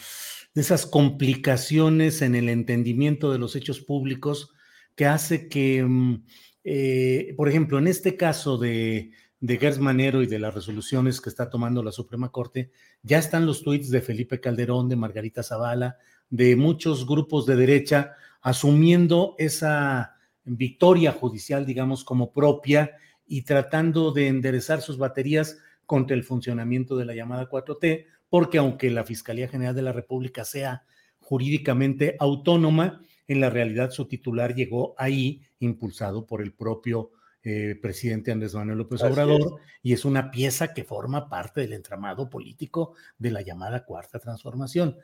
de 0.53 0.61
esas 0.61 0.85
complicaciones 0.85 2.21
en 2.21 2.35
el 2.35 2.47
entendimiento 2.49 3.31
de 3.31 3.39
los 3.39 3.55
hechos 3.55 3.81
públicos 3.81 4.53
que 4.95 5.05
hace 5.05 5.49
que, 5.49 5.83
mm, 5.83 6.25
eh, 6.71 7.33
por 7.35 7.49
ejemplo, 7.49 7.79
en 7.79 7.87
este 7.87 8.15
caso 8.15 8.59
de, 8.59 9.09
de 9.39 9.57
Gers 9.57 9.79
Manero 9.79 10.21
y 10.21 10.27
de 10.27 10.37
las 10.37 10.53
resoluciones 10.53 11.19
que 11.19 11.29
está 11.29 11.49
tomando 11.49 11.81
la 11.81 11.91
Suprema 11.91 12.31
Corte, 12.31 12.69
ya 13.01 13.17
están 13.17 13.47
los 13.47 13.63
tuits 13.63 13.89
de 13.89 14.01
Felipe 14.01 14.39
Calderón, 14.39 14.87
de 14.87 14.95
Margarita 14.95 15.41
Zavala, 15.41 15.97
de 16.29 16.55
muchos 16.55 17.07
grupos 17.07 17.47
de 17.47 17.55
derecha 17.55 18.13
asumiendo 18.41 19.33
esa 19.39 20.13
victoria 20.43 21.11
judicial, 21.11 21.65
digamos, 21.65 22.03
como 22.03 22.31
propia 22.31 22.91
y 23.25 23.41
tratando 23.41 24.11
de 24.11 24.27
enderezar 24.27 24.83
sus 24.83 24.99
baterías 24.99 25.57
contra 25.87 26.15
el 26.15 26.23
funcionamiento 26.23 26.97
de 26.97 27.05
la 27.05 27.15
llamada 27.15 27.49
4T, 27.49 28.05
porque 28.29 28.59
aunque 28.59 28.91
la 28.91 29.03
Fiscalía 29.05 29.47
General 29.47 29.73
de 29.73 29.81
la 29.81 29.91
República 29.91 30.45
sea 30.45 30.83
jurídicamente 31.19 32.15
autónoma, 32.19 33.01
en 33.29 33.39
la 33.39 33.49
realidad 33.49 33.91
su 33.91 34.05
titular 34.05 34.53
llegó 34.53 34.93
ahí 34.97 35.41
impulsado 35.59 36.25
por 36.25 36.41
el 36.41 36.51
propio 36.51 37.11
eh, 37.41 37.79
presidente 37.81 38.33
Andrés 38.33 38.53
Manuel 38.53 38.79
López 38.79 39.01
Obrador 39.03 39.61
y 39.81 39.93
es 39.93 40.03
una 40.03 40.29
pieza 40.29 40.73
que 40.73 40.83
forma 40.83 41.29
parte 41.29 41.61
del 41.61 41.71
entramado 41.71 42.29
político 42.29 42.95
de 43.17 43.31
la 43.31 43.41
llamada 43.41 43.85
Cuarta 43.85 44.19
Transformación. 44.19 44.97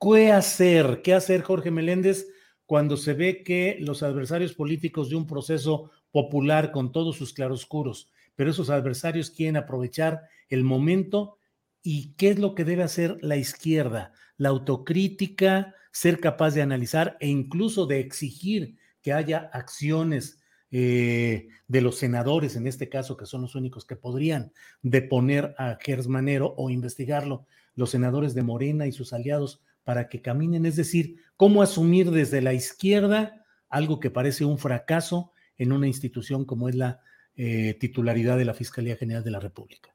¿Qué 0.00 0.32
hacer? 0.32 1.02
¿Qué 1.02 1.12
hacer, 1.12 1.42
Jorge 1.42 1.70
Meléndez, 1.70 2.28
cuando 2.64 2.96
se 2.96 3.12
ve 3.12 3.42
que 3.42 3.76
los 3.80 4.02
adversarios 4.02 4.54
políticos 4.54 5.10
de 5.10 5.16
un 5.16 5.26
proceso 5.26 5.90
popular 6.10 6.72
con 6.72 6.92
todos 6.92 7.16
sus 7.16 7.34
claroscuros, 7.34 8.10
pero 8.34 8.50
esos 8.50 8.70
adversarios 8.70 9.30
quieren 9.30 9.58
aprovechar 9.58 10.22
el 10.48 10.64
momento 10.64 11.38
¿Y 11.82 12.14
qué 12.14 12.30
es 12.30 12.38
lo 12.38 12.54
que 12.54 12.64
debe 12.64 12.84
hacer 12.84 13.18
la 13.22 13.36
izquierda? 13.36 14.12
La 14.36 14.50
autocrítica, 14.50 15.74
ser 15.92 16.18
capaz 16.20 16.54
de 16.54 16.62
analizar 16.62 17.16
e 17.20 17.28
incluso 17.28 17.86
de 17.86 18.00
exigir 18.00 18.76
que 19.02 19.12
haya 19.12 19.50
acciones 19.52 20.40
eh, 20.70 21.48
de 21.68 21.80
los 21.82 21.98
senadores, 21.98 22.56
en 22.56 22.66
este 22.66 22.88
caso, 22.88 23.16
que 23.16 23.26
son 23.26 23.42
los 23.42 23.54
únicos 23.54 23.84
que 23.84 23.94
podrían 23.94 24.52
deponer 24.80 25.54
a 25.58 25.78
Gersmanero 25.80 26.54
o 26.56 26.70
investigarlo, 26.70 27.46
los 27.74 27.90
senadores 27.90 28.34
de 28.34 28.42
Morena 28.42 28.86
y 28.86 28.92
sus 28.92 29.12
aliados 29.12 29.62
para 29.84 30.08
que 30.08 30.22
caminen, 30.22 30.64
es 30.64 30.76
decir, 30.76 31.16
cómo 31.36 31.62
asumir 31.62 32.10
desde 32.10 32.40
la 32.40 32.54
izquierda 32.54 33.44
algo 33.68 34.00
que 34.00 34.10
parece 34.10 34.44
un 34.44 34.58
fracaso 34.58 35.32
en 35.58 35.72
una 35.72 35.86
institución 35.86 36.44
como 36.44 36.68
es 36.68 36.74
la 36.74 37.00
eh, 37.36 37.74
titularidad 37.80 38.38
de 38.38 38.44
la 38.44 38.54
Fiscalía 38.54 38.96
General 38.96 39.24
de 39.24 39.30
la 39.30 39.40
República. 39.40 39.94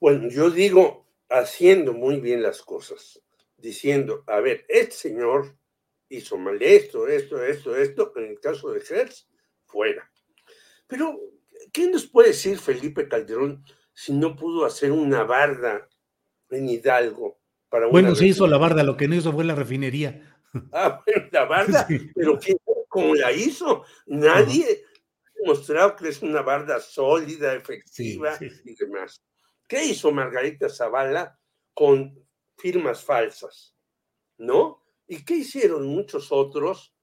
Bueno, 0.00 0.28
yo 0.28 0.50
digo 0.50 1.06
haciendo 1.28 1.92
muy 1.92 2.20
bien 2.20 2.42
las 2.42 2.62
cosas, 2.62 3.20
diciendo, 3.64 4.22
a 4.26 4.40
ver, 4.40 4.66
este 4.68 4.94
señor 4.94 5.56
hizo 6.10 6.36
mal 6.36 6.62
esto, 6.62 7.08
esto, 7.08 7.42
esto, 7.42 7.74
esto, 7.74 8.12
en 8.16 8.24
el 8.26 8.38
caso 8.38 8.70
de 8.70 8.82
Hertz, 8.86 9.26
fuera. 9.64 10.08
Pero, 10.86 11.18
¿qué 11.72 11.88
nos 11.88 12.06
puede 12.06 12.28
decir 12.28 12.58
Felipe 12.58 13.08
Calderón 13.08 13.64
si 13.94 14.12
no 14.12 14.36
pudo 14.36 14.66
hacer 14.66 14.92
una 14.92 15.24
barda 15.24 15.88
en 16.50 16.68
Hidalgo 16.68 17.40
para 17.70 17.86
Bueno, 17.86 18.14
se 18.14 18.26
hizo 18.26 18.46
la 18.46 18.58
barda, 18.58 18.82
lo 18.82 18.98
que 18.98 19.08
no 19.08 19.14
hizo 19.14 19.32
fue 19.32 19.44
la 19.44 19.54
refinería. 19.54 20.30
Ah, 20.72 21.02
bueno, 21.04 21.28
la 21.32 21.44
barda, 21.46 21.88
pero 22.14 22.38
¿cómo 22.86 23.16
la 23.16 23.32
hizo? 23.32 23.84
Nadie 24.06 24.84
ha 25.42 25.48
mostrado 25.48 25.96
que 25.96 26.06
es 26.10 26.22
una 26.22 26.42
barda 26.42 26.78
sólida, 26.78 27.54
efectiva 27.54 28.38
y 28.40 28.76
demás. 28.76 29.20
¿Qué 29.66 29.84
hizo 29.84 30.12
Margarita 30.12 30.68
Zavala 30.68 31.36
con 31.72 32.23
firmas 32.56 33.02
falsas? 33.02 33.76
¿No? 34.38 34.82
¿Y 35.06 35.24
qué 35.24 35.36
hicieron 35.36 35.86
muchos 35.86 36.32
otros 36.32 36.94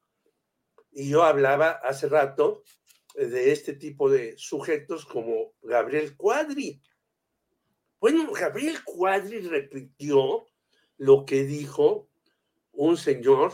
y 0.92 1.10
yo 1.10 1.24
hablaba 1.24 1.72
hace 1.72 2.10
rato 2.10 2.64
de 3.16 3.52
este 3.52 3.74
tipo 3.74 4.10
de 4.10 4.38
sujetos 4.38 5.06
como 5.06 5.54
Gabriel 5.62 6.16
Cuadri. 6.16 6.82
Bueno, 8.00 8.32
Gabriel 8.32 8.84
Cuadri 8.84 9.40
repitió 9.42 10.48
lo 10.98 11.26
que 11.26 11.44
dijo 11.44 12.10
un 12.72 12.98
señor 12.98 13.54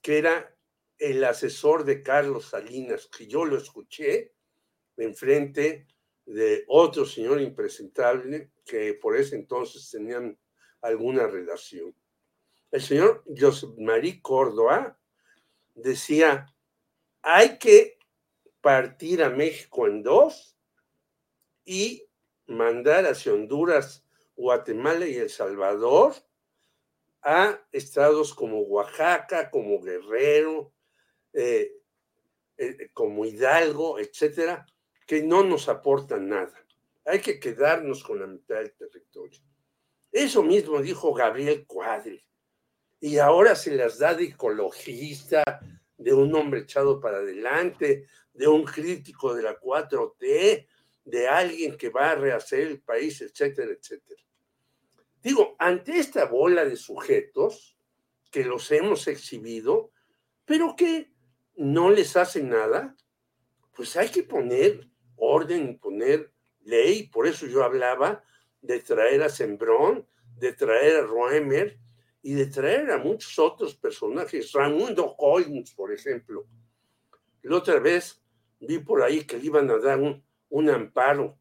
que 0.00 0.18
era 0.18 0.56
el 0.98 1.24
asesor 1.24 1.84
de 1.84 2.02
Carlos 2.02 2.46
Salinas, 2.46 3.06
que 3.06 3.26
yo 3.26 3.44
lo 3.44 3.56
escuché 3.56 4.34
enfrente 4.96 5.86
de 6.26 6.64
otro 6.68 7.06
señor 7.06 7.40
impresentable 7.40 8.52
que 8.64 8.94
por 8.94 9.16
ese 9.16 9.36
entonces 9.36 9.90
tenían 9.90 10.38
alguna 10.82 11.26
relación. 11.26 11.94
El 12.70 12.82
señor 12.82 13.24
José 13.38 13.66
María 13.78 14.20
Córdoba 14.22 14.98
decía, 15.74 16.46
hay 17.22 17.58
que 17.58 17.98
partir 18.60 19.22
a 19.22 19.30
México 19.30 19.86
en 19.86 20.02
dos 20.02 20.56
y 21.64 22.06
mandar 22.46 23.06
hacia 23.06 23.32
Honduras, 23.32 24.04
Guatemala 24.36 25.06
y 25.06 25.16
El 25.16 25.30
Salvador 25.30 26.14
a 27.22 27.60
estados 27.72 28.34
como 28.34 28.60
Oaxaca, 28.60 29.50
como 29.50 29.80
Guerrero, 29.80 30.72
eh, 31.32 31.72
eh, 32.56 32.90
como 32.92 33.24
Hidalgo, 33.24 33.98
etcétera, 33.98 34.66
que 35.06 35.22
no 35.22 35.44
nos 35.44 35.68
aportan 35.68 36.28
nada. 36.28 36.54
Hay 37.04 37.20
que 37.20 37.38
quedarnos 37.38 38.02
con 38.02 38.20
la 38.20 38.26
mitad 38.26 38.56
del 38.56 38.72
territorio. 38.72 39.40
Eso 40.12 40.42
mismo 40.42 40.80
dijo 40.80 41.12
Gabriel 41.14 41.66
Cuadri 41.66 42.24
y 43.00 43.18
ahora 43.18 43.54
se 43.54 43.74
las 43.74 43.98
da 43.98 44.14
de 44.14 44.24
ecologista, 44.24 45.60
de 45.96 46.12
un 46.12 46.34
hombre 46.34 46.60
echado 46.60 47.00
para 47.00 47.18
adelante, 47.18 48.06
de 48.32 48.48
un 48.48 48.64
crítico 48.64 49.34
de 49.34 49.42
la 49.42 49.58
4T, 49.58 50.66
de 51.04 51.28
alguien 51.28 51.76
que 51.76 51.88
va 51.88 52.10
a 52.10 52.14
rehacer 52.14 52.60
el 52.68 52.80
país, 52.80 53.20
etcétera, 53.20 53.72
etcétera. 53.72 54.20
Digo, 55.22 55.56
ante 55.58 55.98
esta 55.98 56.24
bola 56.26 56.64
de 56.64 56.76
sujetos 56.76 57.76
que 58.30 58.44
los 58.44 58.70
hemos 58.70 59.06
exhibido, 59.08 59.90
pero 60.44 60.74
que 60.76 61.12
no 61.56 61.90
les 61.90 62.16
hace 62.16 62.42
nada, 62.42 62.96
pues 63.74 63.96
hay 63.96 64.08
que 64.08 64.22
poner 64.22 64.88
orden, 65.16 65.78
poner 65.78 66.32
ley. 66.62 67.08
Por 67.08 67.26
eso 67.26 67.46
yo 67.46 67.64
hablaba 67.64 68.22
de 68.62 68.80
traer 68.80 69.22
a 69.22 69.28
Sembrón, 69.28 70.06
de 70.38 70.52
traer 70.52 70.96
a 70.96 71.02
Roemer, 71.02 71.78
y 72.22 72.34
de 72.34 72.46
traer 72.46 72.90
a 72.90 72.98
muchos 72.98 73.38
otros 73.38 73.74
personajes. 73.74 74.52
Raimundo 74.52 75.16
Collins, 75.16 75.72
por 75.74 75.92
ejemplo. 75.92 76.46
La 77.42 77.56
otra 77.56 77.78
vez 77.78 78.22
vi 78.60 78.78
por 78.78 79.02
ahí 79.02 79.24
que 79.24 79.38
le 79.38 79.46
iban 79.46 79.70
a 79.70 79.78
dar 79.78 79.98
un, 79.98 80.70
amparo. 80.70 81.38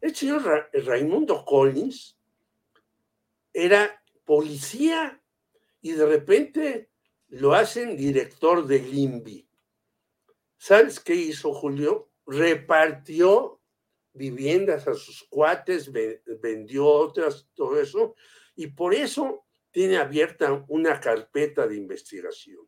El 0.00 0.14
señor 0.14 0.68
Raimundo 0.72 1.44
Collins 1.44 2.18
era 3.52 4.02
policía 4.24 5.22
y 5.80 5.92
de 5.92 6.06
repente 6.06 6.90
lo 7.28 7.54
hacen 7.54 7.96
director 7.96 8.66
del 8.66 8.92
INVI. 8.92 9.46
¿Sabes 10.56 10.98
qué 10.98 11.14
hizo 11.14 11.52
Julio? 11.52 12.10
Repartió 12.26 13.59
viviendas 14.12 14.86
a 14.88 14.94
sus 14.94 15.24
cuates, 15.24 15.90
vendió 16.40 16.86
otras, 16.86 17.48
todo 17.54 17.80
eso, 17.80 18.14
y 18.56 18.68
por 18.68 18.94
eso 18.94 19.46
tiene 19.70 19.96
abierta 19.96 20.64
una 20.68 21.00
carpeta 21.00 21.66
de 21.66 21.76
investigación. 21.76 22.66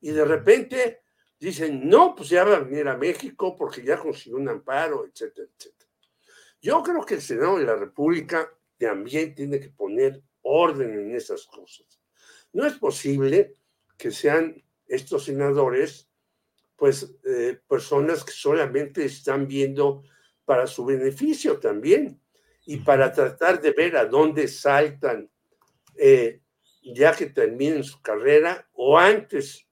Y 0.00 0.10
de 0.10 0.24
repente 0.24 1.02
dicen, 1.38 1.88
no, 1.88 2.14
pues 2.14 2.28
ya 2.28 2.44
va 2.44 2.56
a 2.56 2.60
venir 2.60 2.86
a 2.88 2.96
México 2.96 3.56
porque 3.56 3.82
ya 3.82 3.98
consiguió 3.98 4.38
un 4.38 4.48
amparo, 4.48 5.06
etcétera, 5.06 5.48
etcétera. 5.56 5.90
Yo 6.60 6.82
creo 6.82 7.04
que 7.04 7.14
el 7.14 7.22
Senado 7.22 7.58
de 7.58 7.64
la 7.64 7.74
República 7.74 8.52
también 8.78 9.34
tiene 9.34 9.58
que 9.58 9.68
poner 9.68 10.22
orden 10.42 10.92
en 10.98 11.14
esas 11.14 11.46
cosas. 11.46 12.00
No 12.52 12.66
es 12.66 12.74
posible 12.74 13.56
que 13.96 14.10
sean 14.10 14.62
estos 14.86 15.24
senadores, 15.24 16.08
pues, 16.76 17.14
eh, 17.24 17.60
personas 17.68 18.24
que 18.24 18.32
solamente 18.32 19.04
están 19.04 19.46
viendo 19.46 20.04
para 20.44 20.66
su 20.66 20.84
beneficio 20.84 21.58
también 21.58 22.20
y 22.66 22.78
para 22.78 23.12
tratar 23.12 23.60
de 23.60 23.72
ver 23.72 23.96
a 23.96 24.04
dónde 24.04 24.48
saltan 24.48 25.30
eh, 25.96 26.40
ya 26.82 27.14
que 27.14 27.26
terminen 27.26 27.84
su 27.84 28.00
carrera 28.02 28.68
o 28.72 28.98
antes, 28.98 29.66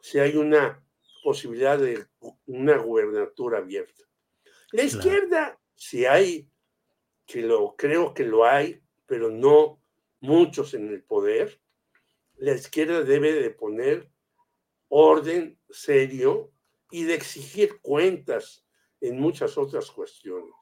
si 0.00 0.18
hay 0.18 0.36
una 0.36 0.82
posibilidad 1.22 1.78
de 1.78 2.06
una 2.46 2.76
gubernatura 2.78 3.58
abierta. 3.58 4.02
La 4.72 4.82
izquierda, 4.82 5.58
si 5.74 6.06
hay, 6.06 6.48
que 7.24 7.42
lo 7.42 7.76
creo 7.76 8.14
que 8.14 8.24
lo 8.24 8.44
hay, 8.44 8.80
pero 9.06 9.30
no 9.30 9.80
muchos 10.20 10.74
en 10.74 10.88
el 10.88 11.02
poder, 11.02 11.60
la 12.36 12.52
izquierda 12.52 13.02
debe 13.02 13.32
de 13.32 13.50
poner 13.50 14.10
orden 14.88 15.58
serio 15.70 16.52
y 16.90 17.04
de 17.04 17.14
exigir 17.14 17.80
cuentas 17.80 18.65
en 19.00 19.20
muchas 19.20 19.56
otras 19.58 19.90
cuestiones. 19.90 20.54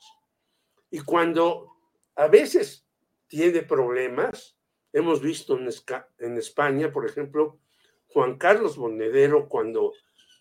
Y 0.90 1.00
cuando 1.00 1.70
a 2.14 2.28
veces 2.28 2.86
tiene 3.26 3.62
problemas, 3.62 4.54
Hemos 4.94 5.20
visto 5.20 5.58
en, 5.58 6.36
España, 6.38 6.92
por 6.92 7.04
ejemplo, 7.04 7.58
Juan 8.06 8.38
Carlos 8.38 8.78
Monedero, 8.78 9.48
cuando 9.48 9.92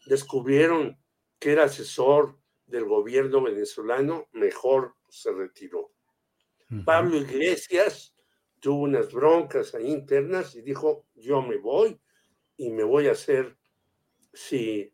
descubrieron 0.05 1.01
que 1.39 1.53
era 1.53 1.63
asesor 1.63 2.37
del 2.67 2.85
gobierno 2.85 3.41
venezolano, 3.41 4.29
mejor 4.31 4.93
se 5.09 5.31
retiró. 5.31 5.91
Pablo 6.85 7.17
Iglesias 7.17 8.15
tuvo 8.59 8.83
unas 8.83 9.11
broncas 9.11 9.73
ahí 9.73 9.91
internas 9.91 10.55
y 10.55 10.61
dijo, 10.61 11.07
yo 11.15 11.41
me 11.41 11.57
voy 11.57 11.99
y 12.55 12.69
me 12.69 12.83
voy 12.83 13.07
a 13.07 13.13
hacer, 13.13 13.57
si 14.33 14.93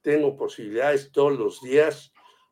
tengo 0.00 0.38
posibilidades 0.38 1.12
todos 1.12 1.38
los 1.38 1.60
días, 1.60 2.09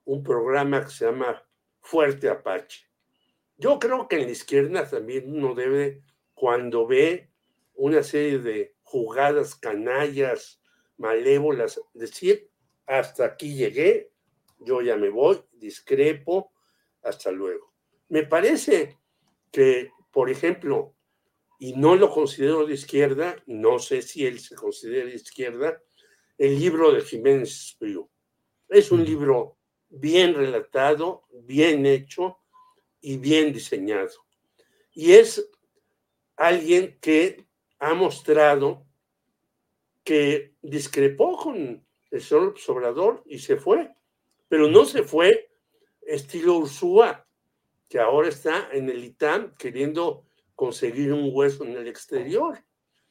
un 0.09 0.23
programa 0.23 0.83
que 0.85 0.91
se 0.91 1.05
llama 1.05 1.47
Fuerte 1.81 2.31
Apache. 2.31 2.87
Yo 3.59 3.79
creo 3.79 4.09
que 4.09 4.17
en 4.17 4.23
la 4.23 4.31
izquierda 4.31 4.89
también 4.89 5.31
uno 5.31 5.55
debe 5.55 6.03
cuando 6.33 6.87
ve 6.87 7.31
una 7.75 8.03
serie 8.03 8.39
de 8.39 8.75
jugadas 8.83 9.55
canallas, 9.55 10.63
malévolas, 10.97 11.79
decir, 11.93 12.51
hasta 12.87 13.27
aquí 13.27 13.55
llegué, 13.55 14.11
yo 14.61 14.81
ya 14.81 14.97
me 14.97 15.11
voy, 15.11 15.43
discrepo, 15.53 16.53
hasta 17.03 17.31
luego. 17.31 17.75
Me 18.09 18.23
parece 18.23 18.97
que, 19.53 19.91
por 20.11 20.31
ejemplo, 20.31 20.95
y 21.59 21.75
no 21.75 21.97
lo 21.97 22.11
considero 22.11 22.65
de 22.65 22.75
izquierda, 22.75 23.37
no 23.47 23.79
sé 23.79 24.01
si 24.01 24.27
él 24.27 24.39
se 24.39 24.55
considera 24.55 25.05
de 25.05 25.17
izquierda, 25.17 25.83
el 26.39 26.59
libro 26.59 26.93
de 26.93 27.03
Jiménez 27.03 27.51
Espriu. 27.51 28.09
Es 28.71 28.91
un 28.91 29.05
libro 29.05 29.58
bien 29.89 30.35
relatado, 30.35 31.25
bien 31.31 31.87
hecho, 31.87 32.39
y 33.01 33.17
bien 33.17 33.53
diseñado. 33.53 34.11
Y 34.93 35.13
es 35.13 35.51
alguien 36.37 36.99
que 37.01 37.47
ha 37.79 37.95
mostrado 37.95 38.87
que 40.05 40.55
discrepó 40.63 41.37
con 41.37 41.87
el 42.11 42.21
señor 42.21 42.59
Sobrador 42.59 43.23
y 43.27 43.39
se 43.39 43.57
fue, 43.57 43.95
pero 44.49 44.69
no 44.69 44.85
se 44.85 45.03
fue 45.03 45.51
estilo 46.03 46.57
Ursúa, 46.57 47.27
que 47.89 47.99
ahora 47.99 48.29
está 48.29 48.69
en 48.73 48.89
el 48.89 49.05
ITAM 49.05 49.55
queriendo 49.57 50.27
conseguir 50.55 51.13
un 51.13 51.31
hueso 51.33 51.65
en 51.65 51.77
el 51.77 51.87
exterior, 51.87 52.59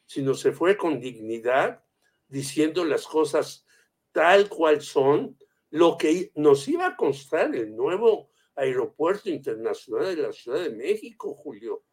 sino 0.06 0.33
se 0.33 0.51
fue 0.51 0.75
con 0.75 0.99
dignidad, 0.99 1.83
diciendo 2.27 2.83
las 2.83 3.06
cosas 3.06 3.65
tal 4.11 4.49
cual 4.49 4.81
son, 4.81 5.38
lo 5.69 5.97
que 5.97 6.31
nos 6.35 6.67
iba 6.67 6.87
a 6.87 6.95
constar 6.95 7.55
el 7.55 7.75
nuevo 7.75 8.29
aeropuerto 8.55 9.29
internacional 9.29 10.15
de 10.15 10.21
la 10.23 10.33
Ciudad 10.33 10.61
de 10.61 10.71
México, 10.71 11.33
Julio. 11.33 11.83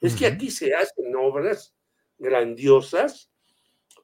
Es 0.00 0.16
que 0.16 0.26
aquí 0.26 0.50
se 0.50 0.74
hacen 0.74 1.14
obras 1.16 1.74
grandiosas, 2.18 3.30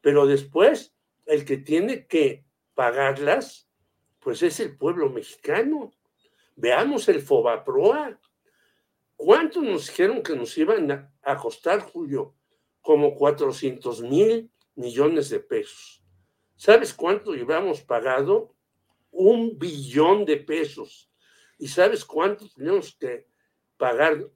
pero 0.00 0.26
después 0.26 0.94
el 1.26 1.44
que 1.44 1.58
tiene 1.58 2.06
que 2.06 2.44
pagarlas, 2.74 3.68
pues 4.20 4.42
es 4.42 4.60
el 4.60 4.76
pueblo 4.76 5.10
mexicano. 5.10 5.92
Veamos 6.56 7.08
el 7.08 7.20
Fobaproa. 7.20 8.18
¿Cuánto 9.16 9.62
nos 9.62 9.86
dijeron 9.86 10.22
que 10.22 10.36
nos 10.36 10.56
iban 10.58 11.12
a 11.22 11.36
costar, 11.36 11.80
Julio? 11.80 12.34
Como 12.80 13.14
400 13.14 14.02
mil 14.02 14.50
millones 14.74 15.30
de 15.30 15.40
pesos. 15.40 16.02
¿Sabes 16.55 16.94
cuánto 16.94 17.34
llevamos 17.34 17.82
pagado? 17.82 18.56
Un 19.19 19.59
billón 19.59 20.27
de 20.27 20.36
pesos. 20.36 21.11
¿Y 21.59 21.69
sabes 21.69 22.05
cuánto 22.05 22.49
tenemos 22.51 22.95
que 22.97 23.27
pagar 23.78 24.28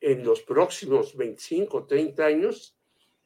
en 0.00 0.24
los 0.24 0.42
próximos 0.42 1.16
25, 1.16 1.86
30 1.86 2.24
años? 2.24 2.76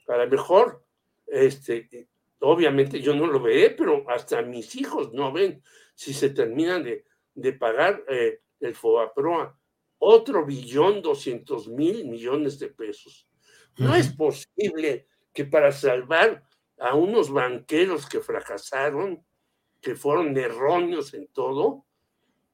A 0.08 0.16
lo 0.16 0.26
mejor, 0.26 0.82
este, 1.26 2.08
obviamente 2.40 3.00
yo 3.00 3.14
no 3.14 3.26
lo 3.26 3.40
veré, 3.40 3.70
pero 3.70 4.08
hasta 4.08 4.40
mis 4.40 4.74
hijos 4.76 5.12
no 5.12 5.32
ven 5.32 5.62
si 5.94 6.14
se 6.14 6.30
terminan 6.30 6.82
de, 6.82 7.04
de 7.34 7.52
pagar 7.52 8.02
eh, 8.08 8.40
el 8.60 8.74
FOAPROA. 8.74 9.54
Otro 9.98 10.46
billón 10.46 11.02
doscientos 11.02 11.68
mil 11.68 12.06
millones 12.06 12.58
de 12.58 12.68
pesos. 12.68 13.28
No 13.76 13.94
es 13.94 14.08
posible 14.08 15.08
que 15.34 15.44
para 15.44 15.72
salvar 15.72 16.42
a 16.78 16.94
unos 16.94 17.30
banqueros 17.30 18.08
que 18.08 18.20
fracasaron, 18.20 19.22
que 19.80 19.94
fueron 19.94 20.36
erróneos 20.36 21.14
en 21.14 21.28
todo, 21.28 21.84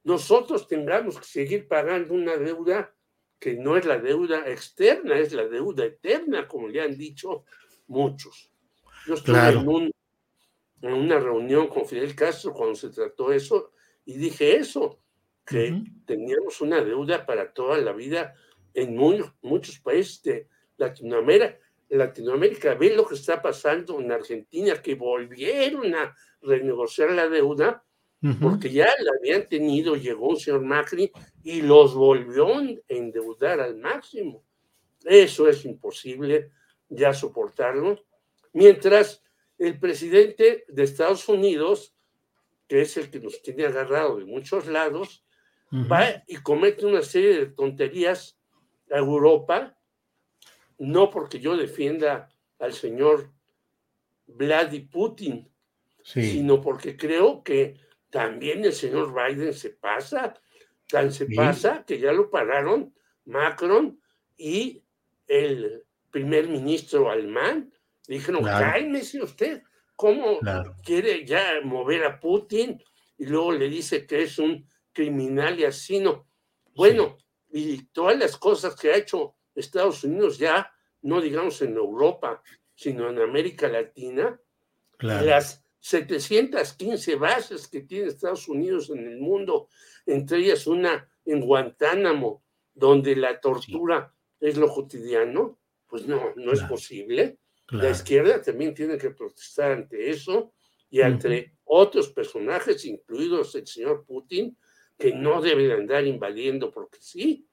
nosotros 0.04 0.66
tengamos 0.66 1.18
que 1.18 1.24
seguir 1.24 1.68
pagando 1.68 2.14
una 2.14 2.36
deuda 2.36 2.94
que 3.38 3.54
no 3.54 3.76
es 3.76 3.84
la 3.84 3.98
deuda 3.98 4.48
externa, 4.48 5.18
es 5.18 5.32
la 5.32 5.46
deuda 5.48 5.84
eterna, 5.84 6.46
como 6.46 6.68
le 6.68 6.80
han 6.80 6.96
dicho 6.96 7.44
muchos. 7.88 8.52
Yo 9.06 9.14
estuve 9.14 9.90
en, 10.82 10.94
una 10.94 11.18
reunión 11.18 11.68
con 11.68 11.86
Fidel 11.86 12.14
Castro 12.14 12.52
cuando 12.52 12.74
se 12.74 12.90
trató 12.90 13.32
eso 13.32 13.72
y 14.04 14.14
dije 14.14 14.56
eso, 14.56 15.00
que 15.44 15.82
teníamos 16.06 16.60
una 16.60 16.82
deuda 16.82 17.26
para 17.26 17.52
toda 17.52 17.78
la 17.78 17.92
vida 17.92 18.34
en 18.74 18.96
muchos 18.96 19.78
países 19.80 20.22
de 20.22 20.48
Latinoamérica. 20.76 21.58
Latinoamérica, 21.88 22.74
ve 22.74 22.94
lo 22.96 23.06
que 23.06 23.16
está 23.16 23.42
pasando 23.42 24.00
en 24.00 24.10
Argentina, 24.10 24.80
que 24.80 24.94
volvieron 24.94 25.94
a 25.94 26.16
renegociar 26.42 27.12
la 27.12 27.28
deuda 27.28 27.84
porque 28.40 28.70
ya 28.70 28.86
la 29.00 29.10
habían 29.18 29.48
tenido, 29.48 29.96
llegó 29.96 30.28
un 30.28 30.36
señor 30.36 30.62
Macri 30.62 31.10
y 31.42 31.60
los 31.60 31.92
volvió 31.92 32.56
a 32.56 32.62
endeudar 32.86 33.58
al 33.58 33.76
máximo. 33.78 34.44
Eso 35.04 35.48
es 35.48 35.64
imposible 35.64 36.52
ya 36.88 37.12
soportarlo. 37.12 38.04
Mientras 38.52 39.24
el 39.58 39.80
presidente 39.80 40.64
de 40.68 40.82
Estados 40.84 41.28
Unidos, 41.28 41.96
que 42.68 42.82
es 42.82 42.96
el 42.96 43.10
que 43.10 43.18
nos 43.18 43.42
tiene 43.42 43.64
agarrado 43.64 44.18
de 44.18 44.24
muchos 44.24 44.68
lados, 44.68 45.24
va 45.72 46.22
y 46.28 46.36
comete 46.36 46.86
una 46.86 47.02
serie 47.02 47.36
de 47.36 47.46
tonterías 47.46 48.38
a 48.88 48.98
Europa, 48.98 49.76
no 50.78 51.10
porque 51.10 51.40
yo 51.40 51.56
defienda 51.56 52.28
al 52.60 52.72
señor 52.72 53.32
Vladimir 54.26 54.88
Putin, 54.90 55.51
sino 56.02 56.60
porque 56.60 56.96
creo 56.96 57.42
que 57.42 57.76
también 58.10 58.64
el 58.64 58.72
señor 58.72 59.14
Biden 59.14 59.54
se 59.54 59.70
pasa, 59.70 60.34
tan 60.88 61.12
se 61.12 61.26
pasa 61.26 61.84
que 61.86 61.98
ya 61.98 62.12
lo 62.12 62.30
pararon 62.30 62.94
Macron 63.24 64.00
y 64.36 64.82
el 65.26 65.84
primer 66.10 66.48
ministro 66.48 67.10
alemán. 67.10 67.72
Dijeron, 68.06 68.44
cálmese 68.44 69.22
usted, 69.22 69.62
¿cómo 69.96 70.40
quiere 70.84 71.24
ya 71.24 71.60
mover 71.64 72.04
a 72.04 72.20
Putin? 72.20 72.82
Y 73.16 73.26
luego 73.26 73.52
le 73.52 73.68
dice 73.68 74.06
que 74.06 74.22
es 74.22 74.38
un 74.38 74.66
criminal 74.92 75.58
y 75.58 75.64
asesino. 75.64 76.26
Bueno, 76.74 77.16
y 77.50 77.84
todas 77.86 78.18
las 78.18 78.36
cosas 78.36 78.74
que 78.76 78.92
ha 78.92 78.96
hecho 78.96 79.36
Estados 79.54 80.04
Unidos 80.04 80.38
ya, 80.38 80.72
no 81.02 81.20
digamos 81.20 81.60
en 81.62 81.76
Europa, 81.76 82.42
sino 82.74 83.10
en 83.10 83.20
América 83.20 83.68
Latina, 83.68 84.38
las 84.98 85.64
715 85.82 87.16
bases 87.16 87.66
que 87.66 87.80
tiene 87.80 88.06
Estados 88.06 88.46
Unidos 88.48 88.88
en 88.90 89.00
el 89.00 89.18
mundo, 89.18 89.68
entre 90.06 90.38
ellas 90.38 90.68
una 90.68 91.08
en 91.24 91.40
Guantánamo, 91.40 92.44
donde 92.72 93.16
la 93.16 93.40
tortura 93.40 94.14
es 94.38 94.56
lo 94.56 94.68
cotidiano, 94.68 95.58
pues 95.88 96.06
no, 96.06 96.32
no 96.36 96.52
es 96.52 96.62
posible. 96.62 97.38
La 97.68 97.90
izquierda 97.90 98.40
también 98.40 98.74
tiene 98.74 98.96
que 98.96 99.10
protestar 99.10 99.72
ante 99.72 100.08
eso 100.08 100.54
y 100.88 101.00
ante 101.00 101.56
otros 101.64 102.10
personajes, 102.10 102.84
incluidos 102.84 103.54
el 103.56 103.66
señor 103.66 104.04
Putin, 104.04 104.56
que 104.96 105.12
no 105.12 105.42
deben 105.42 105.72
andar 105.72 106.06
invadiendo 106.06 106.70
porque 106.70 106.98
sí. 107.00 107.48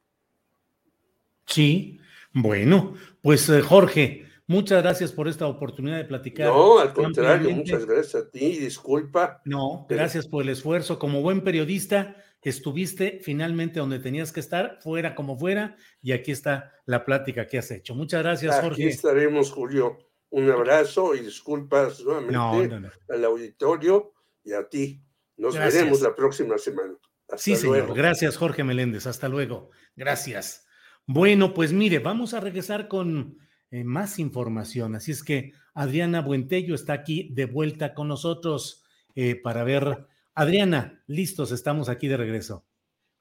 Sí, 1.48 2.00
bueno, 2.32 2.94
pues 3.24 3.50
eh, 3.50 3.62
Jorge, 3.62 4.29
Muchas 4.50 4.82
gracias 4.82 5.12
por 5.12 5.28
esta 5.28 5.46
oportunidad 5.46 5.98
de 5.98 6.06
platicar. 6.06 6.48
No, 6.48 6.80
al 6.80 6.92
contrario, 6.92 7.52
muchas 7.52 7.86
gracias 7.86 8.16
a 8.24 8.32
ti, 8.32 8.58
disculpa. 8.58 9.44
No, 9.46 9.86
gracias 9.88 10.28
por 10.28 10.42
el 10.42 10.50
esfuerzo. 10.50 10.98
Como 10.98 11.22
buen 11.22 11.44
periodista, 11.44 12.16
estuviste 12.42 13.20
finalmente 13.22 13.80
donde 13.80 14.00
tenías 14.00 14.32
que 14.32 14.40
estar, 14.40 14.80
fuera 14.82 15.14
como 15.14 15.38
fuera, 15.38 15.78
y 16.02 16.14
aquí 16.14 16.32
está 16.32 16.74
la 16.88 17.06
plática 17.06 17.46
que 17.46 17.60
has 17.60 17.70
hecho. 17.70 17.94
Muchas 17.94 18.24
gracias, 18.24 18.56
Jorge. 18.56 18.86
Aquí 18.86 18.88
estaremos, 18.88 19.52
Julio. 19.52 20.00
Un 20.32 20.50
abrazo 20.50 21.14
y 21.14 21.20
disculpas 21.20 22.02
nuevamente 22.02 22.92
al 23.08 23.26
auditorio 23.26 24.14
y 24.44 24.54
a 24.54 24.68
ti. 24.68 25.00
Nos 25.38 25.56
veremos 25.56 26.02
la 26.02 26.16
próxima 26.16 26.58
semana. 26.58 26.96
Hasta 27.28 27.38
sí, 27.38 27.56
señor. 27.56 27.94
Gracias, 27.94 28.36
Jorge 28.36 28.64
Meléndez. 28.64 29.06
Hasta 29.06 29.30
luego. 29.30 29.70
Gracias. 29.96 30.66
Bueno, 31.06 31.54
pues 31.54 31.72
mire, 31.72 32.00
vamos 32.00 32.34
a 32.34 32.40
regresar 32.40 32.88
con 32.88 33.38
eh, 33.72 33.84
más 33.84 34.20
información. 34.20 34.96
Así 34.96 35.12
es 35.12 35.24
que 35.24 35.54
Adriana 35.74 36.22
Buentello 36.22 36.76
está 36.76 36.94
aquí 36.94 37.30
de 37.32 37.46
vuelta 37.46 37.94
con 37.94 38.08
nosotros 38.08 38.84
eh, 39.16 39.36
para 39.36 39.64
ver. 39.64 40.08
Adriana, 40.34 41.04
listos, 41.08 41.52
estamos 41.52 41.90
aquí 41.90 42.08
de 42.08 42.18
regreso. 42.18 42.66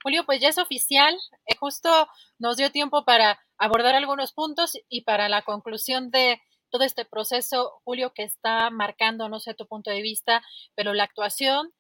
Julio, 0.02 0.25
pues 0.25 0.41
ya 0.41 0.49
es 0.49 0.59
oficial. 0.59 1.15
Eh, 1.47 1.57
justo 1.59 1.91
nos 2.39 2.57
dio 2.57 2.70
tiempo 2.70 3.05
para 3.05 3.39
abordar 3.59 3.94
algunos 3.94 4.33
puntos 4.33 4.73
y 4.89 5.02
para 5.02 5.28
la 5.28 5.43
conclusión 5.43 6.10
de 6.10 6.41
todo 6.70 6.85
este 6.85 7.05
proceso, 7.05 7.81
Julio, 7.85 8.12
que 8.15 8.23
está 8.23 8.70
marcando, 8.70 9.28
no 9.28 9.41
sé 9.41 9.55
tu 9.55 9.67
punto 9.67 9.91
de 9.91 10.02
vista, 10.02 10.43
pero 10.75 10.93
la 10.94 11.05
actuación, 11.05 11.73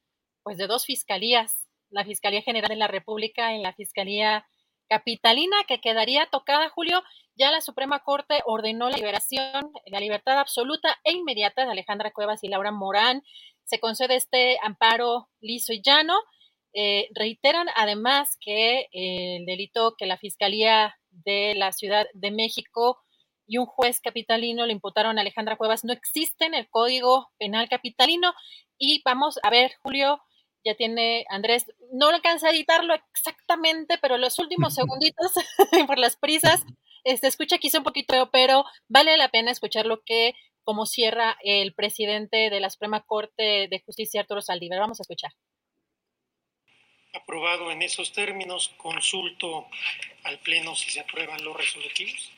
pues 0.42 0.56
de 0.58 0.66
dos 0.66 0.86
fiscalías, 0.86 1.68
la 1.90 2.04
Fiscalía 2.04 2.42
General 2.42 2.68
de 2.68 2.76
la 2.76 2.88
República 2.88 3.54
y 3.54 3.62
la 3.62 3.72
Fiscalía 3.72 4.46
Capitalina, 4.88 5.56
que 5.66 5.80
quedaría 5.80 6.26
tocada, 6.26 6.68
Julio, 6.70 7.02
ya 7.36 7.50
la 7.50 7.60
Suprema 7.60 8.00
Corte 8.00 8.40
ordenó 8.46 8.88
la 8.90 8.96
liberación, 8.96 9.72
la 9.86 10.00
libertad 10.00 10.38
absoluta 10.38 10.98
e 11.04 11.12
inmediata 11.12 11.64
de 11.64 11.70
Alejandra 11.70 12.10
Cuevas 12.10 12.42
y 12.42 12.48
Laura 12.48 12.72
Morán. 12.72 13.22
Se 13.64 13.78
concede 13.78 14.16
este 14.16 14.58
amparo 14.62 15.28
liso 15.40 15.72
y 15.72 15.80
llano. 15.82 16.14
Eh, 16.74 17.08
reiteran 17.14 17.68
además 17.76 18.36
que 18.40 18.88
el 18.92 19.46
delito 19.46 19.94
que 19.96 20.06
la 20.06 20.18
Fiscalía 20.18 20.96
de 21.10 21.54
la 21.54 21.72
Ciudad 21.72 22.06
de 22.14 22.30
México 22.30 22.98
y 23.46 23.58
un 23.58 23.66
juez 23.66 24.00
capitalino 24.00 24.66
le 24.66 24.72
imputaron 24.72 25.18
a 25.18 25.22
Alejandra 25.22 25.56
Cuevas 25.56 25.82
no 25.84 25.92
existe 25.92 26.44
en 26.44 26.54
el 26.54 26.68
Código 26.68 27.28
Penal 27.38 27.68
Capitalino. 27.68 28.32
Y 28.78 29.02
vamos 29.04 29.38
a 29.42 29.50
ver, 29.50 29.72
Julio, 29.82 30.20
ya 30.64 30.74
tiene 30.74 31.24
Andrés, 31.28 31.66
no 31.92 32.08
alcanza 32.08 32.48
a 32.48 32.50
editarlo 32.50 32.94
exactamente, 33.12 33.98
pero 33.98 34.18
los 34.18 34.38
últimos 34.38 34.74
segunditos 34.74 35.32
por 35.86 35.98
las 35.98 36.16
prisas 36.16 36.64
este, 37.04 37.26
escucha 37.26 37.58
quizá 37.58 37.78
un 37.78 37.84
poquito, 37.84 38.30
pero 38.30 38.64
vale 38.88 39.16
la 39.16 39.30
pena 39.30 39.50
escuchar 39.50 39.86
lo 39.86 40.02
que, 40.02 40.34
como 40.62 40.86
cierra 40.86 41.38
el 41.42 41.72
presidente 41.74 42.50
de 42.50 42.60
la 42.60 42.70
Suprema 42.70 43.02
Corte 43.02 43.68
de 43.68 43.82
Justicia, 43.84 44.20
Arturo 44.20 44.42
Saldívar. 44.42 44.80
Vamos 44.80 45.00
a 45.00 45.04
escuchar. 45.04 45.32
Aprobado 47.14 47.70
en 47.70 47.82
esos 47.82 48.12
términos, 48.12 48.68
consulto 48.76 49.66
al 50.24 50.38
Pleno 50.40 50.76
si 50.76 50.90
se 50.90 51.00
aprueban 51.00 51.42
los 51.42 51.56
resolutivos. 51.56 52.30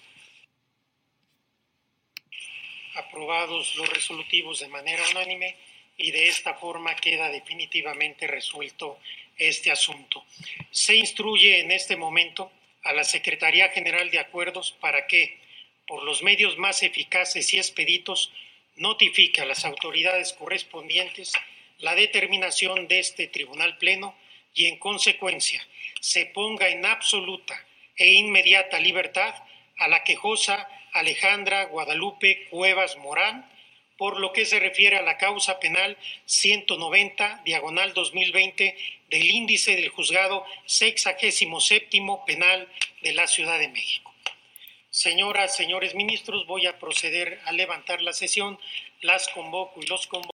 Aprobados 2.95 3.75
los 3.77 3.89
resolutivos 3.89 4.61
de 4.61 4.69
manera 4.69 5.03
unánime 5.11 5.57
y 6.01 6.13
de 6.13 6.29
esta 6.29 6.55
forma 6.55 6.97
queda 6.97 7.29
definitivamente 7.29 8.27
resuelto 8.27 8.99
este 9.37 9.71
asunto. 9.71 10.25
Se 10.71 10.95
instruye 10.97 11.61
en 11.61 11.71
este 11.71 11.97
momento 11.97 12.51
a 12.85 12.95
la 12.95 13.05
Secretaría 13.05 13.69
General 13.69 14.11
de 14.11 14.19
Acuerdos 14.19 14.73
para 14.81 15.07
que, 15.07 15.39
por 15.87 16.03
los 16.03 16.23
medios 16.23 16.57
más 16.57 16.83
eficaces 16.83 17.53
y 17.53 17.59
expeditos, 17.59 18.33
notifique 18.77 19.43
a 19.43 19.45
las 19.45 19.67
autoridades 19.67 20.33
correspondientes 20.33 21.35
la 21.79 21.95
determinación 21.95 22.89
de 22.89 23.01
este 23.01 23.27
Tribunal 23.27 23.77
Pleno 23.77 24.17
y, 24.55 24.67
en 24.67 24.79
consecuencia, 24.79 25.67
se 26.01 26.25
ponga 26.25 26.71
en 26.71 26.87
absoluta 26.87 27.63
e 27.97 28.13
inmediata 28.13 28.81
libertad 28.81 29.35
a 29.77 29.89
la 29.89 30.03
quejosa 30.03 30.67
Alejandra 30.93 31.65
Guadalupe 31.65 32.47
Cuevas 32.49 32.97
Morán, 32.97 33.47
por 34.01 34.19
lo 34.19 34.33
que 34.33 34.47
se 34.47 34.59
refiere 34.59 34.97
a 34.97 35.03
la 35.03 35.19
causa 35.19 35.61
penal 35.61 35.95
190, 36.25 37.43
diagonal 37.45 37.93
2020, 37.93 38.75
del 39.11 39.31
índice 39.31 39.77
del 39.77 39.91
juzgado 39.91 40.47
67 40.65 42.01
penal 42.27 42.67
de 43.03 43.13
la 43.13 43.27
Ciudad 43.27 43.59
de 43.59 43.69
México. 43.69 44.11
Señoras, 44.89 45.55
señores 45.55 45.95
ministros, 45.95 46.47
voy 46.47 46.67
a 46.67 46.79
proceder 46.79 47.43
a 47.45 47.53
levantar 47.53 48.01
la 48.01 48.15
sesión. 48.15 48.59
Las 49.03 49.29
convoco 49.29 49.83
y 49.83 49.87
los 49.87 50.07
convoco. 50.07 50.35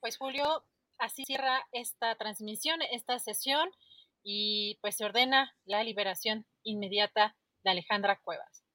Pues 0.00 0.18
Julio, 0.18 0.66
así 0.98 1.24
cierra 1.24 1.66
esta 1.72 2.16
transmisión, 2.16 2.82
esta 2.92 3.18
sesión, 3.18 3.70
y 4.22 4.76
pues 4.82 4.98
se 4.98 5.06
ordena 5.06 5.56
la 5.64 5.82
liberación 5.84 6.44
inmediata 6.64 7.34
de 7.64 7.70
Alejandra 7.70 8.20
Cuevas. 8.22 8.67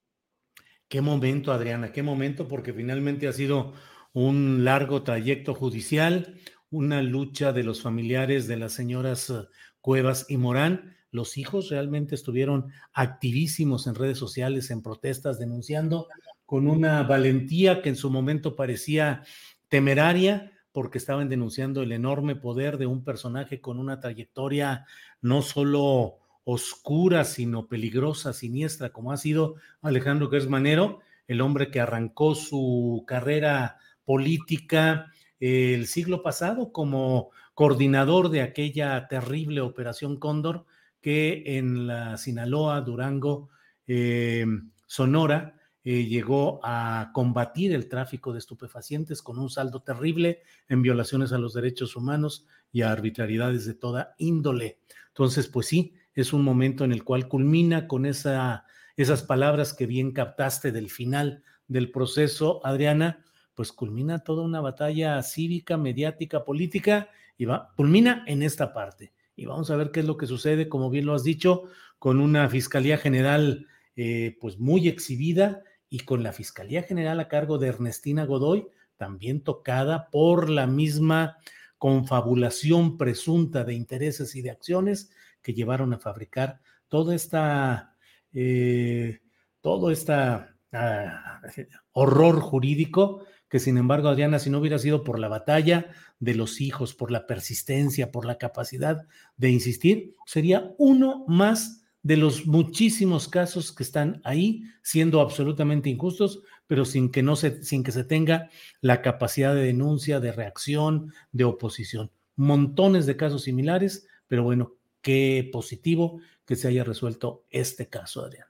Qué 0.93 1.01
momento, 1.01 1.51
Adriana, 1.51 1.91
qué 1.91 2.03
momento, 2.03 2.47
porque 2.47 2.71
finalmente 2.71 3.27
ha 3.27 3.33
sido 3.33 3.73
un 4.13 4.63
largo 4.63 5.01
trayecto 5.01 5.55
judicial, 5.55 6.35
una 6.69 7.01
lucha 7.01 7.51
de 7.51 7.63
los 7.63 7.81
familiares 7.81 8.47
de 8.47 8.57
las 8.57 8.73
señoras 8.73 9.31
eh, 9.31 9.47
Cuevas 9.81 10.27
y 10.29 10.37
Morán. 10.37 10.95
Los 11.09 11.39
hijos 11.39 11.71
realmente 11.71 12.13
estuvieron 12.13 12.67
activísimos 12.93 13.87
en 13.87 13.95
redes 13.95 14.19
sociales, 14.19 14.69
en 14.69 14.83
protestas, 14.83 15.39
denunciando 15.39 16.09
con 16.45 16.67
una 16.67 17.01
valentía 17.01 17.81
que 17.81 17.89
en 17.89 17.95
su 17.95 18.11
momento 18.11 18.55
parecía 18.55 19.23
temeraria, 19.69 20.51
porque 20.71 20.99
estaban 20.99 21.27
denunciando 21.27 21.81
el 21.81 21.91
enorme 21.91 22.35
poder 22.35 22.77
de 22.77 22.85
un 22.85 23.03
personaje 23.03 23.61
con 23.61 23.79
una 23.79 23.99
trayectoria 23.99 24.85
no 25.21 25.41
solo 25.41 26.19
oscura, 26.45 27.23
sino 27.23 27.67
peligrosa, 27.67 28.33
siniestra, 28.33 28.91
como 28.91 29.11
ha 29.11 29.17
sido 29.17 29.55
Alejandro 29.81 30.29
Gersmanero, 30.29 30.99
el 31.27 31.41
hombre 31.41 31.71
que 31.71 31.79
arrancó 31.79 32.35
su 32.35 33.03
carrera 33.07 33.77
política 34.03 35.11
eh, 35.39 35.73
el 35.73 35.87
siglo 35.87 36.23
pasado 36.23 36.71
como 36.71 37.31
coordinador 37.53 38.29
de 38.29 38.41
aquella 38.41 39.07
terrible 39.07 39.61
operación 39.61 40.17
Cóndor 40.17 40.65
que 41.01 41.43
en 41.57 41.85
la 41.85 42.17
Sinaloa, 42.17 42.79
Durango, 42.81 43.49
eh, 43.85 44.45
Sonora, 44.87 45.55
eh, 45.83 46.05
llegó 46.05 46.61
a 46.63 47.11
combatir 47.13 47.73
el 47.73 47.89
tráfico 47.89 48.31
de 48.31 48.39
estupefacientes 48.39 49.21
con 49.21 49.37
un 49.37 49.49
saldo 49.49 49.81
terrible 49.81 50.43
en 50.69 50.81
violaciones 50.81 51.33
a 51.33 51.37
los 51.37 51.53
derechos 51.53 51.97
humanos 51.97 52.47
y 52.71 52.83
a 52.83 52.91
arbitrariedades 52.93 53.65
de 53.65 53.73
toda 53.73 54.15
índole. 54.17 54.79
Entonces, 55.09 55.47
pues 55.47 55.67
sí, 55.67 55.93
es 56.15 56.33
un 56.33 56.43
momento 56.43 56.83
en 56.83 56.91
el 56.91 57.03
cual 57.03 57.27
culmina 57.27 57.87
con 57.87 58.05
esa, 58.05 58.65
esas 58.97 59.23
palabras 59.23 59.73
que 59.73 59.85
bien 59.85 60.11
captaste 60.11 60.71
del 60.71 60.89
final 60.89 61.43
del 61.67 61.91
proceso, 61.91 62.65
Adriana, 62.65 63.23
pues 63.55 63.71
culmina 63.71 64.19
toda 64.19 64.43
una 64.43 64.61
batalla 64.61 65.21
cívica, 65.23 65.77
mediática, 65.77 66.43
política, 66.43 67.09
y 67.37 67.45
va, 67.45 67.71
culmina 67.75 68.23
en 68.27 68.43
esta 68.43 68.73
parte. 68.73 69.13
Y 69.35 69.45
vamos 69.45 69.71
a 69.71 69.75
ver 69.75 69.91
qué 69.91 70.01
es 70.01 70.05
lo 70.05 70.17
que 70.17 70.27
sucede, 70.27 70.69
como 70.69 70.89
bien 70.89 71.05
lo 71.05 71.13
has 71.13 71.23
dicho, 71.23 71.63
con 71.97 72.19
una 72.19 72.49
Fiscalía 72.49 72.97
General 72.97 73.67
eh, 73.95 74.37
pues 74.39 74.59
muy 74.59 74.87
exhibida 74.87 75.63
y 75.89 75.99
con 75.99 76.23
la 76.23 76.33
Fiscalía 76.33 76.83
General 76.83 77.19
a 77.19 77.27
cargo 77.27 77.57
de 77.57 77.67
Ernestina 77.67 78.25
Godoy, 78.25 78.67
también 78.97 79.41
tocada 79.41 80.09
por 80.11 80.49
la 80.49 80.67
misma 80.67 81.37
confabulación 81.77 82.97
presunta 82.97 83.63
de 83.63 83.73
intereses 83.73 84.35
y 84.35 84.41
de 84.41 84.51
acciones 84.51 85.11
que 85.43 85.53
llevaron 85.53 85.93
a 85.93 85.99
fabricar 85.99 86.61
toda 86.87 87.13
esta, 87.13 87.95
eh, 88.33 89.21
todo 89.61 89.91
esta 89.91 90.55
ah, 90.71 91.41
horror 91.91 92.39
jurídico 92.39 93.25
que 93.53 93.59
sin 93.59 93.77
embargo, 93.77 94.09
Adriana, 94.09 94.39
si 94.39 94.49
no 94.49 94.57
hubiera 94.57 94.79
sido 94.79 95.03
por 95.03 95.19
la 95.19 95.27
batalla 95.27 95.91
de 96.19 96.33
los 96.33 96.59
hijos, 96.59 96.95
por 96.95 97.11
la 97.11 97.27
persistencia, 97.27 98.11
por 98.11 98.25
la 98.25 98.39
capacidad 98.39 99.05
de 99.37 99.51
insistir, 99.51 100.15
sería 100.25 100.73
uno 100.79 101.23
más 101.27 101.83
de 102.01 102.17
los 102.17 102.47
muchísimos 102.47 103.27
casos 103.27 103.71
que 103.71 103.83
están 103.83 104.21
ahí 104.23 104.63
siendo 104.81 105.21
absolutamente 105.21 105.91
injustos, 105.91 106.41
pero 106.65 106.83
sin 106.83 107.11
que 107.11 107.21
no 107.21 107.35
se, 107.35 107.63
sin 107.63 107.83
que 107.83 107.91
se 107.91 108.03
tenga 108.03 108.49
la 108.81 109.03
capacidad 109.03 109.53
de 109.53 109.61
denuncia, 109.61 110.19
de 110.19 110.31
reacción, 110.31 111.13
de 111.31 111.43
oposición. 111.43 112.09
Montones 112.35 113.05
de 113.05 113.17
casos 113.17 113.43
similares, 113.43 114.07
pero 114.27 114.41
bueno, 114.41 114.77
qué 115.03 115.47
positivo 115.51 116.19
que 116.47 116.55
se 116.55 116.67
haya 116.67 116.83
resuelto 116.83 117.45
este 117.51 117.89
caso, 117.89 118.21
Adrián. 118.21 118.47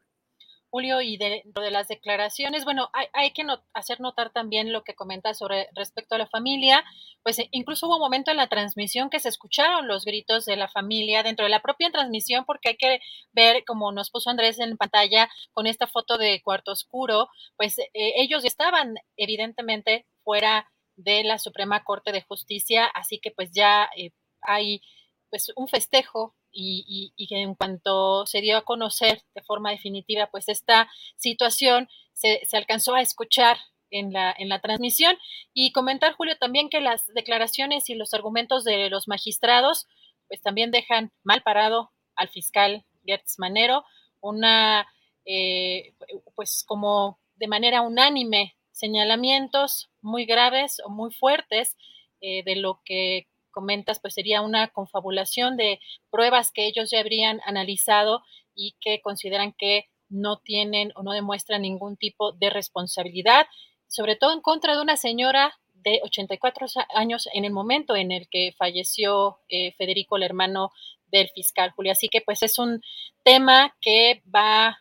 Julio, 0.70 1.02
y 1.02 1.18
dentro 1.18 1.62
de 1.62 1.70
las 1.70 1.88
declaraciones, 1.88 2.66
bueno, 2.66 2.90
hay, 3.14 3.30
que 3.34 3.46
hacer 3.76 4.02
notar 4.02 4.32
también 4.32 4.74
lo 4.74 4.84
que 4.84 4.96
comenta 4.96 5.36
sobre 5.36 5.70
respecto 5.76 6.16
a 6.16 6.18
la 6.18 6.26
familia, 6.26 6.84
pues 7.22 7.38
eh, 7.38 7.48
incluso 7.52 7.86
hubo 7.86 7.98
un 7.98 8.02
momento 8.02 8.32
en 8.32 8.38
la 8.38 8.48
transmisión 8.48 9.12
que 9.12 9.20
se 9.20 9.30
escucharon 9.30 9.88
los 9.88 10.04
gritos 10.04 10.46
de 10.46 10.56
la 10.56 10.68
familia 10.68 11.22
dentro 11.22 11.46
de 11.46 11.52
la 11.52 11.62
propia 11.62 11.92
transmisión, 11.92 12.44
porque 12.46 12.70
hay 12.70 12.78
que 12.78 13.02
ver, 13.34 13.64
como 13.66 13.92
nos 13.92 14.10
puso 14.10 14.32
Andrés 14.32 14.58
en 14.58 14.76
pantalla 14.76 15.30
con 15.52 15.68
esta 15.68 15.86
foto 15.86 16.18
de 16.18 16.42
cuarto 16.42 16.72
oscuro, 16.72 17.30
pues 17.56 17.78
eh, 17.78 17.92
ellos 17.94 18.44
estaban 18.44 18.96
evidentemente 19.16 20.08
fuera 20.24 20.72
de 20.96 21.24
la 21.24 21.38
Suprema 21.38 21.84
Corte 21.84 22.12
de 22.12 22.24
Justicia, 22.24 22.88
así 22.88 23.20
que 23.20 23.30
pues 23.30 23.52
ya 23.52 23.92
eh, 23.96 24.10
hay 24.42 24.82
pues 25.30 25.52
un 25.56 25.68
festejo 25.68 26.36
y, 26.54 27.14
que 27.28 27.42
en 27.42 27.56
cuanto 27.56 28.26
se 28.26 28.42
dio 28.42 28.58
a 28.58 28.64
conocer 28.64 29.24
de 29.34 29.42
forma 29.42 29.72
definitiva 29.72 30.28
pues 30.32 30.50
esta 30.50 30.90
situación 31.16 31.90
se, 32.14 32.42
alcanzó 32.54 32.96
a 32.96 33.02
escuchar 33.02 33.58
en 33.90 34.14
la, 34.14 34.34
en 34.38 34.50
la 34.50 34.62
transmisión. 34.62 35.18
Y 35.54 35.72
comentar 35.72 36.14
Julio 36.14 36.38
también 36.40 36.70
que 36.70 36.82
las 36.82 37.06
declaraciones 37.08 37.90
y 37.90 37.96
los 37.96 38.14
argumentos 38.14 38.64
de 38.64 38.90
los 38.90 39.08
magistrados 39.08 39.88
pues 40.28 40.42
también 40.42 40.72
dejan 40.72 41.12
mal 41.24 41.42
parado 41.44 41.92
al 42.16 42.30
fiscal 42.30 42.86
Gertz 43.06 43.40
Manero 43.40 43.84
una 44.22 44.88
eh, 45.26 45.94
pues 46.36 46.64
como 46.66 47.20
de 47.36 47.48
manera 47.48 47.82
unánime 47.82 48.56
señalamientos 48.72 49.90
muy 50.02 50.26
graves 50.26 50.82
o 50.86 50.90
muy 50.90 51.14
fuertes 51.14 51.78
eh, 52.22 52.44
de 52.44 52.56
lo 52.56 52.82
que 52.86 53.28
comentas, 53.54 54.02
pues 54.02 54.14
sería 54.14 54.42
una 54.42 54.68
confabulación 54.68 55.56
de 55.56 55.80
pruebas 56.10 56.52
que 56.52 56.66
ellos 56.66 56.92
ya 56.92 57.00
habrían 57.00 57.40
analizado 57.46 58.22
y 58.54 58.76
que 58.82 59.00
consideran 59.02 59.54
que 59.58 59.86
no 60.10 60.40
tienen 60.40 60.92
o 60.96 61.04
no 61.04 61.14
demuestran 61.14 61.62
ningún 61.62 61.96
tipo 61.96 62.34
de 62.34 62.50
responsabilidad, 62.50 63.48
sobre 63.88 64.18
todo 64.18 64.34
en 64.34 64.42
contra 64.42 64.76
de 64.76 64.82
una 64.82 64.98
señora 64.98 65.54
de 65.74 66.02
84 66.04 66.68
años 66.96 67.28
en 67.34 67.46
el 67.46 67.52
momento 67.52 67.96
en 67.96 68.12
el 68.12 68.28
que 68.30 68.54
falleció 68.58 69.40
eh, 69.50 69.74
Federico, 69.78 70.18
el 70.18 70.24
hermano 70.24 70.72
del 71.08 71.30
fiscal 71.30 71.72
Julio. 71.72 71.92
Así 71.92 72.10
que 72.10 72.22
pues 72.22 72.44
es 72.44 72.58
un 72.60 72.82
tema 73.24 73.76
que 73.82 74.22
va 74.34 74.80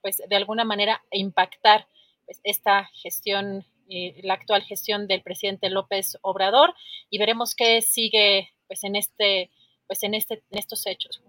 pues 0.00 0.22
de 0.28 0.36
alguna 0.36 0.64
manera 0.64 1.02
a 1.12 1.16
impactar 1.16 1.88
pues, 2.26 2.40
esta 2.44 2.88
gestión 3.02 3.64
eh, 3.88 4.20
la 4.22 4.34
actual 4.34 4.62
gestión 4.62 5.06
del 5.06 5.22
presidente 5.22 5.70
López 5.70 6.18
Obrador 6.22 6.74
y 7.10 7.18
veremos 7.18 7.54
qué 7.54 7.82
sigue 7.82 8.50
pues 8.66 8.84
en 8.84 8.96
este 8.96 9.50
pues 9.86 10.02
en 10.02 10.14
este 10.14 10.42
en 10.50 10.58
estos 10.58 10.86
hechos. 10.86 11.22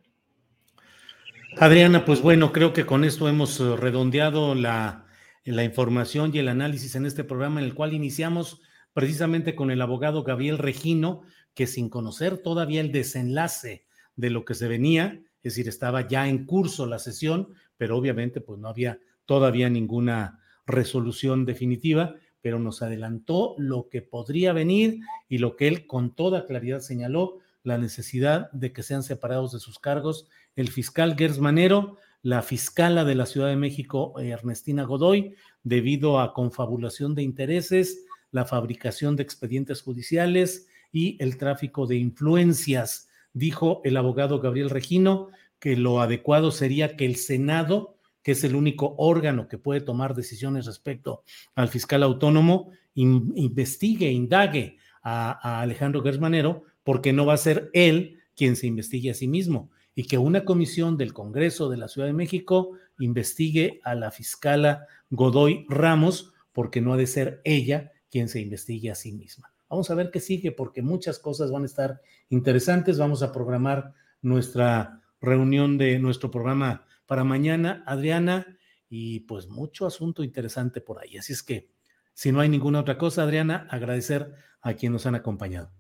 Adriana, 1.60 2.06
pues 2.06 2.22
bueno, 2.22 2.52
creo 2.54 2.74
que 2.74 2.86
con 2.86 3.04
esto 3.04 3.28
hemos 3.28 3.60
eh, 3.60 3.76
redondeado 3.76 4.54
la, 4.54 5.08
la 5.44 5.64
información 5.64 6.32
y 6.34 6.40
el 6.40 6.50
análisis 6.50 6.96
en 6.96 7.06
este 7.06 7.24
programa 7.24 7.60
en 7.60 7.66
el 7.66 7.74
cual 7.74 7.94
iniciamos 7.94 8.62
precisamente 8.94 9.56
con 9.56 9.72
el 9.72 9.82
abogado 9.82 10.24
Gabriel 10.24 10.58
Regino, 10.58 11.22
que 11.54 11.68
sin 11.68 11.90
conocer 11.90 12.38
todavía 12.40 12.82
el 12.82 12.92
desenlace 12.92 13.86
de 14.16 14.30
lo 14.30 14.46
que 14.46 14.56
se 14.56 14.68
venía, 14.68 15.20
es 15.44 15.54
decir, 15.54 15.68
estaba 15.68 16.08
ya 16.08 16.28
en 16.28 16.46
curso 16.46 16.86
la 16.86 17.00
sesión, 17.00 17.54
pero 17.78 17.98
obviamente 17.98 18.42
pues 18.42 18.60
no 18.60 18.68
había 18.68 19.00
todavía 19.26 19.70
ninguna 19.70 20.40
resolución 20.66 21.46
definitiva 21.46 22.16
pero 22.48 22.60
nos 22.60 22.82
adelantó 22.82 23.56
lo 23.58 23.90
que 23.90 24.02
podría 24.02 24.54
venir 24.54 25.02
y 25.28 25.40
lo 25.40 25.58
que 25.58 25.68
él 25.68 25.86
con 25.86 26.16
toda 26.16 26.46
claridad 26.46 26.80
señaló, 26.80 27.40
la 27.62 27.78
necesidad 27.78 28.50
de 28.54 28.72
que 28.72 28.84
sean 28.84 29.04
separados 29.04 29.52
de 29.52 29.60
sus 29.60 29.80
cargos 29.80 30.30
el 30.56 30.70
fiscal 30.70 31.18
Gers 31.18 31.40
Manero, 31.40 31.98
la 32.22 32.42
fiscala 32.42 33.04
de 33.04 33.16
la 33.16 33.26
Ciudad 33.26 33.50
de 33.50 33.58
México, 33.58 34.18
Ernestina 34.18 34.84
Godoy, 34.84 35.36
debido 35.64 36.22
a 36.22 36.34
confabulación 36.34 37.16
de 37.16 37.24
intereses, 37.24 38.06
la 38.32 38.46
fabricación 38.46 39.18
de 39.18 39.24
expedientes 39.24 39.82
judiciales 39.82 40.70
y 40.94 41.22
el 41.22 41.38
tráfico 41.38 41.86
de 41.86 41.98
influencias. 41.98 43.10
Dijo 43.34 43.82
el 43.84 43.98
abogado 43.98 44.40
Gabriel 44.40 44.70
Regino 44.70 45.32
que 45.60 45.76
lo 45.76 46.00
adecuado 46.00 46.52
sería 46.52 46.96
que 46.96 47.06
el 47.06 47.18
Senado, 47.18 47.97
que 48.28 48.34
es 48.34 48.44
el 48.44 48.58
único 48.58 48.94
órgano 48.98 49.48
que 49.48 49.58
puede 49.58 49.80
tomar 49.80 50.14
decisiones 50.14 50.66
respecto 50.66 51.24
al 51.56 51.70
fiscal 51.70 52.04
autónomo, 52.04 52.72
investigue, 52.94 54.12
indague 54.12 54.80
a, 55.02 55.62
Alejandro 55.62 56.04
Gersmanero, 56.04 56.66
porque 56.84 57.14
no 57.14 57.26
va 57.26 57.36
a 57.36 57.38
ser 57.38 57.70
él 57.72 58.20
quien 58.36 58.58
se 58.58 58.68
investigue 58.68 59.12
a 59.12 59.14
sí 59.14 59.30
mismo, 59.30 59.72
y 59.96 60.08
que 60.08 60.18
una 60.18 60.44
comisión 60.44 60.98
del 60.98 61.14
Congreso 61.14 61.70
de 61.70 61.78
la 61.78 61.88
Ciudad 61.88 62.06
de 62.06 62.12
México 62.12 62.72
investigue 63.00 63.80
a 63.86 63.96
la 63.96 64.12
fiscala 64.12 64.88
Godoy 65.10 65.66
Ramos, 65.70 66.34
porque 66.52 66.82
no 66.82 66.92
ha 66.92 66.98
de 66.98 67.08
ser 67.08 67.40
ella 67.46 67.94
quien 68.12 68.28
se 68.28 68.42
investigue 68.42 68.92
a 68.92 68.96
sí 68.96 69.14
misma. 69.14 69.54
Vamos 69.70 69.90
a 69.90 69.96
ver 69.96 70.12
qué 70.12 70.20
sigue, 70.20 70.52
porque 70.52 70.82
muchas 70.82 71.18
cosas 71.18 71.50
van 71.50 71.64
a 71.64 71.68
estar 71.68 72.02
interesantes. 72.28 72.98
Vamos 72.98 73.24
a 73.24 73.32
programar 73.32 73.94
nuestra 74.22 75.02
reunión 75.22 75.78
de 75.78 75.98
nuestro 75.98 76.30
programa 76.30 76.87
para 77.08 77.24
mañana, 77.24 77.84
Adriana, 77.88 78.58
y 78.90 79.22
pues 79.22 79.48
mucho 79.48 79.88
asunto 79.88 80.24
interesante 80.24 80.82
por 80.82 81.02
ahí. 81.02 81.18
Así 81.18 81.34
es 81.34 81.42
que, 81.42 81.72
si 82.14 82.32
no 82.32 82.40
hay 82.40 82.50
ninguna 82.50 82.82
otra 82.82 82.98
cosa, 82.98 83.24
Adriana, 83.24 83.68
agradecer 83.72 84.36
a 84.62 84.74
quienes 84.74 84.94
nos 84.94 85.06
han 85.08 85.16
acompañado. 85.16 85.72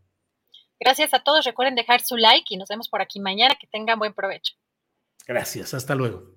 Gracias 0.80 1.14
a 1.14 1.20
todos. 1.20 1.46
Recuerden 1.46 1.76
dejar 1.76 2.02
su 2.02 2.18
like 2.18 2.54
y 2.54 2.58
nos 2.58 2.70
vemos 2.70 2.90
por 2.90 3.02
aquí 3.02 3.20
mañana. 3.20 3.56
Que 3.60 3.68
tengan 3.68 4.00
buen 4.00 4.14
provecho. 4.14 4.54
Gracias. 5.26 5.74
Hasta 5.74 5.96
luego. 5.96 6.37